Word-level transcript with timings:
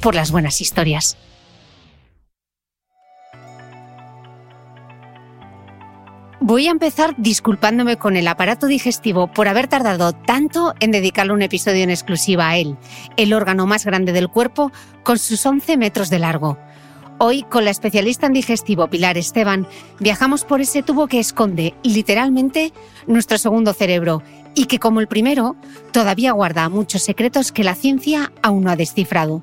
por 0.00 0.14
las 0.14 0.30
buenas 0.30 0.60
historias. 0.60 1.16
Voy 6.40 6.68
a 6.68 6.70
empezar 6.70 7.14
disculpándome 7.18 7.96
con 7.96 8.16
el 8.16 8.28
aparato 8.28 8.68
digestivo 8.68 9.26
por 9.26 9.48
haber 9.48 9.66
tardado 9.66 10.12
tanto 10.12 10.72
en 10.78 10.92
dedicarle 10.92 11.32
un 11.32 11.42
episodio 11.42 11.82
en 11.82 11.90
exclusiva 11.90 12.48
a 12.48 12.56
él, 12.56 12.76
el 13.16 13.34
órgano 13.34 13.66
más 13.66 13.84
grande 13.84 14.12
del 14.12 14.28
cuerpo 14.28 14.70
con 15.02 15.18
sus 15.18 15.44
11 15.44 15.76
metros 15.76 16.10
de 16.10 16.20
largo. 16.20 16.56
Hoy, 17.18 17.42
con 17.42 17.64
la 17.64 17.72
especialista 17.72 18.28
en 18.28 18.34
digestivo 18.34 18.88
Pilar 18.88 19.18
Esteban, 19.18 19.66
viajamos 19.98 20.44
por 20.44 20.60
ese 20.60 20.84
tubo 20.84 21.08
que 21.08 21.18
esconde, 21.18 21.74
literalmente, 21.82 22.72
nuestro 23.08 23.36
segundo 23.36 23.74
cerebro 23.74 24.22
y 24.54 24.66
que, 24.66 24.78
como 24.78 25.00
el 25.00 25.08
primero, 25.08 25.56
todavía 25.92 26.30
guarda 26.30 26.68
muchos 26.68 27.02
secretos 27.02 27.50
que 27.50 27.64
la 27.64 27.74
ciencia 27.74 28.32
aún 28.42 28.62
no 28.62 28.70
ha 28.70 28.76
descifrado 28.76 29.42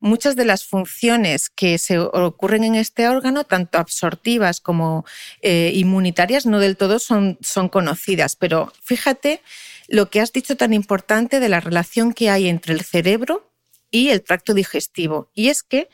muchas 0.00 0.36
de 0.36 0.44
las 0.44 0.64
funciones 0.64 1.50
que 1.50 1.78
se 1.78 1.98
ocurren 1.98 2.64
en 2.64 2.74
este 2.74 3.08
órgano, 3.08 3.44
tanto 3.44 3.78
absortivas 3.78 4.60
como 4.60 5.04
eh, 5.42 5.72
inmunitarias, 5.74 6.46
no 6.46 6.60
del 6.60 6.76
todo 6.76 6.98
son, 6.98 7.38
son 7.40 7.68
conocidas. 7.68 8.36
Pero 8.36 8.72
fíjate 8.82 9.40
lo 9.88 10.10
que 10.10 10.20
has 10.20 10.32
dicho 10.32 10.56
tan 10.56 10.72
importante 10.72 11.40
de 11.40 11.48
la 11.48 11.60
relación 11.60 12.12
que 12.12 12.30
hay 12.30 12.48
entre 12.48 12.74
el 12.74 12.82
cerebro 12.82 13.50
y 13.90 14.10
el 14.10 14.22
tracto 14.22 14.54
digestivo. 14.54 15.30
Y 15.34 15.48
es 15.48 15.62
que 15.62 15.88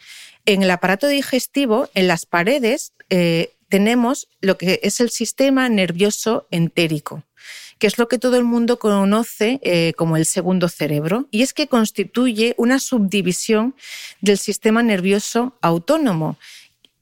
en 0.46 0.62
el 0.62 0.70
aparato 0.70 1.06
digestivo, 1.06 1.88
en 1.94 2.08
las 2.08 2.26
paredes, 2.26 2.92
eh, 3.08 3.52
tenemos 3.68 4.28
lo 4.40 4.58
que 4.58 4.80
es 4.82 5.00
el 5.00 5.10
sistema 5.10 5.68
nervioso 5.68 6.46
entérico 6.50 7.22
que 7.78 7.86
es 7.86 7.98
lo 7.98 8.08
que 8.08 8.18
todo 8.18 8.36
el 8.36 8.44
mundo 8.44 8.78
conoce 8.78 9.60
eh, 9.62 9.92
como 9.96 10.16
el 10.16 10.26
segundo 10.26 10.68
cerebro, 10.68 11.28
y 11.30 11.42
es 11.42 11.52
que 11.52 11.68
constituye 11.68 12.54
una 12.56 12.78
subdivisión 12.78 13.74
del 14.20 14.38
sistema 14.38 14.82
nervioso 14.82 15.56
autónomo. 15.60 16.38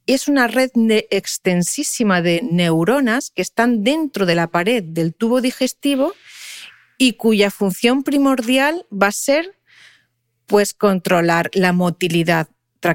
Es 0.06 0.27
una 0.28 0.49
red 0.49 0.71
extensísima 1.11 2.22
de 2.22 2.43
neuronas 2.43 3.31
que 3.31 3.43
están 3.43 3.84
dentro 3.84 4.27
de 4.27 4.34
la 4.34 4.49
pared 4.49 4.82
del 4.82 5.15
tubo 5.15 5.41
digestivo 5.41 6.15
y 6.99 7.15
cuya 7.15 7.50
función 7.50 8.03
primordial 8.03 8.87
va 8.93 9.09
a 9.09 9.12
ser 9.12 9.56
pues 10.47 10.75
controlar 10.75 11.50
la 11.55 11.73
motilidad 11.73 12.49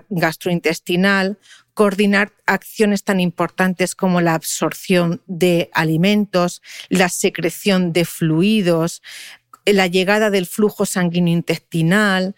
gastrointestinal, 0.09 1.39
coordinar 1.77 2.31
acciones 2.47 3.03
tan 3.03 3.19
importantes 3.19 3.93
como 3.93 4.19
la 4.19 4.33
absorción 4.33 5.21
de 5.27 5.69
alimentos, 5.75 6.63
la 6.89 7.07
secreción 7.07 7.93
de 7.93 8.03
fluidos, 8.03 9.03
la 9.63 9.85
llegada 9.85 10.31
del 10.31 10.47
flujo 10.47 10.87
sanguíneo 10.87 11.35
intestinal. 11.35 12.35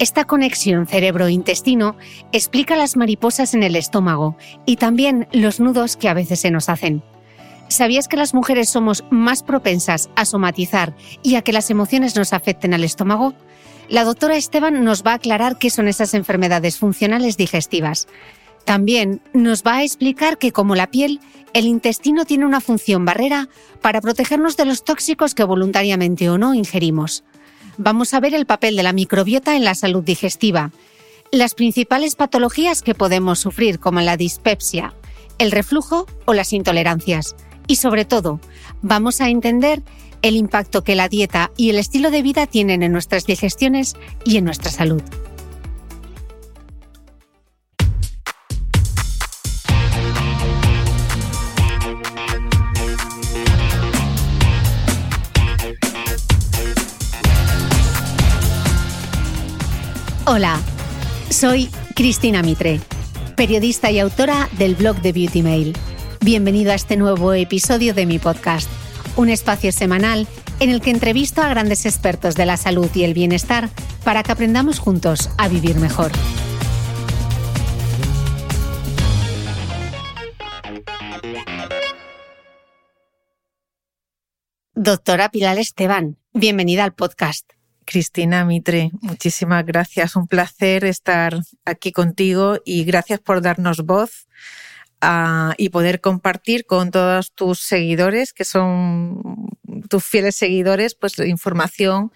Esta 0.00 0.24
conexión 0.24 0.88
cerebro-intestino 0.88 1.96
explica 2.32 2.74
las 2.74 2.96
mariposas 2.96 3.54
en 3.54 3.62
el 3.62 3.76
estómago 3.76 4.36
y 4.66 4.74
también 4.74 5.28
los 5.30 5.60
nudos 5.60 5.96
que 5.96 6.08
a 6.08 6.14
veces 6.14 6.40
se 6.40 6.50
nos 6.50 6.68
hacen. 6.68 7.04
¿Sabías 7.68 8.08
que 8.08 8.16
las 8.16 8.34
mujeres 8.34 8.70
somos 8.70 9.04
más 9.10 9.44
propensas 9.44 10.10
a 10.16 10.24
somatizar 10.24 10.96
y 11.22 11.36
a 11.36 11.42
que 11.42 11.52
las 11.52 11.70
emociones 11.70 12.16
nos 12.16 12.32
afecten 12.32 12.74
al 12.74 12.82
estómago? 12.82 13.34
La 13.88 14.04
doctora 14.04 14.36
Esteban 14.36 14.82
nos 14.84 15.02
va 15.02 15.12
a 15.12 15.16
aclarar 15.16 15.58
qué 15.58 15.70
son 15.70 15.88
esas 15.88 16.14
enfermedades 16.14 16.78
funcionales 16.78 17.36
digestivas. 17.36 18.08
También 18.64 19.20
nos 19.32 19.62
va 19.64 19.76
a 19.76 19.82
explicar 19.84 20.38
que 20.38 20.52
como 20.52 20.74
la 20.74 20.90
piel, 20.90 21.20
el 21.52 21.66
intestino 21.66 22.24
tiene 22.24 22.46
una 22.46 22.60
función 22.60 23.04
barrera 23.04 23.48
para 23.80 24.00
protegernos 24.00 24.56
de 24.56 24.64
los 24.64 24.84
tóxicos 24.84 25.34
que 25.34 25.44
voluntariamente 25.44 26.30
o 26.30 26.38
no 26.38 26.54
ingerimos. 26.54 27.24
Vamos 27.76 28.14
a 28.14 28.20
ver 28.20 28.34
el 28.34 28.46
papel 28.46 28.76
de 28.76 28.82
la 28.82 28.92
microbiota 28.92 29.56
en 29.56 29.64
la 29.64 29.74
salud 29.74 30.02
digestiva, 30.02 30.70
las 31.30 31.54
principales 31.54 32.14
patologías 32.14 32.82
que 32.82 32.94
podemos 32.94 33.40
sufrir 33.40 33.78
como 33.78 34.00
la 34.00 34.16
dispepsia, 34.16 34.94
el 35.38 35.50
reflujo 35.50 36.06
o 36.26 36.34
las 36.34 36.52
intolerancias. 36.52 37.34
Y 37.66 37.76
sobre 37.76 38.04
todo, 38.04 38.40
vamos 38.82 39.20
a 39.20 39.28
entender 39.28 39.82
el 40.22 40.36
impacto 40.36 40.84
que 40.84 40.94
la 40.94 41.08
dieta 41.08 41.50
y 41.56 41.70
el 41.70 41.78
estilo 41.78 42.10
de 42.10 42.22
vida 42.22 42.46
tienen 42.46 42.82
en 42.82 42.92
nuestras 42.92 43.26
digestiones 43.26 43.96
y 44.24 44.36
en 44.38 44.44
nuestra 44.44 44.70
salud. 44.70 45.02
Hola, 60.24 60.58
soy 61.28 61.68
Cristina 61.94 62.42
Mitre, 62.42 62.80
periodista 63.36 63.90
y 63.90 63.98
autora 63.98 64.48
del 64.56 64.76
blog 64.76 65.02
de 65.02 65.12
Beauty 65.12 65.42
Mail. 65.42 65.76
Bienvenido 66.20 66.70
a 66.70 66.76
este 66.76 66.96
nuevo 66.96 67.34
episodio 67.34 67.92
de 67.92 68.06
mi 68.06 68.18
podcast, 68.18 68.70
un 69.16 69.28
espacio 69.28 69.72
semanal 69.72 70.26
en 70.60 70.70
el 70.70 70.80
que 70.80 70.90
entrevisto 70.90 71.42
a 71.42 71.48
grandes 71.48 71.86
expertos 71.86 72.34
de 72.34 72.46
la 72.46 72.56
salud 72.56 72.90
y 72.94 73.04
el 73.04 73.14
bienestar 73.14 73.68
para 74.04 74.22
que 74.22 74.32
aprendamos 74.32 74.78
juntos 74.78 75.30
a 75.38 75.48
vivir 75.48 75.76
mejor. 75.76 76.12
Doctora 84.74 85.30
Pilar 85.30 85.58
Esteban, 85.58 86.16
bienvenida 86.32 86.82
al 86.82 86.94
podcast. 86.94 87.52
Cristina 87.84 88.44
Mitre, 88.44 88.90
muchísimas 89.00 89.64
gracias. 89.66 90.16
Un 90.16 90.26
placer 90.26 90.84
estar 90.84 91.38
aquí 91.64 91.92
contigo 91.92 92.56
y 92.64 92.84
gracias 92.84 93.20
por 93.20 93.42
darnos 93.42 93.84
voz 93.84 94.26
ah, 95.02 95.54
y 95.58 95.68
poder 95.68 96.00
compartir 96.00 96.64
con 96.64 96.90
todos 96.90 97.32
tus 97.32 97.60
seguidores, 97.60 98.32
que 98.32 98.44
son 98.44 99.50
tus 99.90 100.04
fieles 100.04 100.36
seguidores, 100.36 100.94
pues 100.94 101.18
información 101.18 102.12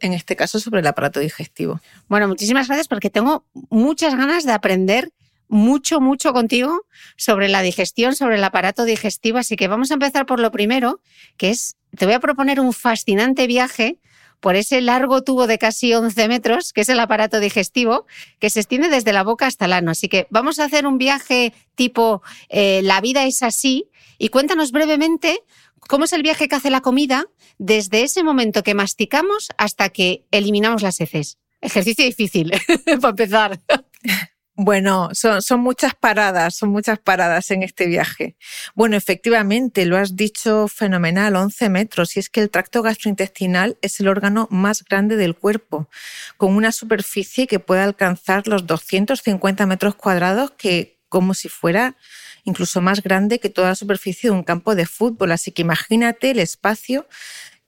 en 0.00 0.12
este 0.12 0.36
caso 0.36 0.60
sobre 0.60 0.80
el 0.80 0.86
aparato 0.86 1.20
digestivo. 1.20 1.80
Bueno, 2.08 2.28
muchísimas 2.28 2.68
gracias 2.68 2.88
porque 2.88 3.10
tengo 3.10 3.44
muchas 3.70 4.16
ganas 4.16 4.44
de 4.44 4.52
aprender 4.52 5.12
mucho, 5.48 6.00
mucho 6.00 6.32
contigo 6.32 6.86
sobre 7.16 7.48
la 7.48 7.62
digestión, 7.62 8.14
sobre 8.14 8.36
el 8.36 8.44
aparato 8.44 8.84
digestivo. 8.84 9.38
Así 9.38 9.56
que 9.56 9.68
vamos 9.68 9.90
a 9.90 9.94
empezar 9.94 10.26
por 10.26 10.40
lo 10.40 10.50
primero, 10.50 11.00
que 11.36 11.50
es, 11.50 11.76
te 11.96 12.06
voy 12.06 12.14
a 12.14 12.20
proponer 12.20 12.60
un 12.60 12.72
fascinante 12.72 13.46
viaje 13.46 13.98
por 14.44 14.56
ese 14.56 14.82
largo 14.82 15.22
tubo 15.22 15.46
de 15.46 15.56
casi 15.56 15.94
11 15.94 16.28
metros, 16.28 16.74
que 16.74 16.82
es 16.82 16.90
el 16.90 17.00
aparato 17.00 17.40
digestivo, 17.40 18.04
que 18.38 18.50
se 18.50 18.60
extiende 18.60 18.90
desde 18.90 19.14
la 19.14 19.22
boca 19.22 19.46
hasta 19.46 19.64
el 19.64 19.72
ano. 19.72 19.90
Así 19.90 20.10
que 20.10 20.26
vamos 20.28 20.58
a 20.58 20.64
hacer 20.64 20.86
un 20.86 20.98
viaje 20.98 21.54
tipo 21.76 22.20
eh, 22.50 22.82
La 22.82 23.00
vida 23.00 23.24
es 23.24 23.42
así 23.42 23.88
y 24.18 24.28
cuéntanos 24.28 24.70
brevemente 24.70 25.40
cómo 25.88 26.04
es 26.04 26.12
el 26.12 26.22
viaje 26.22 26.46
que 26.46 26.56
hace 26.56 26.68
la 26.68 26.82
comida 26.82 27.24
desde 27.56 28.02
ese 28.02 28.22
momento 28.22 28.62
que 28.62 28.74
masticamos 28.74 29.48
hasta 29.56 29.88
que 29.88 30.26
eliminamos 30.30 30.82
las 30.82 31.00
heces. 31.00 31.38
Ejercicio 31.62 32.04
difícil, 32.04 32.52
para 33.00 33.08
empezar. 33.08 33.60
Bueno, 34.56 35.10
son, 35.14 35.42
son, 35.42 35.60
muchas 35.60 35.94
paradas, 35.96 36.54
son 36.54 36.68
muchas 36.68 37.00
paradas 37.00 37.50
en 37.50 37.64
este 37.64 37.86
viaje. 37.86 38.36
Bueno, 38.76 38.96
efectivamente, 38.96 39.84
lo 39.84 39.96
has 39.96 40.14
dicho 40.14 40.68
fenomenal, 40.68 41.34
11 41.34 41.68
metros, 41.70 42.16
y 42.16 42.20
es 42.20 42.30
que 42.30 42.40
el 42.40 42.50
tracto 42.50 42.80
gastrointestinal 42.80 43.76
es 43.82 43.98
el 43.98 44.06
órgano 44.06 44.46
más 44.52 44.84
grande 44.84 45.16
del 45.16 45.34
cuerpo, 45.34 45.88
con 46.36 46.54
una 46.54 46.70
superficie 46.70 47.48
que 47.48 47.58
puede 47.58 47.82
alcanzar 47.82 48.46
los 48.46 48.64
250 48.64 49.66
metros 49.66 49.96
cuadrados, 49.96 50.52
que 50.52 51.00
como 51.08 51.34
si 51.34 51.48
fuera 51.48 51.96
incluso 52.44 52.80
más 52.80 53.02
grande 53.02 53.40
que 53.40 53.50
toda 53.50 53.70
la 53.70 53.74
superficie 53.74 54.30
de 54.30 54.36
un 54.36 54.44
campo 54.44 54.76
de 54.76 54.86
fútbol. 54.86 55.32
Así 55.32 55.50
que 55.50 55.62
imagínate 55.62 56.30
el 56.30 56.38
espacio 56.38 57.08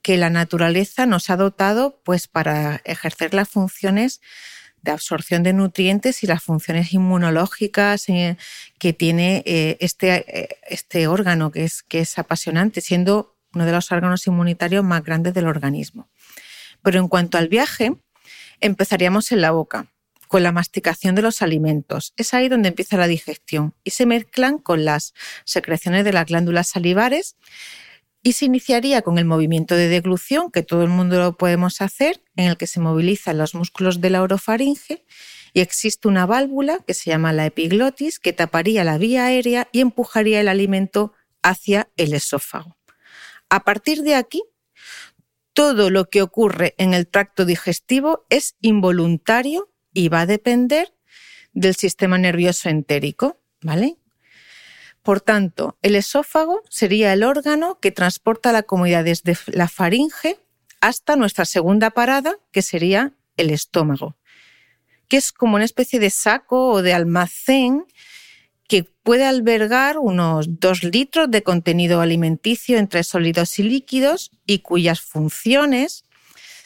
que 0.01 0.17
la 0.17 0.29
naturaleza 0.29 1.05
nos 1.05 1.29
ha 1.29 1.35
dotado 1.35 1.99
pues 2.05 2.27
para 2.27 2.81
ejercer 2.85 3.33
las 3.33 3.49
funciones 3.49 4.21
de 4.87 4.93
absorción 4.93 5.43
de 5.43 5.51
nutrientes 5.51 6.23
y 6.23 6.27
las 6.27 6.41
funciones 6.41 6.93
inmunológicas 6.93 8.07
eh, 8.07 8.37
que 8.79 8.93
tiene 8.93 9.43
eh, 9.45 9.77
este, 9.81 10.39
eh, 10.39 10.57
este 10.69 11.07
órgano, 11.07 11.51
que 11.51 11.65
es, 11.65 11.83
que 11.83 11.99
es 11.99 12.17
apasionante, 12.17 12.79
siendo 12.79 13.35
uno 13.53 13.65
de 13.65 13.73
los 13.73 13.91
órganos 13.91 14.25
inmunitarios 14.27 14.85
más 14.85 15.03
grandes 15.03 15.33
del 15.33 15.47
organismo. 15.47 16.07
Pero 16.81 16.99
en 16.99 17.09
cuanto 17.09 17.37
al 17.37 17.49
viaje, 17.49 17.95
empezaríamos 18.61 19.31
en 19.33 19.41
la 19.41 19.51
boca, 19.51 19.87
con 20.29 20.41
la 20.41 20.53
masticación 20.53 21.15
de 21.15 21.21
los 21.21 21.41
alimentos. 21.41 22.13
Es 22.15 22.33
ahí 22.33 22.47
donde 22.47 22.69
empieza 22.69 22.95
la 22.95 23.07
digestión 23.07 23.73
y 23.83 23.91
se 23.91 24.05
mezclan 24.05 24.57
con 24.57 24.85
las 24.85 25.13
secreciones 25.43 26.05
de 26.05 26.13
las 26.13 26.25
glándulas 26.27 26.69
salivares 26.69 27.35
y 28.27 28.33
se 28.33 28.43
iniciaría 28.43 29.03
con 29.03 29.17
el 29.19 29.23
movimiento 29.23 29.73
de 29.73 29.87
deglución, 29.87 30.51
que 30.51 30.61
todo 30.61 30.83
el 30.83 30.89
mundo 30.89 31.17
lo 31.17 31.37
podemos 31.37 31.79
hacer, 31.79 32.21
en 32.35 32.47
el 32.49 32.57
que 32.57 32.67
se 32.67 32.81
movilizan 32.81 33.37
los 33.37 33.55
músculos 33.55 34.01
de 34.01 34.09
la 34.09 34.21
orofaringe 34.21 35.05
y 35.53 35.61
existe 35.61 36.09
una 36.09 36.25
válvula 36.25 36.79
que 36.85 36.93
se 36.93 37.09
llama 37.09 37.31
la 37.31 37.45
epiglotis 37.45 38.19
que 38.19 38.33
taparía 38.33 38.83
la 38.83 38.97
vía 38.97 39.27
aérea 39.27 39.69
y 39.71 39.79
empujaría 39.79 40.41
el 40.41 40.49
alimento 40.49 41.13
hacia 41.41 41.89
el 41.95 42.13
esófago. 42.13 42.75
A 43.49 43.63
partir 43.63 44.01
de 44.01 44.15
aquí, 44.15 44.43
todo 45.53 45.89
lo 45.89 46.09
que 46.09 46.21
ocurre 46.21 46.75
en 46.77 46.93
el 46.93 47.07
tracto 47.07 47.45
digestivo 47.45 48.25
es 48.29 48.57
involuntario 48.59 49.71
y 49.93 50.09
va 50.09 50.19
a 50.19 50.25
depender 50.25 50.93
del 51.53 51.75
sistema 51.75 52.17
nervioso 52.17 52.67
entérico, 52.67 53.39
¿vale? 53.61 53.95
Por 55.07 55.21
tanto, 55.21 55.77
el 55.83 55.95
esófago 55.95 56.63
sería 56.69 57.13
el 57.13 57.23
órgano 57.23 57.79
que 57.79 57.93
transporta 57.93 58.51
la 58.51 58.63
comida 58.63 59.03
desde 59.03 59.37
la 59.45 59.69
faringe 59.69 60.37
hasta 60.81 61.15
nuestra 61.15 61.45
segunda 61.45 61.91
parada, 61.91 62.35
que 62.51 62.61
sería 62.61 63.13
el 63.37 63.51
estómago, 63.51 64.17
que 65.07 65.15
es 65.15 65.31
como 65.31 65.55
una 65.55 65.63
especie 65.63 66.01
de 66.01 66.09
saco 66.09 66.71
o 66.71 66.81
de 66.81 66.93
almacén 66.93 67.85
que 68.67 68.83
puede 68.83 69.23
albergar 69.23 69.97
unos 69.97 70.59
dos 70.59 70.83
litros 70.83 71.31
de 71.31 71.41
contenido 71.41 72.01
alimenticio 72.01 72.77
entre 72.77 73.05
sólidos 73.05 73.59
y 73.59 73.63
líquidos 73.63 74.31
y 74.45 74.59
cuyas 74.59 74.99
funciones 74.99 76.03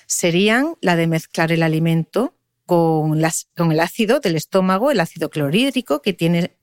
serían 0.08 0.78
la 0.81 0.95
de 0.95 1.06
mezclar 1.06 1.52
el 1.52 1.62
alimento 1.62 2.33
con, 2.66 3.21
con 3.56 3.71
el 3.71 3.80
ácido 3.80 4.19
del 4.19 4.36
estómago, 4.36 4.90
el 4.90 5.00
ácido 5.00 5.30
clorhídrico 5.30 6.02
que 6.02 6.14
tiene 6.14 6.56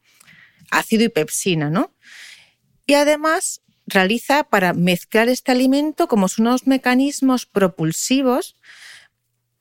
ácido 0.70 1.04
y 1.04 1.08
pepsina, 1.08 1.70
¿no? 1.70 1.92
Y 2.86 2.94
además 2.94 3.62
realiza 3.86 4.44
para 4.44 4.72
mezclar 4.74 5.28
este 5.28 5.52
alimento 5.52 6.08
como 6.08 6.26
unos 6.38 6.66
mecanismos 6.66 7.46
propulsivos 7.46 8.56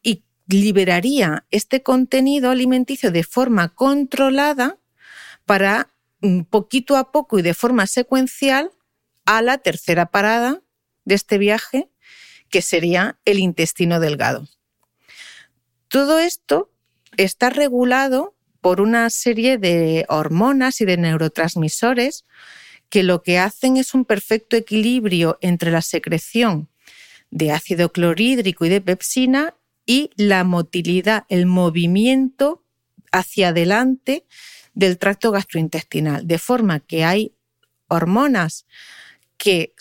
y 0.04 0.24
liberaría 0.48 1.46
este 1.50 1.82
contenido 1.82 2.52
alimenticio 2.52 3.12
de 3.12 3.24
forma 3.24 3.70
controlada 3.70 4.78
para 5.46 5.94
mm, 6.22 6.42
poquito 6.42 6.98
a 6.98 7.12
poco 7.12 7.40
y 7.40 7.42
de 7.42 7.54
forma 7.54 7.88
secuencial 7.88 8.72
a 9.26 9.42
la 9.42 9.58
tercera 9.58 10.08
parada 10.08 10.62
de 11.06 11.16
este 11.16 11.38
viaje, 11.38 11.90
que 12.50 12.62
sería 12.62 13.18
el 13.26 13.40
intestino 13.40 14.00
delgado. 14.00 14.48
Todo 15.88 16.20
esto 16.20 16.72
está 17.18 17.50
regulado 17.50 18.37
por 18.62 18.82
una 18.82 19.10
serie 19.10 19.58
de 19.58 20.06
hormonas 20.10 20.82
y 20.82 20.86
de 20.86 20.98
neurotransmisores 20.98 22.26
que 22.90 23.04
lo 23.04 23.22
que 23.22 23.40
hacen 23.40 23.78
es 23.78 23.94
un 23.94 24.06
perfecto 24.06 24.56
equilibrio 24.56 25.38
entre 25.42 25.72
la 25.72 25.82
secreción 25.82 26.70
de 27.30 27.52
ácido 27.52 27.92
clorhídrico 27.92 28.66
y 28.66 28.70
de 28.70 28.82
pepsina 28.82 29.56
y 29.86 30.10
la 30.16 30.44
motilidad, 30.44 31.26
el 31.30 31.46
movimiento 31.46 32.64
hacia 33.12 33.50
adelante 33.50 34.26
del 34.74 34.98
tracto 34.98 35.32
gastrointestinal, 35.32 36.28
de 36.28 36.38
forma 36.40 36.80
que 36.80 37.04
hay 37.04 37.34
hormonas 37.88 38.66
que 39.38 39.74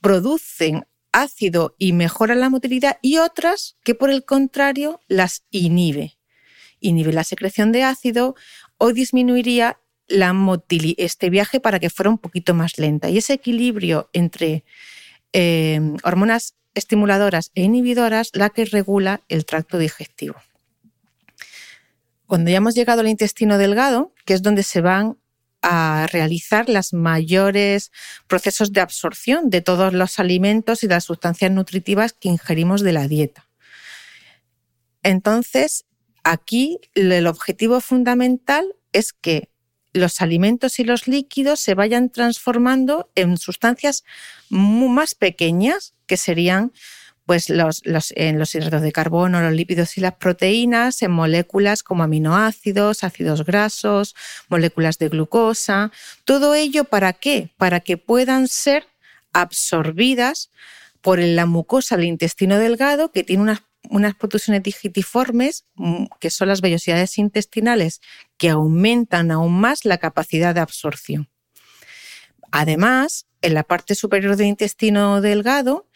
producen 0.00 0.86
ácido 1.12 1.74
y 1.78 1.92
mejoran 1.92 2.40
la 2.40 2.50
motilidad 2.50 2.98
y 3.02 3.18
otras 3.18 3.76
que 3.84 3.94
por 3.94 4.10
el 4.10 4.24
contrario 4.24 5.00
las 5.08 5.44
inhibe 5.50 6.16
inhibe 6.82 7.12
la 7.12 7.24
secreción 7.24 7.72
de 7.72 7.84
ácido 7.84 8.34
o 8.78 8.92
disminuiría 8.92 9.78
este 10.98 11.30
viaje 11.30 11.60
para 11.60 11.78
que 11.78 11.90
fuera 11.90 12.10
un 12.10 12.18
poquito 12.18 12.54
más 12.54 12.78
lenta. 12.78 13.08
Y 13.08 13.18
ese 13.18 13.32
equilibrio 13.32 14.10
entre 14.12 14.64
eh, 15.32 15.80
hormonas 16.02 16.54
estimuladoras 16.74 17.50
e 17.54 17.62
inhibidoras 17.62 18.30
la 18.34 18.50
que 18.50 18.64
regula 18.64 19.22
el 19.28 19.44
tracto 19.44 19.78
digestivo. 19.78 20.36
Cuando 22.26 22.50
ya 22.50 22.58
hemos 22.58 22.74
llegado 22.74 23.00
al 23.00 23.08
intestino 23.08 23.58
delgado, 23.58 24.12
que 24.24 24.34
es 24.34 24.42
donde 24.42 24.62
se 24.62 24.80
van 24.80 25.18
a 25.62 26.08
realizar 26.10 26.68
los 26.68 26.92
mayores 26.92 27.92
procesos 28.26 28.72
de 28.72 28.80
absorción 28.80 29.48
de 29.48 29.60
todos 29.60 29.92
los 29.92 30.18
alimentos 30.18 30.82
y 30.82 30.88
las 30.88 31.04
sustancias 31.04 31.50
nutritivas 31.50 32.12
que 32.12 32.28
ingerimos 32.28 32.82
de 32.82 32.92
la 32.92 33.06
dieta. 33.06 33.48
Entonces, 35.02 35.84
aquí 36.24 36.80
el 36.94 37.26
objetivo 37.26 37.80
fundamental 37.80 38.74
es 38.92 39.12
que 39.12 39.48
los 39.92 40.20
alimentos 40.20 40.78
y 40.78 40.84
los 40.84 41.06
líquidos 41.06 41.60
se 41.60 41.74
vayan 41.74 42.10
transformando 42.10 43.10
en 43.14 43.36
sustancias 43.36 44.04
más 44.48 45.14
pequeñas, 45.14 45.94
que 46.06 46.16
serían 46.16 46.72
pues 47.26 47.50
los, 47.50 47.82
en 48.16 48.38
los 48.38 48.54
hidratos 48.54 48.82
de 48.82 48.90
carbono, 48.90 49.40
los 49.40 49.52
lípidos 49.52 49.96
y 49.96 50.00
las 50.00 50.14
proteínas, 50.14 51.02
en 51.02 51.12
moléculas 51.12 51.82
como 51.82 52.02
aminoácidos, 52.02 53.04
ácidos 53.04 53.44
grasos, 53.44 54.16
moléculas 54.48 54.98
de 54.98 55.08
glucosa. 55.08 55.92
Todo 56.24 56.54
ello 56.54 56.84
para 56.84 57.12
qué? 57.12 57.50
Para 57.56 57.80
que 57.80 57.96
puedan 57.96 58.48
ser 58.48 58.86
absorbidas 59.32 60.50
por 61.00 61.20
la 61.20 61.46
mucosa 61.46 61.96
del 61.96 62.06
intestino 62.06 62.58
delgado, 62.58 63.12
que 63.12 63.24
tiene 63.24 63.42
unas 63.42 63.62
unas 63.92 64.14
protrusiones 64.14 64.62
digitiformes, 64.62 65.66
mm, 65.74 66.06
que 66.18 66.30
son 66.30 66.48
las 66.48 66.62
vellosidades 66.62 67.18
intestinales, 67.18 68.00
que 68.38 68.48
aumentan 68.48 69.30
aún 69.30 69.60
más 69.60 69.84
la 69.84 69.98
capacidad 69.98 70.54
de 70.54 70.60
absorción. 70.60 71.28
Además, 72.50 73.26
en 73.42 73.54
la 73.54 73.62
parte 73.62 73.94
superior 73.94 74.36
del 74.36 74.46
intestino 74.46 75.20
delgado 75.20 75.86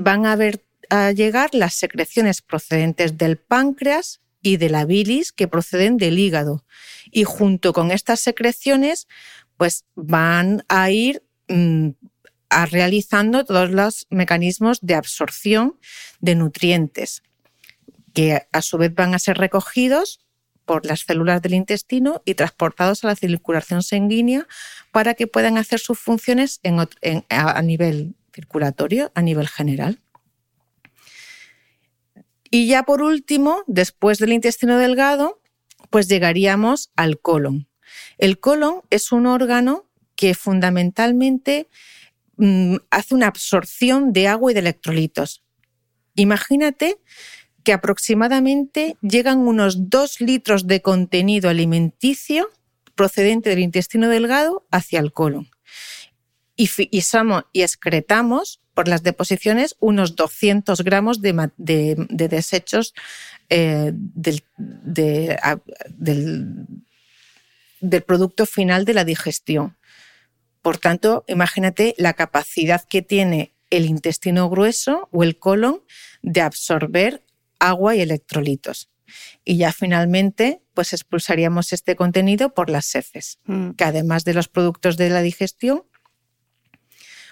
van 0.00 0.26
a, 0.26 0.36
ver, 0.36 0.64
llegar 1.14 1.50
las 1.54 1.74
secreciones 1.74 2.42
procedentes 2.42 3.16
del 3.18 3.36
páncreas 3.36 4.20
y 4.42 4.56
de 4.56 4.70
la 4.70 4.84
bilis 4.84 5.32
que 5.32 5.48
proceden 5.48 5.96
del 5.96 6.18
hígado. 6.18 6.64
Y 7.10 7.24
junto 7.24 7.72
con 7.72 7.90
estas 7.90 8.20
secreciones, 8.20 9.06
pues 9.56 9.84
van 9.94 10.64
a 10.68 10.90
ir 10.90 11.22
mm, 11.48 11.90
a 12.50 12.66
realizando 12.66 13.44
todos 13.44 13.70
los 13.70 14.06
mecanismos 14.10 14.78
de 14.80 14.94
absorción 14.94 15.78
de 16.20 16.34
nutrientes, 16.34 17.22
que 18.18 18.48
a 18.50 18.62
su 18.62 18.78
vez 18.78 18.92
van 18.94 19.14
a 19.14 19.18
ser 19.20 19.38
recogidos 19.38 20.18
por 20.64 20.84
las 20.84 21.00
células 21.00 21.40
del 21.40 21.54
intestino 21.54 22.20
y 22.24 22.34
transportados 22.34 23.04
a 23.04 23.06
la 23.06 23.14
circulación 23.14 23.82
sanguínea 23.82 24.48
para 24.90 25.14
que 25.14 25.26
puedan 25.26 25.56
hacer 25.56 25.78
sus 25.78 25.98
funciones 25.98 26.60
a 27.28 27.62
nivel 27.62 28.16
circulatorio, 28.34 29.12
a 29.14 29.22
nivel 29.22 29.48
general. 29.48 30.00
Y 32.50 32.66
ya 32.66 32.82
por 32.82 33.02
último, 33.02 33.62
después 33.66 34.18
del 34.18 34.32
intestino 34.32 34.78
delgado, 34.78 35.40
pues 35.90 36.08
llegaríamos 36.08 36.90
al 36.96 37.20
colon. 37.20 37.68
El 38.18 38.40
colon 38.40 38.82
es 38.90 39.12
un 39.12 39.26
órgano 39.26 39.84
que 40.16 40.34
fundamentalmente 40.34 41.68
Mm, 42.38 42.76
hace 42.90 43.16
una 43.16 43.26
absorción 43.26 44.12
de 44.12 44.28
agua 44.28 44.52
y 44.52 44.54
de 44.54 44.60
electrolitos. 44.60 45.42
Imagínate 46.14 47.00
que 47.64 47.72
aproximadamente 47.72 48.96
llegan 49.02 49.38
unos 49.38 49.90
dos 49.90 50.20
litros 50.20 50.66
de 50.66 50.80
contenido 50.80 51.50
alimenticio 51.50 52.48
procedente 52.94 53.50
del 53.50 53.60
intestino 53.60 54.08
delgado 54.08 54.66
hacia 54.70 55.00
el 55.00 55.12
colon. 55.12 55.48
Y, 56.56 56.68
excretamos 57.54 58.60
por 58.74 58.88
las 58.88 59.02
deposiciones 59.04 59.76
unos 59.78 60.16
200 60.16 60.82
gramos 60.82 61.20
de, 61.20 61.94
desechos 62.08 62.94
eh, 63.48 63.92
del 63.92 64.42
producto 68.02 68.46
final 68.46 68.84
de 68.84 68.94
la 68.94 69.04
digestión. 69.04 69.76
Por 70.62 70.78
tanto, 70.78 71.24
imagínate 71.28 71.94
la 71.96 72.14
capacidad 72.14 72.82
que 72.84 73.02
tiene 73.02 73.52
el 73.70 73.86
intestino 73.86 74.50
grueso 74.50 75.08
o 75.12 75.22
el 75.22 75.38
colon 75.38 75.82
de 76.22 76.40
absorber 76.40 77.22
agua 77.58 77.96
y 77.96 78.00
electrolitos. 78.00 78.90
Y 79.44 79.56
ya 79.56 79.72
finalmente, 79.72 80.60
pues 80.74 80.92
expulsaríamos 80.92 81.72
este 81.72 81.96
contenido 81.96 82.54
por 82.54 82.70
las 82.70 82.94
heces, 82.94 83.38
mm. 83.44 83.70
que 83.70 83.84
además 83.84 84.24
de 84.24 84.34
los 84.34 84.48
productos 84.48 84.96
de 84.96 85.10
la 85.10 85.22
digestión, 85.22 85.84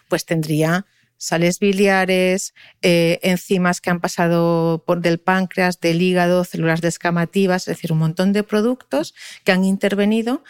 pues 0.09 0.25
tendría 0.25 0.87
sales 1.18 1.59
biliares, 1.59 2.54
eh, 2.83 3.18
enzimas 3.23 3.80
que 3.80 3.90
han 3.90 4.00
pasado 4.00 4.85
por 4.87 5.00
del 5.00 5.18
páncreas, 5.18 5.80
del 5.80 6.02
hígado, 6.02 6.45
células 6.45 6.80
descamativas, 6.80 7.62
es 7.62 7.76
decir, 7.76 7.92
un 7.92 7.99
montón 7.99 8.33
de 8.33 8.42
productos 8.42 9.14
que 9.45 9.52
han 9.52 9.64
intervenido 9.64 10.45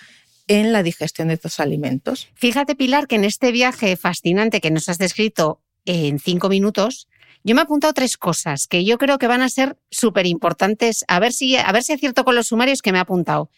en 0.48 0.72
la 0.72 0.82
digestión 0.82 1.28
de 1.28 1.34
estos 1.34 1.60
alimentos. 1.60 2.28
Fíjate, 2.34 2.74
Pilar, 2.74 3.06
que 3.06 3.16
en 3.16 3.24
este 3.24 3.52
viaje 3.52 3.96
fascinante 3.96 4.60
que 4.60 4.70
nos 4.70 4.88
has 4.88 4.98
descrito 4.98 5.60
en 5.84 6.18
cinco 6.18 6.48
minutos, 6.48 7.08
yo 7.46 7.54
me 7.54 7.60
he 7.60 7.64
apuntado 7.64 7.92
tres 7.92 8.16
cosas 8.16 8.66
que 8.66 8.84
yo 8.84 8.98
creo 8.98 9.18
que 9.18 9.28
van 9.28 9.40
a 9.40 9.48
ser 9.48 9.78
súper 9.88 10.26
importantes. 10.26 11.04
A 11.06 11.20
ver 11.20 11.32
si, 11.32 11.56
a 11.56 11.70
ver 11.70 11.84
si 11.84 11.92
acierto 11.92 12.24
con 12.24 12.34
los 12.34 12.48
sumarios 12.48 12.82
que 12.82 12.90
me 12.90 12.98
he 12.98 13.00
apuntado. 13.00 13.50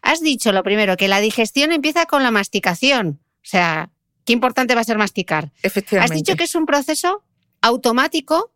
Has 0.00 0.22
dicho 0.22 0.52
lo 0.52 0.62
primero, 0.62 0.96
que 0.96 1.06
la 1.06 1.20
digestión 1.20 1.70
empieza 1.70 2.06
con 2.06 2.22
la 2.22 2.30
masticación. 2.30 3.20
O 3.20 3.48
sea, 3.48 3.90
qué 4.24 4.32
importante 4.32 4.74
va 4.74 4.80
a 4.80 4.84
ser 4.84 4.96
masticar. 4.96 5.52
Efectivamente. 5.62 6.14
Has 6.14 6.18
dicho 6.18 6.34
que 6.34 6.44
es 6.44 6.54
un 6.54 6.64
proceso 6.64 7.24
automático 7.60 8.52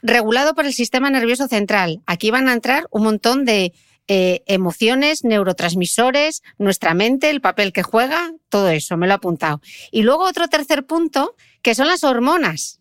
regulado 0.00 0.54
por 0.54 0.64
el 0.64 0.72
sistema 0.72 1.10
nervioso 1.10 1.46
central. 1.46 2.00
Aquí 2.06 2.30
van 2.30 2.48
a 2.48 2.54
entrar 2.54 2.86
un 2.90 3.04
montón 3.04 3.44
de 3.44 3.74
eh, 4.08 4.42
emociones, 4.46 5.22
neurotransmisores, 5.24 6.42
nuestra 6.56 6.94
mente, 6.94 7.28
el 7.28 7.42
papel 7.42 7.74
que 7.74 7.82
juega, 7.82 8.32
todo 8.48 8.70
eso, 8.70 8.96
me 8.96 9.06
lo 9.06 9.12
he 9.12 9.16
apuntado. 9.16 9.60
Y 9.90 10.00
luego 10.00 10.24
otro 10.24 10.48
tercer 10.48 10.86
punto, 10.86 11.36
que 11.60 11.74
son 11.74 11.88
las 11.88 12.04
hormonas. 12.04 12.80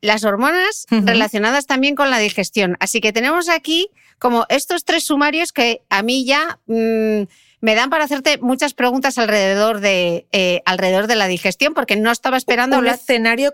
Las 0.00 0.24
hormonas 0.24 0.86
relacionadas 0.90 1.66
también 1.66 1.94
con 1.94 2.10
la 2.10 2.18
digestión. 2.18 2.76
Así 2.80 3.00
que 3.00 3.12
tenemos 3.12 3.48
aquí 3.48 3.88
como 4.18 4.46
estos 4.48 4.84
tres 4.84 5.04
sumarios 5.04 5.52
que 5.52 5.82
a 5.88 6.02
mí 6.02 6.24
ya 6.24 6.60
mm, 6.66 7.22
me 7.60 7.74
dan 7.74 7.90
para 7.90 8.04
hacerte 8.04 8.38
muchas 8.38 8.74
preguntas 8.74 9.18
alrededor 9.18 9.80
de, 9.80 10.26
eh, 10.32 10.62
alrededor 10.64 11.06
de 11.06 11.16
la 11.16 11.26
digestión, 11.26 11.74
porque 11.74 11.96
no 11.96 12.10
estaba 12.10 12.36
esperando... 12.36 12.78
Un 12.78 12.86
escenario, 12.86 13.52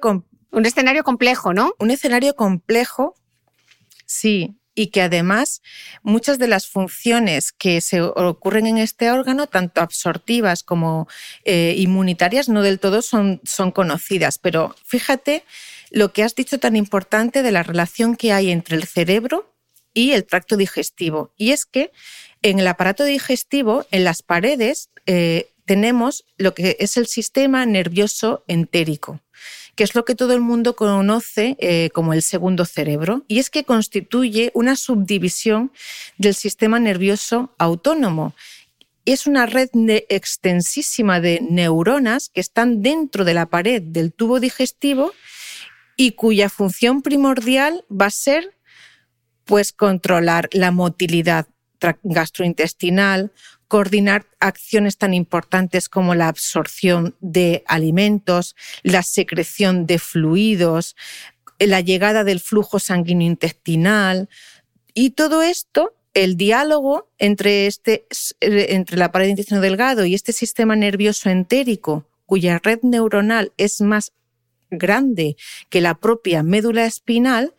un 0.51 0.67
escenario 0.67 1.05
complejo, 1.05 1.55
¿no? 1.55 1.75
Un 1.79 1.91
escenario 1.91 2.35
complejo, 2.35 3.15
sí 4.05 4.57
y 4.75 4.89
que 4.89 5.03
además 5.03 5.63
muchas 6.03 6.39
de 6.39 6.49
las 6.49 6.67
funciones 6.67 7.53
que 7.53 7.81
se 7.81 8.03
ocurren 8.03 8.67
en 8.67 8.79
este 8.79 9.11
órgano, 9.11 9.47
tanto 9.47 9.81
absortivas 9.81 10.63
como 10.63 11.09
eh, 11.45 11.75
inmunitarias, 11.79 12.49
no 12.49 12.63
del 12.63 12.81
todo 12.81 13.03
son, 13.03 13.41
son 13.45 13.71
conocidas. 13.71 14.39
Pero 14.39 14.75
fíjate 14.85 15.45
lo 15.95 16.13
que 16.13 16.25
has 16.25 16.35
dicho 16.35 16.59
tan 16.59 16.75
importante 16.75 17.45
de 17.45 17.53
la 17.53 17.63
relación 17.63 18.17
que 18.17 18.33
hay 18.33 18.51
entre 18.51 18.77
el 18.77 18.85
cerebro 18.85 19.55
y 19.95 20.11
el 20.11 20.25
tracto 20.25 20.57
digestivo. 20.57 21.33
Y 21.37 21.53
es 21.53 21.67
que 21.67 21.93
en 22.43 22.59
el 22.59 22.67
aparato 22.67 23.05
digestivo, 23.05 23.87
en 23.93 24.03
las 24.03 24.23
paredes, 24.23 24.91
eh, 25.07 25.53
tenemos 25.65 26.25
lo 26.37 26.53
que 26.53 26.77
es 26.81 26.97
el 26.97 27.07
sistema 27.07 27.65
nervioso 27.65 28.45
entérico 28.49 29.21
que 29.77 29.83
es 29.83 29.97
lo 29.97 30.05
que 30.05 30.15
todo 30.15 30.35
el 30.35 30.41
mundo 30.41 30.77
conoce 30.77 31.57
eh, 31.59 31.91
como 31.93 32.13
el 32.13 32.23
segundo 32.23 32.65
cerebro, 32.65 33.25
y 33.27 33.41
es 33.41 33.51
que 33.51 33.65
constituye 33.65 34.53
una 34.55 34.77
subdivisión 34.77 35.73
del 36.17 36.37
sistema 36.37 36.79
nervioso 36.79 37.53
autónomo. 37.59 38.35
Es 39.05 39.27
una 39.27 39.47
red 39.47 39.69
extensísima 40.09 41.21
de 41.21 41.41
neuronas 41.41 42.29
que 42.29 42.41
están 42.41 42.83
dentro 42.83 43.25
de 43.25 43.35
la 43.35 43.47
pared 43.47 43.83
del 43.83 44.13
tubo 44.13 44.39
digestivo 44.39 45.13
y 45.97 46.13
cuya 46.13 46.49
función 46.49 47.03
primordial 47.03 47.85
va 47.91 48.07
a 48.07 48.11
ser 48.11 48.57
pues 49.45 49.73
controlar 49.73 50.49
la 50.53 50.71
motilidad 50.71 51.47
gastrointestinal, 52.03 53.33
coordinar 53.69 54.27
acciones 54.41 54.97
tan 54.97 55.13
importantes 55.13 55.89
como 55.89 56.15
la 56.15 56.29
absorción 56.29 57.15
de 57.21 57.63
alimentos, 57.67 58.57
la 58.83 59.03
secreción 59.03 59.87
de 59.87 59.99
fluidos, 59.99 60.97
la 61.59 61.81
llegada 61.81 62.25
del 62.25 62.41
flujo 62.41 62.79
sanguíneo 62.79 63.27
intestinal. 63.27 64.29
Y 64.95 65.11
todo 65.11 65.43
esto 65.43 65.95
el 66.15 66.37
diálogo 66.37 67.11
entre, 67.19 67.67
este, 67.67 68.07
entre 68.41 68.97
la 68.97 69.11
pared 69.11 69.29
intestino 69.29 69.61
delgado 69.61 70.05
y 70.07 70.15
este 70.15 70.33
sistema 70.33 70.77
nervioso 70.77 71.29
entérico, 71.29 72.07
cuya 72.25 72.61
red 72.63 72.79
neuronal 72.83 73.53
es 73.57 73.81
más 73.81 74.13
grande 74.79 75.37
que 75.69 75.81
la 75.81 75.95
propia 75.95 76.43
médula 76.43 76.85
espinal, 76.85 77.55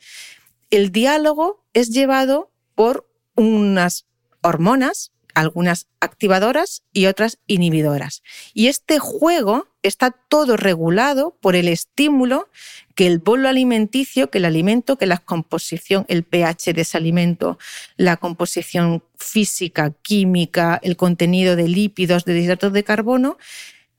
el 0.71 0.91
diálogo 0.91 1.63
es 1.73 1.89
llevado 1.89 2.51
por 2.75 3.07
unas 3.35 4.05
hormonas 4.41 5.11
algunas 5.35 5.87
activadoras 5.99 6.81
y 6.93 7.05
otras 7.05 7.37
inhibidoras. 7.45 8.23
Y 8.53 8.67
este 8.67 8.99
juego 8.99 9.67
está 9.83 10.11
todo 10.11 10.57
regulado 10.57 11.37
por 11.41 11.55
el 11.55 11.67
estímulo 11.67 12.49
que 12.95 13.05
el 13.05 13.19
bolo 13.19 13.49
alimenticio, 13.49 14.31
que 14.31 14.37
el 14.39 14.45
alimento, 14.45 14.97
que 14.97 15.05
la 15.05 15.17
composición, 15.17 16.05
el 16.07 16.23
pH 16.23 16.73
de 16.73 16.81
ese 16.81 16.97
alimento, 16.97 17.59
la 17.97 18.15
composición 18.15 19.03
física, 19.17 19.91
química, 20.01 20.79
el 20.81 20.95
contenido 20.95 21.57
de 21.57 21.67
lípidos, 21.67 22.23
de 22.23 22.39
hidratos 22.39 22.71
de 22.71 22.85
carbono, 22.85 23.37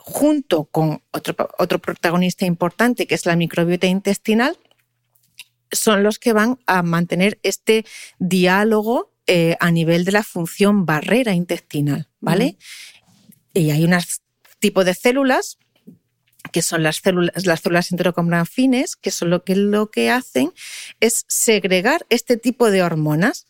junto 0.07 0.67
con 0.67 1.03
otro, 1.11 1.35
otro 1.59 1.81
protagonista 1.81 2.47
importante 2.47 3.09
que 3.09 3.17
es 3.17 3.27
la 3.27 3.35
microbiota 3.35 3.89
intestinal, 3.89 4.57
son 5.73 6.05
los 6.05 6.21
que 6.21 6.33
van 6.33 6.61
a 6.67 6.85
mantener 6.85 7.41
este 7.43 7.85
diálogo 8.21 9.13
eh, 9.27 9.57
a 9.59 9.73
nivel 9.73 10.05
de 10.05 10.13
la 10.13 10.23
función 10.23 10.87
barrera 10.87 11.35
intestinal, 11.35 12.09
¿vale? 12.21 12.57
Y 13.53 13.73
hay 13.73 13.85
un 13.85 13.97
tipo 14.61 14.85
de 14.85 14.95
células 14.95 15.59
que 16.53 16.63
son 16.63 16.85
las 16.85 16.99
células, 16.99 17.45
las 17.45 17.61
células 17.61 17.91
enterocombrafines, 17.91 18.95
que 18.95 19.11
son 19.11 19.31
lo 19.31 19.43
que, 19.43 19.57
lo 19.57 19.91
que 19.91 20.13
hacen 20.13 20.53
es 21.01 21.25
segregar 21.27 22.07
este 22.11 22.37
tipo 22.37 22.71
de 22.71 22.85
hormonas, 22.85 23.49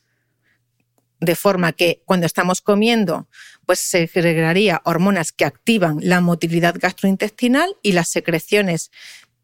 de 1.20 1.34
forma 1.36 1.72
que 1.72 2.02
cuando 2.04 2.26
estamos 2.26 2.60
comiendo, 2.60 3.28
pues 3.64 3.78
segregaría 3.78 4.82
hormonas 4.84 5.32
que 5.32 5.44
activan 5.44 5.98
la 6.00 6.20
motilidad 6.20 6.76
gastrointestinal 6.78 7.76
y 7.82 7.92
las 7.92 8.08
secreciones 8.08 8.90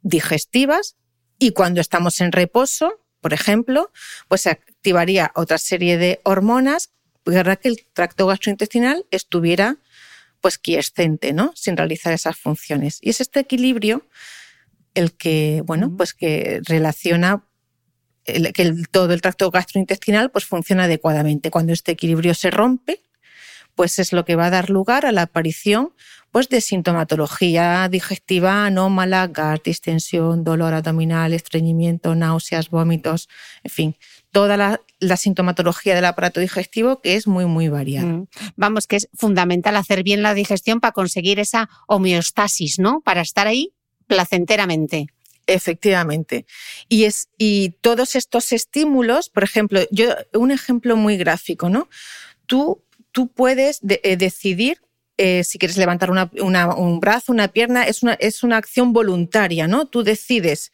digestivas, 0.03 0.97
y 1.39 1.53
cuando 1.53 1.81
estamos 1.81 2.21
en 2.21 2.33
reposo, 2.33 3.01
por 3.21 3.33
ejemplo, 3.33 3.91
pues 4.29 4.43
se 4.43 4.51
activaría 4.51 5.33
otra 5.35 5.59
serie 5.59 5.97
de 5.97 6.21
hormonas 6.25 6.91
para 7.25 7.57
que 7.57 7.69
el 7.69 7.87
tracto 7.93 8.27
gastrointestinal 8.27 9.07
estuviera 9.11 9.79
pues 10.41 10.59
quiescente, 10.59 11.33
¿no? 11.33 11.53
Sin 11.55 11.77
realizar 11.77 12.13
esas 12.13 12.37
funciones. 12.37 12.99
Y 13.01 13.11
es 13.11 13.21
este 13.21 13.41
equilibrio 13.41 14.07
el 14.95 15.13
que, 15.13 15.63
bueno, 15.65 15.95
pues 15.97 16.15
que 16.15 16.61
relaciona 16.65 17.47
que 18.25 18.75
todo 18.91 19.13
el 19.13 19.21
tracto 19.21 19.51
gastrointestinal 19.51 20.31
pues 20.31 20.45
funciona 20.45 20.85
adecuadamente. 20.85 21.51
Cuando 21.51 21.73
este 21.73 21.93
equilibrio 21.93 22.35
se 22.35 22.51
rompe, 22.51 23.01
pues 23.75 23.99
es 23.99 24.13
lo 24.13 24.25
que 24.25 24.37
va 24.37 24.47
a 24.47 24.51
dar 24.51 24.71
lugar 24.71 25.07
a 25.07 25.13
la 25.13 25.23
aparición 25.23 25.93
pues 26.33 26.49
de 26.49 26.63
sintomatología 26.63 27.89
digestiva 27.91 28.65
anómala, 28.65 29.27
gas, 29.29 29.61
distensión, 29.63 30.45
dolor 30.45 30.73
abdominal, 30.73 31.35
estreñimiento, 31.35 32.15
náuseas, 32.15 32.71
vómitos, 32.71 33.29
en 33.63 33.71
fin, 33.71 33.97
toda 34.33 34.57
la, 34.57 34.81
sintomatología 35.19 35.95
del 35.95 36.07
aparato 36.07 36.41
digestivo 36.41 37.03
que 37.03 37.17
es 37.17 37.27
muy, 37.27 37.45
muy 37.45 37.69
variada. 37.69 38.07
Mm. 38.07 38.27
Vamos, 38.57 38.87
que 38.87 38.97
es 38.97 39.09
fundamental 39.15 39.77
hacer 39.77 40.03
bien 40.03 40.23
la 40.23 40.33
digestión 40.33 40.81
para 40.81 40.93
conseguir 40.93 41.39
esa 41.39 41.69
homeostasis, 41.87 42.79
¿no? 42.79 43.03
Para 43.03 43.21
estar 43.21 43.47
ahí 43.47 43.75
placenteramente. 44.07 45.09
Efectivamente. 45.47 46.47
Y, 46.89 47.05
es, 47.05 47.29
y 47.37 47.71
todos 47.81 48.15
estos 48.15 48.53
estímulos, 48.53 49.29
por 49.29 49.45
ejemplo, 49.45 49.81
yo, 49.91 50.15
un 50.35 50.51
ejemplo 50.51 50.97
muy 50.97 51.17
gráfico, 51.17 51.69
¿no? 51.69 51.89
Tú, 52.47 52.83
tú 53.11 53.29
puedes 53.29 53.81
eh, 53.89 54.17
decidir 54.17 54.79
eh, 55.19 55.45
si 55.45 55.59
quieres 55.59 55.77
levantar 55.77 56.11
un 56.11 57.01
brazo, 57.01 57.33
una 57.33 57.49
pierna, 57.49 57.85
es 57.85 58.03
una, 58.03 58.15
es 58.15 58.43
una 58.43 58.57
acción 58.57 58.93
voluntaria, 58.93 59.69
¿no? 59.69 59.87
Tú 59.87 60.03
decides 60.03 60.73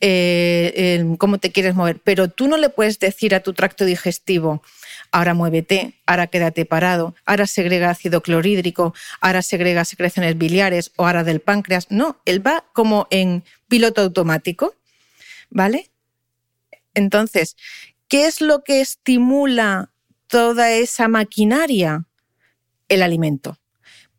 eh, 0.00 1.04
cómo 1.18 1.38
te 1.38 1.50
quieres 1.50 1.74
mover, 1.74 2.00
pero 2.02 2.28
tú 2.28 2.46
no 2.46 2.56
le 2.56 2.70
puedes 2.70 2.98
decir 3.00 3.34
a 3.34 3.40
tu 3.40 3.52
tracto 3.52 3.84
digestivo, 3.84 4.62
ahora 5.12 5.34
muévete, 5.34 5.94
ahora 6.06 6.26
quédate 6.26 6.64
parado, 6.64 7.14
ahora 7.26 7.46
segrega 7.46 7.90
ácido 7.90 8.22
clorhídrico, 8.22 8.94
ahora 9.20 9.42
segrega 9.42 9.84
secreciones 9.84 10.36
biliares 10.38 10.92
o 10.96 11.06
ahora 11.06 11.24
del 11.24 11.40
páncreas. 11.40 11.90
No, 11.90 12.20
él 12.24 12.44
va 12.46 12.64
como 12.72 13.06
en 13.10 13.44
piloto 13.68 14.02
automático, 14.02 14.74
¿vale? 15.50 15.90
Entonces, 16.94 17.56
¿qué 18.08 18.26
es 18.26 18.40
lo 18.40 18.62
que 18.64 18.80
estimula 18.80 19.90
toda 20.26 20.72
esa 20.72 21.08
maquinaria? 21.08 22.06
El 22.88 23.02
alimento. 23.02 23.58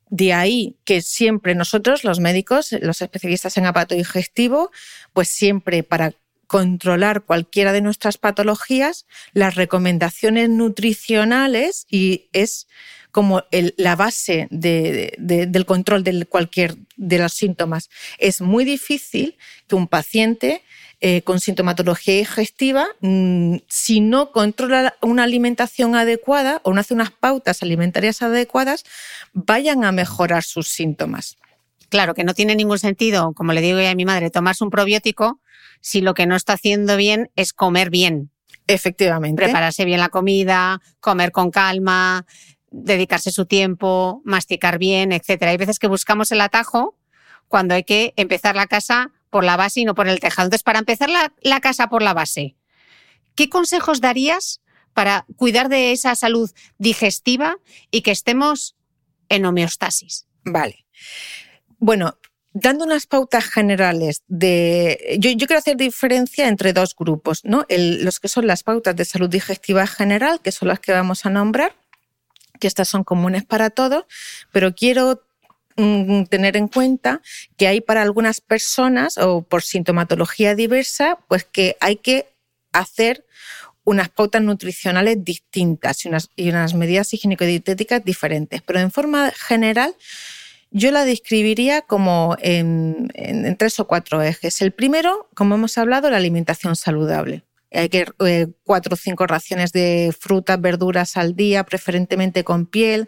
De 0.10 0.34
ahí 0.34 0.78
que 0.84 1.02
siempre 1.02 1.56
nosotros, 1.56 2.04
los 2.04 2.20
médicos, 2.20 2.74
los 2.82 3.02
especialistas 3.02 3.58
en 3.58 3.66
aparato 3.66 3.96
digestivo, 3.96 4.72
pues 5.14 5.30
siempre 5.30 5.84
para 5.84 6.14
controlar 6.52 7.22
cualquiera 7.22 7.72
de 7.72 7.80
nuestras 7.80 8.18
patologías, 8.18 9.06
las 9.32 9.56
recomendaciones 9.56 10.50
nutricionales 10.50 11.86
y 11.90 12.28
es 12.34 12.68
como 13.14 13.46
la 13.78 13.96
base 13.96 14.50
del 14.52 15.66
control 15.66 16.04
de 16.04 16.26
cualquier 16.26 16.76
de 16.98 17.20
los 17.20 17.32
síntomas. 17.32 17.90
Es 18.18 18.42
muy 18.42 18.66
difícil 18.66 19.38
que 19.68 19.76
un 19.76 19.88
paciente 19.88 20.62
eh, 21.00 21.22
con 21.22 21.40
sintomatología 21.40 22.16
digestiva, 22.16 22.86
mm, 23.00 23.60
si 23.70 24.02
no 24.02 24.34
controla 24.34 24.98
una 25.02 25.24
alimentación 25.24 25.96
adecuada 25.96 26.60
o 26.66 26.74
no 26.74 26.82
hace 26.82 26.94
unas 26.94 27.12
pautas 27.12 27.64
alimentarias 27.64 28.22
adecuadas, 28.22 28.84
vayan 29.32 29.86
a 29.86 29.94
mejorar 29.94 30.44
sus 30.44 30.68
síntomas. 30.68 31.38
Claro, 31.88 32.14
que 32.14 32.26
no 32.26 32.34
tiene 32.34 32.56
ningún 32.56 32.80
sentido, 32.80 33.32
como 33.34 33.54
le 33.54 33.62
digo 33.62 33.80
a 33.80 33.96
mi 33.96 34.04
madre, 34.04 34.30
tomarse 34.30 34.66
un 34.66 34.70
probiótico 34.70 35.41
si 35.82 36.02
lo 36.02 36.14
que 36.14 36.26
no 36.26 36.36
está 36.36 36.54
haciendo 36.54 36.96
bien 36.98 37.30
es 37.36 37.54
comer 37.54 37.90
bien. 37.90 38.32
Efectivamente. 38.68 39.44
Prepararse 39.44 39.86
bien 39.86 40.00
la 40.00 40.10
comida, 40.10 40.82
comer 41.00 41.32
con 41.32 41.52
calma, 41.52 42.26
dedicarse 42.72 43.32
su 43.32 43.46
tiempo, 43.46 44.22
masticar 44.24 44.78
bien, 44.78 45.12
etc. 45.12 45.44
Hay 45.44 45.58
veces 45.58 45.78
que 45.78 45.88
buscamos 45.88 46.32
el 46.32 46.42
atajo 46.42 46.98
cuando 47.48 47.76
hay 47.76 47.84
que 47.84 48.14
empezar 48.16 48.56
la 48.56 48.68
casa 48.68 49.12
por 49.30 49.44
la 49.44 49.58
base 49.58 49.82
y 49.82 49.86
no 49.86 49.94
por 49.94 50.08
el 50.08 50.20
tejado. 50.20 50.48
Entonces, 50.48 50.64
para 50.64 50.80
empezar 50.80 51.10
la, 51.10 51.60
casa 51.60 51.88
por 51.88 52.02
la 52.02 52.14
base, 52.14 52.56
¿qué 53.36 53.50
consejos 53.50 54.02
darías 54.02 54.62
para 54.94 55.26
cuidar 55.36 55.70
de 55.70 55.92
esa 55.92 56.16
salud 56.16 56.52
digestiva 56.78 57.58
y 57.92 58.02
que 58.02 58.12
estemos 58.12 58.76
en 59.30 59.46
homeostasis? 59.46 60.28
Vale. 60.44 60.86
Bueno, 61.78 62.18
dando 62.54 62.86
unas 62.86 63.08
pautas 63.08 63.46
generales 63.46 64.24
de. 64.28 65.18
Yo, 65.20 65.32
quiero 65.38 65.58
hacer 65.58 65.78
diferencia 65.78 66.48
entre 66.48 66.74
dos 66.74 66.96
grupos, 66.96 67.44
¿no? 67.44 67.66
los 67.70 68.20
que 68.20 68.28
son 68.28 68.48
las 68.48 68.64
pautas 68.64 68.96
de 68.96 69.06
salud 69.06 69.30
digestiva 69.30 69.88
general, 69.88 70.42
que 70.42 70.52
son 70.52 70.68
las 70.68 70.80
que 70.80 70.92
vamos 70.92 71.26
a 71.26 71.30
nombrar, 71.30 71.74
que 72.60 72.68
estas 72.68 72.90
son 72.90 73.04
comunes 73.04 73.44
para 73.44 73.70
todos, 73.70 74.06
pero 74.52 74.76
quiero 74.76 75.22
Mm, 75.78 76.26
tener 76.26 76.58
en 76.58 76.68
cuenta 76.68 77.22
que 77.58 77.68
hay 77.68 77.82
para 77.82 78.02
algunas 78.02 78.42
personas 78.42 79.18
o 79.18 79.42
por 79.42 79.64
sintomatología 79.64 80.54
diversa, 80.56 81.18
pues 81.28 81.46
que 81.46 81.78
hay 81.80 81.96
que 81.96 82.28
hacer 82.74 83.26
unas 83.84 84.10
pautas 84.10 84.42
nutricionales 84.42 85.24
distintas 85.24 86.06
y 86.06 86.10
unas, 86.10 86.30
y 86.36 86.50
unas 86.50 86.74
medidas 86.74 87.14
higiénico-dietéticas 87.14 88.04
diferentes. 88.04 88.62
Pero 88.62 88.80
en 88.80 88.92
forma 88.92 89.32
general, 89.32 89.96
yo 90.72 90.92
la 90.92 91.06
describiría 91.06 91.82
como 91.82 92.36
en, 92.40 93.10
tres 93.60 93.80
o 93.80 93.88
cuatro 93.88 94.22
ejes. 94.22 94.62
El 94.62 94.72
primero, 94.72 95.30
como 95.36 95.56
hemos 95.56 95.78
hablado, 95.78 96.10
la 96.10 96.18
alimentación 96.18 96.76
saludable. 96.76 97.44
Hay 97.74 97.88
que 97.88 98.06
eh, 98.26 98.48
cuatro 98.64 98.96
o 98.96 98.98
cinco 98.98 99.28
raciones 99.28 99.72
de 99.72 100.14
frutas, 100.18 100.60
verduras 100.60 101.16
al 101.16 101.36
día, 101.36 101.64
preferentemente 101.64 102.44
con 102.44 102.66
piel, 102.66 103.08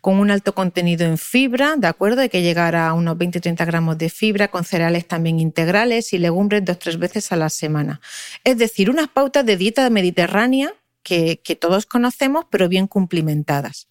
con 0.00 0.18
un 0.18 0.32
alto 0.32 0.52
contenido 0.52 1.06
en 1.06 1.16
fibra, 1.16 1.76
¿de 1.76 1.86
acuerdo? 1.86 2.22
Hay 2.22 2.28
que 2.28 2.42
llegar 2.42 2.74
a 2.74 2.92
unos 2.92 3.16
20-30 3.16 3.64
gramos 3.66 3.98
de 3.98 4.08
fibra, 4.08 4.48
con 4.48 4.64
cereales 4.64 5.06
también 5.06 5.38
integrales 5.38 6.12
y 6.12 6.18
legumbres 6.18 6.64
dos 6.64 6.76
o 6.76 6.78
tres 6.78 6.98
veces 6.98 7.30
a 7.30 7.36
la 7.36 7.50
semana. 7.50 8.00
Es 8.42 8.58
decir, 8.58 8.90
unas 8.90 9.08
pautas 9.08 9.46
de 9.46 9.56
dieta 9.56 9.88
mediterránea 9.90 10.74
que, 11.04 11.40
que 11.42 11.54
todos 11.54 11.86
conocemos, 11.86 12.46
pero 12.50 12.68
bien 12.68 12.88
cumplimentadas. 12.88 13.88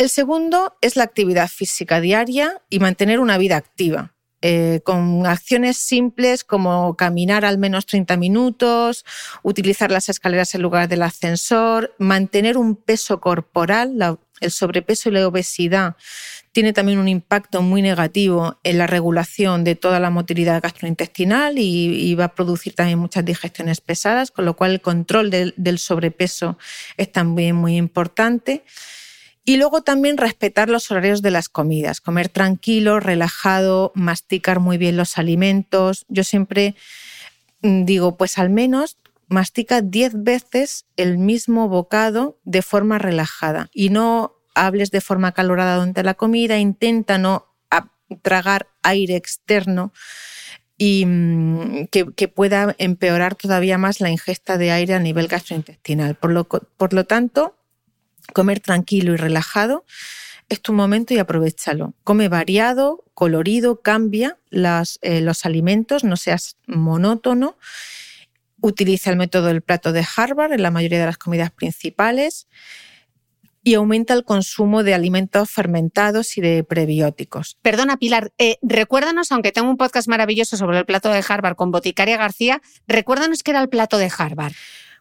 El 0.00 0.08
segundo 0.08 0.78
es 0.80 0.96
la 0.96 1.04
actividad 1.04 1.46
física 1.46 2.00
diaria 2.00 2.62
y 2.70 2.78
mantener 2.78 3.20
una 3.20 3.36
vida 3.36 3.58
activa. 3.58 4.14
Eh, 4.40 4.80
con 4.82 5.26
acciones 5.26 5.76
simples 5.76 6.42
como 6.42 6.96
caminar 6.96 7.44
al 7.44 7.58
menos 7.58 7.84
30 7.84 8.16
minutos, 8.16 9.04
utilizar 9.42 9.90
las 9.90 10.08
escaleras 10.08 10.54
en 10.54 10.62
lugar 10.62 10.88
del 10.88 11.02
ascensor, 11.02 11.94
mantener 11.98 12.56
un 12.56 12.76
peso 12.76 13.20
corporal, 13.20 14.18
el 14.40 14.50
sobrepeso 14.50 15.10
y 15.10 15.12
la 15.12 15.28
obesidad 15.28 15.96
tiene 16.52 16.72
también 16.72 16.98
un 16.98 17.08
impacto 17.08 17.60
muy 17.60 17.82
negativo 17.82 18.58
en 18.64 18.78
la 18.78 18.86
regulación 18.86 19.64
de 19.64 19.74
toda 19.74 20.00
la 20.00 20.08
motilidad 20.08 20.62
gastrointestinal 20.62 21.58
y, 21.58 22.14
va 22.14 22.24
a 22.24 22.34
producir 22.34 22.74
también 22.74 22.98
muchas 22.98 23.26
digestiones 23.26 23.82
pesadas, 23.82 24.30
con 24.30 24.46
lo 24.46 24.56
cual 24.56 24.70
el 24.70 24.80
control 24.80 25.30
del 25.30 25.78
sobrepeso 25.78 26.56
es 26.96 27.12
también 27.12 27.54
muy 27.54 27.76
importante. 27.76 28.64
Y 29.44 29.56
luego 29.56 29.82
también 29.82 30.16
respetar 30.16 30.68
los 30.68 30.90
horarios 30.90 31.22
de 31.22 31.30
las 31.30 31.48
comidas, 31.48 32.00
comer 32.00 32.28
tranquilo, 32.28 33.00
relajado, 33.00 33.92
masticar 33.94 34.60
muy 34.60 34.78
bien 34.78 34.96
los 34.96 35.18
alimentos. 35.18 36.04
Yo 36.08 36.24
siempre 36.24 36.74
mm, 37.62 37.84
digo, 37.84 38.16
pues 38.16 38.38
al 38.38 38.50
menos 38.50 38.98
mastica 39.28 39.80
10 39.80 40.24
veces 40.24 40.86
el 40.96 41.16
mismo 41.16 41.68
bocado 41.68 42.38
de 42.44 42.62
forma 42.62 42.98
relajada 42.98 43.70
y 43.72 43.90
no 43.90 44.34
hables 44.54 44.90
de 44.90 45.00
forma 45.00 45.32
calorada 45.32 45.76
durante 45.76 46.02
la 46.02 46.14
comida, 46.14 46.58
intenta 46.58 47.16
no 47.16 47.46
tragar 48.22 48.68
aire 48.82 49.16
externo 49.16 49.92
y 50.76 51.04
mm, 51.06 51.86
que, 51.90 52.28
pueda 52.28 52.74
empeorar 52.78 53.34
todavía 53.34 53.78
más 53.78 54.00
la 54.00 54.10
ingesta 54.10 54.56
de 54.58 54.72
aire 54.72 54.94
a 54.94 54.98
nivel 54.98 55.28
gastrointestinal. 55.28 56.14
Por 56.14 56.30
lo, 56.30 56.44
por 56.44 56.92
lo 56.92 57.04
tanto, 57.04 57.54
comer 58.32 58.60
tranquilo 58.60 59.12
y 59.14 59.16
relajado 59.16 59.84
es 60.50 60.60
tu 60.60 60.72
momento 60.72 61.14
y 61.14 61.18
aprovechalo. 61.18 61.94
Come 62.04 62.28
variado, 62.28 63.04
colorido, 63.14 63.80
cambia 63.80 64.36
eh, 64.50 65.20
los 65.20 65.46
alimentos, 65.46 66.04
no 66.04 66.16
seas 66.16 66.56
monótono. 66.66 67.56
Utiliza 68.60 69.10
el 69.10 69.16
método 69.16 69.46
del 69.46 69.62
plato 69.62 69.92
de 69.92 70.04
Harvard 70.16 70.52
en 70.52 70.62
la 70.62 70.72
mayoría 70.72 70.98
de 70.98 71.06
las 71.06 71.18
comidas 71.18 71.52
principales 71.52 72.48
y 73.62 73.74
aumenta 73.74 74.12
el 74.12 74.24
consumo 74.24 74.82
de 74.82 74.92
alimentos 74.92 75.50
fermentados 75.50 76.36
y 76.36 76.40
de 76.40 76.64
prebióticos. 76.64 77.56
Perdona, 77.62 77.96
Pilar, 77.96 78.32
eh, 78.38 78.56
recuérdanos, 78.60 79.30
aunque 79.32 79.52
tengo 79.52 79.70
un 79.70 79.76
podcast 79.76 80.08
maravilloso 80.08 80.56
sobre 80.56 80.78
el 80.78 80.84
plato 80.84 81.10
de 81.10 81.24
Harvard 81.26 81.54
con 81.54 81.70
Boticaria 81.70 82.16
García, 82.16 82.60
recuérdanos 82.88 83.42
qué 83.42 83.52
era 83.52 83.60
el 83.60 83.68
plato 83.68 83.98
de 83.98 84.10
Harvard. 84.16 84.54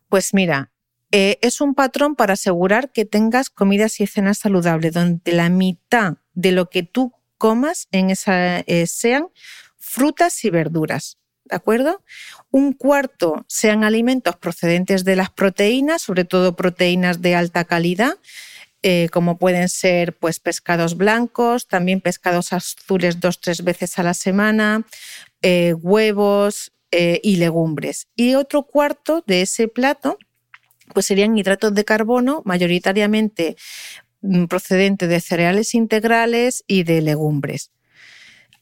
Pues 0.10 0.34
mira, 0.34 0.72
eh, 1.12 1.40
es 1.42 1.60
un 1.60 1.74
patrón 1.74 2.16
para 2.16 2.34
asegurar 2.34 2.92
que 2.92 3.06
tengas 3.06 3.50
comidas 3.50 4.00
y 4.00 4.08
cenas 4.08 4.38
saludables, 4.38 4.94
donde 4.94 5.32
la 5.32 5.50
mitad 5.50 6.18
de 6.34 6.52
lo 6.52 6.70
que 6.70 6.84
tú 6.84 7.14
comas 7.38 7.88
en 7.92 8.12
esa, 8.12 8.60
eh, 8.60 8.86
sean 8.86 9.28
frutas 9.78 10.44
y 10.46 10.50
verduras. 10.50 11.18
¿De 11.46 11.56
acuerdo? 11.56 12.04
Un 12.52 12.74
cuarto 12.74 13.44
sean 13.48 13.84
alimentos 13.84 14.36
procedentes 14.36 15.04
de 15.04 15.16
las 15.16 15.32
proteínas, 15.32 16.04
sobre 16.04 16.26
todo 16.26 16.56
proteínas 16.56 17.22
de 17.22 17.34
alta 17.34 17.64
calidad, 17.64 18.14
eh, 18.84 19.10
como 19.12 19.40
pueden 19.40 19.68
ser 19.68 20.16
pues, 20.16 20.40
pescados 20.40 20.96
blancos, 20.96 21.68
también 21.68 22.02
pescados 22.02 22.54
azules 22.54 23.20
dos, 23.20 23.42
tres 23.42 23.64
veces 23.64 23.98
a 23.98 24.04
la 24.04 24.14
semana, 24.14 24.86
huevos 25.42 26.72
y 26.92 27.36
legumbres. 27.38 28.08
Y 28.16 28.36
otro 28.36 28.64
cuarto 28.64 29.24
de 29.26 29.44
ese 29.44 29.68
plato 29.68 30.18
pues 30.94 31.06
serían 31.06 31.38
hidratos 31.38 31.74
de 31.74 31.86
carbono, 31.86 32.42
mayoritariamente 32.46 33.56
mm, 34.22 34.46
procedentes 34.46 35.10
de 35.10 35.20
cereales 35.20 35.74
integrales 35.76 36.64
y 36.68 36.84
de 36.84 37.02
legumbres. 37.02 37.72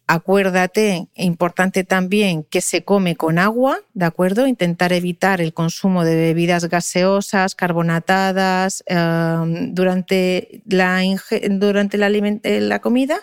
Acuérdate, 0.09 1.09
importante 1.15 1.83
también, 1.83 2.45
que 2.45 2.61
se 2.61 2.85
come 2.85 3.17
con 3.17 3.37
agua, 3.37 3.79
¿de 3.93 4.05
acuerdo? 4.05 4.47
Intentar 4.47 4.93
evitar 4.93 5.41
el 5.41 5.53
consumo 5.53 6.05
de 6.05 6.15
bebidas 6.15 6.69
gaseosas, 6.69 7.55
carbonatadas 7.55 8.85
em, 8.87 9.73
durante, 9.73 10.61
la, 10.65 11.01
durante 11.49 11.97
la, 11.97 12.09
la 12.09 12.79
comida 12.79 13.19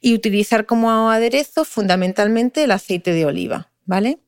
y 0.00 0.14
utilizar 0.14 0.66
como 0.66 1.10
aderezo 1.10 1.64
fundamentalmente 1.64 2.62
el 2.62 2.70
aceite 2.70 3.12
de 3.12 3.26
oliva, 3.26 3.72
¿vale? 3.84 4.20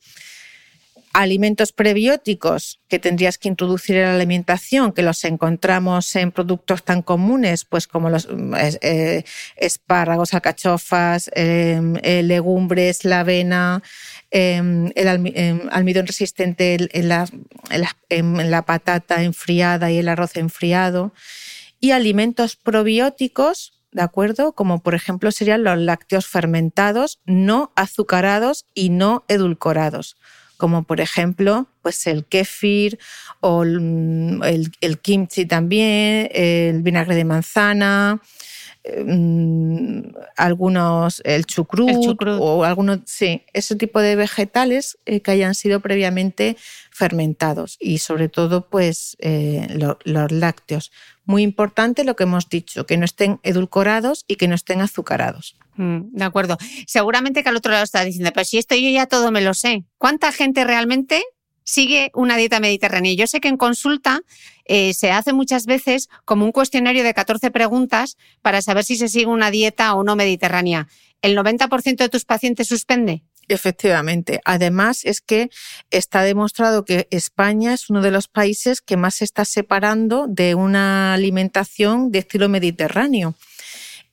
Alimentos 1.13 1.73
prebióticos 1.73 2.81
que 2.89 2.99
tendrías 2.99 3.39
que 3.39 3.49
introducir 3.49 3.97
en 3.97 4.05
la 4.05 4.15
alimentación, 4.15 4.93
que 4.93 5.03
los 5.03 5.25
encontramos 5.25 6.15
en 6.17 6.33
productos 6.33 6.83
tan 6.85 7.03
comunes, 7.03 7.65
pues 7.65 7.87
como 7.87 8.11
los 8.11 8.29
eh, 8.81 9.25
espárragos, 9.57 10.35
alcachofas, 10.35 11.31
em, 11.35 11.97
eh, 12.03 12.23
legumbres, 12.23 13.05
la 13.05 13.21
avena, 13.21 13.83
em, 14.31 14.91
el 14.95 15.33
em, 15.35 15.61
almidón 15.71 16.07
resistente 16.07 16.77
en 16.93 17.09
la, 17.09 17.29
en 18.09 18.51
la 18.51 18.63
patata 18.63 19.23
enfriada 19.23 19.91
y 19.91 19.99
el 19.99 20.09
arroz 20.09 20.37
enfriado, 20.37 21.13
y 21.81 21.91
alimentos 21.91 22.57
probióticos 22.57 23.75
¿de 23.93 24.01
acuerdo? 24.01 24.53
Como 24.53 24.83
por 24.83 24.95
ejemplo 24.95 25.31
serían 25.31 25.65
los 25.65 25.77
lácteos 25.77 26.27
fermentados, 26.27 27.21
no 27.27 27.73
azucarados 27.77 28.65
y 28.75 28.89
no 28.89 29.25
edulcorados 29.29 30.17
como 30.63 30.85
por 30.85 31.01
ejemplo 31.01 31.67
pues 31.83 32.07
el 32.07 32.25
kefir 32.25 33.01
o 33.41 33.65
el, 33.65 34.71
kimchi 35.03 35.45
también, 35.45 36.29
el 36.33 36.83
vinagre 36.83 37.17
de 37.17 37.25
manzana, 37.25 38.23
mm, 39.05 40.03
algunos, 40.37 41.21
el 41.25 41.47
chucrut, 41.47 42.17
o 42.39 42.63
algunos, 42.63 43.01
sí, 43.07 43.43
ese 43.53 43.75
tipo 43.75 44.01
de 44.01 44.15
vegetales 44.15 44.99
eh, 45.05 45.19
que 45.19 45.33
hayan 45.33 45.57
sido 45.57 45.81
previamente 45.81 46.57
fermentados 46.93 47.77
y 47.81 47.99
sobre 47.99 48.29
todo 48.29 48.69
pues 48.69 49.17
eh, 49.19 49.67
los 50.05 50.31
lácteos. 50.31 50.93
Muy 51.25 51.43
importante 51.43 52.05
lo 52.05 52.15
que 52.15 52.23
hemos 52.23 52.49
dicho, 52.49 52.87
que 52.87 52.99
no 52.99 53.05
estén 53.05 53.41
edulcorados 53.43 54.25
y 54.29 54.37
que 54.37 54.47
no 54.47 54.55
estén 54.55 54.81
azucarados. 54.81 55.57
Mm, 55.77 56.13
de 56.13 56.25
acuerdo. 56.25 56.59
Seguramente 56.87 57.43
que 57.43 57.49
al 57.49 57.57
otro 57.57 57.73
lado 57.73 57.85
está 57.85 58.05
diciendo, 58.05 58.31
pero 58.35 58.45
si 58.45 58.59
esto 58.59 58.75
yo 58.75 58.89
ya 58.91 59.07
todo 59.07 59.31
me 59.31 59.41
lo 59.41 59.55
sé. 59.55 59.85
¿Cuánta 59.99 60.33
gente 60.33 60.65
realmente 60.65 61.23
sigue 61.65 62.11
una 62.15 62.37
dieta 62.37 62.61
mediterránea? 62.61 63.15
Yo 63.15 63.27
sé 63.27 63.41
que 63.41 63.49
en 63.49 63.57
consulta 63.57 64.21
eh, 64.65 64.93
se 64.95 65.11
hace 65.11 65.33
muchas 65.33 65.67
veces 65.67 66.09
como 66.25 66.45
un 66.45 66.53
cuestionario 66.53 67.05
de 67.05 67.15
14 67.15 67.51
preguntas 67.51 68.17
para 68.43 68.63
saber 68.63 68.85
si 68.85 68.97
se 68.97 69.09
sigue 69.09 69.27
una 69.27 69.51
dieta 69.51 69.95
o 69.95 70.05
no 70.05 70.17
mediterránea. 70.17 70.89
¿El 71.23 71.37
90% 71.37 71.97
de 71.97 72.09
tus 72.09 72.25
pacientes 72.25 72.69
suspende? 72.69 73.23
Efectivamente. 73.49 74.41
Además, 74.45 75.05
es 75.05 75.21
que 75.21 75.51
está 75.91 76.23
demostrado 76.23 76.85
que 76.85 77.09
España 77.11 77.75
es 77.75 77.91
uno 77.91 78.01
de 78.01 78.11
los 78.11 78.29
países 78.29 78.81
que 78.81 78.97
más 78.97 79.17
se 79.17 79.25
está 79.25 79.45
separando 79.45 80.27
de 80.29 80.55
una 80.55 81.15
alimentación 81.15 82.13
de 82.13 82.21
estilo 82.21 82.49
mediterráneo. 82.49 83.35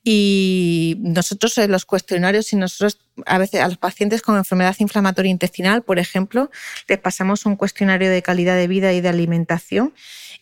Y 0.02 0.96
nosotros 1.00 1.58
en 1.58 1.70
los 1.70 1.84
cuestionarios, 1.84 2.52
y 2.52 2.56
nosotros 2.56 2.98
a 3.26 3.38
veces 3.38 3.60
a 3.60 3.68
los 3.68 3.76
pacientes 3.76 4.22
con 4.22 4.36
enfermedad 4.36 4.74
inflamatoria 4.78 5.30
intestinal, 5.30 5.82
por 5.82 5.98
ejemplo, 5.98 6.50
les 6.88 6.98
pasamos 6.98 7.44
un 7.44 7.56
cuestionario 7.56 8.10
de 8.10 8.22
calidad 8.22 8.56
de 8.56 8.66
vida 8.66 8.92
y 8.94 9.02
de 9.02 9.10
alimentación 9.10 9.92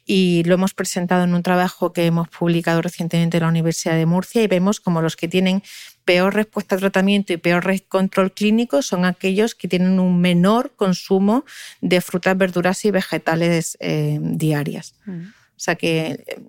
y 0.07 0.43
lo 0.45 0.55
hemos 0.55 0.73
presentado 0.75 1.25
en 1.25 1.35
un 1.35 1.43
trabajo 1.43 1.93
que 1.93 2.07
hemos 2.07 2.29
publicado 2.29 2.81
recientemente 2.81 3.37
en 3.37 3.43
la 3.43 3.49
Universidad 3.49 3.95
de 3.95 4.07
Murcia 4.07 4.43
y 4.43 4.47
vemos 4.47 4.81
como 4.81 5.03
los 5.03 5.17
que 5.17 5.29
tienen 5.29 5.63
peor 6.07 6.35
respuesta 6.35 6.77
a 6.77 6.79
tratamiento 6.79 7.35
y 7.35 7.37
peor 7.37 7.67
control 7.89 8.33
clínico 8.33 8.81
son 8.81 9.05
aquellos 9.05 9.55
que 9.55 9.69
tienen 9.69 10.01
un 10.01 10.19
menor 10.19 10.73
consumo 10.75 11.45
de 11.83 12.01
frutas, 12.01 12.39
verduras 12.39 12.83
y 12.87 12.91
vegetales 12.91 13.77
eh, 13.81 14.19
diarias. 14.23 14.95
Mm. 15.05 15.25
O 15.25 15.61
sea 15.61 15.75
que 15.75 16.25
eh, 16.27 16.41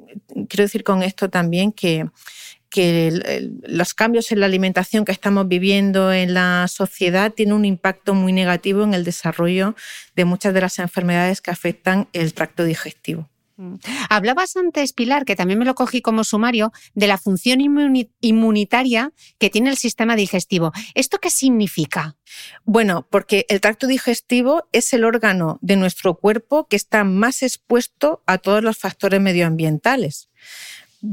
quiero 0.47 0.63
decir 0.63 0.85
con 0.85 1.03
esto 1.03 1.29
también 1.29 1.73
que 1.73 2.07
que 2.69 3.49
los 3.63 3.93
cambios 3.93 4.31
en 4.31 4.39
la 4.39 4.45
alimentación 4.45 5.05
que 5.05 5.11
estamos 5.11 5.47
viviendo 5.47 6.13
en 6.13 6.33
la 6.33 6.67
sociedad 6.67 7.33
tienen 7.33 7.53
un 7.53 7.65
impacto 7.65 8.13
muy 8.13 8.31
negativo 8.31 8.83
en 8.83 8.93
el 8.93 9.03
desarrollo 9.03 9.75
de 10.15 10.25
muchas 10.25 10.53
de 10.53 10.61
las 10.61 10.79
enfermedades 10.79 11.41
que 11.41 11.51
afectan 11.51 12.07
el 12.13 12.33
tracto 12.33 12.63
digestivo. 12.63 13.29
Mm. 13.59 13.75
Hablabas 14.09 14.55
antes, 14.55 14.93
Pilar, 14.93 15.25
que 15.25 15.35
también 15.35 15.59
me 15.59 15.65
lo 15.65 15.75
cogí 15.75 16.01
como 16.01 16.23
sumario, 16.23 16.71
de 16.93 17.07
la 17.07 17.17
función 17.17 17.59
inmunitaria 17.59 19.11
que 19.37 19.49
tiene 19.49 19.69
el 19.69 19.75
sistema 19.75 20.15
digestivo. 20.15 20.71
¿Esto 20.93 21.17
qué 21.19 21.29
significa? 21.29 22.15
Bueno, 22.63 23.05
porque 23.09 23.45
el 23.49 23.59
tracto 23.59 23.87
digestivo 23.87 24.63
es 24.71 24.93
el 24.93 25.03
órgano 25.03 25.59
de 25.61 25.75
nuestro 25.75 26.15
cuerpo 26.15 26.67
que 26.67 26.77
está 26.77 27.03
más 27.03 27.43
expuesto 27.43 28.23
a 28.27 28.37
todos 28.37 28.63
los 28.63 28.77
factores 28.77 29.19
medioambientales 29.19 30.29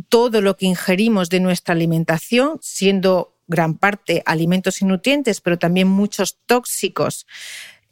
todo 0.09 0.41
lo 0.41 0.57
que 0.57 0.67
ingerimos 0.67 1.29
de 1.29 1.41
nuestra 1.41 1.75
alimentación, 1.75 2.59
siendo 2.63 3.35
gran 3.47 3.75
parte 3.75 4.23
alimentos 4.27 4.83
y 4.83 4.85
nutrientes, 4.85 5.41
pero 5.41 5.59
también 5.59 5.89
muchos 5.89 6.39
tóxicos, 6.47 7.27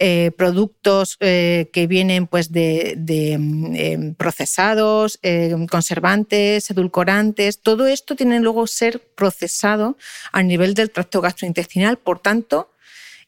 eh, 0.01 0.33
productos 0.37 1.17
eh, 1.21 1.71
que 1.73 1.87
vienen 1.87 2.27
pues, 2.27 2.51
de, 2.51 2.97
mm, 3.39 3.77
em, 3.77 4.15
procesados, 4.15 5.21
em, 5.23 5.67
conservantes, 5.69 6.69
edulcorantes, 6.69 7.61
todo 7.61 7.87
esto 7.87 8.17
tiene 8.17 8.41
luego 8.41 8.67
ser 8.67 9.01
procesado 9.15 9.97
a 10.33 10.43
nivel 10.43 10.75
del 10.75 10.91
tracto 10.91 11.21
gastrointestinal, 11.21 11.97
por 11.97 12.19
tanto, 12.19 12.71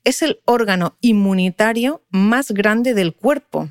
es 0.02 0.22
el 0.22 0.40
órgano 0.44 0.96
inmunitario 1.00 2.02
más 2.10 2.50
grande 2.50 2.94
del 2.94 3.14
cuerpo. 3.14 3.70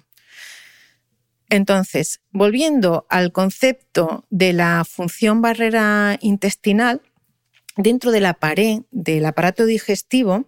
Entonces, 1.49 2.21
volviendo 2.31 3.05
al 3.09 3.31
concepto 3.31 4.25
de 4.29 4.53
la 4.53 4.83
función 4.83 5.41
barrera 5.41 6.17
intestinal, 6.21 7.01
dentro 7.77 8.11
de 8.11 8.21
la 8.21 8.33
pared 8.33 8.81
del 8.91 9.25
aparato 9.25 9.65
digestivo 9.65 10.45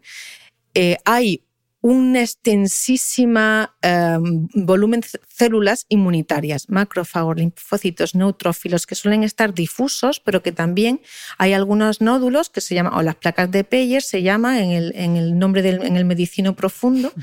eh, 0.73 0.97
hay 1.05 1.43
un 1.81 2.15
extensísima 2.15 3.75
em, 3.81 4.47
volumen 4.53 5.01
de 5.01 5.07
células 5.27 5.85
inmunitarias, 5.89 6.69
macrófagos, 6.69 7.37
linfocitos, 7.37 8.15
neutrófilos, 8.15 8.85
que 8.85 8.95
suelen 8.95 9.23
estar 9.23 9.53
difusos, 9.53 10.19
pero 10.19 10.41
que 10.41 10.51
también 10.51 11.01
hay 11.37 11.53
algunos 11.53 12.01
nódulos 12.01 12.49
que 12.49 12.61
se 12.61 12.75
llaman, 12.75 12.93
o 12.93 13.03
las 13.03 13.15
placas 13.15 13.51
de 13.51 13.63
Peyer 13.63 14.01
se 14.01 14.21
llama 14.21 14.59
en 14.59 14.71
el, 15.15 15.39
nombre 15.39 15.61
del 15.61 15.85
en 15.85 15.95
el 15.95 16.05
medicino 16.05 16.55
profundo, 16.55 17.13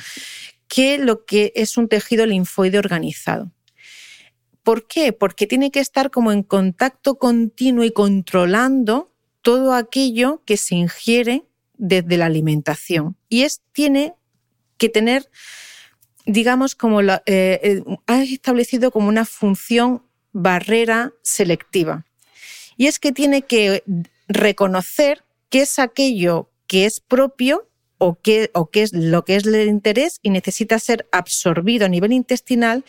que 0.69 0.99
lo 0.99 1.25
que 1.25 1.53
es 1.57 1.77
un 1.77 1.89
tejido 1.89 2.25
linfoide 2.25 2.79
organizado. 2.79 3.51
¿Por 4.65 4.87
qué? 4.87 5.13
Porque 5.13 5.47
tiene 5.47 5.71
que 5.71 5.81
estar 5.81 6.11
como 6.11 6.33
en 6.33 6.43
contacto 6.43 7.19
continuo 7.19 7.85
y 7.85 7.93
controlando 7.93 9.13
todo 9.43 9.75
aquello 9.75 10.43
que 10.47 10.57
se 10.57 10.75
ingiere 10.75 11.45
desde 11.77 12.17
la 12.17 12.27
alimentación. 12.27 13.17
Y 13.29 13.43
es, 13.43 13.61
tiene 13.73 14.15
que 14.79 14.89
tener, 14.89 15.31
digamos, 16.25 16.75
como 16.75 17.03
la, 17.03 17.23
eh, 17.27 17.61
eh, 17.63 17.85
ha 18.07 18.23
establecido 18.23 18.91
como 18.91 19.09
una 19.09 19.27
función 19.27 20.03
barrera 20.33 21.13
selectiva. 21.23 22.07
Y 22.79 22.87
es 22.87 22.99
que 22.99 23.13
tiene 23.13 23.43
que 23.43 23.85
reconocer 24.29 25.25
qué 25.51 25.63
es 25.63 25.79
aquello 25.79 26.51
que 26.67 26.87
es 26.87 27.01
propio 27.01 27.69
o 27.99 28.21
qué, 28.21 28.51
o 28.55 28.71
qué 28.71 28.83
es 28.83 28.93
lo 28.93 29.25
que 29.25 29.37
es 29.37 29.47
el 29.47 29.69
interés 29.69 30.19
y 30.23 30.31
necesita 30.31 30.79
ser 30.79 31.09
absorbido 31.13 31.87
a 31.87 31.89
nivel 31.89 32.13
intestinal 32.13 32.85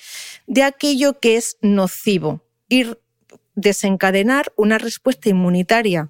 de 0.47 0.63
aquello 0.63 1.19
que 1.19 1.37
es 1.37 1.57
nocivo. 1.61 2.41
Y 2.67 2.85
desencadenar 3.55 4.51
una 4.55 4.77
respuesta 4.77 5.29
inmunitaria 5.29 6.09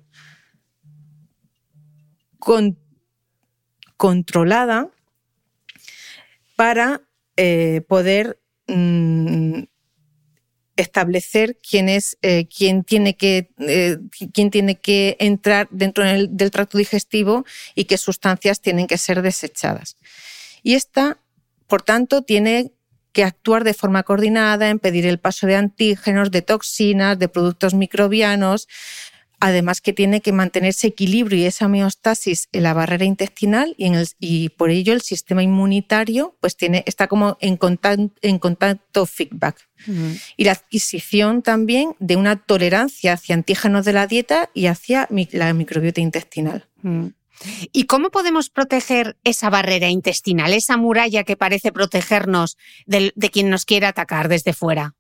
controlada 3.98 4.90
para 6.56 7.02
eh, 7.38 7.82
poder 7.88 8.40
mm, 8.68 9.64
establecer 10.76 11.58
quién 11.58 11.90
es 11.90 12.18
eh, 12.22 12.48
quién 12.48 12.84
tiene 12.84 13.16
que 13.16 13.50
eh, 13.60 13.98
quién 14.34 14.52
tiene 14.52 14.76
que 14.76 15.16
entrar 15.20 15.68
dentro 15.72 16.04
del, 16.04 16.36
del, 16.36 16.52
tracto 16.52 16.78
digestivo 16.78 17.46
y 17.76 17.86
qué 17.86 17.98
sustancias 17.98 18.62
tienen 18.62 18.88
que 18.88 18.98
ser 18.98 19.22
desechadas. 19.22 19.96
Y 20.64 20.74
esta, 20.76 21.20
por 21.68 21.82
tanto, 21.82 22.24
tiene 22.24 22.72
que 23.16 23.24
actuar 23.24 23.64
de 23.64 23.74
forma 23.74 24.04
coordinada, 24.04 24.70
en 24.70 24.80
pedir 24.80 25.06
el 25.06 25.20
paso 25.20 25.48
de 25.48 25.56
antígenos, 25.56 26.32
de 26.32 26.42
toxinas, 26.42 27.18
de 27.18 27.30
productos 27.30 27.74
microbianos, 27.74 28.68
además 29.46 29.80
que 29.80 29.94
tiene 29.94 30.22
que 30.22 30.32
mantener 30.32 30.70
ese 30.70 30.88
equilibrio 30.88 31.38
y 31.38 31.46
esa 31.46 31.68
homeostasis 31.68 32.50
en 32.52 32.64
la 32.64 32.74
barrera 32.74 33.06
intestinal 33.06 33.76
y, 33.78 33.86
en 33.86 33.94
el, 33.94 34.08
y 34.20 34.50
por 34.50 34.72
ello 34.72 34.92
el 34.92 35.02
sistema 35.02 35.44
inmunitario 35.44 36.36
pues 36.42 36.58
tiene, 36.58 36.84
está 36.88 37.08
como 37.08 37.38
en 37.42 37.56
contacto, 37.56 38.10
en 38.24 38.40
contacto 38.40 39.06
feedback. 39.06 39.70
Y 40.36 40.46
la 40.46 40.54
adquisición 40.54 41.44
también 41.44 41.96
de 42.00 42.16
una 42.16 42.38
tolerancia 42.38 43.14
hacia 43.14 43.36
antígenos 43.36 43.86
de 43.86 43.94
la 43.94 44.08
dieta 44.08 44.50
y 44.56 44.66
hacia 44.66 45.08
la 45.32 45.54
microbiota 45.54 46.02
intestinal. 46.02 46.66
¿Y 47.72 47.84
cómo 47.84 48.10
podemos 48.10 48.50
proteger 48.50 49.16
esa 49.24 49.52
barrera 49.52 49.90
intestinal, 49.90 50.54
esa 50.54 50.76
muralla 50.76 51.24
que 51.24 51.38
parece 51.38 51.72
protegernos 51.72 52.58
de, 52.88 53.14
de 53.16 53.30
quien 53.30 53.52
nos 53.52 53.66
quiere 53.66 53.86
atacar 53.86 54.28
desde 54.28 54.54
fuera? 54.54 54.96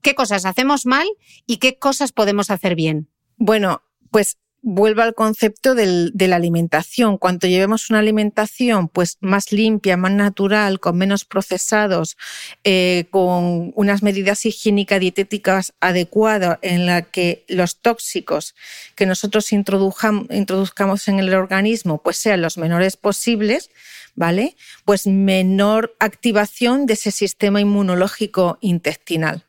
¿Qué 0.00 0.14
cosas 0.14 0.46
hacemos 0.46 0.86
mal 0.86 1.06
y 1.46 1.58
qué 1.58 1.78
cosas 1.78 2.12
podemos 2.12 2.48
hacer 2.50 2.74
bien? 2.74 3.11
Bueno, 3.44 3.82
pues 4.12 4.38
vuelvo 4.60 5.02
al 5.02 5.16
concepto 5.16 5.74
de 5.74 6.28
la 6.28 6.36
alimentación. 6.36 7.18
Cuanto 7.18 7.48
llevemos 7.48 7.90
una 7.90 7.98
alimentación 7.98 8.86
pues, 8.86 9.18
más 9.20 9.50
limpia, 9.50 9.96
más 9.96 10.12
natural, 10.12 10.78
con 10.78 10.96
menos 10.96 11.24
procesados, 11.24 12.16
eh, 12.62 13.06
con 13.10 13.72
unas 13.74 14.04
medidas 14.04 14.46
higiénicas 14.46 15.00
dietéticas 15.00 15.74
adecuadas 15.80 16.60
en 16.62 16.86
la 16.86 17.02
que 17.02 17.44
los 17.48 17.78
tóxicos 17.80 18.54
que 18.94 19.06
nosotros 19.06 19.50
introduzcamos 19.52 21.08
en 21.08 21.18
el 21.18 21.34
organismo 21.34 22.00
pues, 22.00 22.18
sean 22.18 22.42
los 22.42 22.58
menores 22.58 22.96
posibles, 22.96 23.70
¿vale? 24.14 24.54
Pues 24.84 25.08
menor 25.08 25.96
activación 25.98 26.86
de 26.86 26.92
ese 26.92 27.10
sistema 27.10 27.60
inmunológico 27.60 28.58
intestinal. 28.60 29.44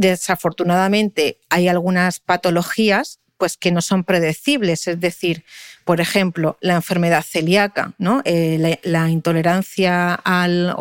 Desafortunadamente, 0.00 1.36
hay 1.50 1.68
algunas 1.68 2.20
patologías 2.20 3.18
pues, 3.36 3.58
que 3.58 3.70
no 3.70 3.82
son 3.82 4.02
predecibles, 4.02 4.88
es 4.88 4.98
decir, 4.98 5.44
por 5.84 6.00
ejemplo, 6.00 6.56
la 6.62 6.76
enfermedad 6.76 7.22
celíaca. 7.22 7.92
Eh, 8.24 8.78
la, 8.82 9.10
intolerancia 9.10 10.14
al, 10.14 10.74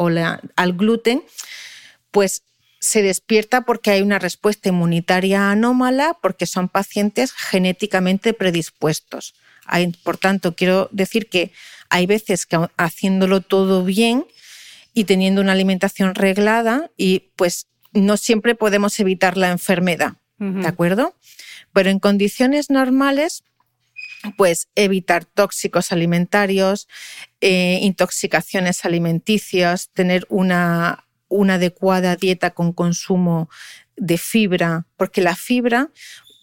gluten, 0.78 1.22
pues 2.12 2.44
se 2.80 3.02
despierta 3.02 3.64
porque 3.64 3.92
hay 3.92 4.02
una 4.02 4.20
respuesta 4.20 4.70
inmunitaria 4.70 5.52
anómala, 5.52 6.18
porque 6.22 6.46
son 6.46 6.70
pacientes 6.70 7.34
genéticamente 7.34 8.32
predispuestos. 8.32 9.34
Por 10.04 10.16
tanto, 10.16 10.56
quiero 10.56 10.88
decir 10.94 11.28
que 11.28 11.52
hay 11.90 12.06
veces 12.06 12.46
que 12.46 12.58
haciéndolo 12.78 13.42
todo 13.42 13.84
bien 13.84 14.26
y 14.94 15.04
teniendo 15.04 15.42
una 15.42 15.52
alimentación 15.52 16.16
reglada 16.16 16.90
y 16.96 17.32
pues 17.36 17.68
no 17.94 18.18
siempre 18.18 18.56
podemos 18.56 19.00
evitar 19.00 19.38
la 19.38 19.52
enfermedad, 19.52 20.14
¿de 20.38 20.68
acuerdo? 20.68 21.16
Pero 21.74 21.90
en 21.90 22.00
condiciones 22.00 22.70
normales, 22.70 23.44
pues 24.38 24.68
evitar 24.76 25.26
tóxicos 25.26 25.92
alimentarios, 25.92 26.88
eh, 27.42 27.80
intoxicaciones 27.82 28.86
alimenticias, 28.86 29.90
tener 29.94 30.26
una, 30.30 31.06
una 31.28 31.56
adecuada 31.56 32.16
dieta 32.16 32.52
con 32.52 32.74
consumo 32.74 33.50
de 33.96 34.18
fibra, 34.18 34.86
porque 34.98 35.22
la 35.22 35.36
fibra, 35.36 35.90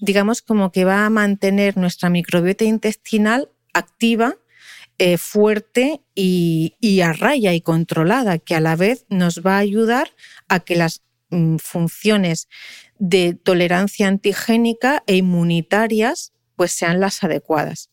digamos, 0.01 0.43
como 0.43 0.73
que 0.73 0.85
va 0.85 1.07
a 1.07 1.11
mantener 1.11 1.77
nuestra 1.77 2.09
microbiota 2.09 2.65
intestinal 2.65 3.51
activa, 3.73 4.37
eh, 4.99 5.19
fuerte 5.19 6.01
y, 6.15 6.75
y, 6.81 7.03
a 7.03 7.13
raya 7.13 7.53
y 7.53 7.61
controlada, 7.61 8.39
que 8.39 8.55
a 8.55 8.61
la 8.61 8.77
vez 8.77 9.05
nos 9.11 9.43
va 9.43 9.57
a 9.57 9.59
ayudar 9.59 10.13
a 10.49 10.61
que 10.61 10.75
las 10.75 11.03
funciones 11.59 12.49
de 12.99 13.35
tolerancia 13.35 14.09
antigénica 14.09 15.03
e 15.07 15.17
inmunitarias 15.17 16.33
pues 16.55 16.73
sean 16.73 17.01
las 17.01 17.23
adecuadas. 17.23 17.91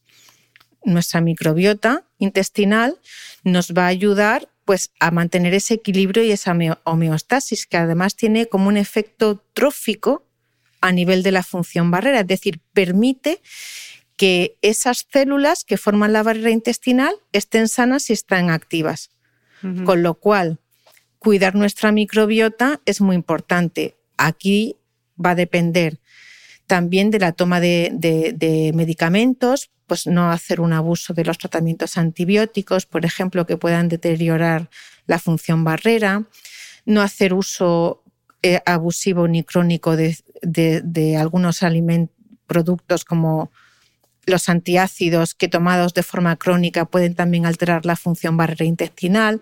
Nuestra 0.84 1.22
microbiota 1.22 2.06
intestinal 2.18 3.00
nos 3.44 3.74
va 3.74 3.86
a 3.86 3.88
ayudar 3.88 4.50
pues 4.66 4.92
a 5.00 5.12
mantener 5.12 5.54
ese 5.54 5.74
equilibrio 5.76 6.24
y 6.24 6.32
esa 6.32 6.56
homeostasis 6.86 7.66
que 7.66 7.78
además 7.78 8.16
tiene 8.16 8.48
como 8.48 8.70
un 8.70 8.78
efecto 8.78 9.44
trófico 9.54 10.26
a 10.82 10.92
nivel 10.92 11.24
de 11.24 11.32
la 11.32 11.44
función 11.44 11.92
barrera, 11.92 12.22
es 12.22 12.28
decir, 12.28 12.60
permite 12.74 13.42
que 14.18 14.58
esas 14.62 15.08
células 15.12 15.64
que 15.64 15.78
forman 15.78 16.14
la 16.14 16.24
barrera 16.24 16.52
intestinal 16.52 17.16
estén 17.32 17.68
sanas 17.68 18.10
y 18.10 18.14
estén 18.14 18.50
activas. 18.50 19.10
Con 19.86 20.04
lo 20.04 20.16
cual, 20.16 20.60
cuidar 21.24 21.56
nuestra 21.56 21.92
microbiota 21.92 22.82
es 22.86 23.02
muy 23.02 23.16
importante. 23.16 23.96
Aquí 24.18 24.76
va 25.24 25.32
a 25.32 25.36
depender 25.36 26.00
también 26.68 27.12
de 27.12 27.20
la 27.20 27.32
toma 27.32 27.60
de, 27.60 28.72
medicamentos, 28.76 29.72
pues 29.88 30.06
no 30.06 30.32
hacer 30.32 30.60
un 30.62 30.74
abuso 30.74 31.14
de 31.14 31.26
los 31.26 31.38
tratamientos 31.38 31.98
antibióticos, 31.98 32.86
por 32.86 33.06
ejemplo, 33.06 33.46
que 33.46 33.58
puedan 33.58 33.90
deteriorar 33.90 34.70
la 35.08 35.20
función 35.20 35.64
barrera, 35.64 36.24
no 36.86 37.02
hacer 37.02 37.34
uso 37.34 38.04
eh, 38.42 38.60
abusivo 38.66 39.28
ni 39.28 39.44
crónico 39.44 39.96
de, 39.96 41.18
algunos 41.18 41.60
productos 42.48 43.06
como 43.06 43.52
los 44.26 44.50
antiácidos 44.50 45.34
que 45.34 45.48
tomados 45.48 45.94
de 45.94 46.04
forma 46.04 46.36
crónica 46.38 46.86
pueden 46.86 47.16
también 47.16 47.46
alterar 47.46 47.86
la 47.86 47.96
función 47.96 48.38
barrera 48.38 48.66
intestinal. 48.66 49.42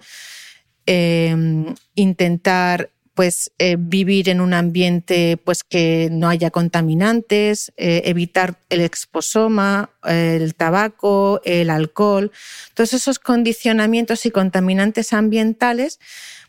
Em, 0.86 1.76
intentar 1.96 2.90
pues 3.14 3.52
eh, 3.60 3.76
vivir 3.78 4.30
en 4.30 4.42
un 4.42 4.54
ambiente 4.54 5.38
pues 5.38 5.64
que 5.64 6.10
no 6.12 6.28
haya 6.28 6.50
contaminantes, 6.50 7.72
eh, 7.78 8.02
evitar 8.06 8.58
el 8.70 8.82
exposoma, 8.82 9.92
el 10.08 10.56
tabaco, 10.56 11.42
el 11.44 11.70
alcohol, 11.70 12.32
todos 12.74 12.94
esos 12.94 13.20
condicionamientos 13.20 14.26
y 14.26 14.32
contaminantes 14.32 15.14
ambientales, 15.14 16.00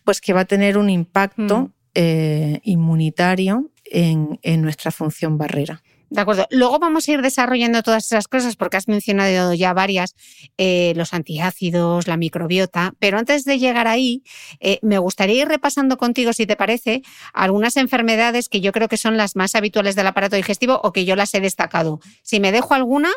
pues 0.05 0.21
que 0.21 0.33
va 0.33 0.41
a 0.41 0.45
tener 0.47 0.79
un 0.79 0.89
impacto 0.89 1.59
mm. 1.59 1.73
eh, 1.95 2.61
inmunitario 2.63 3.71
en 3.85 4.63
nuestra 4.63 4.91
función 4.93 5.37
barrera. 5.37 5.83
De 6.13 6.21
acuerdo. 6.21 6.47
Luego 6.51 6.79
vamos 6.79 7.09
a 7.09 7.13
ir 7.13 7.23
desarrollando 7.23 7.83
todas 7.83 8.05
esas 8.05 8.29
cosas 8.29 8.55
porque 8.57 8.77
has 8.77 8.87
mencionado 8.87 9.55
ya 9.55 9.73
varias, 9.73 10.15
eh, 10.59 10.93
los 10.95 11.15
antiácidos, 11.15 12.07
la 12.07 12.19
microbiota, 12.19 12.93
pero 12.99 13.19
antes 13.19 13.47
de 13.47 13.59
llegar 13.59 13.89
ahí, 13.89 14.23
eh, 14.61 14.79
me 14.83 14.99
gustaría 14.99 15.41
ir 15.41 15.49
repasando 15.49 15.97
contigo, 15.97 16.35
si 16.35 16.45
te 16.45 16.55
parece, 16.55 17.01
algunas 17.33 17.79
enfermedades 17.79 18.51
que 18.51 18.61
yo 18.61 18.73
creo 18.73 18.89
que 18.89 18.99
son 18.99 19.17
las 19.17 19.37
más 19.37 19.55
habituales 19.55 19.97
del 19.97 20.07
aparato 20.07 20.37
digestivo 20.37 20.83
o 20.85 20.93
que 20.93 21.07
yo 21.07 21.17
las 21.17 21.33
he 21.33 21.41
destacado. 21.41 21.99
Si 22.23 22.41
me 22.41 22.53
dejo 22.53 22.75
alguna, 22.75 23.09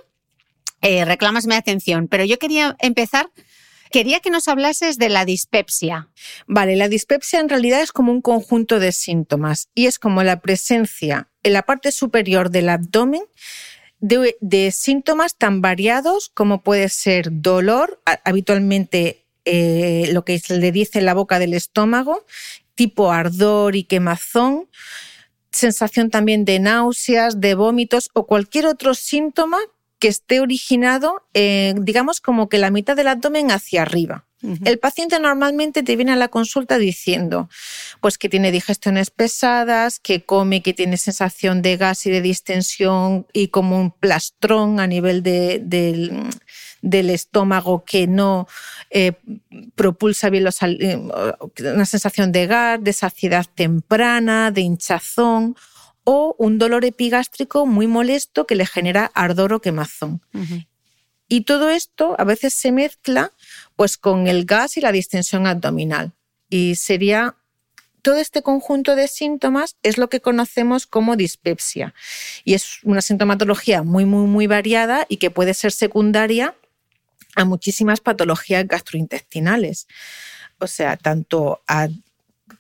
eh, 0.82 1.04
reclamasme 1.04 1.56
atención, 1.56 2.08
pero 2.08 2.24
yo 2.24 2.40
quería 2.40 2.78
empezar 2.80 3.30
Quería 3.92 4.20
que 4.20 4.30
nos 4.30 4.48
hablases 4.48 4.98
de 4.98 5.10
la 5.10 5.26
dispepsia. 5.26 6.10
Vale, 6.48 6.76
la 6.76 6.90
dispepsia 6.90 7.40
en 7.40 7.50
realidad 7.50 7.82
es 7.82 7.92
como 7.92 8.12
un 8.12 8.22
conjunto 8.22 8.80
de 8.80 8.92
síntomas 8.92 9.70
y 9.76 9.86
es 9.86 10.00
como 10.00 10.24
la 10.24 10.42
presencia 10.42 11.30
en 11.44 11.54
la 11.54 11.64
parte 11.64 11.92
superior 11.92 12.50
del 12.50 12.70
abdomen 12.70 13.24
de, 14.00 14.72
síntomas 14.72 15.36
tan 15.36 15.62
variados 15.62 16.30
como 16.34 16.62
puede 16.62 16.90
ser 16.90 17.30
dolor, 17.32 18.02
habitualmente 18.24 19.26
eh, 19.46 20.10
lo 20.12 20.26
que 20.26 20.40
se 20.40 20.58
le 20.58 20.72
dice 20.72 21.00
en 21.00 21.06
la 21.06 21.14
boca 21.14 21.40
del 21.40 21.54
estómago, 21.54 22.26
tipo 22.76 23.12
ardor 23.12 23.76
y 23.76 23.84
quemazón, 23.84 24.68
sensación 25.52 26.10
también 26.10 26.46
de 26.46 26.60
náuseas, 26.60 27.40
de 27.40 27.56
vómitos 27.56 28.10
o 28.14 28.28
cualquier 28.28 28.68
otro 28.68 28.94
síntoma 28.94 29.58
que 30.06 30.10
esté 30.10 30.40
originado, 30.40 31.24
eh, 31.34 31.74
digamos, 31.80 32.22
como 32.22 32.48
que 32.48 32.60
la 32.60 32.70
mitad 32.70 32.96
del 32.96 33.08
abdomen 33.08 33.50
hacia 33.50 33.82
arriba. 33.82 34.24
El 34.64 34.78
paciente 34.78 35.20
normalmente 35.20 35.82
te 35.82 35.96
viene 35.96 36.12
a 36.12 36.16
la 36.16 36.28
consulta 36.28 36.78
diciendo 36.78 37.50
pues 38.02 38.20
que 38.20 38.30
tiene 38.30 38.52
digestiones 38.52 39.10
pesadas, 39.10 39.98
que 39.98 40.24
come, 40.24 40.62
que 40.62 40.76
tiene 40.76 40.98
sensación 40.98 41.64
de 41.64 41.78
gas 41.78 42.06
y 42.06 42.12
de 42.12 42.22
distensión 42.22 43.26
y 43.34 43.48
como 43.48 43.80
un 43.80 43.90
plastrón 43.90 44.80
a 44.80 44.86
nivel 44.86 45.24
del, 45.24 46.30
estómago 47.10 47.84
que 47.84 48.06
no 48.06 48.48
eh, 48.92 49.14
propulsa 49.74 50.30
bien 50.30 50.44
los, 50.44 50.62
eh, 50.62 51.02
una 51.64 51.86
sensación 51.88 52.32
de 52.32 52.46
gas, 52.46 52.84
de 52.84 52.94
saciedad 52.94 53.48
temprana, 53.56 54.52
de 54.52 54.62
hinchazón 54.62 55.56
o 56.06 56.36
un 56.40 56.58
dolor 56.58 56.86
epigástrico 56.86 57.66
muy 57.66 57.88
molesto 57.88 58.48
que 58.48 58.56
le 58.56 58.66
genera 58.66 59.12
ardor 59.14 59.52
o 59.52 59.60
quemazón. 59.60 60.22
Y 61.28 61.42
todo 61.42 61.70
esto 61.70 62.16
a 62.18 62.24
veces 62.24 62.54
se 62.54 62.72
mezcla 62.72 63.34
pues 63.76 63.98
con 63.98 64.28
el 64.28 64.46
gas 64.46 64.78
y 64.78 64.82
la 64.82 64.92
distensión 64.92 65.48
abdominal. 65.48 66.14
Y 66.50 66.76
sería 66.76 67.36
todo 68.04 68.18
este 68.18 68.44
conjunto 68.44 68.96
de 68.96 69.08
síntomas 69.08 69.78
es 69.82 69.98
lo 69.98 70.10
que 70.10 70.22
conocemos 70.22 70.86
como 70.86 71.16
dispepsia. 71.16 71.96
Y 72.44 72.54
es 72.54 72.78
una 72.84 73.02
sintomatología 73.02 73.82
muy, 73.82 74.06
muy, 74.06 74.28
muy 74.28 74.46
variada 74.46 75.08
y 75.10 75.18
que 75.18 75.32
puede 75.32 75.56
ser 75.56 75.72
secundaria 75.72 76.56
a 77.36 77.46
muchísimas 77.46 78.02
patologías 78.02 78.68
gastrointestinales. 78.68 79.88
O 80.60 80.68
sea, 80.68 80.98
tanto 80.98 81.64
a 81.68 81.90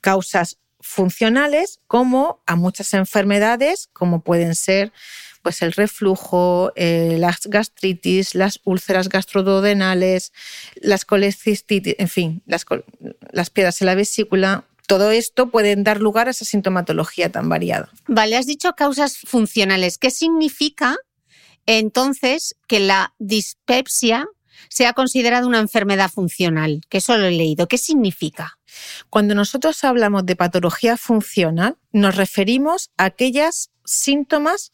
causas 0.01 0.57
funcionales 0.85 1.79
como 1.87 2.43
a 2.45 2.55
muchas 2.55 2.93
enfermedades, 2.93 3.89
como 3.91 4.21
pueden 4.21 4.53
ser 4.53 4.93
pues 5.41 5.61
el 5.61 5.73
reflujo, 5.73 6.71
eh, 6.75 7.17
las 7.19 7.41
gastritis, 7.45 8.35
las 8.35 8.61
úlceras 8.63 9.09
gastroduodenales, 9.09 10.31
las 10.75 11.05
colecistitis, 11.05 11.95
en 11.97 12.07
fin, 12.07 12.43
las, 12.45 12.65
las 13.31 13.49
piedras 13.49 13.81
en 13.81 13.87
la 13.87 13.95
vesícula, 13.95 14.65
todo 14.87 15.11
esto 15.11 15.49
pueden 15.49 15.83
dar 15.83 16.01
lugar 16.01 16.27
a 16.27 16.31
esa 16.31 16.45
sintomatología 16.45 17.31
tan 17.31 17.49
variada. 17.49 17.89
Vale, 18.07 18.37
has 18.37 18.45
dicho 18.45 18.73
causas 18.73 19.17
funcionales. 19.17 19.97
¿Qué 19.97 20.11
significa 20.11 20.97
entonces 21.65 22.55
que 22.67 22.79
la 22.79 23.13
dispepsia 23.17 24.27
sea 24.69 24.93
considerada 24.93 25.47
una 25.47 25.59
enfermedad 25.59 26.09
funcional? 26.09 26.81
Que 26.89 26.99
eso 26.99 27.17
lo 27.17 27.25
he 27.25 27.31
leído. 27.31 27.67
¿Qué 27.67 27.77
significa? 27.77 28.57
Cuando 29.09 29.35
nosotros 29.35 29.83
hablamos 29.83 30.25
de 30.25 30.35
patología 30.35 30.97
funcional, 30.97 31.77
nos 31.91 32.15
referimos 32.15 32.91
a 32.97 33.05
aquellas 33.05 33.71
síntomas 33.85 34.71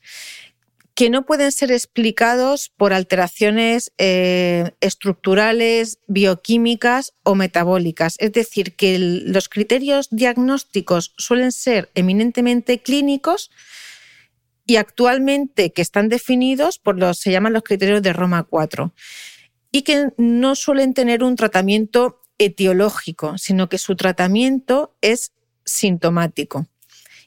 que 0.95 1.09
no 1.09 1.25
pueden 1.25 1.51
ser 1.51 1.71
explicados 1.71 2.71
por 2.75 2.93
alteraciones 2.93 3.91
eh, 3.97 4.71
estructurales, 4.81 5.99
bioquímicas 6.07 7.13
o 7.23 7.35
metabólicas. 7.35 8.15
Es 8.19 8.33
decir, 8.33 8.75
que 8.75 8.99
los 8.99 9.49
criterios 9.49 10.09
diagnósticos 10.11 11.13
suelen 11.17 11.51
ser 11.51 11.89
eminentemente 11.95 12.79
clínicos 12.79 13.51
y 14.65 14.75
actualmente 14.75 15.71
que 15.71 15.81
están 15.81 16.09
definidos 16.09 16.77
por 16.77 16.99
los 16.99 17.19
se 17.19 17.31
llaman 17.31 17.53
los 17.53 17.63
criterios 17.63 18.01
de 18.01 18.13
Roma 18.13 18.43
4 18.43 18.93
y 19.71 19.83
que 19.83 20.09
no 20.17 20.55
suelen 20.55 20.93
tener 20.93 21.23
un 21.23 21.35
tratamiento 21.35 22.21
etiológico, 22.37 23.37
sino 23.37 23.69
que 23.69 23.77
su 23.77 23.95
tratamiento 23.95 24.95
es 25.01 25.31
sintomático. 25.65 26.67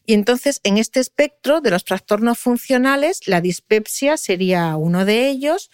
Y 0.07 0.13
entonces, 0.13 0.61
en 0.65 0.77
este 0.77 1.01
espectro 1.01 1.61
de 1.61 1.71
los 1.71 1.85
trastornos 1.85 2.39
funcionales, 2.39 3.21
la 3.27 3.41
dispepsia 3.41 4.17
sería 4.17 4.77
uno 4.77 5.05
de 5.05 5.29
ellos, 5.29 5.71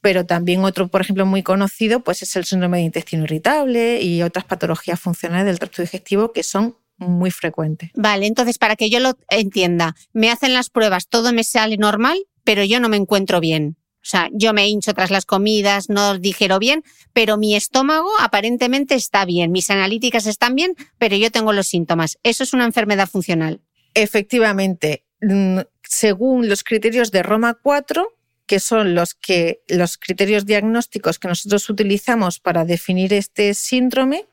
pero 0.00 0.24
también 0.24 0.64
otro, 0.64 0.88
por 0.88 1.02
ejemplo, 1.02 1.26
muy 1.26 1.42
conocido, 1.42 2.00
pues 2.00 2.22
es 2.22 2.34
el 2.36 2.46
síndrome 2.46 2.78
de 2.78 2.84
intestino 2.84 3.24
irritable 3.24 4.00
y 4.00 4.22
otras 4.22 4.46
patologías 4.46 4.98
funcionales 4.98 5.46
del 5.46 5.58
tracto 5.58 5.82
digestivo 5.82 6.32
que 6.32 6.42
son 6.42 6.76
muy 6.96 7.30
frecuentes. 7.30 7.90
Vale, 7.94 8.26
entonces, 8.26 8.56
para 8.56 8.76
que 8.76 8.88
yo 8.88 9.00
lo 9.00 9.18
entienda, 9.28 9.94
me 10.12 10.30
hacen 10.30 10.54
las 10.54 10.70
pruebas, 10.70 11.08
todo 11.08 11.32
me 11.32 11.44
sale 11.44 11.76
normal, 11.76 12.18
pero 12.44 12.64
yo 12.64 12.80
no 12.80 12.88
me 12.88 12.96
encuentro 12.96 13.40
bien. 13.40 13.76
O 14.02 14.08
sea, 14.10 14.30
yo 14.32 14.52
me 14.54 14.66
hincho 14.66 14.94
tras 14.94 15.10
las 15.10 15.26
comidas, 15.26 15.90
no 15.90 16.18
digiero 16.18 16.58
bien, 16.58 16.82
pero 17.12 17.36
mi 17.36 17.54
estómago 17.54 18.08
aparentemente 18.18 18.94
está 18.94 19.26
bien, 19.26 19.52
mis 19.52 19.70
analíticas 19.70 20.26
están 20.26 20.54
bien, 20.54 20.74
pero 20.98 21.16
yo 21.16 21.30
tengo 21.30 21.52
los 21.52 21.66
síntomas. 21.66 22.18
Eso 22.22 22.42
es 22.42 22.54
una 22.54 22.64
enfermedad 22.64 23.08
funcional. 23.08 23.60
Efectivamente, 23.94 25.04
mm, 25.20 25.60
según 25.82 26.48
los 26.48 26.64
criterios 26.64 27.10
de 27.10 27.22
Roma 27.22 27.58
4, 27.60 28.16
que 28.46 28.58
son 28.58 28.94
los, 28.94 29.14
que, 29.14 29.62
los 29.68 29.96
criterios 29.96 30.46
diagnósticos 30.46 31.18
que 31.18 31.28
nosotros 31.28 31.68
utilizamos 31.68 32.40
para 32.40 32.64
definir 32.64 33.12
este 33.12 33.54
síndrome, 33.54 34.24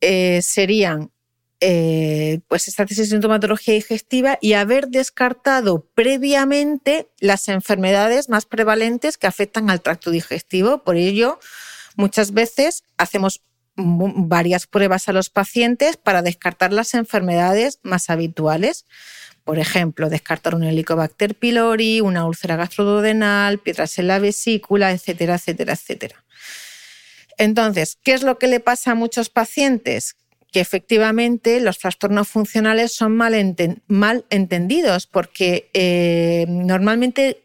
eh, 0.00 0.42
serían 0.42 1.10
eh, 1.60 2.40
pues 2.48 2.68
esta 2.68 2.84
tesis 2.84 3.08
de 3.08 3.16
sintomatología 3.16 3.74
digestiva 3.74 4.38
y 4.42 4.52
haber 4.52 4.88
descartado 4.88 5.86
previamente 5.94 7.08
las 7.18 7.48
enfermedades 7.48 8.28
más 8.28 8.44
prevalentes 8.44 9.16
que 9.16 9.26
afectan 9.26 9.70
al 9.70 9.80
tracto 9.80 10.10
digestivo. 10.10 10.84
Por 10.84 10.96
ello, 10.96 11.38
muchas 11.96 12.32
veces 12.32 12.84
hacemos 12.98 13.40
varias 13.76 14.66
pruebas 14.66 15.08
a 15.08 15.12
los 15.12 15.30
pacientes 15.30 15.96
para 15.96 16.22
descartar 16.22 16.72
las 16.72 16.94
enfermedades 16.94 17.78
más 17.82 18.10
habituales. 18.10 18.84
Por 19.44 19.58
ejemplo, 19.58 20.10
descartar 20.10 20.54
un 20.54 20.64
Helicobacter 20.64 21.34
pylori, 21.34 22.00
una 22.00 22.26
úlcera 22.26 22.56
gastroduodenal, 22.56 23.58
piedras 23.58 23.98
en 23.98 24.08
la 24.08 24.18
vesícula, 24.18 24.92
etcétera, 24.92 25.36
etcétera, 25.36 25.74
etcétera. 25.74 26.24
Entonces, 27.38 27.98
¿qué 28.02 28.14
es 28.14 28.22
lo 28.22 28.38
que 28.38 28.46
le 28.46 28.60
pasa 28.60 28.92
a 28.92 28.94
muchos 28.94 29.28
pacientes? 29.28 30.16
Que 30.52 30.60
efectivamente 30.60 31.60
los 31.60 31.78
trastornos 31.78 32.28
funcionales 32.28 32.92
son 32.92 33.16
mal, 33.16 33.34
entendidos 34.30 35.06
porque 35.06 35.70
eh, 35.74 36.46
normalmente 36.48 37.42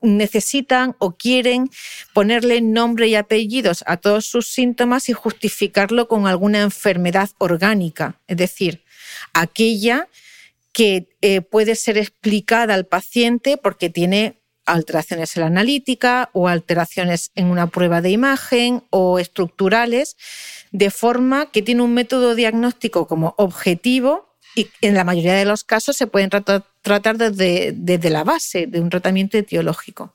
necesitan 0.00 0.94
o 0.98 1.16
quieren 1.16 1.70
ponerle 2.12 2.60
nombre 2.60 3.08
y 3.08 3.14
apellidos 3.16 3.82
a 3.86 3.96
todos 3.96 4.26
sus 4.26 4.48
síntomas 4.48 5.08
y 5.08 5.12
justificarlo 5.12 6.08
con 6.08 6.26
alguna 6.26 6.62
enfermedad 6.62 7.30
orgánica, 7.38 8.20
es 8.26 8.36
decir, 8.36 8.84
aquella 9.32 10.08
que 10.72 11.08
eh, 11.22 11.40
puede 11.40 11.74
ser 11.74 11.98
explicada 11.98 12.74
al 12.74 12.86
paciente 12.86 13.56
porque 13.56 13.90
tiene 13.90 14.38
alteraciones 14.68 15.36
en 15.36 15.40
la 15.40 15.46
analítica 15.46 16.30
o 16.32 16.48
alteraciones 16.48 17.30
en 17.34 17.46
una 17.46 17.66
prueba 17.66 18.00
de 18.00 18.10
imagen 18.10 18.84
o 18.90 19.18
estructurales, 19.18 20.16
de 20.70 20.90
forma 20.90 21.50
que 21.50 21.62
tiene 21.62 21.82
un 21.82 21.94
método 21.94 22.34
diagnóstico 22.34 23.06
como 23.06 23.34
objetivo 23.38 24.28
y 24.54 24.68
en 24.80 24.94
la 24.94 25.04
mayoría 25.04 25.34
de 25.34 25.44
los 25.44 25.64
casos 25.64 25.96
se 25.96 26.06
pueden 26.06 26.30
tratar 26.30 27.16
desde, 27.16 27.72
desde 27.74 28.10
la 28.10 28.24
base 28.24 28.66
de 28.66 28.80
un 28.80 28.90
tratamiento 28.90 29.38
etiológico. 29.38 30.12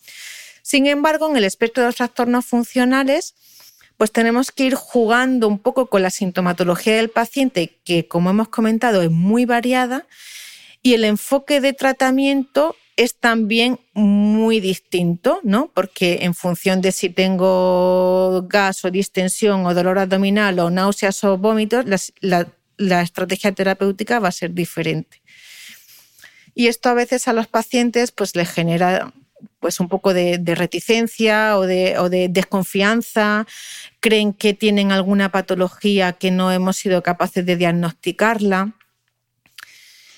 Sin 0.62 0.88
embargo, 0.88 1.30
en 1.30 1.38
el 1.38 1.44
espectro 1.44 1.84
de 1.84 1.88
los 1.88 1.96
trastornos 1.96 2.46
funcionales, 2.46 3.36
pues 3.98 4.12
tenemos 4.12 4.52
que 4.52 4.66
ir 4.66 4.76
jugando 4.76 5.48
un 5.48 5.60
poco 5.60 5.88
con 5.88 6.02
la 6.02 6.10
sintomatología 6.10 6.96
del 6.96 7.10
paciente, 7.10 7.80
que 7.86 8.08
como 8.08 8.32
hemos 8.32 8.50
comentado 8.50 9.02
es 9.02 9.12
muy 9.12 9.46
variada, 9.46 10.08
y 10.82 10.94
el 10.96 11.06
enfoque 11.06 11.62
de 11.62 11.74
tratamiento 11.74 12.76
es 12.96 13.16
también 13.16 13.80
muy 13.94 14.60
distinto, 14.60 15.40
¿no? 15.44 15.72
Porque 15.74 16.20
en 16.22 16.34
función 16.34 16.82
de 16.82 16.92
si 16.92 17.10
tengo 17.10 18.44
gas 18.48 18.86
o 18.86 18.92
distensión 18.92 19.66
o 19.66 19.74
dolor 19.74 19.98
abdominal 19.98 20.60
o 20.60 20.70
náuseas 20.70 21.24
o 21.24 21.38
vómitos, 21.38 21.86
la, 22.20 23.02
estrategia 23.02 23.52
terapéutica 23.52 24.20
va 24.20 24.28
a 24.28 24.32
ser 24.32 24.54
diferente. 24.54 25.22
Y 26.54 26.68
esto 26.68 26.90
a 26.90 26.94
veces 26.94 27.28
a 27.28 27.34
los 27.34 27.48
pacientes 27.48 28.12
pues 28.12 28.36
les 28.36 28.50
genera 28.50 29.12
pues 29.60 29.80
un 29.80 29.88
poco 29.88 30.14
de, 30.14 30.40
reticencia 30.56 31.58
o 31.58 31.62
de, 31.62 31.98
o 31.98 32.10
de, 32.10 32.28
desconfianza, 32.30 33.48
creen 34.02 34.34
que 34.34 34.54
tienen 34.54 34.92
alguna 34.92 35.32
patología 35.32 36.14
que 36.14 36.32
no 36.32 36.52
hemos 36.52 36.78
sido 36.78 37.02
capaces 37.02 37.46
de 37.46 37.56
diagnosticarla. 37.56 38.76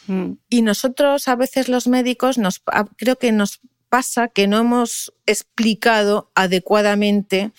Mm. 0.07 0.33
Y 0.49 0.61
nosotros 0.61 1.27
a 1.27 1.35
veces 1.35 1.69
los 1.69 1.87
médicos 1.87 2.37
nos, 2.37 2.61
creo 2.97 3.17
que 3.17 3.31
nos 3.31 3.59
pasa 3.89 4.27
que 4.27 4.47
no 4.47 4.59
hemos 4.59 5.13
explicado 5.25 6.31
adecuadamente 6.35 7.51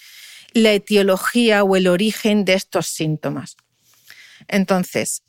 la 0.53 0.72
etiología 0.72 1.64
o 1.64 1.76
el 1.76 1.86
origen 1.86 2.44
de 2.44 2.55
estos 2.55 2.86
síntomas. 2.86 3.57
Entonces, 4.49 5.22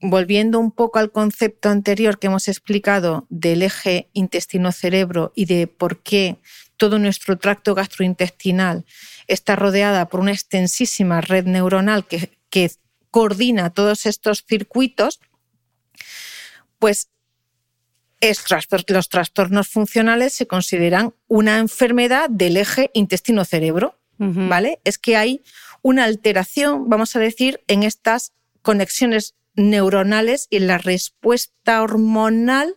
volviendo 0.00 0.60
un 0.60 0.70
poco 0.70 0.98
al 0.98 1.10
concepto 1.10 1.68
anterior 1.68 2.18
que 2.18 2.26
hemos 2.26 2.48
explicado 2.48 3.26
del 3.30 3.62
eje 3.62 4.08
intestino-cerebro 4.12 5.32
y 5.34 5.46
de 5.46 5.66
por 5.66 6.02
qué 6.02 6.38
todo 6.76 6.98
nuestro 6.98 7.38
tracto 7.38 7.74
gastrointestinal 7.74 8.84
está 9.26 9.56
rodeada 9.56 10.08
por 10.08 10.20
una 10.20 10.32
extensísima 10.32 11.20
red 11.20 11.46
neuronal 11.46 12.06
que, 12.06 12.36
que 12.50 12.70
coordina 13.10 13.70
todos 13.70 14.06
estos 14.06 14.44
circuitos, 14.46 15.20
pues 16.84 17.08
los 18.88 19.08
trastornos 19.08 19.68
funcionales 19.68 20.34
se 20.34 20.46
consideran 20.46 21.14
una 21.28 21.58
enfermedad 21.58 22.28
del 22.28 22.58
eje 22.58 22.90
intestino-cerebro, 22.92 23.98
¿vale? 24.18 24.80
Es 24.84 24.98
que 24.98 25.16
hay 25.16 25.40
una 25.80 26.04
alteración, 26.04 26.90
vamos 26.90 27.16
a 27.16 27.20
decir, 27.20 27.62
en 27.68 27.84
estas 27.84 28.34
conexiones 28.60 29.34
neuronales 29.54 30.46
y 30.50 30.56
en 30.56 30.66
la 30.66 30.76
respuesta 30.76 31.80
hormonal 31.82 32.76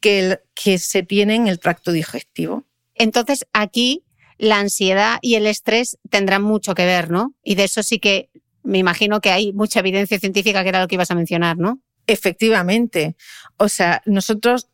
que, 0.00 0.40
que 0.54 0.78
se 0.78 1.02
tiene 1.02 1.34
en 1.34 1.48
el 1.48 1.58
tracto 1.58 1.92
digestivo. 1.92 2.64
Entonces, 2.94 3.44
aquí 3.52 4.06
la 4.38 4.58
ansiedad 4.58 5.18
y 5.20 5.34
el 5.34 5.46
estrés 5.46 5.98
tendrán 6.08 6.44
mucho 6.44 6.74
que 6.74 6.86
ver, 6.86 7.10
¿no? 7.10 7.34
Y 7.44 7.56
de 7.56 7.64
eso 7.64 7.82
sí 7.82 7.98
que 7.98 8.30
me 8.62 8.78
imagino 8.78 9.20
que 9.20 9.32
hay 9.32 9.52
mucha 9.52 9.80
evidencia 9.80 10.18
científica 10.18 10.62
que 10.62 10.70
era 10.70 10.80
lo 10.80 10.88
que 10.88 10.94
ibas 10.94 11.10
a 11.10 11.14
mencionar, 11.14 11.58
¿no? 11.58 11.82
Efectivamente. 12.06 13.16
O 13.56 13.68
sea, 13.68 14.02
nosotros 14.06 14.68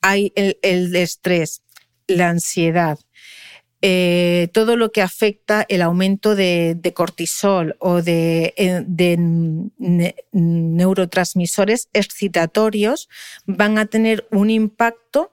hay 0.00 0.32
el, 0.34 0.96
estrés, 0.96 1.62
la 2.06 2.28
ansiedad, 2.28 2.98
eh, 3.84 4.48
todo 4.52 4.76
lo 4.76 4.92
que 4.92 5.02
afecta 5.02 5.66
el 5.68 5.82
aumento 5.82 6.36
de, 6.36 6.92
cortisol 6.94 7.76
o 7.80 8.00
de, 8.02 8.54
eh, 8.56 8.84
neurotransmisores 10.32 11.88
excitatorios 11.92 13.08
van 13.46 13.78
a 13.78 13.86
tener 13.86 14.28
un 14.30 14.50
impacto 14.50 15.32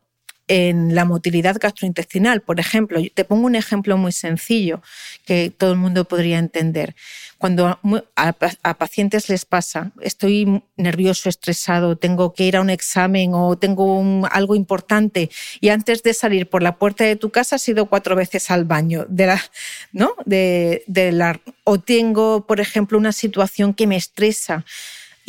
en 0.50 0.95
la 0.95 1.06
motilidad 1.06 1.58
gastrointestinal. 1.60 2.41
Por 2.41 2.60
ejemplo, 2.60 3.00
te 3.14 3.24
pongo 3.24 3.45
un 3.45 3.56
ejemplo 3.56 3.97
muy 3.97 4.12
sencillo 4.12 4.82
que 5.26 5.52
todo 5.56 5.72
el 5.72 5.78
mundo 5.78 6.06
podría 6.06 6.39
entender. 6.39 6.95
Cuando 7.38 7.80
a, 8.16 8.74
pacientes 8.74 9.30
les 9.30 9.45
pasa, 9.45 9.91
estoy 10.02 10.62
nervioso, 10.76 11.30
estresado, 11.30 11.95
tengo 11.95 12.34
que 12.34 12.45
ir 12.45 12.58
a 12.58 12.62
un 12.62 12.70
examen 12.70 13.32
o 13.34 13.58
tengo 13.58 14.28
algo 14.30 14.56
importante 14.56 15.30
y 15.62 15.70
antes 15.70 16.04
de 16.04 16.14
salir 16.14 16.50
por 16.50 16.64
la 16.64 16.78
puerta 16.78 17.06
de 17.06 17.16
tu 17.16 17.30
casa 17.30 17.56
has 17.56 17.70
ido 17.70 17.86
cuatro 17.86 18.16
veces 18.16 18.52
al 18.52 18.66
baño, 18.66 19.06
de 19.08 19.28
la, 19.28 19.41
¿no? 19.93 20.16
De, 20.26 20.84
la, 21.14 21.39
o 21.64 21.80
tengo, 21.80 22.45
por 22.45 22.60
ejemplo, 22.60 22.97
una 22.97 23.14
situación 23.14 23.74
que 23.74 23.88
me 23.88 23.95
estresa 23.95 24.66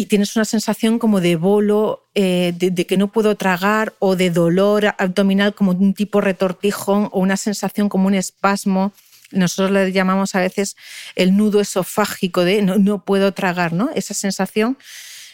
y 0.00 0.06
tienes 0.06 0.34
una 0.34 0.46
sensación 0.46 0.98
como 0.98 1.20
de 1.20 1.36
bolo, 1.36 2.08
eh, 2.14 2.54
de, 2.56 2.86
que 2.86 2.96
no 2.96 3.12
puedo 3.12 3.36
tragar 3.36 3.92
o 3.98 4.16
de 4.16 4.30
dolor 4.30 4.94
abdominal 4.96 5.54
como 5.54 5.72
un 5.72 5.92
tipo 5.92 6.22
retortijón 6.22 7.10
o 7.12 7.20
una 7.20 7.36
sensación 7.36 7.90
como 7.90 8.06
un 8.06 8.14
espasmo. 8.14 8.94
Nosotros 9.30 9.70
le 9.70 9.92
llamamos 9.92 10.34
a 10.34 10.40
veces 10.40 10.74
el 11.16 11.36
nudo 11.36 11.60
esofágico 11.60 12.44
de 12.44 12.62
no, 12.62 13.04
puedo 13.04 13.32
tragar, 13.32 13.74
¿no? 13.74 13.90
Esa 13.94 14.14
sensación 14.14 14.78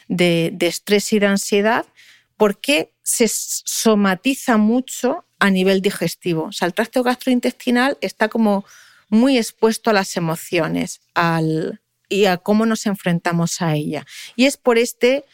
de, 0.09 0.53
estrés 0.59 1.13
y 1.13 1.21
de 1.21 1.27
ansiedad 1.27 1.87
porque 2.37 2.91
se 3.05 3.29
somatiza 3.29 4.57
mucho 4.57 5.25
a 5.39 5.49
nivel 5.49 5.81
digestivo. 5.81 6.47
O 6.47 6.53
sea, 6.53 6.67
el 6.67 6.75
tracto 6.75 7.05
gastrointestinal 7.05 7.99
está 8.01 8.29
como 8.29 8.65
muy 9.11 9.39
expuesto 9.39 9.91
a 9.91 9.93
las 9.93 10.17
emociones, 10.17 11.03
al, 11.15 11.81
y 12.09 12.27
a 12.27 12.37
cómo 12.37 12.67
nos 12.67 12.87
enfrentamos 12.87 13.61
a 13.63 13.75
ella. 13.75 14.07
Y 14.37 14.47
es 14.47 14.57
por 14.57 14.79
este, 14.79 15.25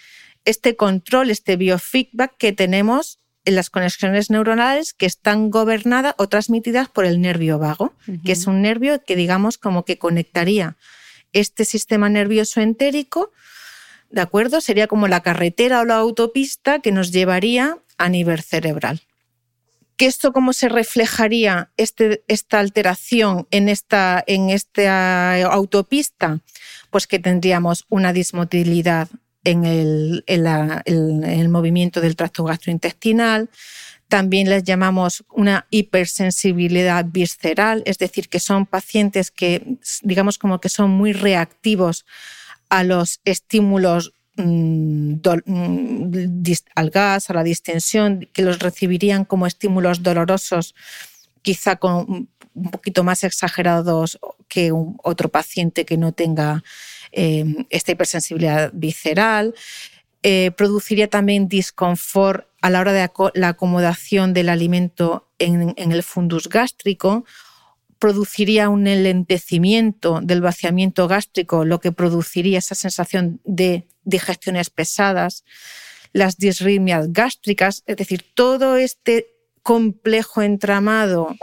este 0.45 0.77
control, 0.77 1.31
este 1.31 1.57
biofeedback 1.57 2.37
que 2.37 2.53
tenemos 2.53 3.19
en 3.45 3.57
las 3.57 3.71
conexiones 3.71 4.31
neuronales 4.31 4.93
que 4.93 5.07
están 5.07 5.51
gobernadas 5.51 6.15
o 6.19 6.29
transmitidas 6.29 6.89
por 6.89 7.05
el 7.05 7.21
nervio 7.21 7.59
vago, 7.59 7.93
que 8.25 8.33
es 8.33 8.47
un 8.47 8.63
nervio 8.63 9.03
que 9.05 9.17
digamos 9.17 9.59
como 9.59 9.85
que 9.85 9.99
conectaría 9.99 10.77
este 11.33 11.65
sistema 11.65 12.09
nervioso 12.09 12.61
entérico, 12.61 13.33
¿de 14.11 14.21
acuerdo? 14.21 14.61
Sería 14.61 14.87
como 14.87 15.09
la 15.09 15.23
carretera 15.23 15.81
o 15.81 15.85
la 15.85 15.97
autopista 15.97 16.81
que 16.81 16.93
nos 16.93 17.11
llevaría 17.11 17.79
a 17.99 18.09
nivel 18.09 18.43
cerebral. 18.43 19.03
¿Que 20.03 20.09
esto 20.09 20.33
cómo 20.33 20.53
se 20.53 20.69
reflejaría 20.69 21.71
este, 21.77 22.25
esta 22.27 22.59
alteración 22.59 23.47
en 23.53 23.69
esta, 23.69 24.25
en 24.27 24.51
esta 24.51 25.41
autopista? 25.45 26.41
Pues 26.91 27.07
que 27.07 27.21
tendríamos 27.21 27.87
una 27.89 28.13
dismotilidad 28.13 29.09
en 29.45 29.65
el, 29.65 30.25
el 30.27 31.49
movimiento 31.51 32.01
del 32.01 32.17
tracto 32.17 32.43
gastrointestinal, 32.43 33.49
también 34.09 34.51
les 34.51 34.65
llamamos 34.65 35.23
una 35.31 35.69
hipersensibilidad 35.71 37.05
visceral, 37.05 37.85
es 37.87 37.99
decir, 37.99 38.29
que 38.29 38.41
son 38.41 38.67
pacientes 38.67 39.31
que, 39.31 39.79
digamos, 40.03 40.37
como 40.37 40.61
que 40.61 40.69
son 40.69 40.91
muy 40.91 41.13
reactivos 41.13 42.07
a 42.69 42.83
los 42.83 43.21
estímulos 43.25 44.15
Mm, 44.37 45.17
mm, 45.45 46.43
al 46.75 46.91
gas, 46.91 47.29
a 47.29 47.35
la 47.35 47.43
distensión, 47.43 48.29
que 48.33 48.43
los 48.43 48.61
recibirían 48.61 49.25
como 49.27 49.47
estímulos 49.47 50.03
dolorosos, 50.03 50.75
quizá 51.43 51.77
con 51.77 52.29
un 52.55 52.71
poquito 52.71 53.05
más 53.05 53.25
exagerados 53.25 54.19
que 54.49 54.73
otro 55.03 55.29
paciente 55.29 55.85
que 55.85 55.97
no 55.97 56.13
tenga 56.13 56.63
em, 57.11 57.67
esta 57.71 57.93
hipersensibilidad 57.93 58.71
visceral. 58.73 59.55
Eh, 60.23 60.51
produciría 60.57 61.09
también 61.09 61.49
disconfort 61.49 62.47
a 62.61 62.71
la 62.71 62.81
hora 62.81 62.93
de 62.93 63.11
la 63.35 63.49
acomodación 63.49 64.35
del 64.35 64.49
alimento 64.49 65.29
en, 65.39 65.75
en 65.77 65.93
el 65.93 66.03
fundus 66.03 66.49
gástrico 66.49 67.25
produciría 68.03 68.69
un 68.69 68.89
enlentecimiento 68.89 70.19
del 70.21 70.41
vaciamiento 70.41 71.07
gástrico, 71.07 71.65
lo 71.65 71.79
que 71.79 71.93
produciría 71.93 72.59
esa 72.59 72.75
sensación 72.75 73.41
de 73.45 73.87
digestiones 74.03 74.71
pesadas, 74.71 75.45
las 76.13 76.37
disritmias 76.37 77.13
gástricas, 77.13 77.85
es 77.87 77.97
decir, 77.97 78.25
todo 78.35 78.77
este 78.77 79.29
complejo 79.63 80.43
entramado 80.43 81.37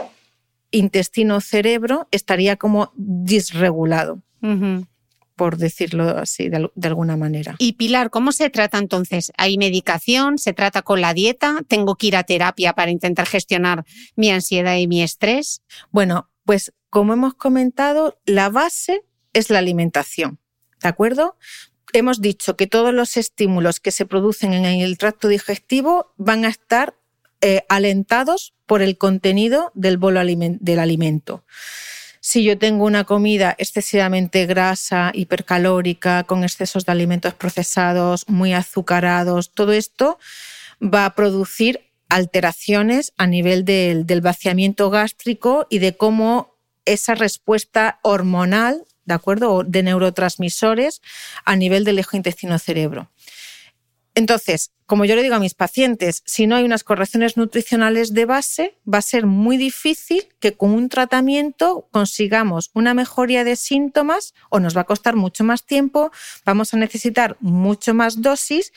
intestino-cerebro 0.70 2.08
estaría 2.10 2.56
como 2.56 2.92
disregulado. 2.94 4.22
por 5.36 5.56
decirlo 5.56 6.18
así, 6.18 6.50
de, 6.50 6.68
alguna 6.82 7.16
manera. 7.16 7.56
Y 7.56 7.72
Pilar, 7.72 8.10
¿cómo 8.10 8.30
se 8.30 8.50
trata 8.50 8.76
entonces? 8.76 9.32
¿Hay 9.38 9.56
medicación? 9.56 10.36
¿Se 10.36 10.52
trata 10.52 10.82
con 10.82 11.00
la 11.00 11.14
dieta? 11.14 11.62
¿Tengo 11.66 11.96
que 11.96 12.08
ir 12.08 12.16
a 12.16 12.24
terapia 12.24 12.74
para 12.74 12.90
intentar 12.90 13.26
gestionar 13.26 13.86
mi 14.16 14.30
ansiedad 14.30 14.76
y 14.76 14.86
mi 14.86 15.02
estrés? 15.02 15.62
Bueno, 15.90 16.29
pues 16.44 16.72
como 16.88 17.12
hemos 17.12 17.34
comentado, 17.34 18.18
la 18.24 18.48
base 18.48 19.04
es 19.32 19.50
la 19.50 19.58
alimentación, 19.58 20.38
¿de 20.82 20.88
acuerdo? 20.88 21.36
Hemos 21.92 22.20
dicho 22.20 22.56
que 22.56 22.66
todos 22.66 22.92
los 22.92 23.16
estímulos 23.16 23.80
que 23.80 23.90
se 23.90 24.06
producen 24.06 24.52
en 24.52 24.64
el 24.64 24.98
tracto 24.98 25.28
digestivo 25.28 26.12
van 26.16 26.44
a 26.44 26.48
estar 26.48 26.94
eh, 27.40 27.64
alentados 27.68 28.54
por 28.66 28.82
el 28.82 28.98
contenido 28.98 29.72
del 29.74 29.98
del 30.60 30.78
alimento. 30.78 31.44
Si 32.20 32.44
yo 32.44 32.58
tengo 32.58 32.84
una 32.84 33.04
comida 33.04 33.56
excesivamente 33.58 34.44
grasa, 34.44 35.10
hipercalórica, 35.14 36.24
con 36.24 36.44
excesos 36.44 36.84
de 36.84 36.92
alimentos 36.92 37.32
procesados, 37.32 38.28
muy 38.28 38.52
azucarados, 38.52 39.50
todo 39.52 39.72
esto 39.72 40.18
va 40.82 41.06
a 41.06 41.14
producir 41.14 41.89
alteraciones 42.10 43.14
a 43.16 43.26
nivel 43.26 43.64
del, 43.64 44.20
vaciamiento 44.20 44.90
gástrico 44.90 45.66
y 45.70 45.78
de 45.78 45.96
cómo 45.96 46.58
esa 46.84 47.14
respuesta 47.14 48.00
hormonal, 48.02 48.84
¿de 49.04 49.14
acuerdo? 49.14 49.62
De 49.64 49.82
neurotransmisores 49.82 51.00
a 51.44 51.56
nivel 51.56 51.84
del 51.84 52.00
eje 52.00 52.16
intestino-cerebro. 52.16 53.10
Entonces, 54.16 54.72
como 54.86 55.04
yo 55.04 55.14
le 55.14 55.22
digo 55.22 55.36
a 55.36 55.40
mis 55.40 55.54
pacientes, 55.54 56.22
si 56.26 56.48
no 56.48 56.56
hay 56.56 56.64
unas 56.64 56.82
correcciones 56.82 57.36
nutricionales 57.36 58.12
de 58.12 58.24
base, 58.24 58.76
va 58.92 58.98
a 58.98 59.02
ser 59.02 59.24
muy 59.24 59.56
difícil 59.56 60.26
que 60.40 60.56
con 60.56 60.72
un 60.72 60.88
tratamiento 60.88 61.88
consigamos 61.92 62.70
una 62.74 62.92
mejoría 62.92 63.44
de 63.44 63.54
síntomas 63.54 64.34
o 64.48 64.58
nos 64.58 64.76
va 64.76 64.80
a 64.80 64.84
costar 64.84 65.14
mucho 65.14 65.44
más 65.44 65.64
tiempo, 65.64 66.10
vamos 66.44 66.74
a 66.74 66.76
necesitar 66.76 67.36
mucho 67.38 67.94
más 67.94 68.20
dosis 68.20 68.72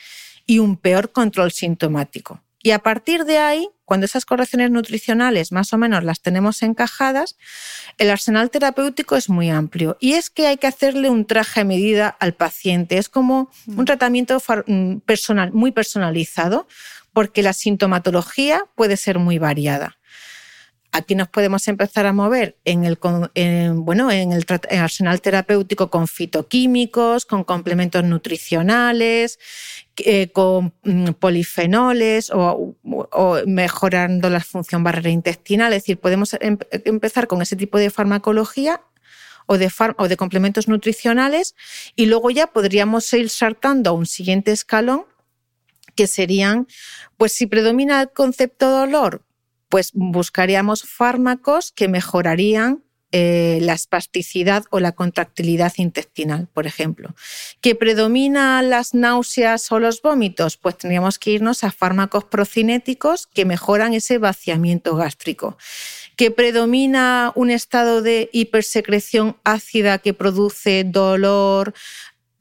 y 0.46 0.60
un 0.60 0.76
peor 0.76 1.10
control 1.10 1.50
sintomático. 1.50 2.40
Y 2.64 2.70
a 2.70 2.78
partir 2.78 3.26
de 3.26 3.36
ahí, 3.36 3.68
cuando 3.84 4.06
esas 4.06 4.24
correcciones 4.24 4.70
nutricionales 4.70 5.52
más 5.52 5.74
o 5.74 5.76
menos 5.76 6.02
las 6.02 6.22
tenemos 6.22 6.62
encajadas, 6.62 7.36
el 7.98 8.10
arsenal 8.10 8.48
terapéutico 8.48 9.16
es 9.16 9.28
muy 9.28 9.50
amplio. 9.50 9.98
Y 10.00 10.14
es 10.14 10.30
que 10.30 10.46
hay 10.46 10.56
que 10.56 10.66
hacerle 10.66 11.10
un 11.10 11.26
traje 11.26 11.60
a 11.60 11.64
medida 11.64 12.08
al 12.08 12.32
paciente. 12.32 12.96
Es 12.96 13.10
como 13.10 13.50
un 13.66 13.82
mm. 13.82 13.84
tratamiento 13.84 14.42
mm, 14.66 14.96
personal, 15.00 15.52
muy 15.52 15.72
personalizado, 15.72 16.66
porque 17.12 17.42
la 17.42 17.52
sintomatología 17.52 18.64
puede 18.76 18.96
ser 18.96 19.18
muy 19.18 19.38
variada. 19.38 19.98
Aquí 20.96 21.16
nos 21.16 21.26
podemos 21.26 21.66
empezar 21.66 22.06
a 22.06 22.12
mover 22.12 22.56
en 22.64 22.84
el, 22.84 23.00
bueno, 23.74 24.12
en 24.12 24.30
el, 24.30 24.46
arsenal 24.70 25.20
terapéutico 25.20 25.90
con 25.90 26.06
fitoquímicos, 26.06 27.26
con 27.26 27.42
complementos 27.42 28.04
nutricionales, 28.04 29.40
eh, 29.96 30.30
con 30.30 30.72
mm, 30.84 31.14
polifenoles 31.18 32.30
o, 32.32 32.76
mejorando 33.44 34.30
la 34.30 34.38
función 34.38 34.84
barrera 34.84 35.10
intestinal. 35.10 35.72
Es 35.72 35.82
decir, 35.82 35.98
podemos 35.98 36.34
em, 36.34 36.58
empezar 36.70 37.26
con 37.26 37.42
ese 37.42 37.56
tipo 37.56 37.76
de 37.76 37.90
farmacología 37.90 38.80
o 39.46 39.58
de, 39.58 39.68
de 40.08 40.16
complementos 40.16 40.68
nutricionales 40.68 41.56
y 41.96 42.06
luego 42.06 42.30
ya 42.30 42.46
podríamos 42.46 43.12
ir 43.14 43.30
saltando 43.30 43.90
a 43.90 43.94
un 43.94 44.06
siguiente 44.06 44.52
escalón 44.52 45.06
que 45.96 46.06
serían, 46.06 46.68
pues 47.16 47.32
si 47.32 47.48
predomina 47.48 48.00
el 48.02 48.10
concepto 48.12 48.70
dolor, 48.70 49.24
pues 49.74 49.90
buscaríamos 49.92 50.84
fármacos 50.84 51.72
que 51.72 51.88
mejorarían 51.88 52.84
eh, 53.10 53.58
la 53.60 53.72
espasticidad 53.72 54.62
o 54.70 54.78
la 54.78 54.92
contractilidad 54.92 55.72
intestinal, 55.78 56.46
por 56.54 56.68
ejemplo. 56.68 57.16
¿Que 57.60 57.74
predomina 57.74 58.62
las 58.62 58.94
náuseas 58.94 59.72
o 59.72 59.80
los 59.80 60.00
vómitos? 60.00 60.58
Pues 60.58 60.78
tendríamos 60.78 61.18
que 61.18 61.32
irnos 61.32 61.64
a 61.64 61.72
fármacos 61.72 62.22
procinéticos 62.22 63.26
que 63.26 63.44
mejoran 63.44 63.94
ese 63.94 64.18
vaciamiento 64.18 64.94
gástrico. 64.94 65.58
¿Que 66.14 66.30
predomina 66.30 67.32
un 67.34 67.50
estado 67.50 68.00
de 68.00 68.30
hipersecreción 68.32 69.38
ácida 69.42 69.98
que 69.98 70.14
produce 70.14 70.84
dolor, 70.84 71.74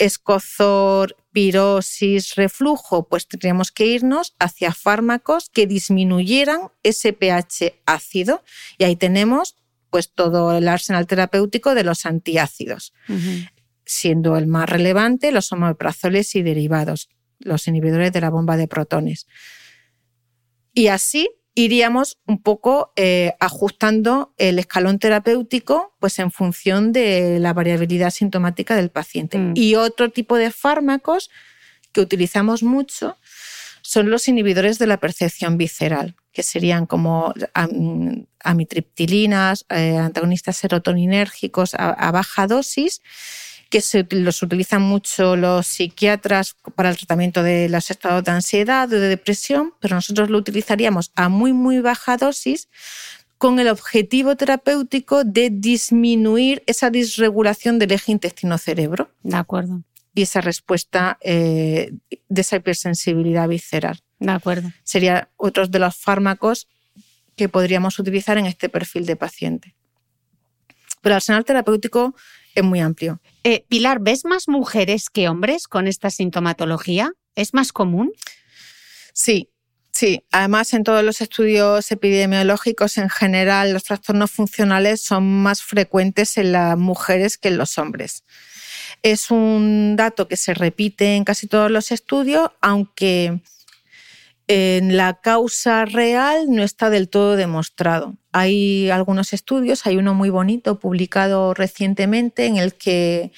escozor, 0.06 1.16
pirosis, 1.32 2.36
reflujo, 2.36 3.08
pues 3.08 3.28
tendríamos 3.28 3.72
que 3.72 3.86
irnos 3.86 4.36
hacia 4.40 4.74
fármacos 4.74 5.50
que 5.50 5.68
disminuyeran 5.68 6.72
ese 6.84 7.14
pH 7.14 7.82
ácido. 7.86 8.44
Y 8.78 8.84
ahí 8.84 8.96
tenemos 8.96 9.56
pues 9.90 10.12
todo 10.12 10.58
el 10.58 10.68
arsenal 10.68 11.06
terapéutico 11.06 11.76
de 11.76 11.84
los 11.84 12.06
antiácidos, 12.06 12.94
siendo 13.86 14.38
el 14.38 14.48
más 14.48 14.68
relevante 14.68 15.32
los 15.32 15.52
omeprazoles 15.52 16.36
y 16.36 16.42
derivados, 16.42 17.10
los 17.40 17.68
inhibidores 17.68 18.12
de 18.12 18.22
la 18.22 18.32
bomba 18.32 18.58
de 18.58 18.68
protones. 18.68 19.28
Y 20.74 20.88
así 20.88 21.30
iríamos 21.56 22.18
un 22.26 22.42
poco 22.42 22.94
eh, 22.96 23.36
ajustando 23.40 24.34
el 24.38 24.60
escalón 24.60 25.00
terapéutico 25.00 25.94
pues 26.00 26.18
en 26.20 26.32
función 26.32 26.92
de 26.92 27.40
la 27.40 27.54
variabilidad 27.54 28.10
sintomática 28.10 28.76
del 28.76 28.90
paciente. 28.90 29.38
Mm. 29.38 29.54
Y 29.56 29.76
otro 29.76 30.10
tipo 30.10 30.38
de 30.38 30.52
fármacos 30.52 31.30
que 31.92 32.02
utilizamos 32.02 32.64
mucho 32.64 33.18
son 33.84 34.10
los 34.10 34.28
inhibidores 34.28 34.80
de 34.80 34.88
la 34.88 34.98
percepción 34.98 35.58
visceral, 35.58 36.16
que 36.32 36.42
serían 36.42 36.86
como 36.86 37.34
amitriptilinas, 38.40 39.66
eh, 39.70 39.98
antagonistas 39.98 40.58
serotoninérgicos 40.58 41.76
a, 41.76 42.12
baja 42.12 42.48
dosis, 42.48 43.02
que 43.74 43.82
se, 43.82 44.06
los 44.12 44.44
utilizan 44.44 44.84
mucho 44.84 45.36
los 45.36 45.66
psiquiatras 45.66 46.56
para 46.76 46.92
el 46.92 46.98
tratamiento 46.98 47.42
de 47.42 47.70
los 47.70 47.90
estados 47.90 48.24
de 48.24 48.30
ansiedad 48.30 48.88
o 48.88 49.00
de 49.00 49.10
depresión, 49.10 49.74
pero 49.80 49.96
nosotros 49.96 50.30
lo 50.30 50.38
utilizaríamos 50.38 51.12
a 51.16 51.28
muy, 51.28 51.54
muy 51.54 51.82
baja 51.82 52.16
dosis 52.16 52.70
con 53.40 53.58
el 53.58 53.70
objetivo 53.70 54.36
terapéutico 54.36 55.24
de 55.24 55.50
disminuir 55.52 56.62
esa 56.68 56.92
disregulación 56.92 57.80
del 57.80 57.94
eje 57.94 58.12
intestino-cerebro. 58.12 59.10
De 59.24 59.38
acuerdo 59.38 59.82
y 60.14 60.22
esa 60.22 60.42
respuesta 60.42 61.18
eh, 61.22 61.94
de 62.30 62.42
esa 62.42 62.58
hipersensibilidad 62.58 63.48
visceral. 63.48 64.04
De 64.20 64.34
acuerdo. 64.34 64.72
Sería 64.84 65.30
otro 65.36 65.66
de 65.66 65.80
los 65.80 65.96
fármacos 65.96 66.68
que 67.36 67.50
podríamos 67.50 67.98
utilizar 67.98 68.38
en 68.38 68.46
este 68.46 68.70
perfil 68.70 69.08
de 69.08 69.16
paciente. 69.16 69.74
Pero 71.02 71.14
el 71.14 71.16
arsenal 71.16 71.44
terapéutico 71.44 72.14
es 72.56 72.64
muy 72.64 72.80
amplio. 72.80 73.20
Eh, 73.44 73.66
Pilar, 73.68 74.00
¿ves 74.02 74.26
más 74.26 74.48
mujeres 74.48 75.10
que 75.10 75.30
hombres 75.30 75.68
con 75.68 75.88
esta 75.88 76.10
sintomatología? 76.10 77.12
¿Es 77.36 77.54
más 77.54 77.72
común? 77.72 78.12
Sí, 79.14 79.50
sí. 79.92 80.24
Además, 80.32 80.74
en 80.74 80.84
todos 80.84 81.04
los 81.04 81.22
estudios 81.22 81.92
epidemiológicos 81.92 82.98
en 82.98 83.10
general, 83.10 83.74
los 83.74 83.84
trastornos 83.84 84.32
funcionales 84.32 85.02
son 85.02 85.44
más 85.44 85.62
frecuentes 85.64 86.38
en 86.38 86.52
las 86.52 86.78
mujeres 86.78 87.38
que 87.38 87.50
en 87.50 87.58
los 87.58 87.78
hombres. 87.78 88.24
Es 89.02 89.32
un 89.32 89.96
dato 89.96 90.28
que 90.28 90.38
se 90.38 90.54
repite 90.54 91.16
en 91.16 91.24
casi 91.24 91.48
todos 91.48 91.70
los 91.70 91.92
estudios, 91.92 92.52
aunque 92.62 93.42
en 94.48 94.98
la 94.98 95.14
causa 95.22 95.86
real 95.86 96.46
no 96.50 96.64
está 96.64 96.90
del 96.90 97.10
todo 97.10 97.36
demostrado. 97.36 98.16
Hay 98.32 98.90
algunos 98.90 99.34
estudios, 99.34 99.86
hay 99.86 99.98
uno 99.98 100.14
muy 100.14 100.30
bonito 100.30 100.80
publicado 100.80 101.54
recientemente 101.54 102.46
en 102.46 102.58
el 102.58 102.74
que 102.74 103.32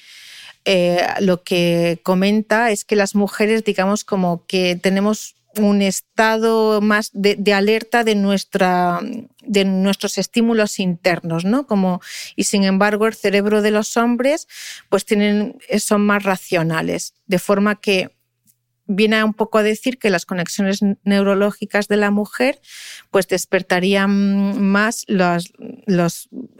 eh, 0.64 1.06
lo 1.20 1.44
que 1.44 2.00
comenta 2.02 2.70
es 2.70 2.84
que 2.84 2.96
las 2.96 3.14
mujeres, 3.14 3.64
digamos, 3.64 4.04
como 4.04 4.46
que 4.46 4.74
tenemos 4.74 5.36
un 5.58 5.80
estado 5.80 6.80
más 6.80 7.10
de, 7.12 7.54
alerta 7.54 8.04
de, 8.04 8.14
nuestra, 8.14 9.00
de 9.42 9.64
nuestros 9.64 10.18
estímulos 10.18 10.78
internos, 10.78 11.44
¿no? 11.44 11.66
Como, 11.66 12.00
y 12.34 12.44
sin 12.44 12.64
embargo, 12.64 13.06
el 13.06 13.14
cerebro 13.14 13.62
de 13.62 13.70
los 13.70 13.96
hombres 13.96 14.48
pues 14.88 15.04
tienen, 15.04 15.56
son 15.78 16.04
más 16.04 16.24
racionales, 16.24 17.14
de 17.26 17.38
forma 17.38 17.76
que 17.76 18.15
viene 18.86 19.22
un 19.24 19.34
poco 19.34 19.58
a 19.58 19.62
decir 19.62 19.98
que 19.98 20.10
las 20.10 20.26
conexiones 20.26 20.80
neurológicas 21.04 21.88
de 21.88 21.96
la 21.96 22.10
mujer 22.10 22.60
pues 23.10 23.28
despertarían 23.28 24.62
más 24.62 25.04
los, 25.08 25.52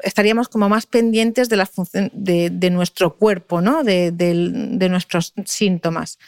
estaríamos 0.03 0.49
como 0.49 0.69
más 0.69 0.87
pendientes 0.87 1.49
de 1.49 1.57
la 1.57 1.67
función 1.67 2.11
de, 2.13 2.71
nuestro 2.71 3.17
cuerpo, 3.17 3.61
¿no? 3.61 3.85
de, 3.85 4.89
nuestros 4.91 5.35
síntomas. 5.45 6.19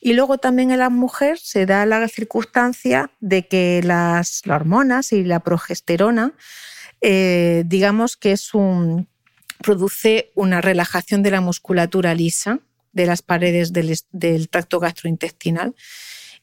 Y 0.00 0.14
luego 0.14 0.38
también 0.38 0.72
en 0.72 0.80
la 0.80 0.90
mujer 0.90 1.38
se 1.38 1.64
da 1.64 1.86
la 1.86 2.06
circunstancia 2.08 3.10
de 3.20 3.46
que 3.46 3.80
las, 3.84 4.42
hormonas 4.48 5.12
y 5.12 5.24
la 5.24 5.40
progesterona, 5.40 6.32
eh, 7.00 7.62
digamos 7.66 8.16
que 8.16 8.36
produce 9.62 10.32
una 10.34 10.60
relajación 10.60 11.22
de 11.22 11.30
la 11.30 11.40
musculatura 11.40 12.14
lisa 12.14 12.60
de 12.92 13.06
las 13.06 13.22
paredes 13.22 13.72
del, 13.72 13.96
del 14.12 14.48
tracto 14.48 14.80
gastrointestinal 14.80 15.74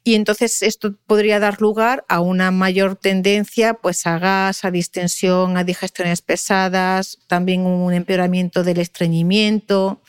y 0.04 0.16
entonces 0.16 0.62
esto 0.62 0.96
podría 1.06 1.40
dar 1.40 1.62
lugar 1.62 2.06
a 2.08 2.22
una 2.22 2.52
mayor 2.52 2.96
tendencia 2.96 3.74
pues, 3.74 4.08
a 4.08 4.18
gas, 4.18 4.64
a 4.64 4.72
distensión, 4.72 5.58
a 5.58 5.64
digestiones 5.64 6.22
pesadas, 6.22 7.20
también 7.28 7.62
un 7.62 7.94
empeoramiento 7.94 8.64
del 8.64 8.80
estreñimiento, 8.80 10.02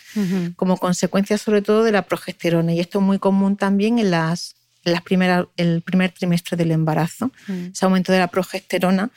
como 0.56 0.76
consecuencia 0.76 1.38
sobre 1.38 1.62
todo 1.62 1.82
de 1.82 1.92
la 1.92 2.02
progesterona. 2.02 2.72
Y 2.72 2.80
esto 2.80 3.00
es 3.00 3.04
muy 3.04 3.18
común 3.18 3.56
también 3.56 3.98
en 3.98 4.10
las, 4.12 4.54
las 4.84 5.02
primeras, 5.02 5.46
el 5.56 5.82
primer 5.82 6.12
trimestre 6.12 6.56
del 6.56 6.70
embarazo. 6.70 7.32
Ese 7.48 7.84
aumento 7.84 8.12
de 8.12 8.20
la 8.20 8.28
progesterona 8.28 9.10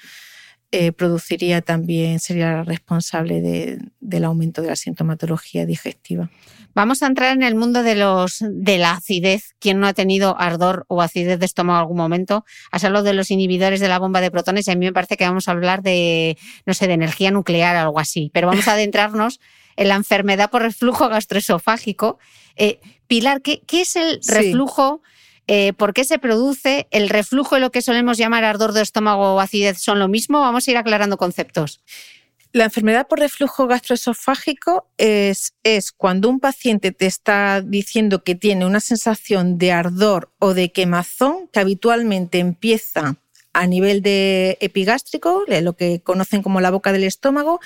eh, 0.76 0.92
produciría 0.92 1.62
también, 1.62 2.20
sería 2.20 2.64
responsable 2.64 3.80
del 4.00 4.24
aumento 4.24 4.64
de 4.64 4.70
la 4.70 4.76
sintomatología 4.76 5.68
digestiva. 5.68 6.32
Vamos 6.74 7.04
a 7.04 7.06
entrar 7.06 7.32
en 7.32 7.44
el 7.44 7.54
mundo 7.54 7.84
de 7.84 7.94
los 7.94 8.38
de 8.42 8.80
la 8.80 8.94
acidez. 8.94 9.54
¿Quién 9.60 9.80
no 9.80 9.86
ha 9.86 9.94
tenido 9.94 10.36
ardor 10.40 10.86
o 10.88 11.04
acidez 11.04 11.38
de 11.38 11.46
estómago 11.46 11.78
en 11.78 11.82
algún 11.82 11.98
momento? 11.98 12.44
Has 12.72 12.84
hablado 12.84 13.06
de 13.06 13.14
los 13.14 13.30
inhibidores 13.30 13.82
de 13.82 13.88
la 13.88 14.00
bomba 14.00 14.20
de 14.20 14.32
protones 14.32 14.68
y 14.68 14.72
a 14.72 14.76
mí 14.76 14.84
me 14.84 14.94
parece 14.94 15.16
que 15.16 15.26
vamos 15.26 15.48
a 15.48 15.52
hablar 15.52 15.84
de, 15.84 16.40
no 16.66 16.74
sé, 16.74 16.88
de 16.88 16.94
energía 16.94 17.30
nuclear, 17.30 17.76
algo 17.76 18.00
así. 18.00 18.32
Pero 18.34 18.48
vamos 18.48 18.68
a 18.68 18.74
adentrarnos 18.74 19.40
en 19.76 19.90
la 19.90 19.96
enfermedad 19.96 20.50
por 20.50 20.64
reflujo 20.64 21.08
gastroesofágico. 21.08 22.18
Eh, 22.56 22.80
Pilar, 23.06 23.44
¿qué, 23.44 23.62
es 23.72 23.96
el 23.96 24.20
reflujo? 24.28 25.04
Eh, 25.48 25.74
¿Por 25.74 25.94
qué 25.94 26.04
se 26.06 26.20
produce? 26.20 26.88
¿El 26.92 27.10
reflujo 27.10 27.58
y 27.58 27.60
lo 27.60 27.72
que 27.72 27.82
solemos 27.82 28.18
llamar 28.18 28.44
ardor 28.44 28.74
de 28.74 28.82
estómago 28.82 29.36
o 29.36 29.40
acidez 29.40 29.80
son 29.80 30.00
lo 30.00 30.08
mismo? 30.08 30.40
Vamos 30.40 30.68
a 30.68 30.72
ir 30.72 30.78
aclarando 30.78 31.18
conceptos. 31.18 31.82
La 32.54 32.66
enfermedad 32.66 33.08
por 33.08 33.20
reflujo 33.20 33.66
gastroesofágico 33.66 34.88
es, 34.98 35.56
es, 35.64 35.92
cuando 35.92 36.30
un 36.30 36.40
paciente 36.40 36.92
te 36.92 37.08
está 37.08 37.62
diciendo 37.62 38.24
que 38.24 38.36
tiene 38.36 38.66
una 38.66 38.80
sensación 38.80 39.58
de 39.58 39.72
ardor 39.72 40.32
o 40.38 40.54
de 40.54 40.72
quemazón 40.72 41.50
que 41.52 41.60
habitualmente 41.60 42.38
empieza 42.38 43.18
a 43.54 43.68
nivel 43.68 44.02
de 44.02 44.58
epigástrico, 44.62 45.44
lo 45.48 45.74
que 45.74 46.02
conocen 46.02 46.44
como 46.44 46.62
la 46.62 46.72
boca 46.72 46.92
del 46.92 47.04
estómago, 47.04 47.60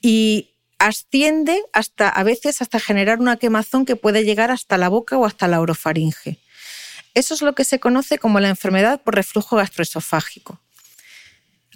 y 0.00 0.50
asciende 0.78 1.60
hasta 1.72 2.08
a 2.08 2.22
veces 2.22 2.62
hasta 2.62 2.78
generar 2.80 3.20
una 3.20 3.36
quemazón 3.36 3.86
que 3.86 3.96
puede 3.96 4.24
llegar 4.24 4.50
hasta 4.50 4.78
la 4.78 4.88
boca 4.88 5.16
o 5.18 5.24
hasta 5.24 5.48
la 5.48 5.60
orofaringe. 5.60 6.38
Eso 7.18 7.34
es 7.34 7.42
lo 7.42 7.52
que 7.56 7.64
se 7.64 7.80
conoce 7.80 8.20
como 8.20 8.38
la 8.38 8.48
enfermedad 8.48 9.02
por 9.02 9.16
reflujo 9.16 9.56
gastroesofágico. 9.56 10.60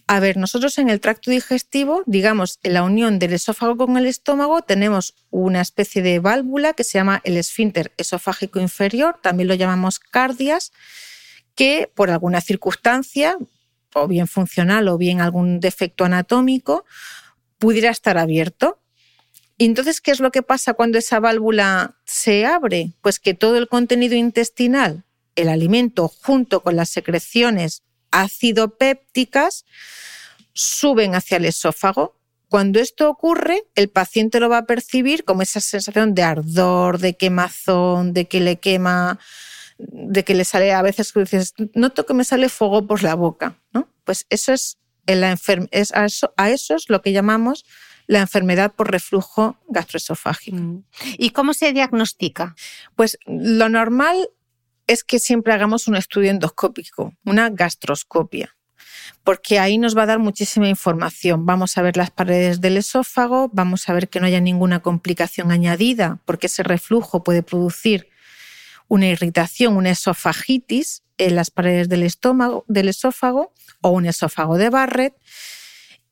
A 0.06 0.20
ver, 0.20 0.36
nosotros 0.36 0.78
en 0.78 0.88
el 0.88 1.00
tracto 1.00 1.32
digestivo, 1.32 2.04
digamos, 2.06 2.60
en 2.62 2.74
la 2.74 2.84
unión 2.84 3.18
del 3.18 3.32
esófago 3.32 3.76
con 3.76 3.96
el 3.96 4.06
estómago, 4.06 4.62
tenemos 4.62 5.16
una 5.30 5.60
especie 5.60 6.00
de 6.00 6.20
válvula 6.20 6.74
que 6.74 6.84
se 6.84 6.98
llama 6.98 7.20
el 7.24 7.36
esfínter 7.36 7.90
esofágico 7.96 8.60
inferior, 8.60 9.18
también 9.20 9.48
lo 9.48 9.54
llamamos 9.54 9.98
cardias, 9.98 10.70
que 11.56 11.90
por 11.92 12.12
alguna 12.12 12.40
circunstancia, 12.40 13.36
o 13.94 14.06
bien 14.06 14.28
funcional 14.28 14.86
o 14.86 14.96
bien 14.96 15.20
algún 15.20 15.58
defecto 15.58 16.04
anatómico, 16.04 16.84
pudiera 17.58 17.90
estar 17.90 18.16
abierto. 18.16 18.78
Entonces, 19.58 20.00
¿qué 20.00 20.12
es 20.12 20.20
lo 20.20 20.30
que 20.30 20.42
pasa 20.42 20.74
cuando 20.74 20.98
esa 20.98 21.18
válvula 21.18 21.96
se 22.04 22.46
abre? 22.46 22.92
Pues 23.00 23.18
que 23.18 23.34
todo 23.34 23.56
el 23.56 23.66
contenido 23.66 24.14
intestinal 24.14 25.04
el 25.36 25.48
alimento 25.48 26.08
junto 26.08 26.62
con 26.62 26.76
las 26.76 26.90
secreciones 26.90 27.82
ácido-pépticas 28.10 29.64
suben 30.52 31.14
hacia 31.14 31.38
el 31.38 31.46
esófago. 31.46 32.16
Cuando 32.48 32.80
esto 32.80 33.08
ocurre, 33.08 33.64
el 33.74 33.88
paciente 33.88 34.38
lo 34.38 34.50
va 34.50 34.58
a 34.58 34.66
percibir 34.66 35.24
como 35.24 35.42
esa 35.42 35.60
sensación 35.60 36.14
de 36.14 36.22
ardor, 36.22 36.98
de 36.98 37.16
quemazón, 37.16 38.12
de 38.12 38.28
que 38.28 38.40
le 38.40 38.56
quema, 38.56 39.18
de 39.78 40.22
que 40.24 40.34
le 40.34 40.44
sale 40.44 40.72
a 40.72 40.82
veces 40.82 41.12
que 41.12 41.20
dices, 41.20 41.54
noto 41.74 42.04
que 42.04 42.14
me 42.14 42.24
sale 42.24 42.50
fuego 42.50 42.86
por 42.86 43.02
la 43.02 43.14
boca, 43.14 43.56
¿no? 43.72 43.88
Pues 44.04 44.26
eso 44.28 44.52
es, 44.52 44.76
la 45.06 45.36
es 45.70 45.92
a, 45.94 46.04
eso, 46.04 46.34
a 46.36 46.50
eso 46.50 46.74
es 46.74 46.90
lo 46.90 47.00
que 47.00 47.12
llamamos 47.12 47.64
la 48.06 48.20
enfermedad 48.20 48.72
por 48.72 48.90
reflujo 48.90 49.56
gastroesofágico. 49.68 50.56
Mm. 50.56 50.84
¿Y 51.16 51.30
cómo 51.30 51.54
se 51.54 51.72
diagnostica? 51.72 52.54
Pues 52.96 53.18
lo 53.26 53.70
normal 53.70 54.28
es 54.86 55.04
que 55.04 55.18
siempre 55.18 55.52
hagamos 55.52 55.88
un 55.88 55.96
estudio 55.96 56.30
endoscópico, 56.30 57.14
una 57.24 57.50
gastroscopia 57.50 58.54
porque 59.24 59.58
ahí 59.58 59.78
nos 59.78 59.96
va 59.96 60.02
a 60.02 60.06
dar 60.06 60.18
muchísima 60.18 60.68
información. 60.68 61.46
Vamos 61.46 61.78
a 61.78 61.82
ver 61.82 61.96
las 61.96 62.10
paredes 62.10 62.60
del 62.60 62.76
esófago, 62.76 63.50
vamos 63.52 63.88
a 63.88 63.92
ver 63.92 64.08
que 64.08 64.20
no 64.20 64.26
haya 64.26 64.40
ninguna 64.40 64.80
complicación 64.80 65.50
añadida, 65.50 66.20
porque 66.24 66.46
ese 66.46 66.62
reflujo 66.62 67.22
puede 67.22 67.42
producir 67.42 68.08
una 68.88 69.08
irritación, 69.08 69.76
una 69.76 69.90
esofagitis 69.90 71.02
en 71.18 71.36
las 71.36 71.50
paredes 71.50 71.88
del 71.88 72.02
estómago, 72.02 72.64
del 72.68 72.88
esófago 72.88 73.52
o 73.80 73.90
un 73.90 74.06
esófago 74.06 74.58
de 74.58 74.70
Barrett. 74.70 75.14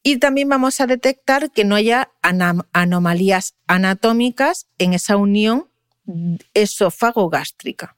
Y 0.03 0.17
también 0.17 0.49
vamos 0.49 0.81
a 0.81 0.87
detectar 0.87 1.51
que 1.51 1.65
no 1.65 1.75
haya 1.75 2.11
anomalías 2.73 3.55
anatómicas 3.67 4.67
en 4.79 4.95
esa 4.95 5.17
unión 5.17 5.69
esófago-gástrica. 6.55 7.97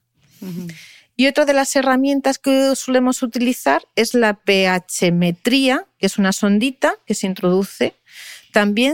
Y 1.15 1.27
otra 1.27 1.45
de 1.45 1.53
las 1.53 1.75
herramientas 1.75 2.39
que 2.39 2.75
solemos 2.75 3.21
utilizar 3.21 3.83
es 3.95 4.13
la 4.15 4.33
pH-metría, 4.33 5.85
que 5.99 6.07
es 6.07 6.17
una 6.17 6.31
sondita 6.31 6.95
que 7.05 7.13
se 7.13 7.27
introduce 7.27 7.95
también 8.51 8.93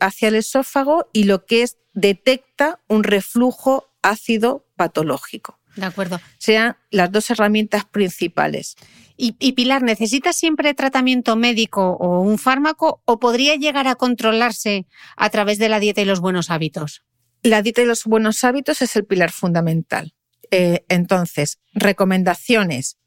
hacia 0.00 0.28
el 0.28 0.34
esófago 0.34 1.08
y 1.12 1.24
lo 1.24 1.44
que 1.44 1.62
es 1.62 1.78
detecta 1.92 2.80
un 2.88 3.02
reflujo 3.02 3.88
ácido 4.02 4.66
patológico. 4.76 5.58
De 5.74 5.84
acuerdo. 5.84 6.20
Sean 6.38 6.76
las 6.90 7.12
dos 7.12 7.30
herramientas 7.30 7.84
principales. 7.84 8.76
Y, 9.18 9.34
y, 9.38 9.52
Pilar, 9.52 9.82
¿necesita 9.82 10.32
siempre 10.32 10.74
tratamiento 10.74 11.36
médico 11.36 11.96
o 11.98 12.20
un 12.20 12.38
fármaco 12.38 13.02
o 13.04 13.18
podría 13.18 13.56
llegar 13.56 13.88
a 13.88 13.94
controlarse 13.94 14.86
a 15.16 15.30
través 15.30 15.58
de 15.58 15.70
la 15.70 15.80
dieta 15.80 16.02
y 16.02 16.04
los 16.04 16.20
buenos 16.20 16.50
hábitos? 16.50 17.02
La 17.42 17.62
dieta 17.62 17.82
y 17.82 17.86
los 17.86 18.04
buenos 18.04 18.44
hábitos 18.44 18.82
es 18.82 18.96
el 18.96 19.04
pilar 19.04 19.32
fundamental. 19.32 20.15
Eh, 20.50 20.84
entonces, 20.88 21.58
recomendaciones. 21.72 22.98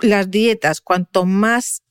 Las 0.00 0.30
dietas, 0.30 0.80
cuanto 0.80 1.26
más 1.26 1.82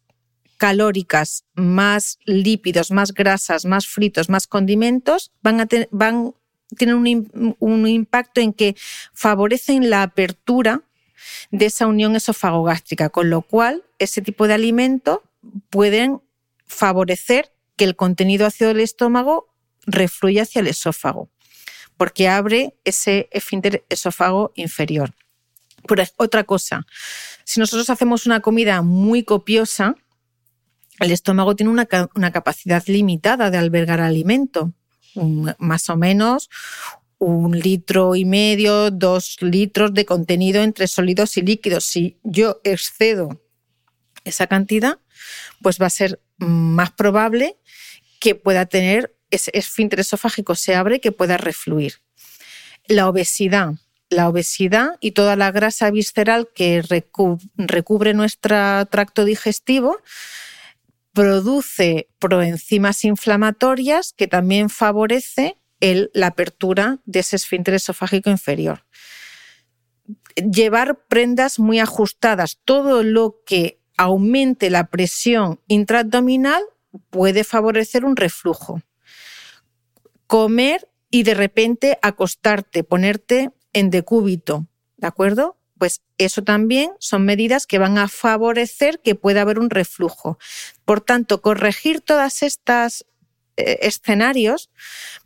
calóricas, 0.58 1.46
más 1.54 2.20
lípidos, 2.26 2.92
más 2.92 3.14
grasas, 3.14 3.66
más 3.66 3.88
fritos, 3.88 4.30
más 4.30 4.48
condimentos, 4.48 5.32
van 5.42 5.62
a 5.62 5.68
van, 5.92 6.34
tienen 6.76 6.98
un, 6.98 7.56
un, 7.60 7.88
impacto 7.88 8.42
en 8.42 8.52
que 8.52 8.76
favorecen 9.14 9.90
la 9.90 10.04
apertura 10.04 10.82
de 11.52 11.68
esa 11.68 11.88
unión 11.88 12.16
esofagogástrica, 12.16 13.10
con 13.10 13.30
lo 13.30 13.42
cual 13.42 13.86
ese 14.00 14.22
tipo 14.22 14.48
de 14.48 14.56
alimento 14.56 15.24
pueden 15.70 16.22
favorecer 16.66 17.52
que 17.78 17.86
el 17.86 17.96
contenido 17.96 18.46
ácido 18.46 18.70
del 18.70 18.82
estómago 18.82 19.48
refluya 19.86 20.44
hacia 20.44 20.60
el 20.60 20.68
esófago 20.68 21.30
porque 22.00 22.30
abre 22.30 22.76
ese 22.86 23.28
esfínter 23.30 23.84
esófago 23.90 24.54
inferior. 24.56 25.14
Por 25.86 26.02
otra 26.16 26.46
cosa, 26.46 26.88
si 27.44 27.60
nosotros 27.60 27.90
hacemos 27.90 28.26
una 28.26 28.40
comida 28.40 28.82
muy 28.82 29.24
copiosa, 29.24 29.96
el 31.02 31.12
estómago 31.12 31.58
tiene 31.58 31.74
una, 31.74 31.90
una 32.16 32.32
capacidad 32.32 32.82
limitada 32.88 33.52
de 33.52 33.58
albergar 33.58 34.00
alimento, 34.00 34.72
más 35.58 35.90
o 35.90 35.98
menos 35.98 36.50
un 37.18 37.60
litro 37.60 38.16
y 38.16 38.24
medio, 38.24 38.92
dos 38.92 39.36
litros 39.42 39.94
de 39.94 40.06
contenido 40.06 40.64
entre 40.64 40.88
sólidos 40.88 41.36
y 41.36 41.42
líquidos. 41.42 41.84
Si 41.84 42.18
yo 42.24 42.62
excedo 42.64 43.42
esa 44.24 44.48
cantidad, 44.48 45.00
pues 45.62 45.82
va 45.82 45.88
a 45.88 45.90
ser 45.90 46.22
más 46.38 46.92
probable 46.92 47.58
que 48.22 48.36
pueda 48.36 48.68
tener 48.68 49.19
ese 49.32 49.52
esfínter 49.54 50.00
esofágico 50.00 50.56
se 50.56 50.76
abre 50.76 51.00
que 51.00 51.12
pueda 51.12 51.38
refluir. 51.38 51.96
La 52.88 53.08
obesidad. 53.08 53.74
La 54.10 54.28
obesidad 54.28 54.98
y 55.02 55.12
toda 55.12 55.36
la 55.36 55.52
grasa 55.52 55.92
visceral 55.92 56.50
que 56.56 56.82
recubre 57.56 58.14
nuestro 58.16 58.86
tracto 58.88 59.24
digestivo 59.24 59.98
produce 61.14 62.10
proenzimas 62.18 63.04
inflamatorias 63.06 64.14
que 64.14 64.28
también 64.28 64.70
favorece 64.70 65.58
la 65.80 66.28
apertura 66.28 67.00
de 67.06 67.20
ese 67.20 67.36
esfínter 67.36 67.76
esofágico 67.76 68.32
inferior. 68.32 68.84
Llevar 70.36 71.06
prendas 71.08 71.60
muy 71.60 71.80
ajustadas, 71.80 72.60
todo 72.66 73.04
lo 73.04 73.42
que 73.46 73.80
aumente 73.96 74.72
la 74.72 74.88
presión 74.88 75.60
intraabdominal 75.68 76.64
puede 77.12 77.44
favorecer 77.44 78.06
un 78.06 78.16
reflujo 78.16 78.82
comer 80.30 80.88
y 81.10 81.24
de 81.24 81.34
repente 81.34 81.98
acostarte, 82.04 82.84
ponerte 82.84 83.50
en 83.74 83.90
decúbito, 83.90 84.68
¿de 84.98 85.08
acuerdo? 85.08 85.58
Pues 85.80 86.04
eso 86.20 86.44
también 86.44 86.92
son 87.00 87.26
medidas 87.26 87.66
que 87.66 87.80
van 87.80 87.98
a 87.98 88.08
favorecer 88.08 89.00
que 89.00 89.16
pueda 89.16 89.42
haber 89.42 89.58
un 89.58 89.72
reflujo. 89.72 90.38
Por 90.86 91.02
tanto, 91.02 91.42
corregir 91.42 92.02
todas 92.02 92.44
estas 92.44 93.08
eh, 93.58 93.80
escenarios 93.82 94.70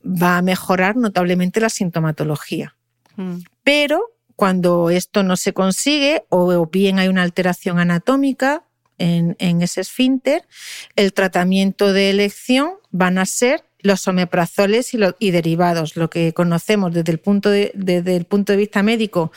va 0.06 0.38
a 0.38 0.42
mejorar 0.42 0.96
notablemente 0.96 1.60
la 1.60 1.70
sintomatología. 1.70 2.78
Mm. 3.18 3.40
Pero 3.62 4.16
cuando 4.38 4.90
esto 4.90 5.22
no 5.22 5.36
se 5.36 5.52
consigue 5.52 6.24
o 6.30 6.66
bien 6.68 7.00
hay 7.00 7.10
una 7.10 7.24
alteración 7.24 7.78
anatómica 7.78 8.64
en, 8.98 9.36
en 9.40 9.62
ese 9.64 9.82
esfínter, 9.82 10.48
el 10.96 11.12
tratamiento 11.12 11.92
de 11.92 12.10
elección 12.10 12.76
van 12.90 13.18
a 13.18 13.26
ser 13.26 13.66
los 13.84 14.08
omeprazoles 14.08 14.94
y, 15.20 15.32
derivados, 15.32 15.96
lo 15.96 16.10
que 16.10 16.34
conocemos 16.34 16.94
desde 16.94 17.12
el, 17.12 17.20
punto 17.20 17.50
de, 17.50 17.72
desde 17.76 18.16
el 18.16 18.26
punto 18.26 18.54
de 18.54 18.58
vista 18.58 18.82
médico, 18.82 19.32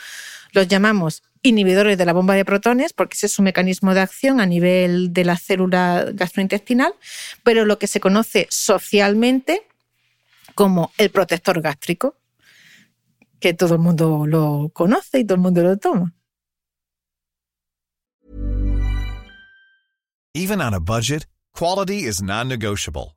los 0.53 0.67
llamamos 0.67 1.21
inhibidores 1.43 1.97
de 1.97 2.05
la 2.05 2.13
bomba 2.13 2.33
de 2.33 2.45
protones, 2.45 2.93
porque 2.93 3.15
ese 3.15 3.27
es 3.27 3.33
su 3.33 3.43
mecanismo 3.43 3.93
de 3.93 3.99
acción 3.99 4.39
a 4.39 4.45
nivel 4.45 5.13
de 5.13 5.25
la 5.25 5.37
célula 5.37 6.07
gastrointestinal, 6.13 6.93
pero 7.43 7.65
lo 7.65 7.77
que 7.77 7.87
se 7.87 7.99
conoce 7.99 8.47
socialmente 8.49 9.67
como 10.55 10.91
el 10.97 11.09
protector 11.11 11.61
gástrico, 11.61 12.15
que 13.39 13.53
todo 13.53 13.75
el 13.75 13.79
mundo 13.79 14.25
lo 14.25 14.71
conoce 14.73 15.19
y 15.19 15.25
todo 15.25 15.35
el 15.35 15.41
mundo 15.41 15.61
lo 15.61 15.77
toma. 15.77 16.13
Even 20.33 20.61
on 20.61 20.73
a 20.73 20.79
budget, 20.79 21.25
quality 21.53 22.05
is 22.05 22.21
non-negotiable. 22.21 23.16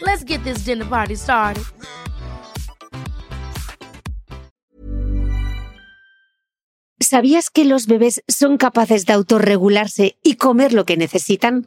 Let's 0.00 0.24
get 0.24 0.44
this 0.44 0.64
dinner 0.64 0.86
party 0.86 1.16
started. 1.16 1.62
¿Sabías 7.00 7.48
que 7.48 7.64
los 7.64 7.86
bebés 7.86 8.22
son 8.28 8.58
capaces 8.58 9.06
de 9.06 9.14
autorregularse 9.14 10.18
y 10.22 10.34
comer 10.34 10.74
lo 10.74 10.84
que 10.84 10.98
necesitan? 10.98 11.66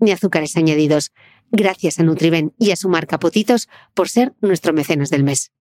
ni 0.00 0.12
azúcares 0.12 0.56
añadidos. 0.56 1.12
Gracias 1.50 1.98
a 1.98 2.02
Nutriben 2.02 2.52
y 2.58 2.70
a 2.70 2.76
su 2.76 2.88
marca 2.88 3.18
Potitos 3.18 3.68
por 3.94 4.08
ser 4.08 4.32
nuestro 4.40 4.72
mecenas 4.72 5.10
del 5.10 5.24
mes. 5.24 5.52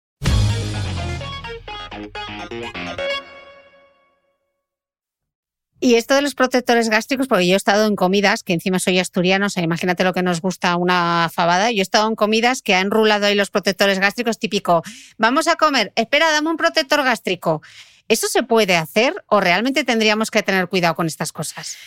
Y 5.82 5.96
esto 5.96 6.14
de 6.14 6.22
los 6.22 6.36
protectores 6.36 6.90
gástricos, 6.90 7.28
porque 7.28 7.48
yo 7.48 7.54
he 7.54 7.58
estado 7.58 7.88
en 7.88 7.96
comidas, 7.96 8.44
que 8.44 8.52
encima 8.52 8.80
soy 8.80 9.00
asturiano, 9.00 9.46
o 9.46 9.50
sea, 9.50 9.64
imagínate 9.64 10.04
lo 10.04 10.14
que 10.14 10.22
nos 10.22 10.42
gusta 10.42 10.76
una 10.76 11.30
fabada. 11.34 11.72
Yo 11.72 11.80
he 11.80 11.82
estado 11.82 12.10
en 12.10 12.16
comidas 12.16 12.62
que 12.62 12.76
han 12.76 12.92
rulado 12.92 13.28
ahí 13.28 13.36
los 13.36 13.50
protectores 13.50 13.98
gástricos, 13.98 14.40
típico, 14.40 14.84
vamos 15.18 15.48
a 15.48 15.56
comer, 15.56 15.94
espera, 15.96 16.32
dame 16.32 16.50
un 16.50 16.58
protector 16.58 17.02
gástrico. 17.04 17.62
¿Eso 18.10 18.28
se 18.28 18.44
puede 18.44 18.76
hacer 18.76 19.14
o 19.28 19.40
realmente 19.40 19.86
tendríamos 19.86 20.32
que 20.32 20.44
tener 20.44 20.68
cuidado 20.68 20.96
con 20.96 21.08
estas 21.08 21.32
cosas? 21.32 21.78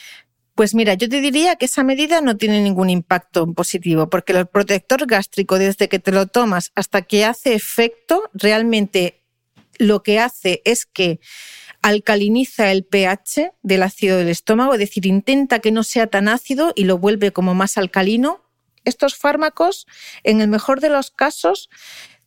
Pues 0.55 0.75
mira, 0.75 0.95
yo 0.95 1.09
te 1.09 1.23
diría 1.23 1.57
que 1.57 1.65
esa 1.65 1.83
medida 1.83 2.21
no 2.21 2.37
tiene 2.37 2.61
ningún 2.61 2.91
impacto 2.91 3.51
positivo, 3.55 4.11
porque 4.11 4.33
el 4.33 4.47
protector 4.47 5.07
gástrico, 5.07 5.59
desde 5.59 5.89
que 5.89 5.99
te 5.99 6.13
lo 6.13 6.27
tomas 6.27 6.73
hasta 6.75 7.03
que 7.03 7.25
hace 7.25 7.55
efecto, 7.55 8.29
realmente 8.35 9.23
lo 9.79 10.03
que 10.03 10.21
hace 10.21 10.61
es 10.67 10.85
que 10.85 11.21
alcaliniza 11.81 12.71
el 12.71 12.85
pH 12.85 13.53
del 13.63 13.83
ácido 13.83 14.19
del 14.19 14.29
estómago, 14.29 14.75
es 14.75 14.81
decir, 14.81 15.07
intenta 15.07 15.59
que 15.61 15.73
no 15.73 15.83
sea 15.83 16.07
tan 16.07 16.29
ácido 16.29 16.73
y 16.77 16.85
lo 16.85 16.99
vuelve 16.99 17.33
como 17.33 17.55
más 17.55 17.79
alcalino. 17.79 18.43
Estos 18.85 19.17
fármacos, 19.17 19.87
en 20.23 20.41
el 20.41 20.49
mejor 20.49 20.81
de 20.81 20.91
los 20.91 21.11
casos, 21.11 21.71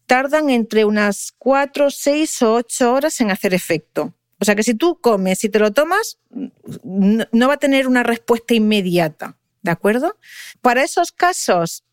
tardan 0.08 0.50
entre 0.50 0.84
unas 0.86 1.32
4, 1.38 1.92
6 1.92 2.42
o 2.42 2.54
8 2.56 2.94
horas 2.94 3.22
en 3.22 3.30
hacer 3.30 3.54
efecto. 3.54 4.14
O 4.40 4.46
sea 4.46 4.56
que 4.56 4.64
si 4.64 4.74
tú 4.74 5.00
comes 5.00 5.44
y 5.44 5.50
te 5.50 5.60
lo 5.60 5.72
tomas, 5.72 6.18
no 6.84 7.48
va 7.48 7.54
a 7.54 7.58
tener 7.58 7.88
una 7.88 8.04
respuesta 8.04 8.54
inmediata, 8.54 9.38
¿de 9.62 9.72
acuerdo? 9.72 10.18
Para 10.62 10.84
esos 10.84 11.12
casos, 11.12 11.84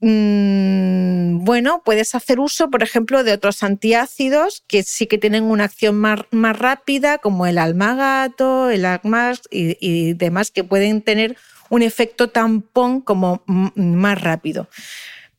mm, 0.00 1.44
bueno, 1.44 1.82
puedes 1.84 2.14
hacer 2.14 2.40
uso, 2.40 2.70
por 2.70 2.82
ejemplo, 2.82 3.22
de 3.22 3.32
otros 3.32 3.62
antiácidos 3.62 4.64
que 4.66 4.82
sí 4.82 5.06
que 5.06 5.18
tienen 5.18 5.44
una 5.44 5.64
acción 5.64 5.94
más, 5.96 6.26
rápida, 6.58 7.18
como 7.18 7.46
el 7.46 7.58
almagato, 7.58 8.70
el 8.70 8.84
agmas 8.84 9.42
y, 9.50 9.76
y 9.80 10.14
demás, 10.14 10.50
que 10.50 10.64
pueden 10.64 11.02
tener 11.02 11.36
un 11.70 11.82
efecto 11.82 12.28
tampón 12.30 13.00
como 13.00 13.44
más 13.46 14.20
rápido. 14.20 14.68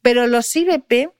Pero 0.01 0.27
los 0.27 0.55
IBP 0.55 1.11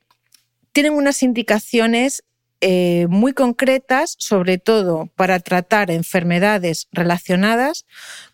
tienen 0.72 0.94
unas 0.94 1.22
indicaciones 1.22 2.24
eh, 2.66 3.07
muy 3.09 3.34
concretas, 3.34 4.16
sobre 4.20 4.57
todo 4.57 5.09
para 5.18 5.41
tratar 5.41 5.91
enfermedades 5.91 6.88
relacionadas 6.93 7.86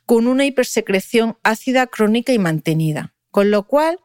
con 0.05 0.27
una 0.27 0.45
hipersecreción 0.45 1.39
ácida 1.41 1.87
crónica 1.87 2.31
y 2.31 2.37
mantenida. 2.37 3.11
Con 3.31 3.49
lo 3.49 3.65
cual, 3.65 3.97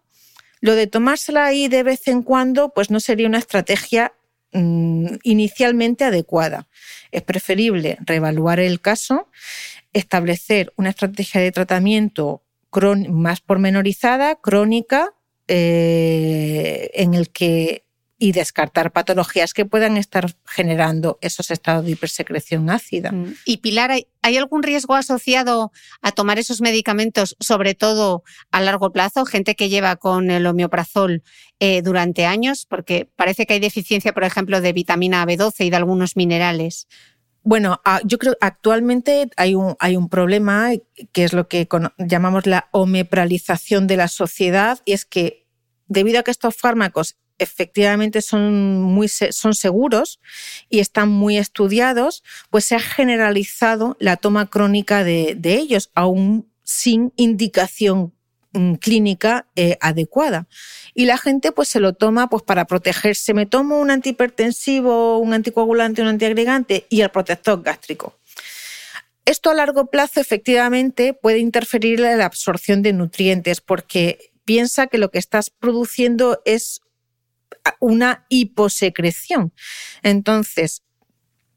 lo 0.62 0.76
de 0.76 0.86
tomársela 0.86 1.44
ahí 1.44 1.68
de 1.68 1.82
vez 1.82 2.08
en 2.08 2.22
cuando, 2.22 2.72
pues 2.72 2.90
no 2.90 3.00
sería 3.00 3.26
una 3.26 3.36
estrategia 3.36 4.14
mm, 4.52 5.16
inicialmente 5.24 6.04
adecuada. 6.04 6.68
Es 7.12 7.20
preferible 7.20 7.98
reevaluar 8.00 8.60
el 8.60 8.80
caso, 8.80 9.28
establecer 9.92 10.72
una 10.76 10.88
estrategia 10.88 11.42
de 11.42 11.52
tratamiento 11.52 12.42
más 13.10 13.42
pormenorizada, 13.42 14.36
crónica, 14.36 15.12
eh, 15.48 16.90
en 16.94 17.12
el 17.12 17.28
que 17.28 17.83
y 18.24 18.32
descartar 18.32 18.90
patologías 18.90 19.52
que 19.52 19.66
puedan 19.66 19.98
estar 19.98 20.34
generando 20.46 21.18
esos 21.20 21.50
estados 21.50 21.84
de 21.84 21.90
hipersecreción 21.90 22.70
ácida. 22.70 23.12
Mm. 23.12 23.34
Y 23.44 23.58
Pilar, 23.58 23.90
¿hay, 23.90 24.36
algún 24.38 24.62
riesgo 24.62 24.94
asociado 24.94 25.72
a 26.00 26.10
tomar 26.10 26.38
esos 26.38 26.62
medicamentos, 26.62 27.36
sobre 27.38 27.74
todo 27.74 28.22
a 28.50 28.62
largo 28.62 28.92
plazo? 28.92 29.26
Gente 29.26 29.56
que 29.56 29.68
lleva 29.68 29.96
con 29.96 30.30
el 30.30 30.46
homeoprazol 30.46 31.22
eh, 31.60 31.82
durante 31.82 32.24
años, 32.24 32.64
porque 32.64 33.10
parece 33.14 33.44
que 33.44 33.52
hay 33.52 33.60
deficiencia, 33.60 34.14
por 34.14 34.24
ejemplo, 34.24 34.62
de 34.62 34.72
vitamina 34.72 35.26
B12 35.26 35.66
y 35.66 35.68
de 35.68 35.76
algunos 35.76 36.16
minerales. 36.16 36.88
Bueno, 37.42 37.82
yo 38.06 38.16
creo 38.16 38.32
que 38.32 38.46
actualmente 38.46 39.28
hay 39.36 39.54
un, 39.54 39.76
hay 39.80 39.96
un 39.96 40.08
problema 40.08 40.70
que 41.12 41.24
es 41.24 41.34
lo 41.34 41.46
que 41.46 41.68
llamamos 41.98 42.46
la 42.46 42.70
homepralización 42.72 43.86
de 43.86 43.98
la 43.98 44.08
sociedad 44.08 44.80
y 44.86 44.92
es 44.92 45.04
que 45.04 45.44
debido 45.88 46.20
a 46.20 46.22
que 46.22 46.30
estos 46.30 46.56
fármacos 46.56 47.18
efectivamente 47.38 48.22
son, 48.22 48.80
muy, 48.82 49.08
son 49.08 49.54
seguros 49.54 50.20
y 50.68 50.80
están 50.80 51.08
muy 51.08 51.36
estudiados, 51.36 52.22
pues 52.50 52.64
se 52.64 52.74
ha 52.74 52.80
generalizado 52.80 53.96
la 54.00 54.16
toma 54.16 54.46
crónica 54.46 55.04
de, 55.04 55.38
ellos, 55.44 55.90
aún 55.94 56.48
sin 56.62 57.12
indicación 57.16 58.14
mm, 58.52 58.74
clínica 58.74 59.46
eh, 59.56 59.76
adecuada. 59.80 60.46
Y 60.94 61.06
la 61.06 61.18
gente 61.18 61.52
pues 61.52 61.68
se 61.68 61.80
lo 61.80 61.92
toma 61.92 62.28
pues 62.28 62.42
para 62.42 62.66
protegerse. 62.66 63.34
Me 63.34 63.46
tomo 63.46 63.78
un 63.80 63.90
antihipertensivo, 63.90 65.18
un 65.18 65.34
anticoagulante, 65.34 66.02
un 66.02 66.08
antiagregante 66.08 66.86
y 66.88 67.00
el 67.00 67.10
protector 67.10 67.62
gástrico. 67.62 68.16
Esto 69.24 69.50
a 69.50 69.54
largo 69.54 69.86
plazo 69.86 70.20
efectivamente 70.20 71.14
puede 71.14 71.38
interferir 71.38 72.00
en 72.00 72.18
la 72.18 72.26
absorción 72.26 72.82
de 72.82 72.92
nutrientes 72.92 73.62
porque 73.62 74.32
piensa 74.44 74.86
que 74.86 74.98
lo 74.98 75.10
que 75.10 75.18
estás 75.18 75.48
produciendo 75.48 76.42
es 76.44 76.82
una 77.80 78.26
hiposecreción. 78.28 79.52
Entonces, 80.02 80.82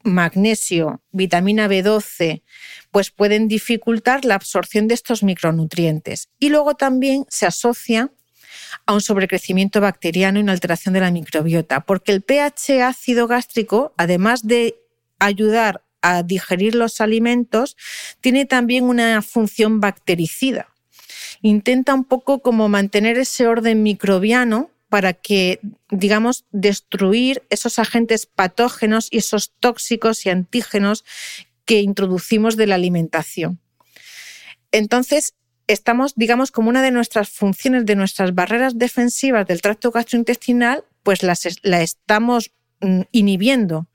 magnesio, 0.03 1.01
vitamina 1.11 1.67
B12, 1.67 2.43
pues 2.91 3.11
pueden 3.11 3.47
dificultar 3.47 4.25
la 4.25 4.35
absorción 4.35 4.87
de 4.87 4.93
estos 4.93 5.23
micronutrientes. 5.23 6.29
Y 6.39 6.49
luego 6.49 6.75
también 6.75 7.25
se 7.29 7.45
asocia 7.45 8.11
a 8.85 8.93
un 8.93 9.01
sobrecrecimiento 9.01 9.81
bacteriano 9.81 10.39
y 10.39 10.43
una 10.43 10.53
alteración 10.53 10.93
de 10.93 11.01
la 11.01 11.11
microbiota, 11.11 11.81
porque 11.81 12.11
el 12.11 12.21
pH 12.21 12.81
ácido 12.83 13.27
gástrico, 13.27 13.93
además 13.97 14.45
de 14.47 14.75
ayudar 15.19 15.83
a 16.01 16.23
digerir 16.23 16.75
los 16.75 17.01
alimentos, 17.01 17.75
tiene 18.21 18.45
también 18.45 18.85
una 18.85 19.21
función 19.21 19.79
bactericida. 19.79 20.67
Intenta 21.41 21.93
un 21.93 22.05
poco 22.05 22.39
como 22.41 22.69
mantener 22.69 23.17
ese 23.17 23.47
orden 23.47 23.83
microbiano 23.83 24.71
para 24.89 25.13
que, 25.13 25.59
digamos, 25.89 26.45
destruir 26.51 27.43
esos 27.49 27.79
agentes 27.79 28.25
patógenos 28.25 29.07
y 29.11 29.17
esos 29.17 29.51
tóxicos 29.59 30.25
y 30.25 30.29
antígenos 30.29 31.03
que 31.65 31.81
introducimos 31.81 32.55
de 32.55 32.67
la 32.67 32.75
alimentación. 32.75 33.59
Entonces, 34.71 35.33
estamos, 35.67 36.15
digamos, 36.15 36.51
como 36.51 36.69
una 36.69 36.81
de 36.81 36.91
nuestras 36.91 37.29
funciones, 37.29 37.85
de 37.85 37.95
nuestras 37.95 38.33
barreras 38.33 38.77
defensivas 38.77 39.45
del 39.47 39.61
tracto 39.61 39.91
gastrointestinal, 39.91 40.85
pues 41.03 41.23
las, 41.23 41.45
la 41.61 41.81
estamos 41.81 42.51
mm, 42.79 43.01
inhibiendo. 43.11 43.87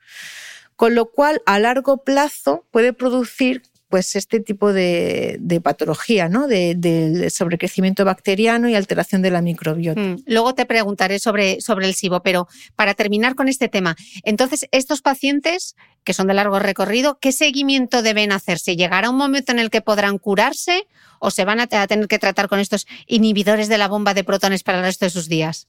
Con 0.77 0.95
lo 0.95 1.11
cual, 1.11 1.43
a 1.47 1.59
largo 1.59 2.05
plazo 2.05 2.67
puede 2.71 2.93
producir 2.93 3.63
pues 3.93 4.17
este 4.17 4.41
tipo 4.41 4.73
de, 4.73 5.39
patología, 5.63 6.31
¿no? 6.31 6.49
De, 6.49 7.29
sobrecrecimiento 7.31 8.07
bacteriano 8.07 8.71
y 8.71 8.75
alteración 8.75 9.21
de 9.21 9.31
la 9.31 9.43
microbiota. 9.43 10.01
Mm, 10.01 10.23
luego 10.25 10.55
te 10.55 10.65
preguntaré 10.65 11.19
sobre, 11.19 11.61
sobre 11.61 11.87
el 11.87 11.95
SIBO, 11.95 12.23
pero 12.23 12.49
para 12.75 12.95
terminar 12.95 13.35
con 13.35 13.49
este 13.49 13.69
tema, 13.69 13.95
entonces, 14.23 14.67
estos 14.71 15.03
pacientes 15.03 15.77
que 16.05 16.15
son 16.15 16.27
de 16.27 16.35
largo 16.35 16.59
recorrido, 16.59 17.19
¿qué 17.21 17.33
seguimiento 17.33 18.03
deben 18.03 18.33
hacerse? 18.33 18.77
¿Llegará 18.77 19.11
un 19.11 19.17
momento 19.17 19.53
en 19.53 19.59
el 19.59 19.71
que 19.71 19.81
podrán 19.81 20.19
curarse 20.19 20.87
o 21.21 21.31
se 21.31 21.45
van 21.45 21.61
a 21.61 21.67
tener 21.69 22.09
que 22.09 22.19
tratar 22.19 22.49
con 22.49 22.59
estos 22.59 22.87
inhibidores 23.07 23.69
de 23.69 23.79
la 23.79 23.87
bomba 23.87 24.13
de 24.13 24.25
protones 24.25 24.65
para 24.65 24.79
el 24.79 24.85
resto 24.85 25.07
de 25.07 25.11
sus 25.11 25.29
días? 25.29 25.69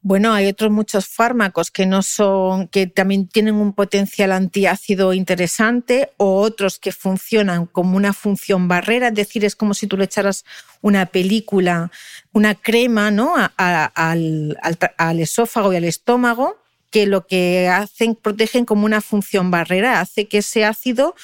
Bueno, 0.00 0.32
hay 0.32 0.46
otros 0.46 0.70
muchos 0.70 1.06
fármacos 1.06 1.70
que 1.70 1.84
no 1.84 2.02
son, 2.02 2.68
que 2.68 2.86
también 2.86 3.28
tienen 3.28 3.56
un 3.56 3.74
potencial 3.74 4.32
antiácido 4.32 5.12
interesante, 5.12 6.12
o 6.16 6.40
otros 6.40 6.78
que 6.78 6.92
funcionan 6.92 7.66
como 7.66 7.96
una 7.96 8.14
función 8.14 8.68
barrera, 8.68 9.08
es 9.08 9.14
decir, 9.14 9.44
es 9.44 9.54
como 9.54 9.74
si 9.74 9.86
tú 9.86 9.98
le 9.98 10.04
echaras 10.04 10.46
una 10.80 11.04
película, 11.04 11.90
una 12.32 12.54
crema, 12.54 13.10
¿no? 13.10 13.34
al, 13.56 14.58
al 14.96 15.20
esófago 15.20 15.72
y 15.74 15.76
al 15.76 15.84
estómago 15.84 16.65
que 16.90 17.06
lo 17.06 17.26
que 17.26 17.68
hacen, 17.68 18.14
protegen 18.14 18.64
como 18.64 18.84
una 18.84 19.00
función 19.00 19.50
barrera, 19.50 20.00
hace 20.00 20.28
que 20.28 20.38
ese 20.38 20.64
ácido 20.64 21.14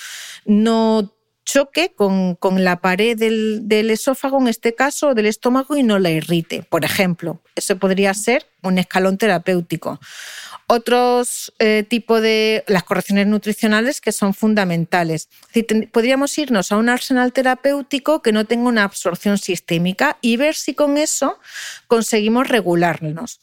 no 0.45 1.13
choque 1.45 1.93
con, 1.95 2.39
la 2.65 2.81
pared 2.81 3.17
del, 3.17 3.91
esófago, 3.91 4.41
en 4.41 4.49
este 4.49 4.75
caso, 4.75 5.15
del 5.15 5.27
estómago, 5.27 5.77
y 5.77 5.83
no 5.83 5.99
la 5.99 6.11
irrite. 6.11 6.63
Por 6.63 6.85
ejemplo, 6.85 7.43
eso 7.55 7.77
podría 7.79 8.15
ser 8.15 8.47
un 8.63 8.79
escalón 8.79 9.19
terapéutico. 9.19 10.01
Otros 10.67 11.53
eh, 11.59 11.85
tipos 11.89 12.23
de 12.23 12.65
las 12.67 12.85
correcciones 12.85 13.27
nutricionales 13.27 14.01
que 14.01 14.13
son 14.13 14.33
fundamentales. 14.33 15.29
podríamos 15.93 16.39
irnos 16.39 16.73
a 16.73 16.77
un 16.77 16.89
arsenal 16.89 17.33
terapéutico 17.33 18.23
que 18.23 18.33
no 18.33 18.47
tenga 18.47 18.69
una 18.69 18.85
absorción 18.85 19.37
sistémica 19.39 20.19
y 20.23 20.37
ver 20.37 20.55
si 20.55 20.75
con 20.75 20.97
eso 20.97 21.39
conseguimos 21.89 22.49
regularnos. 22.49 23.41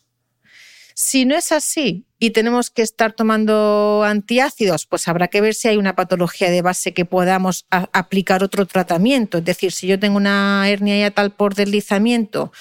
Si 1.01 1.23
no 1.23 1.37
es 1.37 1.53
así 1.53 2.03
y 2.19 2.31
tenemos 2.31 2.69
que 2.69 2.81
estar 2.81 3.13
tomando 3.13 4.03
antiácidos, 4.03 4.85
pues 4.85 5.07
habrá 5.07 5.29
que 5.29 5.39
ver 5.39 5.53
si 5.53 5.69
hay 5.69 5.77
una 5.77 5.95
patología 5.95 6.51
de 6.51 6.61
base 6.61 6.93
que 6.93 7.05
podamos 7.05 7.65
aplicar 7.69 8.43
otro 8.43 8.65
tratamiento. 8.65 9.37
Es 9.37 9.45
decir, 9.45 9.71
si 9.71 9.87
yo 9.87 9.97
tengo 9.97 10.17
una 10.17 10.67
hernia 10.67 10.99
ya 10.99 11.11
tal 11.11 11.31
por 11.31 11.55
deslizamiento 11.55 12.51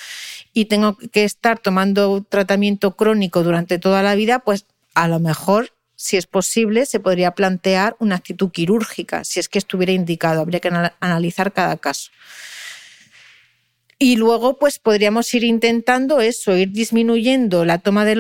y 0.52 0.66
tengo 0.66 0.96
que 0.96 1.24
estar 1.24 1.58
tomando 1.58 2.24
tratamiento 2.28 2.94
crónico 2.94 3.42
durante 3.42 3.80
toda 3.80 4.04
la 4.04 4.14
vida, 4.14 4.38
pues 4.38 4.66
a 4.94 5.08
lo 5.08 5.18
mejor 5.18 5.72
si 5.96 6.16
es 6.16 6.28
posible, 6.28 6.86
se 6.86 7.00
podría 7.00 7.32
plantear 7.32 7.96
una 7.98 8.14
actitud 8.14 8.52
quirúrgica, 8.52 9.24
si 9.24 9.40
es 9.40 9.48
que 9.48 9.58
estuviera 9.58 9.90
indicado. 9.90 10.42
Habría 10.42 10.60
que 10.60 10.70
analizar 11.00 11.52
cada 11.52 11.76
caso. 11.76 12.12
Y 14.00 14.14
luego, 14.14 14.58
pues 14.58 14.78
podríamos 14.78 15.32
ir 15.34 15.42
intentando 15.42 16.20
eso, 16.20 16.56
ir 16.56 16.70
disminuyendo 16.70 17.64
la 17.64 17.78
toma 17.78 18.04
de, 18.04 18.14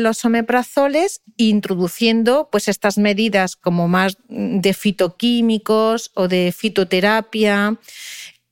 los 0.00 0.24
omeprazoles 0.24 1.22
e 1.38 1.44
introduciendo 1.44 2.48
pues 2.50 2.66
estas 2.66 2.98
medidas 2.98 3.54
como 3.54 3.86
más 3.86 4.16
de 4.28 4.74
fitoquímicos 4.74 6.10
o 6.14 6.26
de 6.26 6.52
fitoterapia 6.56 7.78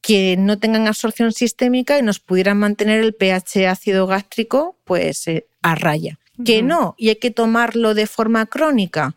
que 0.00 0.36
no 0.38 0.58
tengan 0.58 0.86
absorción 0.86 1.32
sistémica 1.32 1.98
y 1.98 2.02
nos 2.02 2.20
pudieran 2.20 2.58
mantener 2.58 3.00
el 3.00 3.14
pH 3.14 3.66
ácido 3.66 4.06
gástrico 4.06 4.76
pues 4.84 5.26
eh, 5.26 5.46
a 5.62 5.74
raya. 5.74 6.18
Que 6.42 6.62
no, 6.62 6.94
y 6.96 7.10
hay 7.10 7.16
que 7.16 7.30
tomarlo 7.30 7.92
de 7.92 8.06
forma 8.06 8.46
crónica 8.46 9.16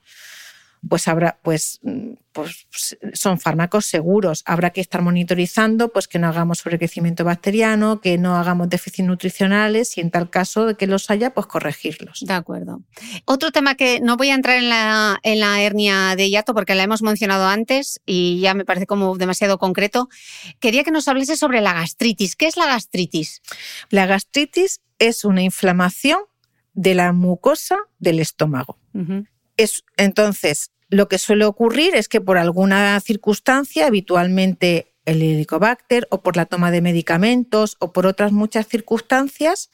pues 0.87 1.07
habrá, 1.07 1.39
pues, 1.41 1.79
pues 2.33 2.67
son 3.13 3.39
fármacos 3.39 3.85
seguros. 3.85 4.43
Habrá 4.45 4.71
que 4.71 4.81
estar 4.81 5.01
monitorizando, 5.01 5.89
pues 5.89 6.07
que 6.07 6.19
no 6.19 6.27
hagamos 6.27 6.59
sobrecrecimiento 6.59 7.23
bacteriano, 7.23 8.01
que 8.01 8.17
no 8.17 8.35
hagamos 8.35 8.69
déficits 8.69 9.07
nutricionales 9.07 9.97
y 9.97 10.01
en 10.01 10.11
tal 10.11 10.29
caso 10.29 10.65
de 10.65 10.75
que 10.75 10.87
los 10.87 11.09
haya, 11.09 11.33
pues 11.33 11.47
corregirlos. 11.47 12.19
De 12.21 12.33
acuerdo. 12.33 12.81
Otro 13.25 13.51
tema 13.51 13.75
que 13.75 14.01
no 14.01 14.17
voy 14.17 14.29
a 14.29 14.35
entrar 14.35 14.57
en 14.57 14.69
la, 14.69 15.19
en 15.23 15.39
la 15.39 15.61
hernia 15.61 16.15
de 16.15 16.29
hiato 16.29 16.53
porque 16.53 16.75
la 16.75 16.83
hemos 16.83 17.01
mencionado 17.01 17.47
antes 17.47 18.01
y 18.05 18.41
ya 18.41 18.53
me 18.53 18.65
parece 18.65 18.85
como 18.85 19.15
demasiado 19.17 19.57
concreto. 19.57 20.09
Quería 20.59 20.83
que 20.83 20.91
nos 20.91 21.07
hablase 21.07 21.37
sobre 21.37 21.61
la 21.61 21.73
gastritis. 21.73 22.35
¿Qué 22.35 22.47
es 22.47 22.57
la 22.57 22.65
gastritis? 22.65 23.41
La 23.89 24.05
gastritis 24.05 24.81
es 24.99 25.23
una 25.23 25.43
inflamación 25.43 26.19
de 26.73 26.95
la 26.95 27.13
mucosa 27.13 27.77
del 27.99 28.19
estómago. 28.19 28.77
Es, 29.57 29.83
entonces, 29.97 30.71
lo 30.93 31.07
que 31.07 31.17
suele 31.17 31.45
ocurrir 31.45 31.95
es 31.95 32.07
que 32.07 32.21
por 32.21 32.37
alguna 32.37 32.99
circunstancia, 32.99 33.87
habitualmente 33.87 34.93
el 35.05 35.21
helicobacter 35.21 36.07
o 36.11 36.21
por 36.21 36.37
la 36.37 36.45
toma 36.45 36.71
de 36.71 36.81
medicamentos 36.81 37.75
o 37.79 37.91
por 37.91 38.05
otras 38.05 38.31
muchas 38.31 38.67
circunstancias, 38.67 39.69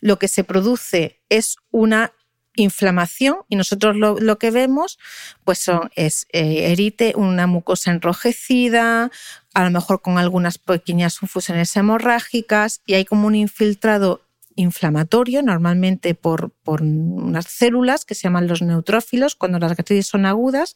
lo 0.00 0.18
que 0.18 0.28
se 0.28 0.44
produce 0.44 1.20
es 1.28 1.56
una 1.70 2.12
inflamación 2.56 3.38
y 3.48 3.56
nosotros 3.56 3.96
lo, 3.96 4.38
que 4.38 4.50
vemos 4.50 4.98
pues 5.44 5.60
son, 5.60 5.90
es 5.94 6.26
eh, 6.32 6.72
erite, 6.72 7.14
una 7.16 7.46
mucosa 7.46 7.90
enrojecida, 7.90 9.10
a 9.54 9.64
lo 9.64 9.70
mejor 9.70 10.02
con 10.02 10.18
algunas 10.18 10.58
pequeñas 10.58 11.18
infusiones 11.22 11.74
hemorrágicas 11.76 12.82
y 12.86 12.94
hay 12.94 13.04
como 13.04 13.26
un 13.26 13.34
infiltrado 13.34 14.22
inflamatorio, 14.60 15.42
normalmente 15.42 16.14
por, 16.14 16.50
por, 16.62 16.82
unas 16.82 17.46
células 17.46 18.04
que 18.04 18.14
se 18.14 18.22
llaman 18.22 18.46
los 18.46 18.62
neutrófilos, 18.62 19.34
cuando 19.34 19.58
las 19.58 19.76
gastritis 19.76 20.06
son 20.06 20.26
agudas, 20.26 20.74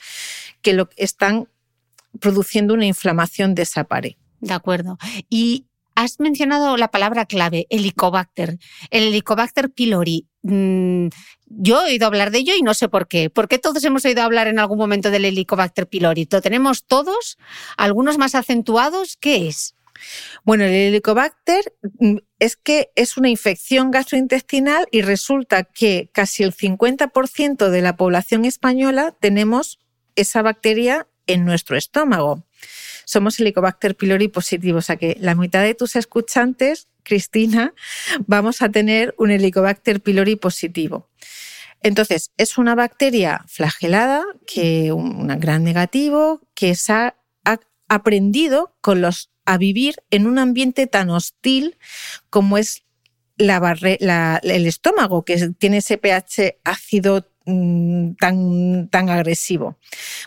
que 0.63 0.73
lo, 0.73 0.89
están 0.97 1.49
produciendo 2.21 2.75
una 2.75 2.87
inflamación 2.87 3.55
de 3.55 3.63
esa 3.63 3.85
pared. 3.85 4.15
De 4.41 4.53
acuerdo. 4.53 4.99
Y 5.31 5.67
has 5.95 6.21
mencionado 6.21 6.77
la 6.77 6.89
palabra 6.89 7.27
clave, 7.27 7.67
Helicobacter. 7.71 8.59
El 8.91 9.05
Helicobacter 9.05 9.71
pylori. 9.71 10.27
Mm, 10.43 11.09
yo 11.47 11.83
he 11.83 11.91
oído 11.91 12.07
hablar 12.07 12.31
de 12.31 12.39
ello 12.39 12.55
y 12.59 12.63
no 12.63 12.75
sé 12.75 12.89
por 12.89 13.09
qué. 13.09 13.31
¿Por 13.31 13.49
qué 13.49 13.59
todos 13.59 13.83
hemos 13.85 14.05
oído 14.05 14.23
hablar 14.23 14.49
en 14.49 14.59
algún 14.59 14.79
momento 14.79 15.11
del 15.11 15.25
Helicobacter 15.25 15.89
pylori? 15.89 16.29
¿Lo 16.31 16.43
tenemos 16.43 16.85
todos? 16.85 17.39
¿Algunos 17.77 18.19
más 18.19 18.35
acentuados? 18.35 19.17
¿Qué 19.21 19.49
es? 19.49 19.75
Bueno, 20.45 20.65
el 20.65 20.73
Helicobacter 20.73 21.75
mm, 21.99 22.17
es 22.39 22.57
que 22.57 22.91
es 22.97 23.17
una 23.17 23.29
infección 23.29 23.91
gastrointestinal 23.91 24.87
y 24.91 25.03
resulta 25.03 25.65
que 25.65 26.11
casi 26.13 26.43
el 26.43 26.55
50% 26.55 27.69
de 27.71 27.83
la 27.83 27.97
población 27.97 28.45
española 28.45 29.15
tenemos 29.21 29.79
esa 30.17 30.43
bacteria 30.43 31.07
en 31.27 31.45
nuestro 31.45 31.77
estómago. 31.77 32.45
Somos 33.05 33.39
Helicobacter 33.39 33.97
pylori 33.97 34.29
positivos, 34.29 34.85
o 34.85 34.87
sea 34.87 34.97
que 34.97 35.17
la 35.21 35.35
mitad 35.35 35.63
de 35.63 35.75
tus 35.75 35.97
escuchantes, 35.97 36.89
Cristina, 37.03 37.75
vamos 38.27 38.63
a 38.63 38.71
tener 38.71 39.15
un 39.19 39.31
Helicobacter 39.31 40.01
pylori 40.01 40.37
positivo. 40.37 41.11
Entonces, 41.83 42.33
es 42.39 42.57
una 42.57 42.75
bacteria 42.75 43.45
flagelada, 43.47 44.25
que 44.47 44.91
un 44.93 45.29
gran 45.39 45.65
negativo, 45.65 46.41
que 46.55 46.75
se 46.75 46.93
ha 46.93 47.17
aprendido 47.89 48.75
con 48.81 49.01
los 49.01 49.31
a 49.45 49.59
vivir 49.59 49.97
en 50.11 50.27
un 50.27 50.39
ambiente 50.39 50.87
tan 50.87 51.11
hostil 51.11 51.77
como 52.31 52.59
es 52.59 52.85
el 53.37 54.67
estómago, 54.67 55.25
que 55.25 55.51
tiene 55.59 55.79
ese 55.79 55.99
pH 55.99 56.59
ácido 56.65 57.29
mm, 57.47 58.13
tan, 58.15 58.89
tan 58.89 59.11
agresivo. 59.11 59.77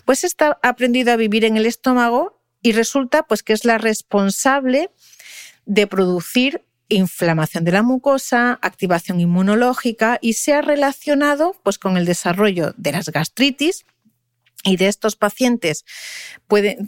Pues 0.05 0.24
está 0.24 0.60
aprendido 0.62 1.14
a 1.14 1.16
vivir 1.16 1.45
en 1.45 1.58
el 1.58 1.66
estómago 1.66 2.41
y 2.62 2.74
resulta 2.74 3.24
pues, 3.24 3.43
que 3.43 3.53
es 3.53 3.66
la 3.66 3.78
responsable 3.78 4.89
de 5.66 5.88
producir 5.88 6.66
inflamación 6.89 7.66
de 7.66 7.72
la 7.74 7.84
mucosa, 7.84 8.60
activación 8.62 9.20
inmunológica 9.20 10.20
y 10.22 10.34
se 10.34 10.53
ha 10.53 10.62
relacionado 10.62 11.55
pues, 11.64 11.80
con 11.80 11.97
el 11.97 12.05
desarrollo 12.05 12.74
de 12.78 12.91
las 12.91 13.10
gastritis, 13.10 13.86
y 14.64 14.78
de 14.78 14.88
estos 14.88 15.16
pacientes 15.16 15.86
pueden, 16.47 16.88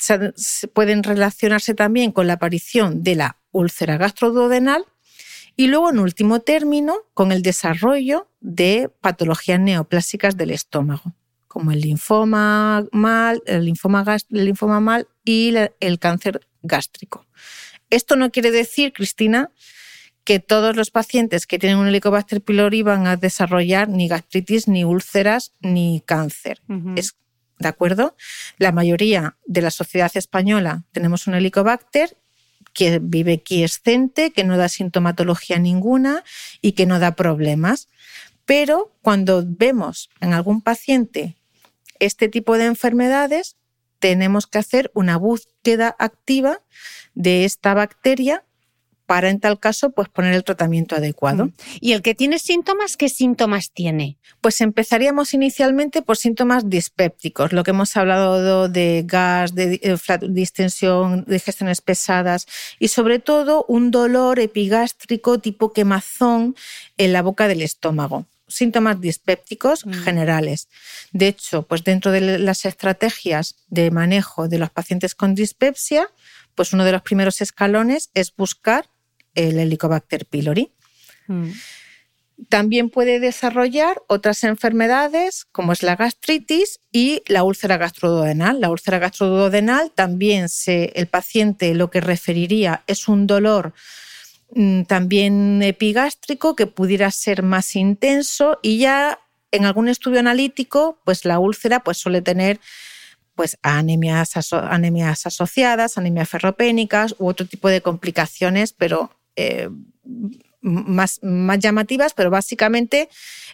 pueden 0.74 1.04
relacionarse 1.04 1.74
también 1.74 2.12
con 2.12 2.28
la 2.28 2.34
aparición 2.34 3.04
de 3.04 3.16
la 3.16 3.38
úlcera 3.52 3.98
gastroduodenal 3.98 4.86
y 5.60 5.68
luego, 5.68 5.90
en 5.90 6.00
último 6.00 6.40
término, 6.40 6.96
con 7.14 7.34
el 7.34 7.42
desarrollo 7.42 8.30
de 8.40 8.90
patologías 9.02 9.60
neoplásicas 9.60 10.38
del 10.38 10.52
estómago, 10.52 11.14
como 11.50 11.72
el 11.72 11.82
linfoma 11.82 12.86
mal, 12.94 13.44
el 13.46 13.66
linfoma, 13.66 14.06
el 14.32 14.46
linfoma 14.46 14.80
mal 14.80 15.10
y 15.26 15.54
el 15.82 16.00
cáncer 16.00 16.48
gástrico. 16.62 17.26
Esto 17.90 18.16
no 18.16 18.32
quiere 18.32 18.52
decir, 18.52 18.94
Cristina, 18.94 19.52
que 20.24 20.40
todos 20.40 20.78
los 20.78 20.92
pacientes 20.92 21.46
que 21.46 21.60
tienen 21.60 21.78
un 21.78 21.88
Helicobacter 21.88 22.40
pylori 22.40 22.82
van 22.82 23.08
a 23.08 23.18
desarrollar 23.18 23.90
ni 23.90 24.08
gastritis, 24.08 24.68
ni 24.70 24.86
úlceras, 24.86 25.52
ni 25.60 26.02
cáncer. 26.06 26.62
Es 26.96 27.16
¿de 27.60 27.68
acuerdo? 27.68 28.16
La 28.58 28.72
mayoría 28.72 29.38
de 29.46 29.62
la 29.62 29.72
sociedad 29.72 30.12
española 30.16 30.84
tenemos 30.92 31.28
un 31.28 31.36
helicobacter 31.36 32.18
que 32.74 33.00
vive 33.00 33.42
quiescente, 33.42 34.32
que 34.32 34.44
no 34.44 34.58
da 34.58 34.70
sintomatología 34.70 35.60
ninguna 35.60 36.24
y 36.62 36.74
que 36.74 36.86
no 36.86 37.00
da 37.00 37.16
problemas. 37.16 37.90
Pero 38.46 38.96
cuando 39.02 39.44
vemos 39.46 40.10
en 40.22 40.34
algún 40.34 40.62
paciente 40.62 41.36
este 42.00 42.30
tipo 42.30 42.58
de 42.58 42.66
enfermedades, 42.66 43.58
tenemos 44.00 44.48
que 44.48 44.60
hacer 44.60 44.92
una 44.94 45.18
búsqueda 45.18 45.96
activa 46.00 46.62
de 47.14 47.44
esta 47.44 47.74
bacteria 47.74 48.44
para 49.10 49.32
en 49.32 49.40
tal 49.40 49.60
caso 49.60 49.90
pues 49.90 50.08
poner 50.08 50.36
el 50.36 50.44
tratamiento 50.44 50.96
adecuado. 50.96 51.48
Mm. 51.48 51.54
¿Y 51.82 51.94
el 51.94 52.04
que 52.04 52.14
tiene 52.14 52.38
síntomas, 52.38 52.96
qué 52.96 53.10
síntomas 53.10 53.72
tiene? 53.72 54.20
Pues 54.40 54.62
empezaríamos 54.62 55.34
inicialmente 55.34 56.04
por 56.04 56.16
síntomas 56.16 56.70
dispépticos, 56.70 57.52
lo 57.52 57.64
que 57.64 57.72
hemos 57.72 57.98
hablado 57.98 58.70
de 58.70 59.04
gas, 59.08 59.56
de 59.56 59.80
eh, 59.82 59.98
distensión, 60.30 61.26
digestiones 61.28 61.82
pesadas 61.82 62.46
y 62.78 62.90
sobre 62.90 63.18
todo 63.18 63.66
un 63.68 63.90
dolor 63.90 64.40
epigástrico 64.40 65.40
tipo 65.40 65.74
quemazón 65.74 66.56
en 67.00 67.12
la 67.12 67.24
boca 67.24 67.48
del 67.48 67.64
estómago 67.64 68.28
síntomas 68.48 69.00
dispépticos 69.00 69.86
mm. 69.86 69.94
generales. 70.04 70.70
De 71.14 71.28
hecho, 71.28 71.64
pues 71.64 71.84
dentro 71.84 72.12
de 72.12 72.40
las 72.40 72.66
estrategias 72.66 73.56
de 73.70 73.92
manejo 73.92 74.48
de 74.48 74.58
los 74.58 74.72
pacientes 74.72 75.14
con 75.14 75.36
dispepsia, 75.36 76.10
pues 76.56 76.74
uno 76.74 76.84
de 76.84 76.92
los 76.92 77.04
primeros 77.04 77.42
escalones 77.42 78.10
es 78.16 78.36
buscar 78.36 78.90
el 79.36 79.60
Helicobacter 79.60 80.26
pylori. 80.26 80.72
Mm. 81.28 81.52
También 82.48 82.90
puede 82.90 83.20
desarrollar 83.20 84.02
otras 84.08 84.46
enfermedades 84.46 85.46
como 85.52 85.74
es 85.74 85.84
la 85.84 85.98
gastritis 85.98 86.80
y 86.92 87.22
la 87.28 87.44
úlcera 87.44 87.78
gastroduodenal. 87.78 88.62
La 88.62 88.70
úlcera 88.70 88.98
gastroduodenal 88.98 89.92
también 89.92 90.48
se, 90.48 90.94
el 90.96 91.08
paciente 91.08 91.74
lo 91.74 91.90
que 91.90 92.00
referiría 92.00 92.84
es 92.88 93.10
un 93.10 93.28
dolor 93.28 93.74
mm, 94.52 94.84
también 94.84 95.62
epigástrico 95.64 96.56
que 96.56 96.66
pudiera 96.66 97.12
ser 97.12 97.44
más 97.44 97.76
intenso 97.76 98.58
y 98.62 98.78
ya 98.78 99.20
en 99.52 99.66
algún 99.66 99.90
estudio 99.90 100.20
analítico 100.20 100.98
pues 101.04 101.26
la 101.26 101.40
úlcera 101.40 101.82
pues 101.82 101.98
suele 101.98 102.22
tener 102.22 102.62
pues 103.36 103.58
anemias, 103.64 104.32
anemias 104.52 105.26
asociadas, 105.26 105.98
anemias 105.98 106.30
ferropénicas 106.30 107.16
u 107.20 107.28
otro 107.28 107.46
tipo 107.46 107.70
de 107.70 107.82
complicaciones, 107.82 108.74
pero 108.74 109.12
eh, 109.40 109.70
más, 110.62 111.20
más 111.24 111.60
llamativas, 111.60 112.14
pero 112.14 112.30
básicamente 112.30 113.10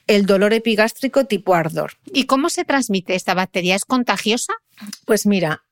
el 0.07 0.25
dolor 0.25 0.53
epigástrico 0.53 1.25
tipo 1.25 1.53
ardor. 1.53 1.93
¿Y 2.05 2.25
cómo 2.25 2.49
se 2.49 2.65
transmite 2.65 3.15
esta 3.15 3.33
bacteria? 3.33 3.75
¿Es 3.75 3.85
contagiosa? 3.85 4.53
Pues 5.05 5.25
mira, 5.25 5.63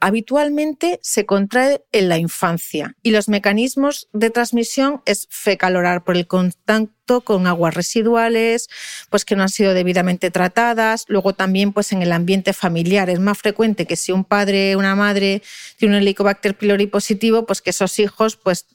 habitualmente 0.00 1.00
se 1.02 1.24
contrae 1.24 1.84
en 1.90 2.10
la 2.10 2.18
infancia 2.18 2.96
y 3.02 3.10
los 3.10 3.28
mecanismos 3.28 4.08
de 4.12 4.28
transmisión 4.28 5.00
es 5.06 5.26
fecalorar 5.30 6.04
por 6.04 6.16
el 6.16 6.26
contacto 6.26 7.22
con 7.22 7.46
aguas 7.46 7.74
residuales, 7.74 8.68
pues 9.08 9.24
que 9.24 9.36
no 9.36 9.42
han 9.42 9.48
sido 9.48 9.72
debidamente 9.72 10.30
tratadas. 10.30 11.06
Luego 11.08 11.32
también 11.32 11.72
pues 11.72 11.92
en 11.92 12.02
el 12.02 12.12
ambiente 12.12 12.52
familiar 12.52 13.08
es 13.08 13.20
más 13.20 13.38
frecuente 13.38 13.86
que 13.86 13.96
si 13.96 14.12
un 14.12 14.24
padre 14.24 14.76
una 14.76 14.94
madre 14.96 15.42
tiene 15.78 15.96
un 15.96 16.02
Helicobacter 16.02 16.56
pylori 16.56 16.86
positivo, 16.86 17.46
pues 17.46 17.62
que 17.62 17.70
esos 17.70 17.98
hijos 17.98 18.36
pues 18.36 18.66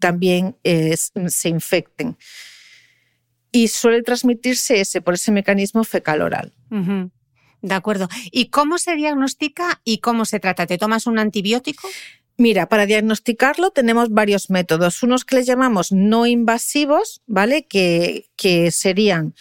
también 0.00 0.56
se 0.64 1.48
infecten. 1.48 2.16
Y 3.52 3.68
suele 3.68 4.02
transmitirse 4.02 4.80
ese 4.80 5.00
por 5.00 5.14
ese 5.14 5.30
mecanismo 5.30 5.84
fecaloral. 5.84 6.52
De 7.64 7.74
acuerdo. 7.74 8.08
¿Y 8.30 8.50
cómo 8.50 8.76
se 8.76 8.94
diagnostica 8.94 9.80
y 9.84 9.98
cómo 9.98 10.26
se 10.26 10.38
trata? 10.38 10.66
¿Te 10.66 10.76
tomas 10.76 11.06
un 11.06 11.18
antibiótico? 11.18 11.88
Mira, 12.36 12.68
para 12.68 12.84
diagnosticarlo 12.84 13.70
tenemos 13.70 14.10
varios 14.10 14.50
métodos. 14.50 15.02
Unos 15.02 15.24
que 15.24 15.36
les 15.36 15.46
llamamos 15.46 15.90
no 15.90 16.26
invasivos, 16.26 17.22
¿vale? 17.26 17.64
Que, 17.64 18.26
que 18.36 18.70
serían 18.70 19.34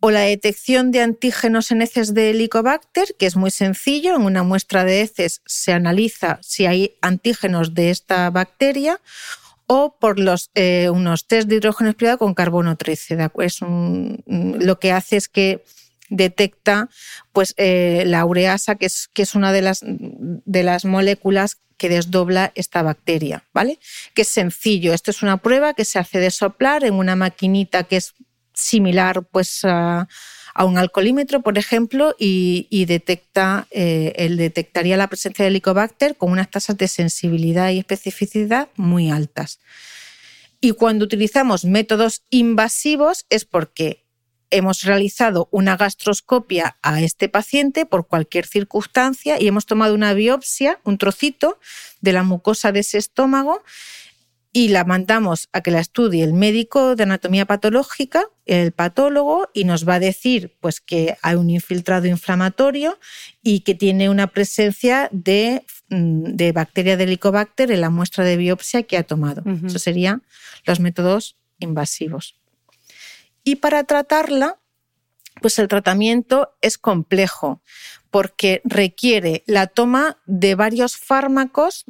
o 0.00 0.10
la 0.10 0.20
detección 0.20 0.90
de 0.90 1.00
antígenos 1.00 1.70
en 1.70 1.80
heces 1.80 2.12
de 2.12 2.30
Helicobacter, 2.30 3.14
que 3.18 3.24
es 3.24 3.36
muy 3.36 3.50
sencillo. 3.50 4.16
En 4.16 4.22
una 4.22 4.42
muestra 4.42 4.84
de 4.84 5.00
heces 5.00 5.40
se 5.46 5.72
analiza 5.72 6.40
si 6.42 6.66
hay 6.66 6.96
antígenos 7.00 7.72
de 7.72 7.88
esta 7.88 8.28
bacteria, 8.28 9.00
o 9.66 9.96
por 9.98 10.18
los, 10.18 10.50
eh, 10.54 10.90
unos 10.90 11.26
test 11.26 11.48
de 11.48 11.54
hidrógeno 11.54 11.88
espirado 11.88 12.18
con 12.18 12.34
carbono 12.34 12.76
13. 12.76 13.30
Es 13.38 13.60
lo 14.26 14.78
que 14.78 14.92
hace 14.92 15.16
es 15.16 15.28
que 15.28 15.64
detecta 16.12 16.88
pues, 17.32 17.54
eh, 17.56 18.04
la 18.06 18.24
ureasa, 18.24 18.76
que 18.76 18.86
es, 18.86 19.08
que 19.12 19.22
es 19.22 19.34
una 19.34 19.52
de 19.52 19.62
las, 19.62 19.80
de 19.82 20.62
las 20.62 20.84
moléculas 20.84 21.58
que 21.78 21.88
desdobla 21.88 22.52
esta 22.54 22.82
bacteria, 22.82 23.44
¿vale? 23.52 23.80
Que 24.14 24.22
es 24.22 24.28
sencillo. 24.28 24.92
Esto 24.92 25.10
es 25.10 25.22
una 25.22 25.38
prueba 25.38 25.74
que 25.74 25.84
se 25.84 25.98
hace 25.98 26.20
de 26.20 26.30
soplar 26.30 26.84
en 26.84 26.94
una 26.94 27.16
maquinita 27.16 27.84
que 27.84 27.96
es 27.96 28.14
similar 28.52 29.24
pues, 29.24 29.60
a, 29.64 30.06
un 30.58 30.76
alcoholímetro, 30.76 31.40
por 31.40 31.56
ejemplo, 31.56 32.14
y, 32.18 32.84
detecta, 32.84 33.66
eh, 33.70 34.28
detectaría 34.36 34.98
la 34.98 35.08
presencia 35.08 35.44
de 35.44 35.48
Helicobacter 35.48 36.14
con 36.16 36.30
unas 36.30 36.50
tasas 36.50 36.76
de 36.76 36.88
sensibilidad 36.88 37.70
y 37.70 37.78
especificidad 37.78 38.68
muy 38.76 39.10
altas. 39.10 39.60
Y 40.60 40.72
cuando 40.72 41.06
utilizamos 41.06 41.64
métodos 41.64 42.22
invasivos 42.28 43.24
es 43.30 43.46
porque 43.46 44.02
hemos 44.52 44.82
realizado 44.82 45.48
una 45.50 45.76
gastroscopia 45.76 46.76
a 46.82 47.00
este 47.00 47.28
paciente 47.28 47.86
por 47.86 48.06
cualquier 48.06 48.46
circunstancia 48.46 49.40
y 49.40 49.48
hemos 49.48 49.66
tomado 49.66 49.94
una 49.94 50.14
biopsia, 50.14 50.78
un 50.84 50.98
trocito 50.98 51.58
de 52.00 52.12
la 52.12 52.22
mucosa 52.22 52.70
de 52.70 52.80
ese 52.80 52.98
estómago 52.98 53.62
y 54.52 54.68
la 54.68 54.84
mandamos 54.84 55.48
a 55.52 55.62
que 55.62 55.70
la 55.70 55.80
estudie 55.80 56.22
el 56.22 56.34
médico 56.34 56.94
de 56.94 57.04
anatomía 57.04 57.46
patológica, 57.46 58.26
el 58.44 58.72
patólogo, 58.72 59.48
y 59.54 59.64
nos 59.64 59.88
va 59.88 59.94
a 59.94 60.00
decir 60.00 60.54
pues, 60.60 60.80
que 60.80 61.16
hay 61.22 61.36
un 61.36 61.48
infiltrado 61.48 62.06
inflamatorio 62.06 62.98
y 63.42 63.60
que 63.60 63.74
tiene 63.74 64.10
una 64.10 64.26
presencia 64.26 65.08
de, 65.10 65.64
mm, 65.88 66.34
de 66.34 66.52
bacteria 66.52 66.98
de 66.98 67.04
Helicobacter 67.04 67.72
en 67.72 67.80
la 67.80 67.88
muestra 67.88 68.24
de 68.24 68.36
biopsia 68.36 68.82
que 68.82 68.98
ha 68.98 69.04
tomado. 69.04 69.42
Eso 69.64 69.78
serían 69.78 70.22
los 70.66 70.80
métodos 70.80 71.36
invasivos. 71.58 72.36
Y 73.44 73.56
para 73.56 73.84
tratarla, 73.84 74.58
pues 75.40 75.58
el 75.58 75.68
tratamiento 75.68 76.54
es 76.60 76.78
complejo 76.78 77.60
porque 78.10 78.60
requiere 78.64 79.42
la 79.46 79.66
toma 79.66 80.18
de 80.26 80.54
varios 80.54 80.96
fármacos, 80.96 81.86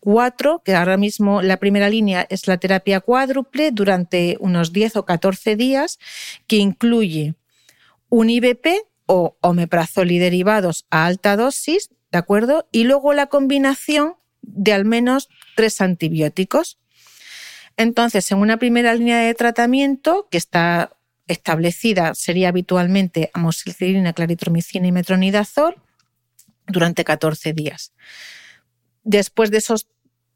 cuatro, 0.00 0.62
que 0.64 0.74
ahora 0.74 0.96
mismo 0.96 1.42
la 1.42 1.58
primera 1.58 1.88
línea 1.88 2.26
es 2.28 2.48
la 2.48 2.58
terapia 2.58 3.00
cuádruple 3.00 3.70
durante 3.70 4.36
unos 4.40 4.72
10 4.72 4.96
o 4.96 5.04
14 5.04 5.56
días, 5.56 5.98
que 6.46 6.56
incluye 6.56 7.34
un 8.08 8.30
IBP 8.30 8.66
o 9.06 9.36
omeprazol 9.40 10.10
y 10.10 10.18
derivados 10.18 10.86
a 10.90 11.06
alta 11.06 11.36
dosis, 11.36 11.90
¿de 12.10 12.18
acuerdo? 12.18 12.68
Y 12.72 12.84
luego 12.84 13.12
la 13.12 13.26
combinación 13.26 14.14
de 14.42 14.72
al 14.72 14.84
menos 14.84 15.28
tres 15.56 15.80
antibióticos. 15.80 16.78
Entonces, 17.78 18.28
en 18.32 18.38
una 18.38 18.58
primera 18.58 18.92
línea 18.92 19.20
de 19.20 19.34
tratamiento 19.34 20.26
que 20.30 20.36
está 20.36 20.90
establecida 21.28 22.12
sería 22.14 22.48
habitualmente 22.48 23.30
amoxicilina, 23.34 24.12
claritromicina 24.12 24.88
y 24.88 24.92
metronidazol 24.92 25.76
durante 26.66 27.04
14 27.04 27.52
días. 27.52 27.92
Después 29.04 29.52
de 29.52 29.58
esos 29.58 29.86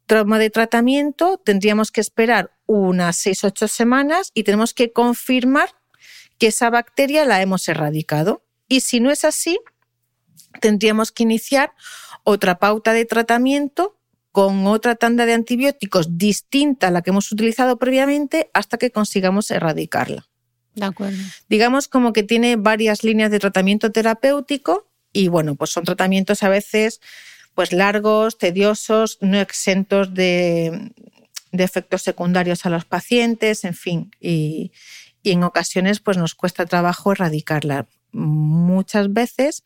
traumas 0.07 0.39
de 0.39 0.51
tratamiento, 0.51 1.37
tendríamos 1.37 1.91
que 1.91 2.01
esperar 2.01 2.53
unas 2.67 3.27
6-8 3.27 3.67
semanas 3.67 4.31
y 4.35 4.45
tenemos 4.45 4.73
que 4.73 4.93
confirmar 4.93 5.69
que 6.39 6.47
esa 6.47 6.71
bacteria 6.71 7.25
la 7.25 7.43
hemos 7.43 7.67
erradicado. 7.69 8.45
Y 8.69 8.81
si 8.83 9.01
no 9.01 9.11
es 9.11 9.25
así, 9.25 9.59
tendríamos 10.61 11.11
que 11.11 11.25
iniciar 11.25 11.73
otra 12.23 12.61
pauta 12.61 12.93
de 12.93 13.05
tratamiento 13.05 13.99
con 14.33 14.67
otra 14.67 14.97
tanda 14.97 15.27
de 15.27 15.35
antibióticos 15.35 16.19
distinta 16.19 16.89
a 16.89 16.91
la 16.91 17.03
que 17.03 17.11
hemos 17.11 17.31
utilizado 17.31 17.79
previamente 17.79 18.51
hasta 18.55 18.79
que 18.79 18.91
consigamos 18.91 19.51
erradicarla. 19.51 20.27
De 20.75 20.87
acuerdo. 20.87 21.19
Digamos 21.51 21.87
como 21.87 22.15
que 22.15 22.23
tiene 22.23 22.57
varias 22.57 23.05
líneas 23.05 23.31
de 23.31 23.39
tratamiento 23.39 23.93
terapéutico 23.93 24.89
y 25.13 25.29
bueno, 25.29 25.55
pues 25.55 25.71
son 25.71 25.85
tratamientos 25.85 26.43
a 26.43 26.49
veces 26.49 27.01
pues 27.55 27.73
largos, 27.73 28.39
tediosos, 28.39 29.19
no 29.21 29.39
exentos 29.39 30.15
de, 30.15 30.93
efectos 31.53 32.01
secundarios 32.01 32.65
a 32.65 32.71
los 32.71 32.87
pacientes, 32.87 33.65
en 33.65 33.75
fin, 33.75 34.11
y, 34.19 34.73
y 35.23 35.33
en 35.33 35.43
ocasiones 35.43 36.01
pues 36.01 36.17
nos 36.17 36.35
cuesta 36.35 36.65
trabajo 36.65 37.13
erradicarla 37.13 37.87
muchas 38.13 39.13
veces 39.13 39.65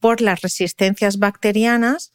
por 0.00 0.20
las 0.20 0.42
resistencias 0.42 1.18
bacterianas 1.18 2.12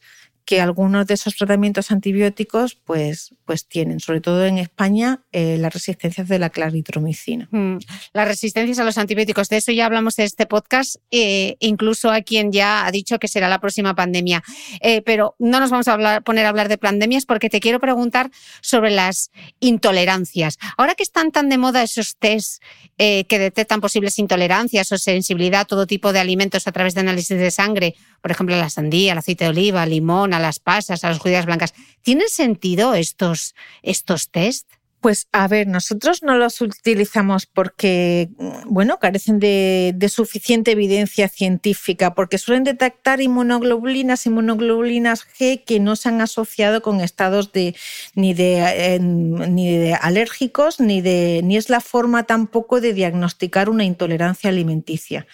que 0.48 0.62
algunos 0.62 1.06
de 1.06 1.14
esos 1.14 1.36
tratamientos 1.36 1.92
antibióticos 1.92 2.76
pues, 2.76 3.36
pues 3.44 3.68
tienen, 3.68 4.00
sobre 4.00 4.22
todo 4.22 4.46
en 4.46 4.58
España, 4.58 5.20
eh, 5.34 5.58
las 5.60 5.74
resistencias 5.74 6.30
de 6.30 6.40
la 6.40 6.50
claritromicina. 6.50 7.50
Mm, 7.52 7.80
las 8.14 8.28
resistencias 8.28 8.80
a 8.80 8.86
los 8.86 8.98
antibióticos, 8.98 9.50
de 9.50 9.58
eso 9.58 9.74
ya 9.74 9.86
hablamos 9.86 10.18
en 10.20 10.26
este 10.26 10.46
podcast, 10.46 10.96
eh, 11.12 11.58
incluso 11.60 12.10
a 12.10 12.22
quien 12.22 12.54
ya 12.54 12.86
ha 12.86 12.92
dicho 12.92 13.20
que 13.20 13.28
será 13.28 13.50
la 13.50 13.60
próxima 13.60 13.94
pandemia. 13.94 14.42
Eh, 14.80 15.02
pero 15.02 15.36
no 15.38 15.60
nos 15.60 15.70
vamos 15.70 15.90
a 15.90 16.22
poner 16.22 16.46
a 16.46 16.50
hablar 16.50 16.70
de 16.70 16.78
pandemias 16.78 17.26
porque 17.26 17.50
te 17.50 17.60
quiero 17.60 17.82
preguntar 17.82 18.32
sobre 18.62 18.92
las 18.92 19.32
intolerancias. 19.60 20.58
Ahora 20.78 20.96
que 20.96 21.04
están 21.04 21.34
tan 21.34 21.50
de 21.50 21.58
moda 21.58 21.84
esos 21.84 22.16
test 22.16 22.64
que 22.98 23.26
detectan 23.30 23.80
posibles 23.80 24.18
intolerancias 24.18 24.92
o 24.92 24.98
sensibilidad 24.98 25.62
a 25.62 25.66
todo 25.66 25.86
tipo 25.86 26.14
de 26.14 26.20
alimentos 26.20 26.68
a 26.68 26.72
través 26.72 26.96
de 26.96 27.02
análisis 27.02 27.38
de 27.38 27.52
sangre 27.52 27.96
por 28.22 28.32
ejemplo, 28.32 28.56
a 28.56 28.60
la 28.60 28.70
sandía, 28.70 29.12
al 29.12 29.20
aceite 29.20 29.46
de 29.46 29.50
oliva, 29.52 29.84
al 29.84 29.90
limón, 29.92 30.34
a 30.34 30.40
las 30.40 30.60
pasas, 30.60 31.04
a 31.04 31.10
las 31.10 31.20
judías 31.20 31.46
blancas. 31.46 31.74
¿Tienen 32.02 32.30
sentido 32.30 32.94
estos, 32.94 33.56
estos 33.84 34.30
test? 34.30 34.68
Pues 35.00 35.28
a 35.32 35.48
ver, 35.48 35.68
nosotros 35.68 36.24
no 36.24 36.38
los 36.38 36.60
utilizamos 36.60 37.46
porque, 37.46 38.30
bueno, 38.66 38.98
carecen 38.98 39.40
de, 39.40 39.96
suficiente 40.10 40.72
evidencia 40.72 41.30
científica, 41.30 42.16
porque 42.16 42.40
suelen 42.40 42.64
detectar 42.64 43.22
inmunoglobulinas, 43.22 44.26
inmunoglobulinas 44.26 45.26
G 45.28 45.64
que 45.64 45.80
no 45.80 45.96
se 45.96 46.10
han 46.10 46.20
asociado 46.20 46.82
con 46.82 47.00
estados 47.02 47.52
de 47.52 47.76
ni 48.16 48.34
de, 48.34 48.98
ni 49.00 49.78
de 49.78 49.94
alérgicos, 49.94 50.80
ni 50.80 51.02
de 51.02 51.42
ni 51.44 51.58
es 51.58 51.70
la 51.70 51.80
forma 51.80 52.24
tampoco 52.24 52.82
de 52.82 52.94
diagnosticar 52.94 53.70
una 53.70 53.84
intolerancia 53.84 54.50
alimenticia. 54.50 55.28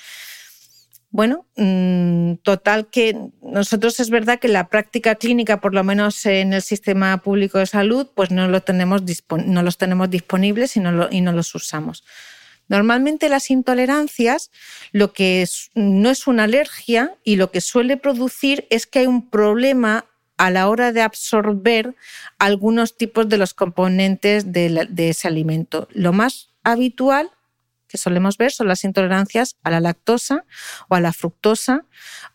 Bueno, 1.14 1.46
mm, 1.58 2.38
total 2.42 2.88
que 2.88 3.16
nosotros 3.44 4.00
es 4.00 4.10
verdad 4.10 4.40
que 4.40 4.48
la 4.48 4.68
práctica 4.68 5.14
clínica, 5.14 5.62
por 5.62 5.76
lo 5.76 5.84
menos 5.84 6.26
en 6.26 6.54
el 6.54 6.64
sistema 6.64 7.16
público 7.20 7.60
de 7.60 7.68
salud, 7.68 8.08
pues 8.16 8.32
no, 8.32 8.60
tenemos 8.64 9.04
no 9.46 9.62
los 9.62 9.78
tenemos 9.78 10.10
disponibles 10.10 10.76
y 10.76 10.80
no, 10.80 11.08
y 11.12 11.22
no 11.22 11.32
los 11.32 11.54
usamos. 11.54 12.04
Normalmente 12.68 13.30
las 13.30 13.52
intolerancias 13.52 14.50
lo 14.92 15.14
que 15.14 15.48
no 15.76 16.10
es 16.10 16.26
una 16.26 16.46
alergia 16.46 17.16
y 17.24 17.36
lo 17.36 17.52
que 17.52 17.62
suele 17.62 17.96
producir 17.96 18.66
es 18.72 18.88
que 18.88 19.00
hay 19.00 19.06
un 19.06 19.30
problema 19.30 20.06
a 20.38 20.50
la 20.50 20.68
hora 20.68 20.92
de 20.92 21.04
absorber 21.04 21.94
algunos 22.40 22.98
tipos 22.98 23.30
de 23.30 23.38
los 23.38 23.54
componentes 23.54 24.52
de, 24.52 24.88
de 24.90 25.10
ese 25.10 25.28
alimento. 25.28 25.88
Lo 25.92 26.12
más 26.12 26.50
habitual 26.64 27.30
que 27.94 28.00
solemos 28.00 28.38
ver 28.38 28.52
son 28.52 28.68
las 28.68 28.84
intolerancias 28.86 29.56
a 29.62 29.70
la 29.70 29.80
lactosa 29.80 30.46
o 30.90 30.96
a 30.96 31.00
la 31.00 31.14
fructosa, 31.14 31.86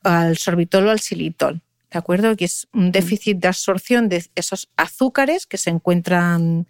al 0.05 0.39
sorbitol 0.39 0.87
o 0.87 0.91
al 0.93 1.01
xilitol. 1.01 1.63
¿De 1.91 1.99
acuerdo? 1.99 2.37
Que 2.37 2.45
es 2.45 2.69
un 2.73 2.93
déficit 2.93 3.39
de 3.39 3.49
absorción 3.49 4.09
de 4.09 4.25
esos 4.37 4.69
azúcares 4.77 5.47
que 5.47 5.57
se 5.57 5.71
encuentran 5.71 6.69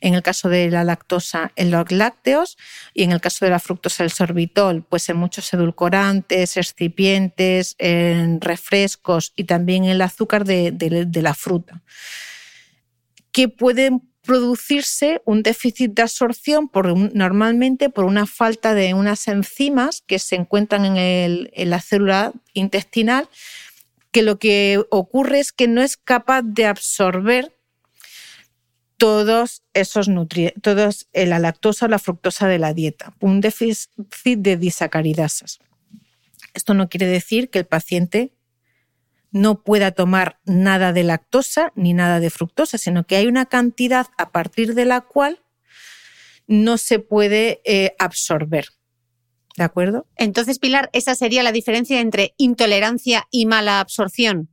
en 0.00 0.14
el 0.14 0.22
caso 0.22 0.48
de 0.48 0.70
la 0.70 0.84
lactosa 0.84 1.52
en 1.54 1.70
los 1.70 1.92
lácteos 1.92 2.56
y 2.94 3.02
en 3.02 3.12
el 3.12 3.20
caso 3.20 3.44
de 3.44 3.50
la 3.50 3.58
fructosa 3.58 4.04
el 4.04 4.10
sorbitol, 4.10 4.86
pues 4.88 5.10
en 5.10 5.18
muchos 5.18 5.52
edulcorantes, 5.52 6.56
excipientes, 6.56 7.74
en 7.76 8.40
refrescos 8.40 9.34
y 9.36 9.44
también 9.44 9.84
el 9.84 10.00
azúcar 10.00 10.46
de, 10.46 10.70
de 10.72 11.22
la 11.22 11.34
fruta 11.34 11.82
que 13.32 13.48
pueden 13.48 14.09
producirse 14.30 15.20
un 15.24 15.42
déficit 15.42 15.90
de 15.92 16.02
absorción 16.02 16.68
por, 16.68 16.96
normalmente 17.16 17.90
por 17.90 18.04
una 18.04 18.26
falta 18.26 18.74
de 18.74 18.94
unas 18.94 19.26
enzimas 19.26 20.04
que 20.06 20.20
se 20.20 20.36
encuentran 20.36 20.96
en, 20.96 21.50
la 21.68 21.80
célula 21.80 22.32
intestinal, 22.54 23.28
que 24.12 24.22
lo 24.22 24.38
que 24.38 24.80
ocurre 24.90 25.40
es 25.40 25.50
que 25.50 25.66
no 25.66 25.82
es 25.82 25.96
capaz 25.96 26.42
de 26.44 26.66
absorber 26.66 27.52
todos 28.98 29.64
esos 29.74 30.06
nutrientes, 30.06 30.62
todos 30.62 31.08
la 31.12 31.40
lactosa 31.40 31.86
o 31.86 31.88
la 31.88 31.98
fructosa 31.98 32.46
de 32.46 32.60
la 32.60 32.72
dieta, 32.72 33.12
un 33.18 33.40
déficit 33.40 33.90
de 34.38 34.56
disacaridasas. 34.56 35.58
Esto 36.54 36.72
no 36.74 36.88
quiere 36.88 37.08
decir 37.08 37.50
que 37.50 37.58
el 37.58 37.66
paciente 37.66 38.30
no 39.32 39.62
pueda 39.62 39.92
tomar 39.92 40.38
nada 40.44 40.92
de 40.92 41.04
lactosa 41.04 41.72
ni 41.76 41.94
nada 41.94 42.20
de 42.20 42.30
fructosa, 42.30 42.78
sino 42.78 43.04
que 43.06 43.16
hay 43.16 43.26
una 43.26 43.46
cantidad 43.46 44.06
a 44.18 44.30
partir 44.30 44.74
de 44.74 44.84
la 44.84 45.00
cual 45.02 45.40
no 46.46 46.78
se 46.78 46.98
puede 46.98 47.60
eh, 47.64 47.94
absorber. 47.98 48.68
¿De 49.56 49.64
acuerdo? 49.64 50.06
Entonces, 50.16 50.58
Pilar, 50.58 50.90
esa 50.92 51.14
sería 51.14 51.42
la 51.42 51.52
diferencia 51.52 52.00
entre 52.00 52.34
intolerancia 52.38 53.26
y 53.30 53.46
mala 53.46 53.80
absorción. 53.80 54.48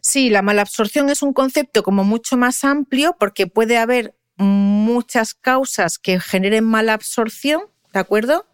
Sí, 0.00 0.30
la 0.30 0.42
mala 0.42 0.62
absorción 0.62 1.10
es 1.10 1.22
un 1.22 1.32
concepto 1.32 1.82
como 1.82 2.02
mucho 2.02 2.36
más 2.36 2.64
amplio 2.64 3.16
porque 3.18 3.46
puede 3.46 3.78
haber 3.78 4.16
muchas 4.36 5.34
causas 5.34 5.98
que 5.98 6.18
generen 6.18 6.64
mala 6.64 6.94
absorción, 6.94 7.62
¿de 7.92 8.00
acuerdo? 8.00 8.46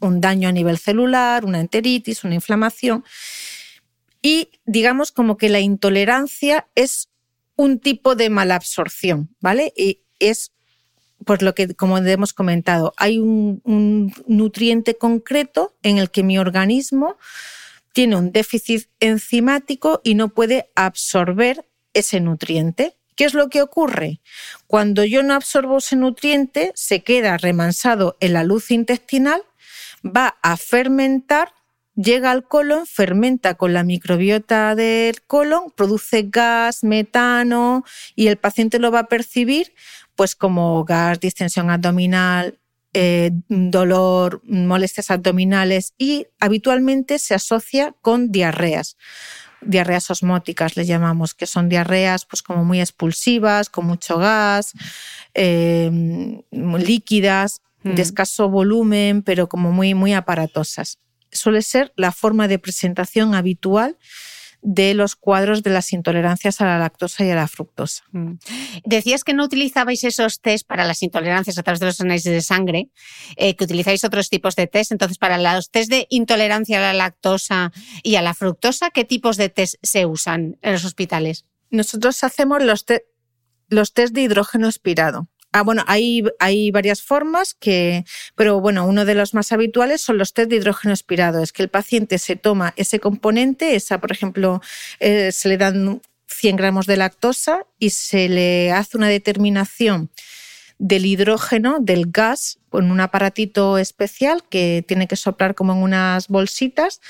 un 0.00 0.20
daño 0.20 0.48
a 0.48 0.52
nivel 0.52 0.78
celular, 0.78 1.44
una 1.44 1.60
enteritis, 1.60 2.22
una 2.22 2.36
inflamación. 2.36 3.04
Y 4.24 4.48
digamos 4.64 5.12
como 5.12 5.36
que 5.36 5.50
la 5.50 5.60
intolerancia 5.60 6.66
es 6.74 7.10
un 7.56 7.78
tipo 7.78 8.14
de 8.14 8.30
malabsorción, 8.30 9.28
¿vale? 9.38 9.74
Y 9.76 10.00
es 10.18 10.52
pues 11.26 11.42
lo 11.42 11.54
que, 11.54 11.74
como 11.74 11.98
hemos 11.98 12.32
comentado, 12.32 12.94
hay 12.96 13.18
un, 13.18 13.60
un, 13.64 14.14
nutriente 14.26 14.96
concreto 14.96 15.74
en 15.82 15.98
el 15.98 16.10
que 16.10 16.22
mi 16.22 16.38
organismo 16.38 17.18
tiene 17.92 18.16
un 18.16 18.32
déficit 18.32 18.88
enzimático 18.98 20.00
y 20.02 20.14
no 20.14 20.30
puede 20.30 20.70
absorber 20.74 21.66
ese 21.92 22.18
nutriente. 22.20 22.96
¿Qué 23.16 23.26
es 23.26 23.34
lo 23.34 23.50
que 23.50 23.60
ocurre? 23.60 24.22
Cuando 24.66 25.04
yo 25.04 25.22
no 25.22 25.34
absorbo 25.34 25.76
ese 25.76 25.96
nutriente, 25.96 26.72
se 26.74 27.02
queda 27.02 27.36
remansado 27.36 28.16
en 28.20 28.32
la 28.32 28.42
luz 28.42 28.70
intestinal, 28.70 29.42
va 30.02 30.38
a 30.40 30.56
fermentar 30.56 31.52
llega 31.96 32.30
al 32.30 32.46
colon, 32.46 32.86
fermenta 32.86 33.54
con 33.54 33.72
la 33.72 33.84
microbiota 33.84 34.74
del 34.74 35.22
colon, 35.22 35.72
produce 35.74 36.26
gas, 36.28 36.84
metano 36.84 37.84
y 38.14 38.28
el 38.28 38.36
paciente 38.36 38.78
lo 38.78 38.90
va 38.90 39.00
a 39.00 39.08
percibir 39.08 39.72
pues 40.16 40.34
como 40.34 40.84
gas, 40.84 41.20
distensión 41.20 41.70
abdominal, 41.70 42.58
eh, 42.92 43.32
dolor, 43.48 44.40
molestias 44.44 45.10
abdominales 45.10 45.94
y 45.98 46.26
habitualmente 46.38 47.18
se 47.18 47.34
asocia 47.34 47.94
con 48.00 48.30
diarreas. 48.30 48.96
Diarreas 49.60 50.10
osmóticas 50.10 50.76
le 50.76 50.84
llamamos, 50.84 51.34
que 51.34 51.46
son 51.46 51.68
diarreas 51.68 52.26
pues 52.26 52.42
como 52.42 52.64
muy 52.64 52.80
expulsivas, 52.80 53.70
con 53.70 53.86
mucho 53.86 54.18
gas, 54.18 54.74
eh, 55.32 55.90
líquidas, 56.50 57.62
de 57.82 57.94
mm. 57.94 58.00
escaso 58.00 58.48
volumen, 58.48 59.22
pero 59.22 59.48
como 59.48 59.72
muy, 59.72 59.94
muy 59.94 60.12
aparatosas 60.12 60.98
suele 61.34 61.62
ser 61.62 61.92
la 61.96 62.12
forma 62.12 62.48
de 62.48 62.58
presentación 62.58 63.34
habitual 63.34 63.98
de 64.64 64.94
los 64.94 65.14
cuadros 65.14 65.62
de 65.62 65.70
las 65.70 65.92
intolerancias 65.92 66.60
a 66.60 66.64
la 66.64 66.78
lactosa 66.78 67.22
y 67.24 67.30
a 67.30 67.34
la 67.34 67.46
fructosa. 67.46 68.02
Mm. 68.12 68.32
Decías 68.84 69.22
que 69.22 69.34
no 69.34 69.44
utilizabais 69.44 70.02
esos 70.04 70.40
test 70.40 70.66
para 70.66 70.86
las 70.86 71.02
intolerancias 71.02 71.58
a 71.58 71.62
través 71.62 71.80
de 71.80 71.86
los 71.86 72.00
análisis 72.00 72.32
de 72.32 72.40
sangre, 72.40 72.88
eh, 73.36 73.56
que 73.56 73.64
utilizáis 73.64 74.04
otros 74.04 74.30
tipos 74.30 74.56
de 74.56 74.66
test. 74.66 74.90
Entonces, 74.90 75.18
para 75.18 75.36
los 75.36 75.70
test 75.70 75.90
de 75.90 76.06
intolerancia 76.08 76.78
a 76.78 76.80
la 76.80 76.94
lactosa 76.94 77.72
y 78.02 78.16
a 78.16 78.22
la 78.22 78.32
fructosa, 78.32 78.90
¿qué 78.90 79.04
tipos 79.04 79.36
de 79.36 79.50
test 79.50 79.74
se 79.82 80.06
usan 80.06 80.56
en 80.62 80.72
los 80.72 80.86
hospitales? 80.86 81.44
Nosotros 81.70 82.24
hacemos 82.24 82.62
los, 82.62 82.86
los 83.68 83.92
test 83.92 84.14
de 84.14 84.22
hidrógeno 84.22 84.66
expirado. 84.66 85.28
Ah, 85.56 85.62
bueno, 85.62 85.84
hay, 85.86 86.20
varias 86.72 87.00
formas, 87.00 87.54
que, 87.54 88.04
pero 88.34 88.60
bueno, 88.60 88.88
uno 88.88 89.04
de 89.04 89.14
los 89.14 89.34
más 89.34 89.52
habituales 89.52 90.00
son 90.00 90.18
los 90.18 90.34
test 90.34 90.50
de 90.50 90.56
hidrógeno 90.56 90.92
expirado. 90.92 91.40
Es 91.44 91.52
que 91.52 91.62
el 91.62 91.68
paciente 91.68 92.18
se 92.18 92.34
toma 92.34 92.74
ese 92.76 92.98
componente, 92.98 93.76
esa, 93.76 94.00
por 94.00 94.10
ejemplo, 94.10 94.60
eh, 94.98 95.30
se 95.30 95.48
le 95.48 95.56
dan 95.56 96.02
100 96.26 96.56
gramos 96.56 96.86
de 96.86 96.96
lactosa 96.96 97.66
y 97.78 97.90
se 97.90 98.28
le 98.28 98.72
hace 98.72 98.96
una 98.96 99.06
determinación 99.06 100.10
del 100.78 101.06
hidrógeno, 101.06 101.78
del 101.80 102.06
gas, 102.10 102.58
con 102.68 102.90
un 102.90 102.98
aparatito 102.98 103.78
especial 103.78 104.42
que 104.48 104.84
tiene 104.88 105.06
que 105.06 105.14
soplar 105.14 105.54
como 105.54 105.72
en 105.74 105.82
unas 105.84 106.26
bolsitas, 106.26 107.00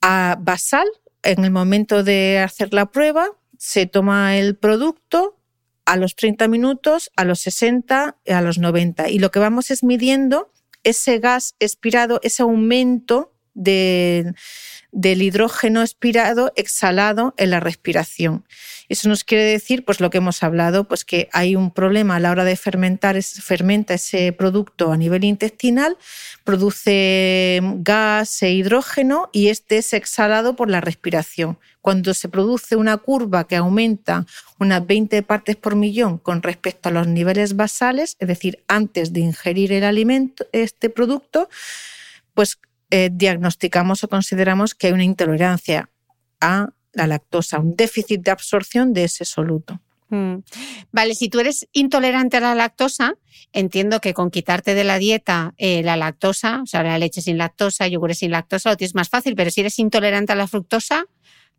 a 0.00 0.36
basal. 0.38 0.86
En 1.24 1.42
el 1.44 1.50
momento 1.50 2.04
de 2.04 2.38
hacer 2.38 2.72
la 2.72 2.86
prueba, 2.86 3.26
se 3.58 3.86
toma 3.86 4.36
el 4.36 4.54
producto, 4.54 5.41
a 5.92 5.96
los 5.98 6.16
30 6.16 6.48
minutos, 6.48 7.10
a 7.16 7.24
los 7.24 7.40
60, 7.40 8.16
a 8.26 8.40
los 8.40 8.58
90. 8.58 9.10
Y 9.10 9.18
lo 9.18 9.30
que 9.30 9.40
vamos 9.40 9.70
es 9.70 9.84
midiendo 9.84 10.50
ese 10.84 11.18
gas 11.18 11.54
expirado, 11.60 12.18
ese 12.22 12.42
aumento 12.42 13.31
de, 13.54 14.34
del 14.92 15.22
hidrógeno 15.22 15.80
expirado 15.80 16.52
exhalado 16.54 17.34
en 17.38 17.50
la 17.50 17.60
respiración. 17.60 18.44
Eso 18.88 19.08
nos 19.08 19.24
quiere 19.24 19.44
decir, 19.44 19.86
pues 19.86 20.00
lo 20.00 20.10
que 20.10 20.18
hemos 20.18 20.42
hablado, 20.42 20.84
pues 20.84 21.06
que 21.06 21.30
hay 21.32 21.56
un 21.56 21.70
problema 21.70 22.16
a 22.16 22.20
la 22.20 22.30
hora 22.30 22.44
de 22.44 22.56
fermentar, 22.56 23.20
fermenta 23.22 23.94
ese 23.94 24.32
producto 24.32 24.92
a 24.92 24.98
nivel 24.98 25.24
intestinal, 25.24 25.96
produce 26.44 27.60
gas 27.76 28.42
e 28.42 28.50
hidrógeno 28.50 29.30
y 29.32 29.48
este 29.48 29.78
es 29.78 29.94
exhalado 29.94 30.56
por 30.56 30.68
la 30.68 30.82
respiración. 30.82 31.58
Cuando 31.80 32.12
se 32.12 32.28
produce 32.28 32.76
una 32.76 32.98
curva 32.98 33.48
que 33.48 33.56
aumenta 33.56 34.26
unas 34.58 34.86
20 34.86 35.22
partes 35.22 35.56
por 35.56 35.74
millón 35.74 36.18
con 36.18 36.42
respecto 36.42 36.90
a 36.90 36.92
los 36.92 37.06
niveles 37.06 37.56
basales, 37.56 38.16
es 38.20 38.28
decir, 38.28 38.62
antes 38.68 39.12
de 39.14 39.20
ingerir 39.20 39.72
el 39.72 39.84
alimento, 39.84 40.46
este 40.52 40.90
producto, 40.90 41.48
pues 42.34 42.58
eh, 42.94 43.08
diagnosticamos 43.10 44.04
o 44.04 44.08
consideramos 44.08 44.74
que 44.74 44.88
hay 44.88 44.92
una 44.92 45.02
intolerancia 45.02 45.88
a 46.42 46.68
la 46.92 47.06
lactosa, 47.06 47.58
un 47.58 47.74
déficit 47.74 48.20
de 48.20 48.30
absorción 48.30 48.92
de 48.92 49.04
ese 49.04 49.24
soluto. 49.24 49.80
Mm. 50.10 50.40
Vale, 50.92 51.14
si 51.14 51.30
tú 51.30 51.40
eres 51.40 51.66
intolerante 51.72 52.36
a 52.36 52.40
la 52.40 52.54
lactosa, 52.54 53.14
entiendo 53.54 53.98
que 54.02 54.12
con 54.12 54.30
quitarte 54.30 54.74
de 54.74 54.84
la 54.84 54.98
dieta 54.98 55.54
eh, 55.56 55.82
la 55.82 55.96
lactosa, 55.96 56.60
o 56.62 56.66
sea, 56.66 56.82
la 56.82 56.98
leche 56.98 57.22
sin 57.22 57.38
lactosa, 57.38 57.88
yogures 57.88 58.18
sin 58.18 58.30
lactosa, 58.30 58.68
lo 58.68 58.76
tienes 58.76 58.94
más 58.94 59.08
fácil, 59.08 59.36
pero 59.36 59.50
si 59.50 59.62
eres 59.62 59.78
intolerante 59.78 60.32
a 60.32 60.36
la 60.36 60.46
fructosa, 60.46 61.06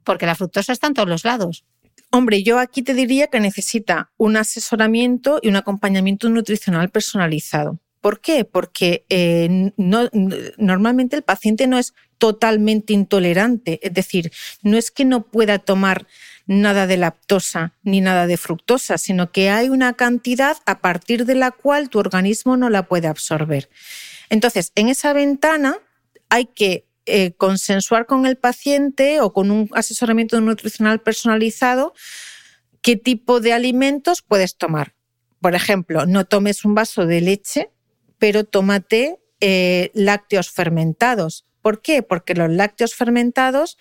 porque 0.03 0.27
la 0.27 0.35
fructosa 0.35 0.71
está 0.71 0.85
en 0.85 0.93
todos 0.93 1.09
los 1.09 1.25
lados. 1.25 1.65
Hombre, 2.11 2.43
yo 2.43 2.59
aquí 2.59 2.83
te 2.83 2.93
diría 2.93 3.25
que 3.25 3.39
necesita 3.39 4.11
un 4.17 4.37
asesoramiento 4.37 5.39
y 5.41 5.47
un 5.47 5.55
acompañamiento 5.55 6.29
nutricional 6.29 6.91
personalizado. 6.91 7.79
¿Por 8.03 8.19
qué? 8.19 8.43
Porque 8.43 9.05
eh, 9.07 9.71
no, 9.77 10.09
normalmente 10.57 11.15
el 11.15 11.21
paciente 11.21 11.67
no 11.67 11.77
es 11.77 11.93
totalmente 12.17 12.91
intolerante, 12.91 13.79
es 13.81 13.93
decir, 13.93 14.29
no 14.61 14.77
es 14.77 14.91
que 14.91 15.05
no 15.05 15.23
pueda 15.23 15.57
tomar 15.57 16.05
nada 16.45 16.85
de 16.85 16.97
lactosa 16.97 17.75
ni 17.81 18.01
nada 18.01 18.27
de 18.27 18.35
fructosa, 18.35 18.97
sino 18.97 19.31
que 19.31 19.49
hay 19.49 19.69
una 19.69 19.93
cantidad 19.93 20.57
a 20.65 20.79
partir 20.79 21.25
de 21.25 21.35
la 21.35 21.51
cual 21.51 21.87
tu 21.87 21.97
organismo 21.97 22.57
no 22.57 22.69
la 22.69 22.87
puede 22.87 23.07
absorber. 23.07 23.69
Entonces, 24.29 24.73
en 24.75 24.89
esa 24.89 25.13
ventana 25.13 25.77
hay 26.27 26.47
que 26.47 26.85
eh, 27.05 27.31
consensuar 27.37 28.05
con 28.05 28.25
el 28.25 28.35
paciente 28.35 29.21
o 29.21 29.31
con 29.31 29.49
un 29.49 29.69
asesoramiento 29.71 30.41
nutricional 30.41 30.99
personalizado 30.99 31.93
qué 32.81 32.97
tipo 32.97 33.39
de 33.39 33.53
alimentos 33.53 34.21
puedes 34.21 34.57
tomar. 34.57 34.93
Por 35.39 35.55
ejemplo, 35.55 36.05
no 36.05 36.25
tomes 36.25 36.65
un 36.65 36.75
vaso 36.75 37.05
de 37.05 37.21
leche, 37.21 37.72
pero 38.23 38.45
tómate 38.45 39.19
eh, 39.41 39.91
lácteos 39.93 40.49
fermentados. 40.49 41.45
¿Por 41.61 41.81
qué? 41.81 42.03
Porque 42.03 42.33
los 42.35 42.49
lácteos 42.49 42.95
fermentados 42.95 43.77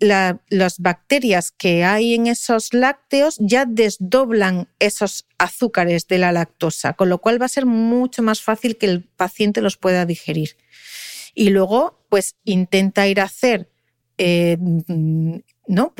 las 0.00 0.78
bacterias 0.80 1.50
que 1.50 1.82
hay 1.82 2.12
en 2.12 2.26
esos 2.26 2.74
lácteos 2.74 3.38
ya 3.40 3.64
desdoblan 3.64 4.68
esos 4.80 5.26
azúcares 5.38 6.06
de 6.08 6.18
la 6.18 6.30
lactosa, 6.30 6.92
con 6.92 7.08
lo 7.08 7.22
cual 7.22 7.40
va 7.40 7.46
a 7.46 7.48
ser 7.48 7.64
mucho 7.64 8.22
más 8.22 8.42
fácil 8.42 8.76
que 8.76 8.84
el 8.84 9.02
paciente 9.02 9.62
los 9.62 9.78
pueda 9.78 10.04
digerir. 10.04 10.58
Y 11.34 11.48
luego, 11.48 12.04
pues 12.10 12.36
intenta 12.44 13.08
ir 13.08 13.18
a 13.18 13.24
hacer 13.24 13.70
eh, 14.18 14.58
¿no? 15.66 15.94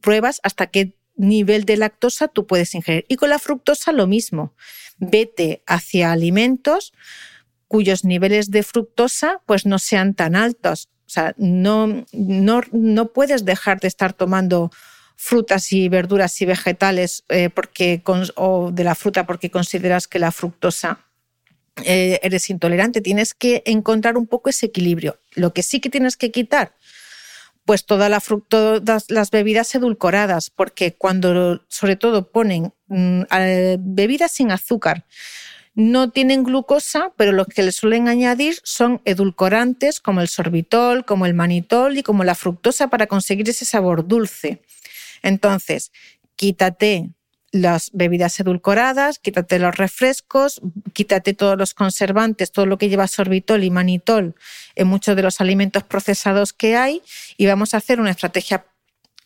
pruebas 0.00 0.38
hasta 0.44 0.68
qué 0.68 0.94
nivel 1.18 1.64
de 1.64 1.76
lactosa 1.76 2.28
tú 2.28 2.46
puedes 2.46 2.74
ingerir. 2.74 3.04
Y 3.08 3.16
con 3.16 3.28
la 3.28 3.38
fructosa 3.38 3.92
lo 3.92 4.06
mismo. 4.06 4.54
Vete 4.96 5.62
hacia 5.66 6.12
alimentos 6.12 6.94
cuyos 7.66 8.04
niveles 8.04 8.50
de 8.50 8.62
fructosa 8.62 9.42
pues 9.44 9.66
no 9.66 9.78
sean 9.78 10.14
tan 10.14 10.34
altos 10.34 10.88
o 11.08 11.10
sea, 11.10 11.34
no, 11.38 12.04
no, 12.12 13.12
puedes 13.12 13.46
dejar 13.46 13.80
de 13.80 13.88
estar 13.88 14.12
tomando 14.12 14.70
frutas 15.16 15.72
y 15.72 15.88
verduras 15.88 16.38
y 16.42 16.44
vegetales 16.44 17.24
eh, 17.30 17.48
porque, 17.48 18.02
o 18.36 18.70
de 18.70 18.84
la 18.84 18.94
fruta 18.94 19.24
porque 19.24 19.50
consideras 19.50 20.06
que 20.06 20.18
la 20.18 20.32
fructosa 20.32 21.06
eh, 21.86 22.20
eres 22.22 22.50
intolerante. 22.50 23.00
Tienes 23.00 23.32
que 23.32 23.62
encontrar 23.64 24.18
un 24.18 24.26
poco 24.26 24.50
ese 24.50 24.66
equilibrio. 24.66 25.18
Lo 25.32 25.54
que 25.54 25.62
sí 25.62 25.80
que 25.80 25.88
tienes 25.88 26.18
que 26.18 26.30
quitar, 26.30 26.74
pues 27.68 27.84
todas 27.84 28.10
las 29.10 29.30
bebidas 29.30 29.74
edulcoradas, 29.74 30.48
porque 30.48 30.94
cuando 30.94 31.60
sobre 31.68 31.96
todo 31.96 32.32
ponen 32.32 32.72
mm, 32.86 33.24
bebidas 33.80 34.32
sin 34.32 34.50
azúcar, 34.50 35.04
no 35.74 36.08
tienen 36.10 36.44
glucosa, 36.44 37.12
pero 37.18 37.32
lo 37.32 37.44
que 37.44 37.62
le 37.62 37.72
suelen 37.72 38.08
añadir 38.08 38.56
son 38.62 39.02
edulcorantes 39.04 40.00
como 40.00 40.22
el 40.22 40.28
sorbitol, 40.28 41.04
como 41.04 41.26
el 41.26 41.34
manitol 41.34 41.98
y 41.98 42.02
como 42.02 42.24
la 42.24 42.34
fructosa 42.34 42.88
para 42.88 43.06
conseguir 43.06 43.50
ese 43.50 43.66
sabor 43.66 44.08
dulce. 44.08 44.62
Entonces, 45.22 45.92
quítate 46.36 47.10
las 47.50 47.90
bebidas 47.92 48.38
edulcoradas, 48.40 49.18
quítate 49.18 49.58
los 49.58 49.76
refrescos, 49.76 50.60
quítate 50.92 51.34
todos 51.34 51.56
los 51.56 51.74
conservantes, 51.74 52.52
todo 52.52 52.66
lo 52.66 52.78
que 52.78 52.88
lleva 52.88 53.08
sorbitol 53.08 53.64
y 53.64 53.70
manitol 53.70 54.34
en 54.74 54.86
muchos 54.86 55.16
de 55.16 55.22
los 55.22 55.40
alimentos 55.40 55.82
procesados 55.82 56.52
que 56.52 56.76
hay 56.76 57.02
y 57.36 57.46
vamos 57.46 57.72
a 57.72 57.78
hacer 57.78 58.00
una 58.00 58.10
estrategia 58.10 58.66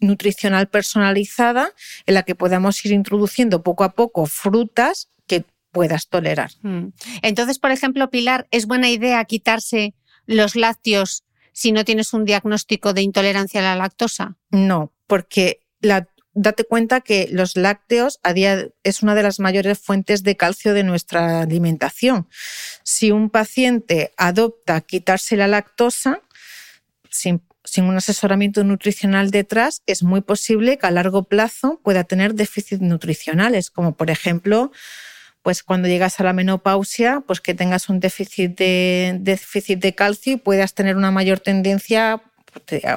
nutricional 0.01 0.69
personalizada 0.69 1.73
en 2.07 2.15
la 2.15 2.23
que 2.23 2.35
podamos 2.35 2.85
ir 2.85 2.93
introduciendo 2.93 3.63
poco 3.63 3.85
a 3.85 3.93
poco 3.93 4.27
frutas 4.27 5.09
que 5.27 5.45
puedas 5.71 6.09
tolerar. 6.09 6.51
Mm. 6.63 6.89
Entonces, 7.23 7.59
por 7.59 7.71
ejemplo, 7.71 8.11
Pilar, 8.11 8.47
¿es 8.51 8.67
buena 8.67 8.91
idea 8.91 9.25
quitarse 9.25 9.95
los 10.27 10.57
lácteos 10.57 11.25
si 11.53 11.73
no 11.73 11.85
tienes 11.85 12.13
un 12.13 12.25
diagnóstico 12.25 12.93
de 12.93 13.03
intolerancia 13.03 13.61
a 13.61 13.65
la 13.65 13.77
lactosa? 13.77 14.37
No, 14.51 14.93
porque 15.07 15.61
date 16.35 16.65
cuenta 16.65 17.01
que 17.01 17.29
los 17.31 17.57
lácteos 17.57 18.19
a 18.23 18.33
día 18.33 18.69
es 18.83 19.03
una 19.03 19.15
de 19.15 19.23
las 19.23 19.41
mayores 19.41 19.79
fuentes 19.79 20.23
de 20.23 20.37
calcio 20.37 20.75
de 20.75 20.85
nuestra 20.85 21.43
alimentación. 21.43 22.29
Si 22.83 23.11
un 23.11 23.31
paciente 23.31 24.13
adopta 24.17 24.81
quitarse 24.81 25.37
la 25.37 25.49
lactosa 25.49 26.21
sin, 27.11 27.43
sin 27.65 27.85
un 27.85 27.97
asesoramiento 27.97 28.65
nutricional 28.65 29.31
detrás, 29.31 29.83
es 29.87 30.03
muy 30.03 30.23
posible 30.23 30.79
que 30.79 30.87
a 30.87 30.91
largo 30.91 31.25
plazo 31.25 31.81
pueda 31.83 32.05
tener 32.05 32.35
déficits 32.35 32.81
nutricionales, 32.81 33.71
como 33.71 33.97
por 33.97 34.11
ejemplo 34.11 34.73
pues 35.43 35.65
cuando 35.65 35.89
llegas 35.89 36.21
a 36.21 36.25
la 36.25 36.33
menopausia, 36.33 37.23
pues 37.27 37.41
que 37.41 37.55
tengas 37.55 37.89
un 37.89 37.99
déficit 37.99 38.57
de, 38.57 39.17
déficit 39.21 39.81
de 39.81 39.95
calcio 39.95 40.35
y 40.35 40.37
puedas 40.37 40.75
tener 40.75 40.97
una 40.97 41.11
mayor 41.11 41.41
tendencia, 41.41 42.23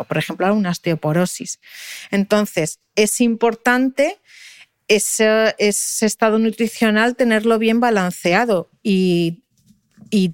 por 0.07 0.17
ejemplo, 0.17 0.53
una 0.53 0.71
osteoporosis. 0.71 1.59
Entonces, 2.11 2.79
es 2.95 3.21
importante 3.21 4.19
ese, 4.87 5.55
estado 5.57 6.39
nutricional 6.39 7.15
tenerlo 7.15 7.57
bien 7.59 7.79
balanceado 7.79 8.69
y, 8.83 9.41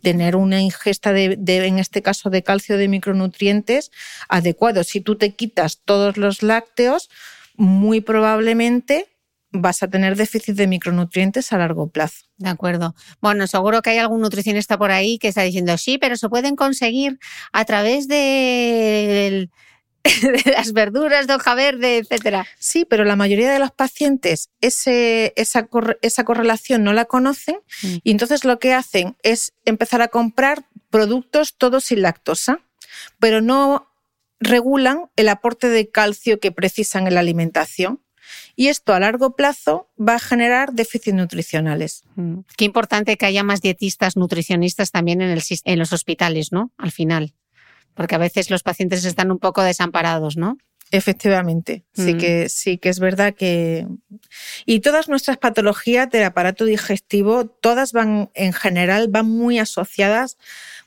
tener 0.03 0.35
una 0.35 0.61
ingesta 0.61 1.17
en 1.17 1.79
este 1.79 2.03
caso, 2.03 2.29
de 2.29 2.43
calcio 2.43 2.77
de 2.77 2.87
micronutrientes 2.87 3.91
adecuado. 4.29 4.83
Si 4.83 5.01
tú 5.01 5.15
te 5.15 5.33
quitas 5.33 5.79
todos 5.83 6.17
los 6.17 6.43
lácteos, 6.43 7.09
muy 7.55 7.99
probablemente 7.99 9.10
vas 9.51 9.83
a 9.83 9.87
tener 9.87 10.15
déficit 10.15 10.55
de 10.55 10.67
micronutrientes 10.67 11.51
a 11.51 11.57
largo 11.57 11.87
plazo. 11.87 12.25
De 12.37 12.49
acuerdo. 12.49 12.95
Bueno, 13.21 13.47
seguro 13.47 13.81
que 13.81 13.91
hay 13.91 13.97
algún 13.97 14.21
nutricionista 14.21 14.77
por 14.77 14.91
ahí 14.91 15.17
que 15.17 15.27
está 15.27 15.41
diciendo, 15.41 15.77
sí, 15.77 15.97
pero 15.97 16.15
se 16.15 16.29
pueden 16.29 16.55
conseguir 16.55 17.19
a 17.51 17.65
través 17.65 18.07
de, 18.07 19.49
las 20.45 20.73
verduras 20.73 21.27
de 21.27 21.35
hoja 21.35 21.55
verde, 21.55 21.97
etcétera. 21.97 22.47
Sí, 22.59 22.85
pero 22.85 23.03
la 23.03 23.15
mayoría 23.15 23.51
de 23.51 23.59
los 23.59 23.71
pacientes 23.71 24.49
ese, 24.61 25.33
esa, 25.35 25.67
esa, 26.01 26.23
correlación 26.23 26.83
no 26.83 26.93
la 26.93 27.05
conocen 27.05 27.57
mm. 27.83 27.95
y 28.03 28.11
entonces 28.11 28.45
lo 28.45 28.59
que 28.59 28.73
hacen 28.73 29.15
es 29.23 29.53
empezar 29.65 30.01
a 30.01 30.07
comprar 30.07 30.65
productos 30.89 31.55
todos 31.57 31.85
sin 31.85 32.01
lactosa, 32.01 32.59
pero 33.19 33.41
no 33.41 33.87
regulan 34.39 35.09
el 35.15 35.29
aporte 35.29 35.69
de 35.69 35.89
calcio 35.89 36.39
que 36.39 36.51
precisan 36.51 37.07
en 37.07 37.13
la 37.13 37.19
alimentación. 37.19 38.01
Y 38.55 38.67
esto 38.67 38.93
a 38.93 38.99
largo 38.99 39.35
plazo 39.35 39.89
va 39.99 40.15
a 40.15 40.19
generar 40.19 40.73
déficits 40.73 41.15
nutricionales. 41.15 42.03
Mm. 42.15 42.39
Qué 42.57 42.65
importante 42.65 43.17
que 43.17 43.25
haya 43.25 43.43
más 43.43 43.61
dietistas, 43.61 44.17
nutricionistas 44.17 44.91
también 44.91 45.21
en, 45.21 45.29
el, 45.29 45.41
en 45.65 45.79
los 45.79 45.93
hospitales, 45.93 46.51
¿no? 46.51 46.71
Al 46.77 46.91
final. 46.91 47.33
Porque 47.93 48.15
a 48.15 48.19
veces 48.19 48.49
los 48.49 48.63
pacientes 48.63 49.05
están 49.05 49.31
un 49.31 49.39
poco 49.39 49.63
desamparados, 49.63 50.37
¿no? 50.37 50.57
Efectivamente, 50.93 51.85
sí, 51.93 52.15
mm. 52.15 52.17
que, 52.17 52.49
sí 52.49 52.77
que 52.77 52.89
es 52.89 52.99
verdad 52.99 53.33
que... 53.33 53.87
Y 54.65 54.81
todas 54.81 55.07
nuestras 55.07 55.37
patologías 55.37 56.09
del 56.09 56.25
aparato 56.25 56.65
digestivo, 56.65 57.45
todas 57.45 57.93
van, 57.93 58.29
en 58.33 58.51
general, 58.51 59.07
van 59.07 59.29
muy 59.29 59.57
asociadas 59.57 60.37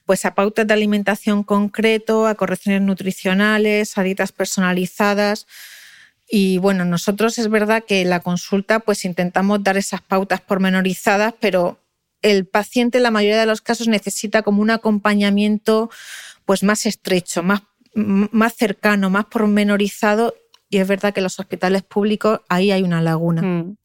pues 0.05 0.27
a 0.27 0.35
pautas 0.35 0.67
de 0.67 0.75
alimentación 0.75 1.43
concreto, 1.43 2.27
a 2.27 2.35
correcciones 2.35 2.83
nutricionales, 2.83 3.97
a 3.97 4.03
dietas 4.03 4.33
personalizadas. 4.33 5.47
Y 6.29 6.59
bueno, 6.59 6.85
nosotros 6.85 7.39
es 7.39 7.49
verdad 7.49 7.85
que 7.87 8.05
la 8.05 8.21
consulta 8.21 8.81
pues 8.81 9.05
intentamos 9.05 9.63
dar 9.63 9.77
esas 9.77 10.01
pautas 10.01 10.41
pormenorizadas, 10.41 11.35
pero 11.39 11.79
el 12.23 12.47
paciente 12.47 12.99
en 12.99 13.03
la 13.05 13.11
mayoría 13.11 13.41
de 13.41 13.47
los 13.47 13.61
casos 13.61 13.89
necesita 13.89 14.43
como 14.43 14.63
un 14.63 14.71
acompañamiento 14.71 15.91
pues 16.47 16.63
más 16.63 16.87
estrecho, 16.87 17.43
más, 17.43 17.63
más 17.95 18.55
cercano, 18.55 19.11
más 19.11 19.27
pormenorizado 19.27 20.35
y 20.75 20.79
es 20.79 20.89
verdad 20.89 21.15
que 21.15 21.21
los 21.21 21.39
hospitales 21.39 21.85
públicos 21.85 22.41
ahí 22.49 22.73
hay 22.73 22.83
una 22.83 23.01
laguna. 23.01 23.43
Mm. 23.43 23.77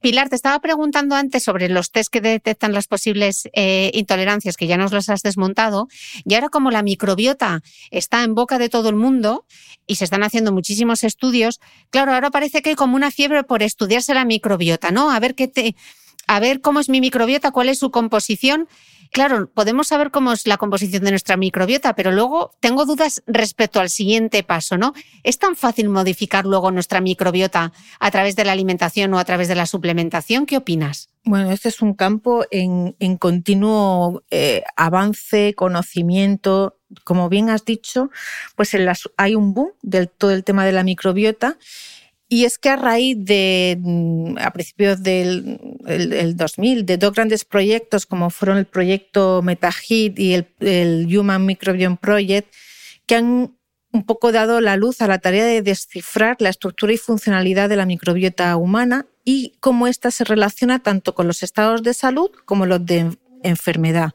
Pilar, 0.00 0.28
te 0.28 0.36
estaba 0.36 0.60
preguntando 0.60 1.16
antes 1.16 1.42
sobre 1.42 1.68
los 1.68 1.90
test 1.90 2.08
que 2.08 2.20
detectan 2.20 2.72
las 2.72 2.86
posibles 2.86 3.48
eh, 3.52 3.90
intolerancias, 3.94 4.56
que 4.56 4.68
ya 4.68 4.76
nos 4.76 4.92
los 4.92 5.08
has 5.08 5.22
desmontado, 5.22 5.88
y 6.24 6.34
ahora 6.34 6.48
como 6.48 6.70
la 6.70 6.84
microbiota 6.84 7.62
está 7.90 8.22
en 8.22 8.36
boca 8.36 8.58
de 8.58 8.68
todo 8.68 8.90
el 8.90 8.94
mundo 8.94 9.44
y 9.88 9.96
se 9.96 10.04
están 10.04 10.22
haciendo 10.22 10.52
muchísimos 10.52 11.02
estudios, 11.02 11.58
claro, 11.90 12.14
ahora 12.14 12.30
parece 12.30 12.62
que 12.62 12.70
hay 12.70 12.76
como 12.76 12.94
una 12.94 13.10
fiebre 13.10 13.42
por 13.42 13.64
estudiarse 13.64 14.14
la 14.14 14.24
microbiota, 14.24 14.92
¿no? 14.92 15.10
A 15.10 15.18
ver 15.18 15.34
qué 15.34 15.48
te 15.48 15.74
a 16.28 16.38
ver 16.38 16.60
cómo 16.60 16.78
es 16.78 16.88
mi 16.88 17.00
microbiota, 17.00 17.50
cuál 17.50 17.68
es 17.68 17.80
su 17.80 17.90
composición. 17.90 18.68
Claro, 19.12 19.50
podemos 19.52 19.88
saber 19.88 20.10
cómo 20.10 20.32
es 20.32 20.46
la 20.46 20.56
composición 20.56 21.04
de 21.04 21.10
nuestra 21.10 21.36
microbiota, 21.36 21.94
pero 21.94 22.10
luego 22.12 22.52
tengo 22.60 22.84
dudas 22.84 23.22
respecto 23.26 23.80
al 23.80 23.90
siguiente 23.90 24.42
paso, 24.42 24.76
¿no? 24.76 24.92
¿Es 25.22 25.38
tan 25.38 25.56
fácil 25.56 25.88
modificar 25.88 26.46
luego 26.46 26.70
nuestra 26.70 27.00
microbiota 27.00 27.72
a 28.00 28.10
través 28.10 28.36
de 28.36 28.44
la 28.44 28.52
alimentación 28.52 29.12
o 29.14 29.18
a 29.18 29.24
través 29.24 29.48
de 29.48 29.54
la 29.54 29.66
suplementación? 29.66 30.46
¿Qué 30.46 30.56
opinas? 30.56 31.08
Bueno, 31.24 31.50
este 31.50 31.68
es 31.68 31.82
un 31.82 31.94
campo 31.94 32.44
en, 32.50 32.94
continuo 33.18 34.22
eh, 34.30 34.62
avance, 34.76 35.54
conocimiento. 35.54 36.78
Como 37.02 37.28
bien 37.28 37.50
has 37.50 37.64
dicho, 37.64 38.10
pues 38.54 38.76
hay 39.16 39.34
un 39.34 39.52
boom 39.52 39.72
del 39.82 40.08
todo 40.08 40.30
el 40.30 40.44
tema 40.44 40.64
de 40.64 40.72
la 40.72 40.84
microbiota 40.84 41.58
y 42.28 42.44
es 42.44 42.58
que 42.58 42.70
a 42.70 42.76
raíz 42.76 43.16
de, 43.20 43.78
mm, 43.80 44.38
a 44.38 44.50
principios 44.52 45.02
del 45.02 45.75
2000, 45.86 46.84
de 46.84 46.96
dos 46.96 47.12
grandes 47.12 47.44
proyectos 47.44 48.06
como 48.06 48.30
fueron 48.30 48.58
el 48.58 48.66
proyecto 48.66 49.40
MetaHit 49.42 50.18
y 50.18 50.34
el, 50.34 51.16
Human 51.16 51.46
Microbiome 51.46 51.96
Project, 51.96 52.52
que 53.06 53.16
han 53.16 53.56
un 53.92 54.04
poco 54.04 54.32
dado 54.32 54.60
la 54.60 54.76
luz 54.76 55.00
a 55.00 55.06
la 55.06 55.18
tarea 55.18 55.44
de 55.44 55.62
descifrar 55.62 56.36
la 56.40 56.50
estructura 56.50 56.92
y 56.92 56.98
funcionalidad 56.98 57.68
de 57.68 57.76
la 57.76 57.86
microbiota 57.86 58.54
humana 58.56 59.06
y 59.24 59.54
cómo 59.60 59.86
ésta 59.86 60.10
se 60.10 60.24
relaciona 60.24 60.80
tanto 60.80 61.14
con 61.14 61.26
los 61.26 61.42
estados 61.42 61.82
de 61.82 61.94
salud 61.94 62.30
como 62.44 62.66
los 62.66 62.84
de 62.84 63.16
enfermedad. 63.42 64.12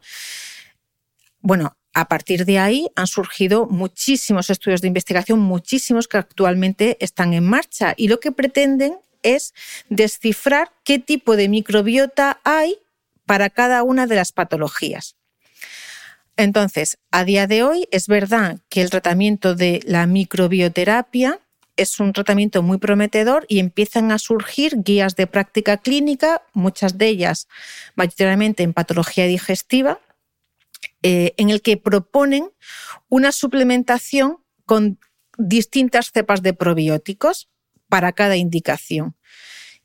Bueno, 1.40 1.76
a 1.94 2.08
partir 2.08 2.46
de 2.46 2.60
ahí 2.60 2.90
han 2.96 3.08
surgido 3.08 3.66
muchísimos 3.66 4.50
estudios 4.50 4.82
de 4.82 4.88
investigación, 4.88 5.40
muchísimos 5.40 6.08
que 6.08 6.18
actualmente 6.18 6.98
están 7.00 7.34
en 7.34 7.46
marcha 7.46 7.94
y 7.98 8.08
lo 8.08 8.20
que 8.20 8.32
pretenden 8.32 8.98
es 9.24 9.54
descifrar 9.90 10.72
qué 10.84 11.00
tipo 11.00 11.36
de 11.36 11.50
microbiota 11.50 12.40
hay 12.44 12.78
para 13.26 13.50
cada 13.50 13.84
una 13.84 14.08
de 14.08 14.16
las 14.16 14.32
patologías. 14.32 15.16
Entonces, 16.38 16.98
a 17.12 17.24
día 17.24 17.48
de 17.48 17.64
hoy 17.64 17.88
es 17.92 18.08
verdad 18.08 18.60
que 18.70 18.82
el 18.82 18.90
tratamiento 18.90 19.54
de 19.54 19.82
la 19.86 20.08
microbioterapia 20.08 21.40
es 21.78 22.00
un 22.00 22.14
tratamiento 22.14 22.62
muy 22.62 22.78
prometedor 22.78 23.46
y 23.48 23.60
empiezan 23.60 24.12
a 24.12 24.20
surgir 24.20 24.82
guías 24.84 25.16
de 25.16 25.28
práctica 25.28 25.78
clínica, 25.78 26.42
muchas 26.54 26.98
de 26.98 27.08
ellas 27.08 27.48
mayoritariamente 27.96 28.64
en 28.64 28.74
patología 28.74 29.26
digestiva, 29.26 30.00
eh, 31.04 31.34
en 31.38 31.50
el 31.50 31.62
que 31.62 31.78
proponen 31.78 32.50
una 33.10 33.32
suplementación 33.32 34.38
con 34.66 35.00
distintas 35.38 36.12
cepas 36.12 36.42
de 36.42 36.54
probióticos 36.54 37.51
para 37.92 38.14
cada 38.14 38.38
indicación. 38.38 39.18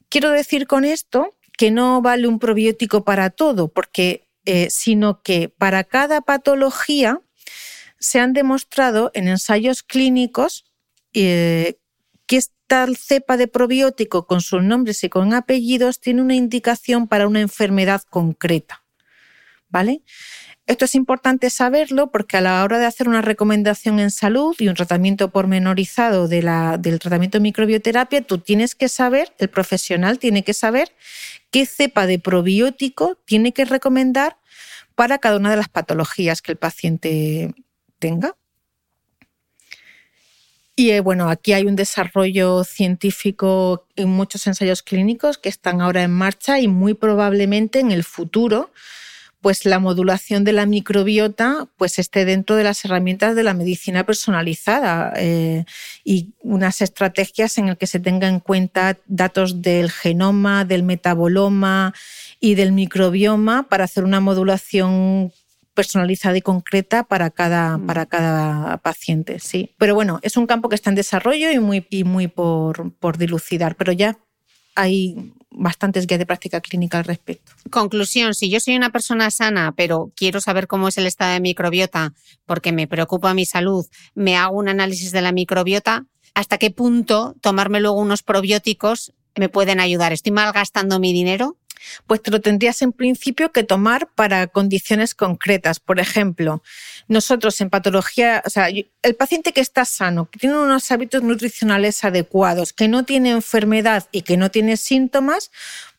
Quiero 0.08 0.30
decir 0.30 0.68
con 0.68 0.84
esto 0.84 1.34
que 1.58 1.72
no 1.72 2.00
vale 2.02 2.28
un 2.28 2.38
probiótico 2.38 3.04
para 3.04 3.30
todo, 3.30 3.66
porque, 3.66 4.28
eh, 4.44 4.68
sino 4.70 5.22
que 5.22 5.48
para 5.48 5.82
cada 5.82 6.20
patología 6.20 7.20
se 7.98 8.20
han 8.20 8.32
demostrado 8.32 9.10
en 9.12 9.26
ensayos 9.26 9.82
clínicos 9.82 10.64
eh, 11.14 11.80
que 12.26 12.36
esta 12.36 12.86
cepa 12.96 13.36
de 13.36 13.48
probiótico 13.48 14.28
con 14.28 14.40
sus 14.40 14.62
nombres 14.62 15.02
y 15.02 15.08
con 15.08 15.34
apellidos 15.34 15.98
tiene 15.98 16.22
una 16.22 16.36
indicación 16.36 17.08
para 17.08 17.26
una 17.26 17.40
enfermedad 17.40 18.02
concreta. 18.08 18.84
¿Vale? 19.68 20.02
Esto 20.66 20.84
es 20.84 20.96
importante 20.96 21.48
saberlo 21.48 22.10
porque 22.10 22.38
a 22.38 22.40
la 22.40 22.64
hora 22.64 22.80
de 22.80 22.86
hacer 22.86 23.08
una 23.08 23.22
recomendación 23.22 24.00
en 24.00 24.10
salud 24.10 24.56
y 24.58 24.66
un 24.66 24.74
tratamiento 24.74 25.30
pormenorizado 25.30 26.26
del 26.26 26.98
tratamiento 26.98 27.38
de 27.38 27.42
microbioterapia, 27.42 28.22
tú 28.22 28.38
tienes 28.38 28.74
que 28.74 28.88
saber, 28.88 29.32
el 29.38 29.48
profesional 29.48 30.18
tiene 30.18 30.42
que 30.42 30.54
saber 30.54 30.92
qué 31.52 31.66
cepa 31.66 32.08
de 32.08 32.18
probiótico 32.18 33.16
tiene 33.26 33.52
que 33.52 33.64
recomendar 33.64 34.38
para 34.96 35.18
cada 35.18 35.36
una 35.36 35.50
de 35.50 35.56
las 35.56 35.68
patologías 35.68 36.42
que 36.42 36.52
el 36.52 36.58
paciente 36.58 37.54
tenga. 38.00 38.34
Y 40.74 40.90
eh, 40.90 41.00
bueno, 41.00 41.30
aquí 41.30 41.52
hay 41.52 41.64
un 41.64 41.76
desarrollo 41.76 42.64
científico 42.64 43.86
en 43.94 44.08
muchos 44.08 44.46
ensayos 44.48 44.82
clínicos 44.82 45.38
que 45.38 45.48
están 45.48 45.80
ahora 45.80 46.02
en 46.02 46.10
marcha 46.10 46.58
y 46.58 46.66
muy 46.66 46.94
probablemente 46.94 47.78
en 47.78 47.92
el 47.92 48.02
futuro 48.02 48.72
pues 49.46 49.64
la 49.64 49.78
modulación 49.78 50.42
de 50.42 50.52
la 50.52 50.66
microbiota 50.66 51.68
pues 51.76 52.00
esté 52.00 52.24
dentro 52.24 52.56
de 52.56 52.64
las 52.64 52.84
herramientas 52.84 53.36
de 53.36 53.44
la 53.44 53.54
medicina 53.54 54.02
personalizada 54.02 55.12
eh, 55.14 55.64
y 56.02 56.32
unas 56.40 56.80
estrategias 56.80 57.56
en 57.56 57.68
las 57.68 57.78
que 57.78 57.86
se 57.86 58.00
tenga 58.00 58.26
en 58.26 58.40
cuenta 58.40 58.98
datos 59.06 59.62
del 59.62 59.92
genoma, 59.92 60.64
del 60.64 60.82
metaboloma 60.82 61.94
y 62.40 62.56
del 62.56 62.72
microbioma 62.72 63.68
para 63.68 63.84
hacer 63.84 64.02
una 64.02 64.18
modulación 64.18 65.32
personalizada 65.74 66.36
y 66.36 66.42
concreta 66.42 67.04
para 67.04 67.30
cada, 67.30 67.78
mm. 67.78 67.86
para 67.86 68.06
cada 68.06 68.78
paciente, 68.78 69.38
sí. 69.38 69.76
Pero 69.78 69.94
bueno, 69.94 70.18
es 70.22 70.36
un 70.36 70.48
campo 70.48 70.68
que 70.68 70.74
está 70.74 70.90
en 70.90 70.96
desarrollo 70.96 71.52
y 71.52 71.60
muy, 71.60 71.86
y 71.88 72.02
muy 72.02 72.26
por, 72.26 72.94
por 72.94 73.16
dilucidar, 73.16 73.76
pero 73.76 73.92
ya 73.92 74.18
hay 74.76 75.32
bastantes 75.50 76.06
guías 76.06 76.18
de 76.18 76.26
práctica 76.26 76.60
clínica 76.60 76.98
al 76.98 77.04
respecto. 77.04 77.52
Conclusión, 77.70 78.34
si 78.34 78.50
yo 78.50 78.60
soy 78.60 78.76
una 78.76 78.90
persona 78.90 79.30
sana, 79.30 79.72
pero 79.76 80.12
quiero 80.14 80.40
saber 80.40 80.66
cómo 80.66 80.88
es 80.88 80.98
el 80.98 81.06
estado 81.06 81.32
de 81.32 81.40
microbiota 81.40 82.12
porque 82.44 82.72
me 82.72 82.86
preocupa 82.86 83.34
mi 83.34 83.46
salud, 83.46 83.86
me 84.14 84.36
hago 84.36 84.56
un 84.56 84.68
análisis 84.68 85.10
de 85.12 85.22
la 85.22 85.32
microbiota, 85.32 86.04
¿hasta 86.34 86.58
qué 86.58 86.70
punto 86.70 87.34
tomarme 87.40 87.80
luego 87.80 87.98
unos 87.98 88.22
probióticos 88.22 89.12
me 89.34 89.48
pueden 89.48 89.80
ayudar? 89.80 90.12
¿Estoy 90.12 90.32
malgastando 90.32 91.00
mi 91.00 91.12
dinero? 91.12 91.56
Pues 92.06 92.22
te 92.22 92.30
lo 92.30 92.40
tendrías 92.40 92.82
en 92.82 92.92
principio 92.92 93.52
que 93.52 93.62
tomar 93.62 94.08
para 94.14 94.46
condiciones 94.46 95.14
concretas. 95.14 95.80
Por 95.80 96.00
ejemplo, 96.00 96.62
nosotros 97.08 97.60
en 97.60 97.70
patología, 97.70 98.42
o 98.44 98.50
sea, 98.50 98.68
el 98.68 99.14
paciente 99.16 99.52
que 99.52 99.60
está 99.60 99.84
sano, 99.84 100.30
que 100.30 100.38
tiene 100.38 100.56
unos 100.56 100.90
hábitos 100.90 101.22
nutricionales 101.22 102.04
adecuados, 102.04 102.72
que 102.72 102.88
no 102.88 103.04
tiene 103.04 103.30
enfermedad 103.30 104.08
y 104.12 104.22
que 104.22 104.36
no 104.36 104.50
tiene 104.50 104.76
síntomas, 104.76 105.50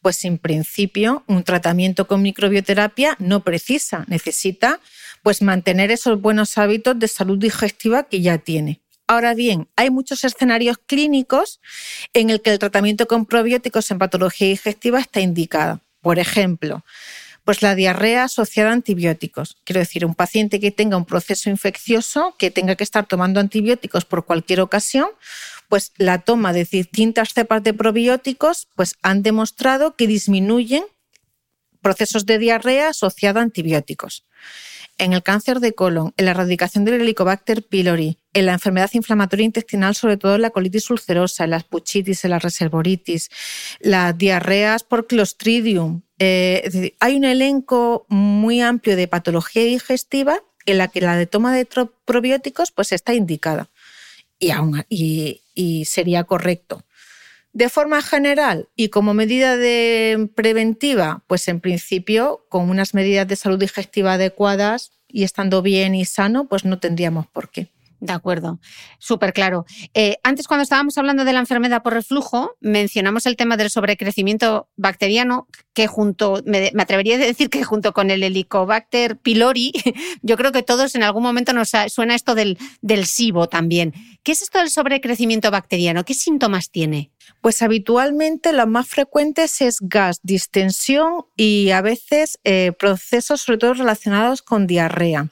pues 0.02 0.24
en 0.26 0.38
principio 0.38 1.24
un 1.28 1.44
tratamiento 1.44 2.08
con 2.08 2.22
microbioterapia 2.22 3.16
no 3.20 3.44
precisa, 3.44 4.06
necesita 4.08 4.80
pues 5.24 5.42
mantener 5.42 5.92
esos 5.92 6.22
buenos 6.22 6.58
hábitos 6.58 6.98
de 6.98 7.08
salud 7.08 7.38
digestiva 7.38 8.04
que 8.04 8.22
ya 8.22 8.38
tiene. 8.38 8.82
Ahora 9.08 9.34
bien, 9.34 9.70
hay 9.78 9.90
muchos 9.90 10.26
escenarios 10.26 10.78
clínicos 10.86 11.62
en 12.14 12.30
el 12.30 12.42
que 12.42 12.52
el 12.52 12.60
tratamiento 12.60 13.08
con 13.08 13.26
probióticos 13.26 13.90
en 13.90 14.00
patología 14.00 14.50
digestiva 14.50 15.00
está 15.00 15.22
indicado. 15.22 15.80
Por 16.02 16.20
ejemplo, 16.20 16.84
pues 17.46 17.62
la 17.62 17.76
diarrea 17.76 18.26
asociada 18.26 18.72
a 18.72 18.74
antibióticos. 18.74 19.56
Quiero 19.64 19.80
decir, 19.80 20.06
un 20.06 20.14
paciente 20.14 20.60
que 20.60 20.72
tenga 20.72 20.98
un 20.98 21.06
proceso 21.06 21.50
infeccioso, 21.50 22.36
que 22.38 22.52
tenga 22.52 22.76
que 22.76 22.84
estar 22.84 23.06
tomando 23.06 23.40
antibióticos 23.40 24.04
por 24.04 24.26
cualquier 24.26 24.60
ocasión, 24.60 25.08
pues 25.70 25.94
la 25.96 26.20
toma 26.20 26.52
de 26.52 26.66
distintas 26.66 27.34
cepas 27.34 27.64
de 27.64 27.74
probióticos 27.74 28.68
pues 28.76 28.96
han 29.02 29.24
demostrado 29.24 29.96
que 29.96 30.08
disminuyen 30.08 30.84
procesos 31.82 32.26
de 32.26 32.40
diarrea 32.40 32.90
asociada 32.90 33.40
a 33.40 33.44
antibióticos 33.44 34.26
en 34.98 35.14
el 35.14 35.24
cáncer 35.24 35.60
de 35.60 35.74
colon, 35.74 36.14
en 36.18 36.26
la 36.26 36.32
erradicación 36.32 36.86
del 36.86 37.02
Helicobacter 37.02 37.64
pylori, 37.64 38.18
en 38.38 38.46
la 38.46 38.54
enfermedad 38.54 38.92
inflamatoria 38.94 39.46
intestinal, 39.46 39.96
sobre 39.96 40.16
todo 40.16 40.36
en 40.36 40.44
la 40.44 40.52
colitis 40.52 40.92
ulcerosa, 40.92 41.46
en 41.46 41.50
las 41.50 41.64
puchitis, 41.64 42.24
en 42.24 42.30
la 42.30 42.40
reservoritis, 42.40 43.32
las 43.80 44.16
diarreas 44.16 44.84
por 44.84 45.08
clostridium. 45.08 46.04
Eh, 46.20 46.94
hay 47.00 47.16
un 47.16 47.24
elenco 47.24 48.06
muy 48.10 48.62
amplio 48.62 48.96
de 48.96 49.08
patología 49.08 49.64
digestiva 49.64 50.44
en 50.68 50.78
la 50.78 50.88
que 50.88 51.02
la 51.02 51.16
de 51.16 51.26
toma 51.26 51.56
de 51.56 51.68
probióticos 52.06 52.72
pues, 52.72 52.92
está 52.92 53.16
indicada 53.16 53.72
y, 54.38 55.42
y 55.56 55.86
sería 55.86 56.24
correcto. 56.26 56.84
De 57.54 57.70
forma 57.70 58.04
general 58.04 58.70
y 58.76 58.90
como 58.90 59.16
medida 59.16 59.58
de 59.58 60.30
preventiva, 60.36 61.24
pues 61.26 61.48
en 61.48 61.60
principio 61.60 62.46
con 62.50 62.70
unas 62.70 62.94
medidas 62.94 63.28
de 63.28 63.36
salud 63.36 63.58
digestiva 63.58 64.14
adecuadas 64.14 64.92
y 65.08 65.24
estando 65.24 65.64
bien 65.64 65.96
y 65.96 66.06
sano, 66.06 66.48
pues 66.48 66.66
no 66.66 66.78
tendríamos 66.78 67.26
por 67.26 67.50
qué. 67.50 67.72
De 68.00 68.14
acuerdo, 68.14 68.60
súper 69.00 69.34
claro. 69.34 69.66
Eh, 69.96 70.18
antes, 70.24 70.48
cuando 70.48 70.64
estábamos 70.64 70.98
hablando 71.00 71.26
de 71.26 71.34
la 71.34 71.40
enfermedad 71.40 71.82
por 71.82 71.94
reflujo, 71.94 72.56
mencionamos 72.60 73.26
el 73.26 73.36
tema 73.36 73.58
del 73.58 73.72
sobrecrecimiento 73.72 74.70
bacteriano, 74.76 75.48
que 75.74 75.88
junto, 75.88 76.42
me, 76.46 76.72
atrevería 76.78 77.16
a 77.16 77.20
decir 77.20 77.50
que 77.50 77.64
junto 77.64 77.94
con 77.94 78.12
el 78.12 78.22
Helicobacter 78.22 79.18
pylori, 79.18 79.74
yo 80.22 80.38
creo 80.38 80.52
que 80.52 80.62
todos 80.62 80.94
en 80.94 81.04
algún 81.04 81.24
momento 81.24 81.54
nos 81.54 81.72
suena 81.88 82.14
esto 82.14 82.36
del, 82.36 82.60
del 82.82 83.06
SIBO 83.06 83.48
también. 83.48 83.94
¿Qué 84.24 84.34
es 84.34 84.44
esto 84.44 84.60
del 84.60 84.70
sobrecrecimiento 84.70 85.50
bacteriano? 85.50 86.04
¿Qué 86.04 86.14
síntomas 86.14 86.70
tiene? 86.70 87.12
Pues 87.42 87.62
habitualmente 87.62 88.54
lo 88.54 88.68
más 88.68 88.88
frecuentes 88.88 89.62
es 89.62 89.78
gas, 89.82 90.20
distensión 90.24 91.26
y 91.36 91.72
a 91.72 91.82
veces 91.82 92.40
eh, 92.44 92.74
procesos 92.78 93.42
sobre 93.42 93.58
todo 93.58 93.74
relacionados 93.74 94.42
con 94.42 94.68
diarrea. 94.68 95.30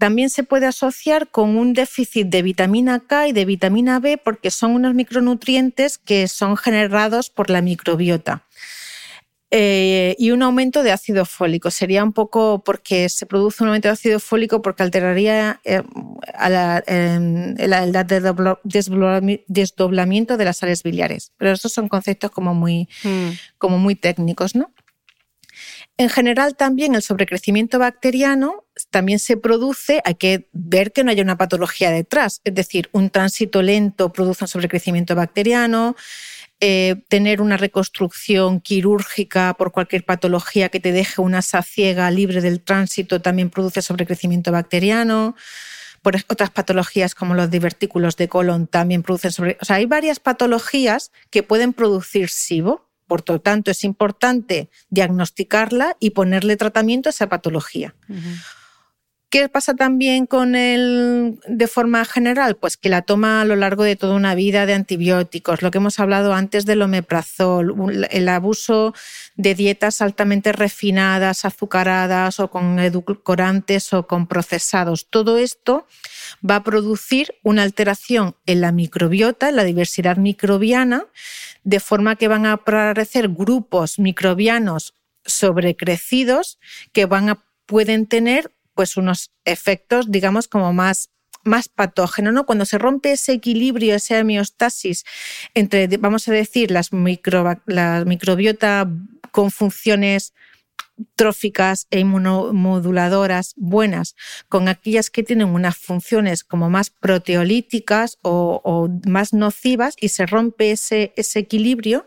También 0.00 0.30
se 0.30 0.44
puede 0.44 0.64
asociar 0.64 1.28
con 1.28 1.58
un 1.58 1.74
déficit 1.74 2.28
de 2.28 2.40
vitamina 2.40 3.00
K 3.00 3.28
y 3.28 3.32
de 3.32 3.44
vitamina 3.44 4.00
B 4.00 4.16
porque 4.16 4.50
son 4.50 4.70
unos 4.70 4.94
micronutrientes 4.94 5.98
que 5.98 6.26
son 6.26 6.56
generados 6.56 7.28
por 7.28 7.50
la 7.50 7.60
microbiota. 7.60 8.42
eh, 9.50 10.14
y 10.16 10.30
un 10.30 10.42
aumento 10.42 10.82
de 10.82 10.92
ácido 10.92 11.26
fólico. 11.26 11.70
Sería 11.70 12.02
un 12.02 12.14
poco 12.14 12.62
porque 12.64 13.10
se 13.10 13.26
produce 13.26 13.62
un 13.62 13.68
aumento 13.68 13.88
de 13.88 13.92
ácido 13.92 14.20
fólico 14.20 14.62
porque 14.62 14.84
alteraría 14.84 15.60
eh, 15.64 15.82
a 16.32 16.48
la, 16.48 16.78
edad 16.86 18.06
de 18.06 18.56
desdoblamiento 19.44 20.38
de 20.38 20.44
las 20.46 20.56
sales 20.56 20.82
biliares. 20.82 21.32
Pero 21.36 21.52
esos 21.52 21.72
son 21.72 21.88
conceptos 21.88 22.30
como 22.30 22.54
muy, 22.54 22.88
mm. 23.04 23.30
como 23.58 23.76
muy 23.76 23.96
técnicos, 23.96 24.54
¿no? 24.54 24.70
En 25.98 26.08
general 26.08 26.56
también 26.56 26.94
el 26.94 27.02
sobrecrecimiento 27.02 27.78
bacteriano 27.78 28.64
también 28.88 29.18
se 29.18 29.36
produce, 29.36 30.00
hay 30.04 30.14
que 30.14 30.48
ver 30.52 30.92
que 30.92 31.04
no 31.04 31.10
haya 31.10 31.22
una 31.22 31.38
patología 31.38 31.90
detrás, 31.90 32.40
es 32.44 32.54
decir, 32.54 32.88
un 32.92 33.10
tránsito 33.10 33.62
lento 33.62 34.12
produce 34.12 34.44
un 34.44 34.48
sobrecrecimiento 34.48 35.14
bacteriano, 35.14 35.96
eh, 36.62 36.96
tener 37.08 37.40
una 37.40 37.56
reconstrucción 37.56 38.60
quirúrgica 38.60 39.54
por 39.54 39.72
cualquier 39.72 40.04
patología 40.04 40.68
que 40.68 40.78
te 40.78 40.92
deje 40.92 41.22
una 41.22 41.40
saciega 41.40 42.10
libre 42.10 42.42
del 42.42 42.60
tránsito 42.60 43.22
también 43.22 43.48
produce 43.48 43.80
sobrecrecimiento 43.80 44.52
bacteriano. 44.52 45.34
Por 46.02 46.16
otras 46.28 46.50
patologías 46.50 47.14
como 47.14 47.34
los 47.34 47.50
divertículos 47.50 48.16
de 48.16 48.28
colon 48.28 48.66
también 48.66 49.02
producen 49.02 49.32
sobre... 49.32 49.56
O 49.60 49.64
sea, 49.64 49.76
hay 49.76 49.86
varias 49.86 50.20
patologías 50.20 51.12
que 51.30 51.42
pueden 51.42 51.72
producir 51.72 52.28
SIBO, 52.28 52.86
por 53.06 53.28
lo 53.28 53.40
tanto, 53.40 53.70
es 53.70 53.82
importante 53.82 54.68
diagnosticarla 54.90 55.96
y 55.98 56.10
ponerle 56.10 56.56
tratamiento 56.56 57.08
a 57.08 57.10
esa 57.10 57.28
patología. 57.28 57.94
¿Qué 59.30 59.48
pasa 59.48 59.74
también 59.74 60.26
con 60.26 60.56
él 60.56 61.38
de 61.46 61.68
forma 61.68 62.04
general? 62.04 62.56
Pues 62.56 62.76
que 62.76 62.88
la 62.88 63.02
toma 63.02 63.40
a 63.40 63.44
lo 63.44 63.54
largo 63.54 63.84
de 63.84 63.94
toda 63.94 64.16
una 64.16 64.34
vida 64.34 64.66
de 64.66 64.74
antibióticos, 64.74 65.62
lo 65.62 65.70
que 65.70 65.78
hemos 65.78 66.00
hablado 66.00 66.34
antes 66.34 66.66
del 66.66 66.82
omeprazol, 66.82 68.08
el 68.10 68.28
abuso 68.28 68.92
de 69.36 69.54
dietas 69.54 70.02
altamente 70.02 70.50
refinadas, 70.50 71.44
azucaradas 71.44 72.40
o 72.40 72.50
con 72.50 72.80
edulcorantes 72.80 73.92
o 73.92 74.08
con 74.08 74.26
procesados. 74.26 75.06
Todo 75.08 75.38
esto 75.38 75.86
va 76.48 76.56
a 76.56 76.64
producir 76.64 77.36
una 77.44 77.62
alteración 77.62 78.34
en 78.46 78.60
la 78.60 78.72
microbiota, 78.72 79.50
en 79.50 79.56
la 79.56 79.64
diversidad 79.64 80.16
microbiana, 80.16 81.06
de 81.62 81.78
forma 81.78 82.16
que 82.16 82.26
van 82.26 82.46
a 82.46 82.54
aparecer 82.54 83.28
grupos 83.28 84.00
microbianos 84.00 84.94
sobrecrecidos 85.24 86.58
que 86.90 87.06
van 87.06 87.28
a, 87.28 87.44
pueden 87.66 88.08
tener 88.08 88.50
pues 88.80 88.96
unos 88.96 89.30
efectos, 89.44 90.10
digamos, 90.10 90.48
como 90.48 90.72
más 90.72 91.10
más 91.44 91.68
patógeno, 91.68 92.32
¿no? 92.32 92.46
Cuando 92.46 92.64
se 92.64 92.78
rompe 92.78 93.12
ese 93.12 93.32
equilibrio, 93.32 93.94
esa 93.94 94.18
homeostasis 94.18 95.04
entre, 95.52 95.86
vamos 95.98 96.26
a 96.28 96.32
decir, 96.32 96.70
las 96.70 96.94
micro, 96.94 97.60
la 97.66 98.04
microbiota 98.06 98.88
con 99.32 99.50
funciones 99.50 100.32
tróficas 101.14 101.88
e 101.90 101.98
inmunomoduladoras 102.00 103.52
buenas 103.56 104.16
con 104.48 104.68
aquellas 104.68 105.10
que 105.10 105.22
tienen 105.22 105.48
unas 105.48 105.76
funciones 105.76 106.42
como 106.42 106.70
más 106.70 106.88
proteolíticas 106.88 108.16
o, 108.22 108.88
más 109.06 109.34
nocivas 109.34 109.94
y 110.00 110.08
se 110.08 110.24
rompe 110.24 110.70
ese, 110.70 111.12
ese 111.16 111.40
equilibrio, 111.40 112.06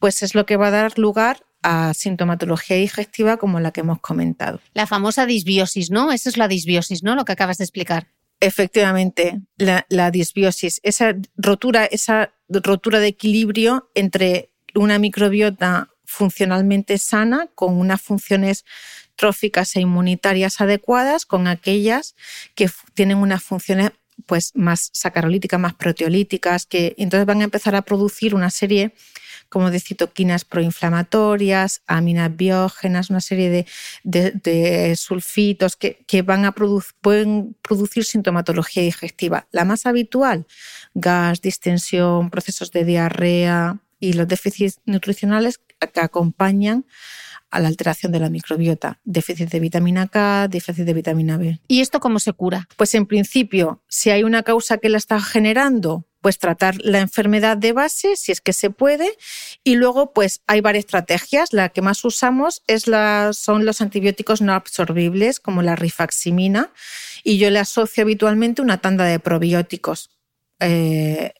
pues 0.00 0.24
es 0.24 0.34
lo 0.34 0.44
que 0.44 0.56
va 0.56 0.68
a 0.68 0.72
dar 0.72 0.98
lugar 0.98 1.44
a 1.62 1.92
sintomatología 1.94 2.76
digestiva 2.76 3.36
como 3.36 3.60
la 3.60 3.70
que 3.70 3.80
hemos 3.80 4.00
comentado. 4.00 4.60
La 4.74 4.86
famosa 4.86 5.26
disbiosis, 5.26 5.90
¿no? 5.90 6.12
Esa 6.12 6.28
es 6.30 6.36
la 6.36 6.48
disbiosis, 6.48 7.02
¿no? 7.02 7.14
Lo 7.14 7.24
que 7.24 7.32
acabas 7.32 7.58
de 7.58 7.64
explicar. 7.64 8.08
Efectivamente, 8.40 9.40
la, 9.58 9.84
la 9.90 10.10
disbiosis, 10.10 10.80
esa 10.82 11.14
rotura, 11.36 11.84
esa 11.84 12.32
rotura 12.48 12.98
de 12.98 13.08
equilibrio 13.08 13.90
entre 13.94 14.50
una 14.74 14.98
microbiota 14.98 15.90
funcionalmente 16.04 16.98
sana, 16.98 17.48
con 17.54 17.78
unas 17.78 18.00
funciones 18.00 18.64
tróficas 19.14 19.76
e 19.76 19.80
inmunitarias 19.80 20.60
adecuadas, 20.60 21.26
con 21.26 21.46
aquellas 21.46 22.16
que 22.54 22.70
tienen 22.94 23.18
unas 23.18 23.42
funciones 23.42 23.92
pues, 24.26 24.52
más 24.54 24.90
sacarolíticas, 24.92 25.60
más 25.60 25.74
proteolíticas, 25.74 26.66
que 26.66 26.94
entonces 26.98 27.26
van 27.26 27.42
a 27.42 27.44
empezar 27.44 27.74
a 27.76 27.82
producir 27.82 28.34
una 28.34 28.50
serie 28.50 28.94
como 29.50 29.70
de 29.70 29.80
citoquinas 29.80 30.44
proinflamatorias, 30.46 31.82
aminas 31.86 32.34
biógenas, 32.34 33.10
una 33.10 33.20
serie 33.20 33.66
de, 34.02 34.96
sulfitos 34.96 35.76
que, 35.76 36.22
van 36.22 36.44
a 36.46 36.52
pueden 37.00 37.56
producir 37.60 38.04
sintomatología 38.04 38.82
digestiva. 38.82 39.46
La 39.50 39.64
más 39.64 39.84
habitual, 39.86 40.46
gas, 40.94 41.42
distensión, 41.42 42.30
procesos 42.30 42.70
de 42.70 42.84
diarrea, 42.84 43.80
y 44.00 44.14
los 44.14 44.26
déficits 44.26 44.80
nutricionales 44.86 45.58
que 45.58 46.00
acompañan 46.00 46.86
a 47.50 47.60
la 47.60 47.68
alteración 47.68 48.12
de 48.12 48.20
la 48.20 48.30
microbiota, 48.30 49.00
déficit 49.04 49.50
de 49.50 49.60
vitamina 49.60 50.06
K, 50.06 50.48
déficit 50.48 50.84
de 50.84 50.94
vitamina 50.94 51.36
B. 51.36 51.60
¿Y 51.68 51.80
esto 51.80 52.00
cómo 52.00 52.18
se 52.18 52.32
cura? 52.32 52.68
Pues 52.76 52.94
en 52.94 53.06
principio, 53.06 53.82
si 53.88 54.10
hay 54.10 54.22
una 54.22 54.42
causa 54.42 54.78
que 54.78 54.88
la 54.88 54.98
está 54.98 55.20
generando, 55.20 56.06
pues 56.20 56.38
tratar 56.38 56.76
la 56.80 57.00
enfermedad 57.00 57.56
de 57.56 57.72
base, 57.72 58.16
si 58.16 58.32
es 58.32 58.40
que 58.40 58.52
se 58.52 58.70
puede, 58.70 59.16
y 59.64 59.74
luego 59.74 60.12
pues 60.12 60.42
hay 60.46 60.60
varias 60.60 60.84
estrategias. 60.84 61.52
La 61.52 61.68
que 61.70 61.82
más 61.82 62.04
usamos 62.04 62.62
es 62.66 62.86
la, 62.86 63.30
son 63.32 63.64
los 63.64 63.80
antibióticos 63.80 64.40
no 64.40 64.52
absorbibles, 64.54 65.40
como 65.40 65.62
la 65.62 65.76
rifaximina, 65.76 66.70
y 67.24 67.38
yo 67.38 67.50
le 67.50 67.58
asocio 67.58 68.02
habitualmente 68.02 68.62
una 68.62 68.78
tanda 68.78 69.04
de 69.04 69.18
probióticos 69.18 70.10
eh, 70.60 71.32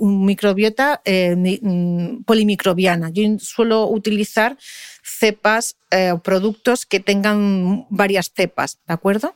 microbiota 0.00 1.00
eh, 1.04 1.36
mm, 1.62 2.24
polimicrobiana. 2.24 3.10
Yo 3.10 3.22
suelo 3.38 3.88
utilizar 3.88 4.58
cepas 5.02 5.76
eh, 5.92 6.10
o 6.10 6.18
productos 6.18 6.86
que 6.86 6.98
tengan 6.98 7.86
varias 7.88 8.32
cepas, 8.34 8.78
¿de 8.86 8.94
acuerdo? 8.94 9.34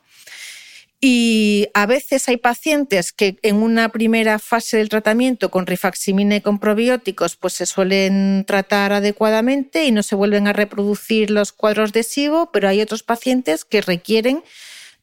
Y 1.02 1.68
a 1.72 1.86
veces 1.86 2.28
hay 2.28 2.36
pacientes 2.36 3.12
que 3.12 3.38
en 3.42 3.56
una 3.56 3.88
primera 3.88 4.38
fase 4.38 4.76
del 4.76 4.90
tratamiento 4.90 5.50
con 5.50 5.66
rifaximina 5.66 6.36
y 6.36 6.40
con 6.42 6.58
probióticos 6.58 7.36
pues 7.36 7.54
se 7.54 7.64
suelen 7.64 8.44
tratar 8.46 8.92
adecuadamente 8.92 9.86
y 9.86 9.92
no 9.92 10.02
se 10.02 10.14
vuelven 10.14 10.46
a 10.46 10.52
reproducir 10.52 11.30
los 11.30 11.52
cuadros 11.52 11.94
de 11.94 12.02
SIBO, 12.02 12.50
pero 12.52 12.68
hay 12.68 12.82
otros 12.82 13.02
pacientes 13.02 13.64
que 13.64 13.80
requieren 13.80 14.42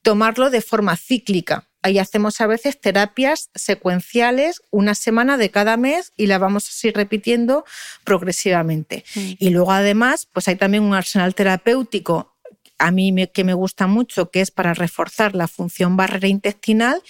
tomarlo 0.03 0.51
de 0.51 0.61
forma 0.61 0.95
cíclica. 0.97 1.67
Ahí 1.81 1.97
hacemos 1.97 2.41
a 2.41 2.47
veces 2.47 2.79
terapias 2.79 3.49
secuenciales, 3.55 4.61
una 4.71 4.93
semana 4.93 5.37
de 5.37 5.49
cada 5.51 5.77
mes 5.77 6.13
y 6.15 6.27
la 6.27 6.37
vamos 6.37 6.67
así 6.67 6.91
repitiendo 6.91 7.65
progresivamente. 8.03 9.03
Mm. 9.15 9.31
Y 9.39 9.49
luego 9.49 9.71
además, 9.71 10.27
pues 10.31 10.47
hay 10.47 10.57
también 10.57 10.83
un 10.83 10.93
arsenal 10.93 11.33
terapéutico 11.33 12.36
a 12.77 12.91
mí 12.91 13.13
que 13.33 13.43
me 13.43 13.53
gusta 13.53 13.87
mucho, 13.87 14.29
que 14.29 14.41
es 14.41 14.51
para 14.51 14.73
reforzar 14.73 15.35
la 15.35 15.47
función 15.47 15.97
barrera 15.97 16.27
intestinal, 16.27 17.01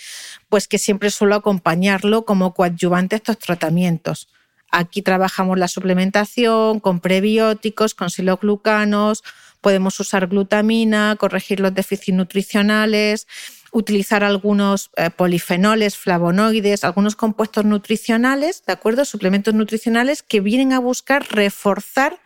pues 0.49 0.67
que 0.67 0.77
siempre 0.77 1.09
suelo 1.09 1.35
acompañarlo 1.35 2.25
como 2.25 2.53
coadyuvante 2.53 3.15
a 3.15 3.17
estos 3.17 3.39
tratamientos. 3.39 4.29
Aquí 4.71 5.01
trabajamos 5.01 5.57
la 5.57 5.67
suplementación 5.67 6.79
con 6.79 6.99
prebióticos, 6.99 7.93
con 7.93 8.09
siloglucanos, 8.09 9.23
podemos 9.61 9.99
usar 9.99 10.27
glutamina, 10.27 11.15
corregir 11.17 11.59
los 11.59 11.73
déficits 11.73 12.15
nutricionales, 12.15 13.27
utilizar 13.71 14.23
algunos 14.23 14.91
eh, 14.95 15.09
polifenoles, 15.09 15.97
flavonoides, 15.97 16.83
algunos 16.83 17.15
compuestos 17.15 17.65
nutricionales, 17.65 18.63
¿de 18.65 18.73
acuerdo? 18.73 19.05
Suplementos 19.05 19.53
nutricionales 19.53 20.23
que 20.23 20.41
vienen 20.41 20.73
a 20.73 20.79
buscar 20.79 21.25
reforzar 21.29 22.19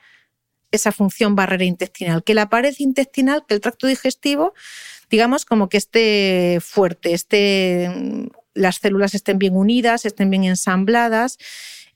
esa 0.71 0.91
función 0.91 1.35
barrera 1.35 1.65
intestinal, 1.65 2.23
que 2.23 2.33
la 2.33 2.49
pared 2.49 2.73
intestinal, 2.79 3.43
que 3.47 3.55
el 3.55 3.61
tracto 3.61 3.87
digestivo, 3.87 4.53
digamos, 5.09 5.45
como 5.45 5.69
que 5.69 5.77
esté 5.77 6.59
fuerte, 6.61 7.13
esté, 7.13 7.89
las 8.53 8.77
células 8.77 9.13
estén 9.13 9.37
bien 9.37 9.55
unidas, 9.55 10.05
estén 10.05 10.29
bien 10.29 10.45
ensambladas 10.45 11.37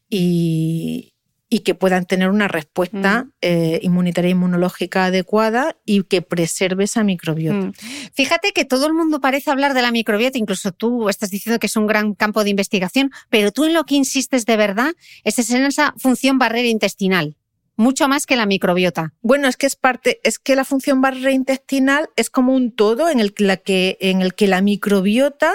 y, 0.09 1.15
y 1.49 1.59
que 1.59 1.75
puedan 1.75 2.05
tener 2.05 2.29
una 2.29 2.47
respuesta 2.47 3.23
mm. 3.23 3.31
eh, 3.41 3.79
inmunitaria 3.83 4.29
e 4.29 4.31
inmunológica 4.31 5.05
adecuada 5.05 5.77
y 5.85 6.03
que 6.03 6.21
preserve 6.21 6.83
esa 6.83 7.03
microbiota. 7.03 7.67
Mm. 7.67 7.73
Fíjate 8.13 8.51
que 8.51 8.65
todo 8.65 8.87
el 8.87 8.93
mundo 8.93 9.21
parece 9.21 9.51
hablar 9.51 9.73
de 9.73 9.81
la 9.81 9.91
microbiota, 9.91 10.37
incluso 10.37 10.71
tú 10.71 11.07
estás 11.07 11.29
diciendo 11.29 11.59
que 11.59 11.67
es 11.67 11.75
un 11.75 11.87
gran 11.87 12.13
campo 12.13 12.43
de 12.43 12.49
investigación, 12.49 13.11
pero 13.29 13.51
tú 13.51 13.65
en 13.65 13.73
lo 13.73 13.85
que 13.85 13.95
insistes 13.95 14.45
de 14.45 14.57
verdad 14.57 14.93
es 15.23 15.49
en 15.49 15.63
esa 15.63 15.93
función 15.97 16.39
barrera 16.39 16.67
intestinal 16.67 17.37
mucho 17.75 18.07
más 18.07 18.25
que 18.25 18.35
la 18.35 18.45
microbiota. 18.45 19.13
Bueno, 19.21 19.47
es 19.47 19.57
que 19.57 19.65
es 19.65 19.75
parte, 19.75 20.19
es 20.23 20.39
que 20.39 20.55
la 20.55 20.65
función 20.65 21.01
barrera 21.01 21.31
intestinal 21.31 22.09
es 22.15 22.29
como 22.29 22.53
un 22.53 22.71
todo 22.75 23.09
en 23.09 23.19
el 23.19 23.33
que 23.33 23.97
en 23.99 24.21
el 24.21 24.33
que 24.33 24.47
la 24.47 24.61
microbiota 24.61 25.53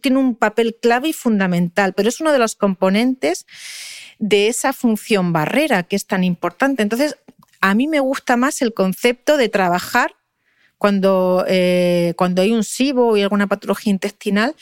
tiene 0.00 0.18
un 0.18 0.34
papel 0.34 0.76
clave 0.80 1.08
y 1.08 1.12
fundamental, 1.12 1.92
pero 1.94 2.08
es 2.08 2.20
uno 2.20 2.32
de 2.32 2.38
los 2.38 2.54
componentes 2.54 3.46
de 4.18 4.48
esa 4.48 4.72
función 4.72 5.32
barrera 5.32 5.84
que 5.84 5.96
es 5.96 6.06
tan 6.06 6.24
importante. 6.24 6.82
Entonces, 6.82 7.16
a 7.60 7.74
mí 7.74 7.86
me 7.86 8.00
gusta 8.00 8.36
más 8.36 8.62
el 8.62 8.74
concepto 8.74 9.36
de 9.36 9.48
trabajar 9.48 10.14
cuando, 10.78 11.44
eh, 11.46 12.14
cuando 12.16 12.42
hay 12.42 12.52
un 12.52 12.64
SIBO 12.64 13.16
y 13.16 13.22
alguna 13.22 13.46
patología 13.46 13.90
intestinal, 13.90 14.54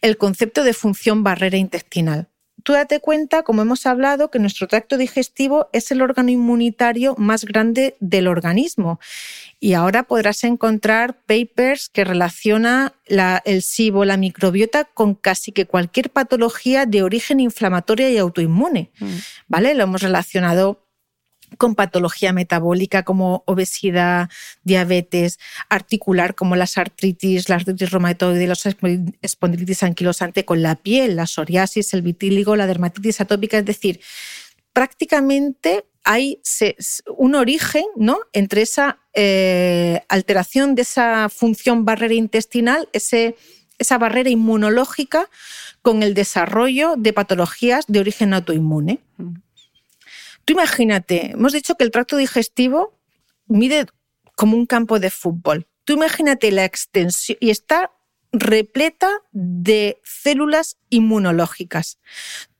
el 0.00 0.16
concepto 0.16 0.64
de 0.64 0.72
función 0.72 1.22
barrera 1.22 1.58
intestinal. 1.58 2.28
Tú 2.66 2.72
date 2.72 2.98
cuenta, 2.98 3.44
como 3.44 3.62
hemos 3.62 3.86
hablado, 3.86 4.28
que 4.28 4.40
nuestro 4.40 4.66
tracto 4.66 4.98
digestivo 4.98 5.68
es 5.72 5.92
el 5.92 6.02
órgano 6.02 6.30
inmunitario 6.30 7.14
más 7.16 7.44
grande 7.44 7.94
del 8.00 8.26
organismo. 8.26 8.98
Y 9.60 9.74
ahora 9.74 10.02
podrás 10.02 10.42
encontrar 10.42 11.16
papers 11.26 11.88
que 11.88 12.02
relaciona 12.02 12.92
el 13.06 13.62
SIBO, 13.62 14.04
la 14.04 14.16
microbiota, 14.16 14.82
con 14.82 15.14
casi 15.14 15.52
que 15.52 15.66
cualquier 15.66 16.10
patología 16.10 16.86
de 16.86 17.04
origen 17.04 17.38
inflamatoria 17.38 18.10
y 18.10 18.18
autoinmune. 18.18 18.90
Mm. 18.98 19.14
¿Vale? 19.46 19.74
Lo 19.74 19.84
hemos 19.84 20.02
relacionado 20.02 20.85
con 21.58 21.74
patología 21.74 22.32
metabólica 22.32 23.02
como 23.04 23.42
obesidad, 23.46 24.28
diabetes, 24.64 25.38
articular 25.68 26.34
como 26.34 26.56
las 26.56 26.78
artritis, 26.78 27.48
la 27.48 27.56
artritis 27.56 27.90
reumatoide, 27.90 28.46
los 28.46 28.64
espondilitis 29.22 29.82
anquilosante 29.82 30.44
con 30.44 30.62
la 30.62 30.76
piel, 30.76 31.16
la 31.16 31.26
psoriasis, 31.26 31.94
el 31.94 32.02
vitíligo, 32.02 32.56
la 32.56 32.66
dermatitis 32.66 33.20
atópica, 33.20 33.58
es 33.58 33.64
decir, 33.64 34.00
prácticamente 34.72 35.84
hay 36.04 36.40
un 37.16 37.34
origen 37.34 37.84
¿no? 37.96 38.20
entre 38.32 38.62
esa 38.62 39.00
eh, 39.12 40.02
alteración 40.08 40.74
de 40.74 40.82
esa 40.82 41.28
función 41.28 41.84
barrera 41.84 42.14
intestinal, 42.14 42.88
ese, 42.92 43.36
esa 43.78 43.98
barrera 43.98 44.30
inmunológica, 44.30 45.28
con 45.82 46.02
el 46.02 46.14
desarrollo 46.14 46.94
de 46.96 47.12
patologías 47.12 47.84
de 47.88 48.00
origen 48.00 48.34
autoinmune. 48.34 49.00
Mm. 49.18 49.45
Tú 50.46 50.52
imagínate, 50.52 51.32
hemos 51.32 51.52
dicho 51.52 51.74
que 51.74 51.82
el 51.82 51.90
tracto 51.90 52.16
digestivo 52.16 52.94
mide 53.46 53.86
como 54.36 54.56
un 54.56 54.64
campo 54.64 55.00
de 55.00 55.10
fútbol. 55.10 55.66
Tú 55.84 55.94
imagínate 55.94 56.52
la 56.52 56.64
extensión 56.64 57.36
y 57.40 57.50
está 57.50 57.90
repleta 58.32 59.10
de 59.32 60.00
células 60.04 60.76
inmunológicas. 60.88 61.98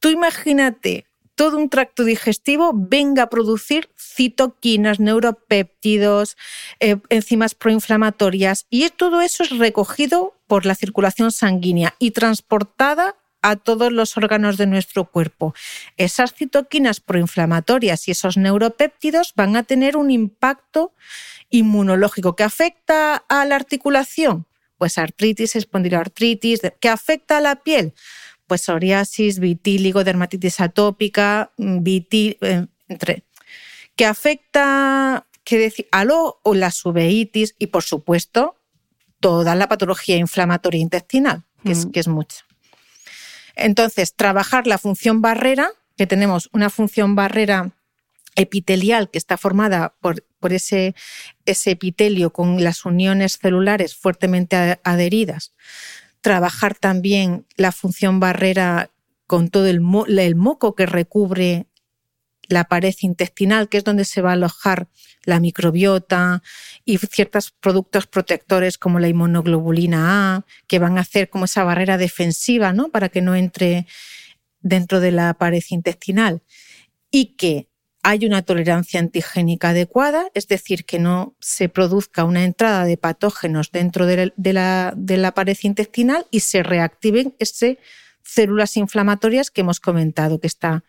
Tú 0.01 0.09
imagínate 0.09 1.07
todo 1.37 1.59
un 1.59 1.69
tracto 1.69 2.03
digestivo 2.03 2.73
venga 2.75 3.25
a 3.25 3.29
producir 3.29 3.89
citoquinas, 3.97 4.99
neuropéptidos, 4.99 6.37
eh, 6.81 6.97
enzimas 7.09 7.55
proinflamatorias 7.55 8.67
y 8.69 8.89
todo 8.91 9.21
eso 9.21 9.45
es 9.45 9.51
recogido 9.51 10.35
por 10.49 10.67
la 10.67 10.75
circulación 10.75 11.31
sanguínea 11.31 11.95
y 12.01 12.11
transportada 12.11 13.15
a 13.43 13.57
todos 13.57 13.93
los 13.93 14.17
órganos 14.17 14.57
de 14.57 14.67
nuestro 14.67 15.05
cuerpo. 15.05 15.55
Esas 15.97 16.35
citoquinas 16.35 17.01
proinflamatorias 17.01 18.09
y 18.09 18.11
esos 18.11 18.37
neuropéptidos 18.37 19.33
van 19.37 19.57
a 19.57 19.63
tener 19.63 19.97
un 19.97 20.11
impacto 20.11 20.93
inmunológico 21.51 22.35
que 22.35 22.43
afecta 22.43 23.17
a 23.29 23.45
la 23.45 23.57
articulación, 23.57 24.47
pues 24.79 24.99
artritis, 24.99 25.57
espondiloartritis, 25.57 26.61
que 26.81 26.89
afecta 26.89 27.39
a 27.39 27.41
la 27.41 27.57
piel, 27.57 27.95
pues 28.47 28.63
psoriasis, 28.63 29.39
vitíligo, 29.39 30.05
dermatitis 30.05 30.61
atópica, 30.61 31.53
eh, 31.59 32.67
entre 32.89 33.25
que 33.97 34.05
afecta 34.05 35.27
que 35.43 35.59
decir, 35.59 35.89
a 35.91 36.05
lo 36.05 36.41
o 36.43 36.55
la 36.55 36.71
uveitis 36.85 37.55
y 37.59 37.69
por 37.69 37.83
supuesto 37.83 38.57
toda 39.21 39.55
la 39.55 39.69
patología 39.69 40.17
inflamatoria 40.17 40.81
intestinal, 40.81 41.45
que, 41.65 41.73
es, 41.73 41.87
mm. 41.87 41.91
que 41.91 42.01
es 42.01 42.09
mucha. 42.09 42.45
Entonces, 43.57 44.15
trabajar 44.15 44.66
la 44.66 44.78
función 44.78 45.23
barrera, 45.23 45.70
que 45.97 46.07
tenemos 46.07 46.51
una 46.53 46.70
función 46.70 47.15
barrera 47.16 47.73
epitelial 48.37 49.11
que 49.11 49.19
está 49.19 49.39
formada 49.39 49.95
por, 50.01 50.23
ese, 50.53 50.95
epitelio 51.47 52.33
con 52.33 52.62
las 52.62 52.85
uniones 52.85 53.39
celulares 53.41 53.97
fuertemente 53.97 54.78
adheridas. 54.85 55.53
Trabajar 56.20 56.74
también 56.74 57.47
la 57.57 57.73
función 57.73 58.20
barrera 58.20 58.91
con 59.27 59.49
todo 59.49 59.66
el, 59.66 59.81
el 60.19 60.37
moco 60.37 60.74
que 60.74 60.87
recubre 60.87 61.66
la 62.48 62.64
pared 62.64 62.94
intestinal, 63.01 63.68
que 63.68 63.78
es 63.78 63.85
donde 63.85 64.05
se 64.05 64.23
va 64.23 64.31
a 64.31 64.35
alojar 64.35 64.89
la 65.24 65.40
microbiota 65.40 66.43
y 66.85 66.98
ciertos 66.98 67.51
productos 67.51 68.06
protectores 68.06 68.78
como 68.78 68.98
la 69.01 69.09
inmunoglobulina 69.09 70.36
A, 70.36 70.47
que 70.66 70.78
van 70.78 70.98
a 70.98 71.02
hacer 71.02 71.28
como 71.28 71.47
esa 71.47 71.64
barrera 71.64 71.98
defensiva 71.98 72.73
¿no? 72.73 72.90
para 72.90 73.09
que 73.09 73.20
no 73.20 73.35
entre 73.35 73.86
dentro 74.60 75.01
de 75.01 75.12
la 75.12 75.35
pared 75.35 75.62
intestinal. 75.70 76.43
Y 77.10 77.36
que 77.36 77.68
hay 78.02 78.24
una 78.24 78.43
tolerancia 78.43 79.01
antigénica 79.01 79.70
adecuada, 79.70 80.28
es 80.35 80.47
decir, 80.47 80.85
que 80.85 81.01
no 81.01 81.35
se 81.40 81.68
produzca 81.68 82.23
una 82.23 82.44
entrada 82.44 82.85
de 82.85 82.97
patógenos 82.97 83.73
dentro 83.73 84.06
de 84.06 84.32
la, 84.36 84.93
de 84.97 85.16
la 85.16 85.35
pared 85.35 85.59
intestinal 85.62 86.24
y 86.31 86.40
se 86.40 86.62
reactiven 86.62 87.35
esas 87.40 87.78
células 88.23 88.77
inflamatorias 88.77 89.51
que 89.51 89.62
hemos 89.62 89.81
comentado 89.81 90.40
que 90.40 90.47
está 90.47 90.85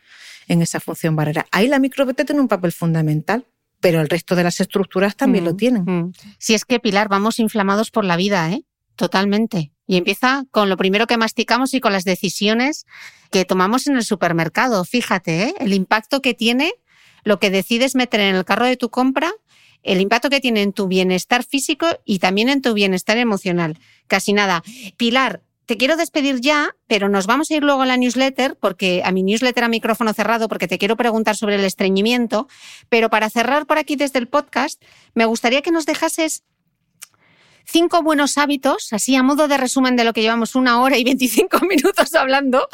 en 0.48 0.62
esa 0.62 0.80
función 0.80 1.16
barrera. 1.16 1.46
Ahí 1.52 1.68
la 1.68 1.80
microbiota 1.80 2.26
tiene 2.26 2.42
un 2.42 2.48
papel 2.48 2.72
fundamental, 2.72 3.46
pero 3.80 4.02
el 4.02 4.10
resto 4.10 4.36
de 4.36 4.44
las 4.44 4.60
estructuras 4.60 5.16
también 5.16 5.46
lo 5.46 5.54
mm, 5.54 5.58
tienen. 5.58 5.84
Mm. 5.84 6.14
Si 6.40 6.54
es 6.54 6.66
que, 6.66 6.80
Pilar, 6.80 7.10
vamos 7.10 7.40
inflamados 7.40 7.92
por 7.92 8.06
la 8.06 8.16
vida, 8.16 8.52
¿eh? 8.52 8.64
Totalmente. 8.96 9.72
Y 9.86 9.98
empieza 9.98 10.44
con 10.52 10.70
lo 10.70 10.78
primero 10.78 11.06
que 11.08 11.18
masticamos 11.18 11.74
y 11.74 11.80
con 11.80 11.94
las 11.94 12.04
decisiones 12.04 12.86
que 13.30 13.46
tomamos 13.46 13.88
en 13.88 13.96
el 13.96 14.04
supermercado. 14.04 14.84
Fíjate, 14.84 15.44
¿eh? 15.44 15.56
el 15.60 15.74
impacto 15.74 16.22
que 16.22 16.34
tiene 16.34 16.74
lo 17.24 17.40
que 17.40 17.52
decides 17.52 17.96
meter 17.96 18.22
en 18.22 18.36
el 18.36 18.46
carro 18.46 18.66
de 18.66 18.78
tu 18.78 18.90
compra, 18.90 19.32
el 19.84 20.02
impacto 20.02 20.30
que 20.30 20.42
tiene 20.42 20.64
en 20.64 20.74
tu 20.74 20.88
bienestar 20.88 21.44
físico 21.44 21.88
y 22.06 22.20
también 22.20 22.50
en 22.50 22.62
tu 22.62 22.74
bienestar 22.74 23.18
emocional. 23.18 23.78
Casi 24.08 24.34
nada. 24.34 24.64
Pilar, 24.98 25.42
te 25.68 25.76
quiero 25.76 25.98
despedir 25.98 26.40
ya, 26.40 26.76
pero 26.88 27.10
nos 27.10 27.28
vamos 27.28 27.52
a 27.52 27.56
ir 27.56 27.64
luego 27.64 27.82
a 27.82 27.86
la 27.86 27.98
newsletter, 27.98 28.56
porque 28.56 29.02
a 29.04 29.12
mi 29.12 29.22
newsletter 29.22 29.66
a 29.66 29.68
micrófono 29.68 30.14
cerrado, 30.14 30.48
porque 30.48 30.68
te 30.68 30.78
quiero 30.78 30.96
preguntar 30.96 31.36
sobre 31.36 31.56
el 31.56 31.66
estreñimiento. 31.66 32.48
Pero 32.88 33.10
para 33.10 33.30
cerrar 33.30 33.66
por 33.66 33.78
aquí 33.78 33.98
desde 33.98 34.18
el 34.18 34.30
podcast, 34.30 34.82
me 35.14 35.26
gustaría 35.26 35.62
que 35.62 35.72
nos 35.72 35.86
dejases 35.86 36.46
cinco 37.66 38.02
buenos 38.02 38.38
hábitos, 38.38 38.94
así 38.94 39.18
a 39.18 39.24
modo 39.24 39.50
de 39.50 39.58
resumen 39.58 39.98
de 39.98 40.06
lo 40.06 40.14
que 40.14 40.22
llevamos 40.22 40.56
una 40.56 40.82
hora 40.82 40.98
y 40.98 41.04
25 41.04 41.60
minutos 41.70 42.16
hablando, 42.16 42.70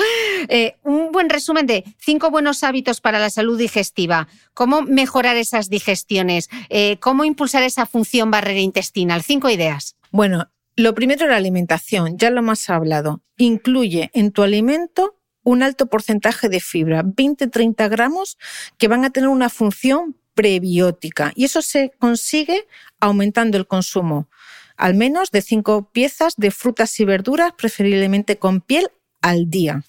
eh, 0.47 0.75
un 0.83 1.11
buen 1.11 1.31
resumen 1.31 1.65
de 1.65 1.83
cinco 1.97 2.29
buenos 2.29 2.63
hábitos 2.63 3.01
para 3.01 3.17
la 3.17 3.31
salud 3.31 3.57
digestiva, 3.57 4.27
cómo 4.53 4.83
mejorar 4.83 5.35
esas 5.35 5.71
digestiones, 5.71 6.47
eh, 6.69 6.97
cómo 6.99 7.25
impulsar 7.25 7.63
esa 7.63 7.87
función 7.87 8.29
barrera 8.29 8.59
intestinal, 8.59 9.23
cinco 9.23 9.49
ideas. 9.49 9.95
Bueno, 10.11 10.51
lo 10.75 10.95
primero, 10.95 11.27
la 11.27 11.37
alimentación, 11.37 12.17
ya 12.17 12.29
lo 12.29 12.39
hemos 12.39 12.69
hablado. 12.69 13.21
Incluye 13.37 14.09
en 14.13 14.31
tu 14.31 14.43
alimento 14.43 15.19
un 15.43 15.63
alto 15.63 15.87
porcentaje 15.87 16.49
de 16.49 16.59
fibra, 16.59 17.03
20-30 17.03 17.89
gramos, 17.89 18.37
que 18.77 18.87
van 18.87 19.03
a 19.03 19.09
tener 19.09 19.29
una 19.29 19.49
función 19.49 20.17
prebiótica. 20.33 21.33
Y 21.35 21.45
eso 21.45 21.61
se 21.61 21.91
consigue 21.99 22.67
aumentando 22.99 23.57
el 23.57 23.67
consumo 23.67 24.29
al 24.77 24.95
menos 24.95 25.31
de 25.31 25.41
5 25.41 25.91
piezas 25.91 26.33
de 26.37 26.51
frutas 26.51 26.99
y 26.99 27.05
verduras, 27.05 27.53
preferiblemente 27.53 28.37
con 28.37 28.61
piel, 28.61 28.89
al 29.21 29.49
día. 29.49 29.83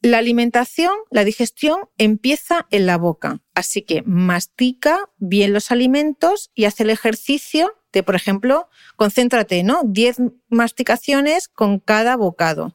La 0.00 0.18
alimentación, 0.18 0.92
la 1.10 1.24
digestión 1.24 1.80
empieza 1.98 2.66
en 2.70 2.86
la 2.86 2.96
boca, 2.96 3.40
así 3.58 3.82
que 3.82 4.02
mastica 4.02 5.10
bien 5.18 5.52
los 5.52 5.70
alimentos 5.70 6.50
y 6.54 6.64
hace 6.64 6.84
el 6.84 6.90
ejercicio 6.90 7.74
de, 7.92 8.02
por 8.02 8.14
ejemplo, 8.14 8.68
concéntrate, 8.96 9.62
¿no? 9.62 9.82
10 9.84 10.18
masticaciones 10.48 11.48
con 11.48 11.78
cada 11.78 12.16
bocado. 12.16 12.74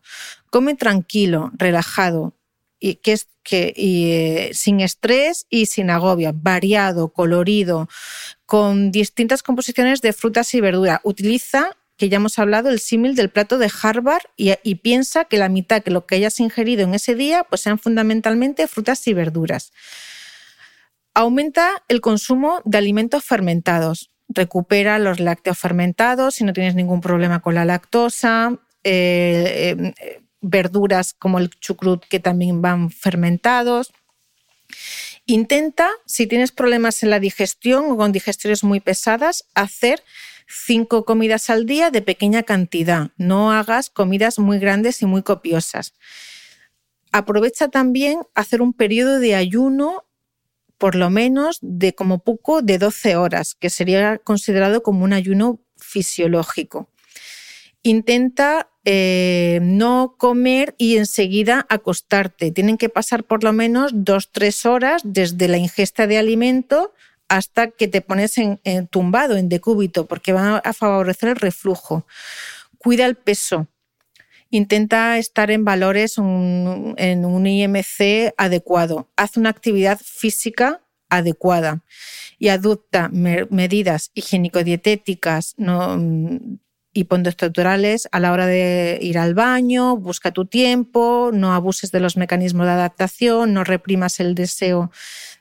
Come 0.50 0.76
tranquilo, 0.76 1.52
relajado, 1.54 2.34
y 2.80 2.96
que 2.96 3.14
es 3.14 3.28
que 3.44 3.74
eh, 3.78 4.54
sin 4.54 4.82
estrés 4.82 5.46
y 5.50 5.68
sin 5.68 5.90
agobio, 5.90 6.32
variado, 6.34 7.14
colorido, 7.14 7.88
con 8.46 8.92
distintas 8.92 9.44
composiciones 9.44 10.02
de 10.02 10.14
frutas 10.14 10.54
y 10.54 10.62
verduras. 10.62 11.00
Utiliza 11.04 11.78
que 11.96 12.10
ya 12.10 12.18
hemos 12.18 12.40
hablado, 12.40 12.70
el 12.70 12.80
símil 12.80 13.16
del 13.16 13.30
plato 13.30 13.58
de 13.58 13.72
Harvard 13.82 14.24
y, 14.36 14.52
y, 14.64 14.76
piensa 14.76 15.26
que 15.26 15.38
la 15.38 15.48
mitad 15.48 15.84
que 15.84 15.92
lo 15.92 16.06
que 16.06 16.16
hayas 16.16 16.40
ingerido 16.40 16.84
en 16.84 16.96
ese 16.96 17.14
día 17.16 17.44
pues 17.44 17.62
sean 17.62 17.78
fundamentalmente 17.78 18.68
frutas 18.68 19.08
y 19.08 19.14
verduras. 19.14 19.72
Aumenta 21.14 21.84
el 21.88 22.02
consumo 22.02 22.62
de 22.66 22.78
alimentos 22.78 23.24
fermentados 23.24 24.14
recupera 24.34 25.00
los 25.00 25.20
lácteos 25.20 25.60
fermentados 25.60 26.36
si 26.36 26.44
no 26.44 26.54
tienes 26.54 26.76
ningún 26.76 27.02
problema 27.02 27.42
con 27.42 27.56
la 27.56 27.66
lactosa, 27.66 28.60
eh, 28.84 29.76
eh, 29.78 30.22
verduras 30.42 31.14
como 31.14 31.40
el 31.40 31.50
chucrut 31.50 32.04
que 32.06 32.20
también 32.20 32.62
van 32.62 32.90
fermentados. 32.90 33.94
Intenta, 35.26 35.90
si 36.06 36.28
tienes 36.28 36.52
problemas 36.52 37.02
en 37.04 37.10
la 37.10 37.20
digestión 37.20 37.86
o 37.92 37.98
con 37.98 38.12
digestiones 38.12 38.64
muy 38.64 38.82
pesadas, 38.82 39.46
hacer 39.56 40.04
cinco 40.48 41.06
comidas 41.06 41.50
al 41.50 41.66
día 41.66 41.92
de 41.92 42.02
pequeña 42.02 42.44
cantidad. 42.44 43.12
No 43.16 43.54
hagas 43.54 43.90
comidas 43.90 44.38
muy 44.38 44.60
grandes 44.60 45.02
y 45.02 45.06
muy 45.06 45.24
copiosas. 45.24 45.94
Aprovecha 47.14 47.70
también 47.70 48.24
hacer 48.34 48.62
un 48.62 48.74
periodo 48.74 49.20
de 49.20 49.36
ayuno 49.36 50.04
por 50.78 50.96
lo 50.96 51.10
menos 51.10 51.60
de 51.62 51.94
como 51.94 52.20
poco 52.20 52.62
de 52.62 52.78
12 52.78 53.16
horas, 53.16 53.56
que 53.56 53.70
sería 53.70 54.18
considerado 54.18 54.84
como 54.84 55.04
un 55.04 55.14
ayuno 55.14 55.60
fisiológico. 55.78 56.90
Intenta 57.84 58.70
eh, 58.86 59.60
no 59.62 60.16
comer 60.18 60.76
y 60.78 60.98
enseguida 60.98 61.66
acostarte. 61.70 62.52
Tienen 62.52 62.78
que 62.78 62.90
pasar 62.90 63.24
por 63.24 63.44
lo 63.44 63.54
menos 63.54 63.92
dos, 63.94 64.32
tres 64.32 64.66
horas 64.66 65.02
desde 65.06 65.48
la 65.48 65.58
ingesta 65.58 66.08
de 66.08 66.18
alimento 66.18 66.94
hasta 67.30 67.72
que 67.72 67.88
te 67.88 68.02
pones 68.02 68.38
en, 68.38 68.60
tumbado, 68.88 69.38
en 69.38 69.50
decúbito, 69.50 70.06
porque 70.06 70.34
va 70.34 70.58
a 70.58 70.74
favorecer 70.74 71.30
el 71.30 71.36
reflujo. 71.38 72.06
Cuida 72.78 73.06
el 73.06 73.16
peso. 73.16 73.68
Intenta 74.54 75.18
estar 75.18 75.50
en 75.50 75.66
valores 75.66 76.20
en 76.20 77.26
un 77.26 77.48
IMC 77.48 78.36
adecuado. 78.38 79.10
Haz 79.16 79.36
una 79.36 79.50
actividad 79.50 80.00
física 80.00 80.84
adecuada 81.10 81.82
y 82.38 82.50
adopta 82.50 83.10
medidas 83.10 84.12
higiénico-dietéticas 84.14 85.56
no, 85.58 86.00
y 86.94 87.08
estructurales 87.26 88.08
a 88.12 88.20
la 88.20 88.32
hora 88.32 88.46
de 88.46 89.00
ir 89.02 89.18
al 89.18 89.34
baño, 89.34 89.98
busca 89.98 90.30
tu 90.30 90.46
tiempo, 90.46 91.32
no 91.34 91.54
abuses 91.54 91.92
de 91.92 92.00
los 92.00 92.16
mecanismos 92.16 92.68
de 92.68 92.74
adaptación, 92.74 93.54
no 93.54 93.64
reprimas 93.64 94.20
el 94.20 94.36
deseo 94.36 94.92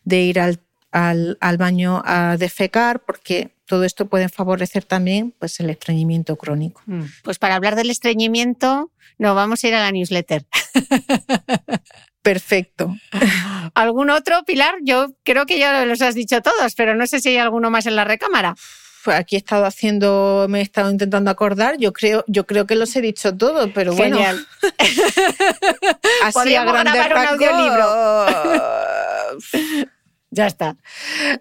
de 0.05 0.23
ir 0.23 0.41
al, 0.41 0.59
al, 0.93 1.57
baño 1.59 2.03
a 2.05 2.37
defecar, 2.37 3.01
porque 3.01 3.55
todo 3.67 3.85
esto 3.85 4.07
puede 4.07 4.29
favorecer 4.29 4.85
también 4.85 5.35
pues, 5.39 5.59
el 5.61 5.71
estreñimiento 5.71 6.37
crónico. 6.37 6.83
Mm. 6.87 7.05
Pues 7.25 7.39
para 7.39 7.57
hablar 7.57 7.75
del 7.75 7.91
estreñimiento, 7.91 8.93
nos 9.19 9.35
vamos 9.35 9.65
a 9.65 9.69
ir 9.69 9.75
a 9.75 9.81
la 9.81 9.91
newsletter. 9.91 10.45
Perfecto. 12.23 12.95
¿Algún 13.75 14.11
otro, 14.11 14.45
Pilar? 14.45 14.75
Yo 14.83 15.15
creo 15.25 15.45
que 15.47 15.59
ya 15.59 15.85
los 15.87 16.03
has 16.03 16.15
dicho 16.15 16.41
todos, 16.41 16.75
pero 16.77 16.95
no 16.95 17.07
sé 17.07 17.21
si 17.21 17.31
hay 17.31 17.39
alguno 17.39 17.71
más 17.71 17.87
en 17.87 17.97
la 17.97 18.05
recámara. 18.05 18.55
Pues 19.05 19.17
aquí 19.17 19.35
he 19.35 19.39
estado 19.39 19.65
haciendo, 19.65 20.47
me 20.49 20.61
he 20.61 20.63
estado 20.63 20.89
intentando 20.91 21.33
acordar. 21.33 21.77
Yo 21.79 21.93
creo, 21.93 22.25
yo 22.29 22.47
creo 22.47 22.67
que 22.67 22.77
los 22.77 22.95
he 22.95 23.01
dicho 23.01 23.37
todos, 23.37 23.71
pero 23.75 23.97
Genial. 23.97 24.47
bueno. 24.61 24.77
Así 26.23 26.55
a 26.55 26.65
grandes 26.65 27.09
rasgos. 27.09 27.41
ya 30.33 30.47
está. 30.47 30.77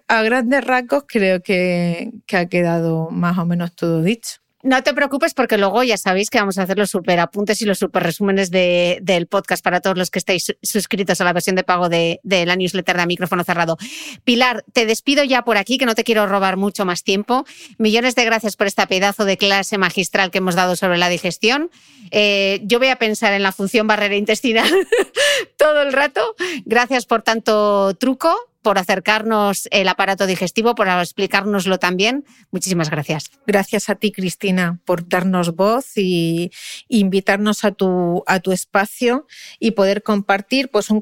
A 0.06 0.22
grandes 0.22 0.62
rasgos 0.64 1.04
creo 1.08 1.42
que, 1.42 2.12
ha 2.32 2.46
quedado 2.46 3.10
más 3.10 3.38
o 3.38 3.46
menos 3.46 3.74
todo 3.74 4.02
dicho. 4.02 4.36
No 4.62 4.80
te 4.84 4.94
preocupes 4.94 5.34
porque 5.34 5.58
luego 5.58 5.82
ya 5.82 5.96
sabéis 5.96 6.30
que 6.30 6.38
vamos 6.38 6.56
a 6.56 6.62
hacer 6.62 6.78
los 6.78 6.90
super 6.90 7.18
apuntes 7.18 7.60
y 7.62 7.64
los 7.64 7.80
super 7.80 8.00
resúmenes 8.00 8.52
del 8.52 9.26
podcast 9.26 9.64
para 9.64 9.80
todos 9.80 9.98
los 9.98 10.08
que 10.08 10.20
estáis 10.20 10.54
suscritos 10.62 11.20
a 11.20 11.24
la 11.24 11.32
versión 11.32 11.56
de 11.56 11.64
pago 11.64 11.88
de, 11.88 12.20
la 12.22 12.54
newsletter 12.54 12.96
de 12.96 13.06
micrófono 13.06 13.42
cerrado. 13.42 13.76
Pilar, 14.22 14.64
te 14.72 14.86
despido 14.86 15.24
ya 15.24 15.42
por 15.42 15.56
aquí, 15.56 15.78
que 15.78 15.86
no 15.86 15.96
te 15.96 16.04
quiero 16.04 16.28
robar 16.28 16.58
mucho 16.58 16.84
más 16.84 17.02
tiempo. 17.02 17.44
Millones 17.78 18.14
de 18.14 18.24
gracias 18.24 18.54
por 18.54 18.68
este 18.68 18.86
pedazo 18.86 19.24
de 19.24 19.36
clase 19.36 19.78
magistral 19.78 20.30
que 20.30 20.38
hemos 20.38 20.54
dado 20.54 20.76
sobre 20.76 20.98
la 20.98 21.08
digestión. 21.08 21.70
Eh, 22.12 22.60
yo 22.62 22.78
voy 22.78 22.88
a 22.88 22.96
pensar 22.96 23.32
en 23.32 23.42
la 23.42 23.50
función 23.50 23.88
barrera 23.88 24.14
intestinal 24.14 24.70
todo 25.56 25.82
el 25.82 25.92
rato. 25.92 26.36
Gracias 26.66 27.06
por 27.06 27.22
tanto 27.22 27.94
truco 27.94 28.51
por 28.62 28.78
acercarnos 28.78 29.68
el 29.70 29.88
aparato 29.88 30.26
digestivo, 30.26 30.74
por 30.74 30.88
explicárnoslo 30.88 31.78
también. 31.78 32.24
Muchísimas 32.50 32.90
gracias. 32.90 33.30
Gracias 33.46 33.88
a 33.88 33.96
ti, 33.96 34.12
Cristina, 34.12 34.80
por 34.84 35.08
darnos 35.08 35.54
voz 35.54 35.96
y 35.96 36.52
invitarnos 36.88 37.64
a 37.64 37.72
tu, 37.72 38.22
a 38.26 38.40
tu 38.40 38.52
espacio 38.52 39.26
y 39.58 39.72
poder 39.72 40.02
compartir 40.02 40.70
pues, 40.70 40.90
un, 40.90 41.00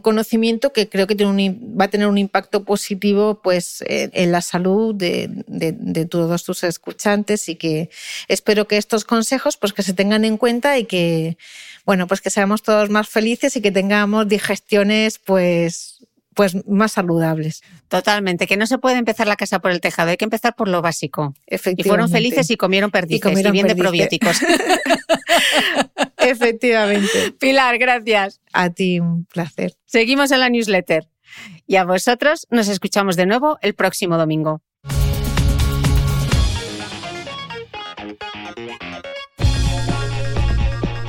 conocimiento 0.00 0.72
que 0.72 0.88
creo 0.88 1.06
que 1.06 1.16
tiene 1.16 1.58
va 1.60 1.86
a 1.86 1.88
tener 1.88 2.06
un 2.06 2.18
impacto 2.18 2.64
positivo 2.64 3.40
pues, 3.42 3.82
en 3.86 4.32
la 4.32 4.40
salud 4.40 4.94
de, 4.94 5.28
de, 5.28 6.06
todos 6.06 6.44
tus 6.44 6.62
escuchantes 6.64 7.48
y 7.48 7.56
que 7.56 7.90
espero 8.28 8.66
que 8.66 8.76
estos 8.76 9.04
consejos 9.04 9.56
pues, 9.56 9.72
que 9.72 9.82
se 9.82 9.94
tengan 9.94 10.24
en 10.24 10.36
cuenta 10.36 10.78
y 10.78 10.84
que 10.84 11.36
bueno, 11.84 12.06
pues 12.06 12.20
que 12.20 12.30
seamos 12.30 12.62
todos 12.62 12.90
más 12.90 13.08
felices 13.08 13.56
y 13.56 13.60
que 13.60 13.72
tengamos 13.72 14.28
digestiones 14.28 15.18
pues 15.18 16.02
pues 16.34 16.66
más 16.66 16.92
saludables. 16.92 17.62
Totalmente, 17.88 18.46
que 18.46 18.56
no 18.56 18.66
se 18.66 18.78
puede 18.78 18.96
empezar 18.96 19.26
la 19.26 19.36
casa 19.36 19.60
por 19.60 19.70
el 19.70 19.80
tejado, 19.80 20.10
hay 20.10 20.16
que 20.16 20.24
empezar 20.24 20.54
por 20.54 20.68
lo 20.68 20.82
básico. 20.82 21.34
Efectivamente. 21.46 21.82
Y 21.82 21.88
fueron 21.88 22.08
felices 22.08 22.50
y 22.50 22.56
comieron 22.56 22.90
perdices 22.90 23.38
y, 23.38 23.50
bien 23.50 23.66
de 23.66 23.76
probióticos. 23.76 24.38
Efectivamente. 26.18 27.32
Pilar, 27.38 27.78
gracias. 27.78 28.40
A 28.52 28.70
ti, 28.70 29.00
un 29.00 29.24
placer. 29.26 29.74
Seguimos 29.86 30.30
en 30.30 30.40
la 30.40 30.48
newsletter. 30.48 31.08
Y 31.66 31.76
a 31.76 31.84
vosotros 31.84 32.46
nos 32.50 32.68
escuchamos 32.68 33.16
de 33.16 33.26
nuevo 33.26 33.58
el 33.62 33.74
próximo 33.74 34.18
domingo. 34.18 34.60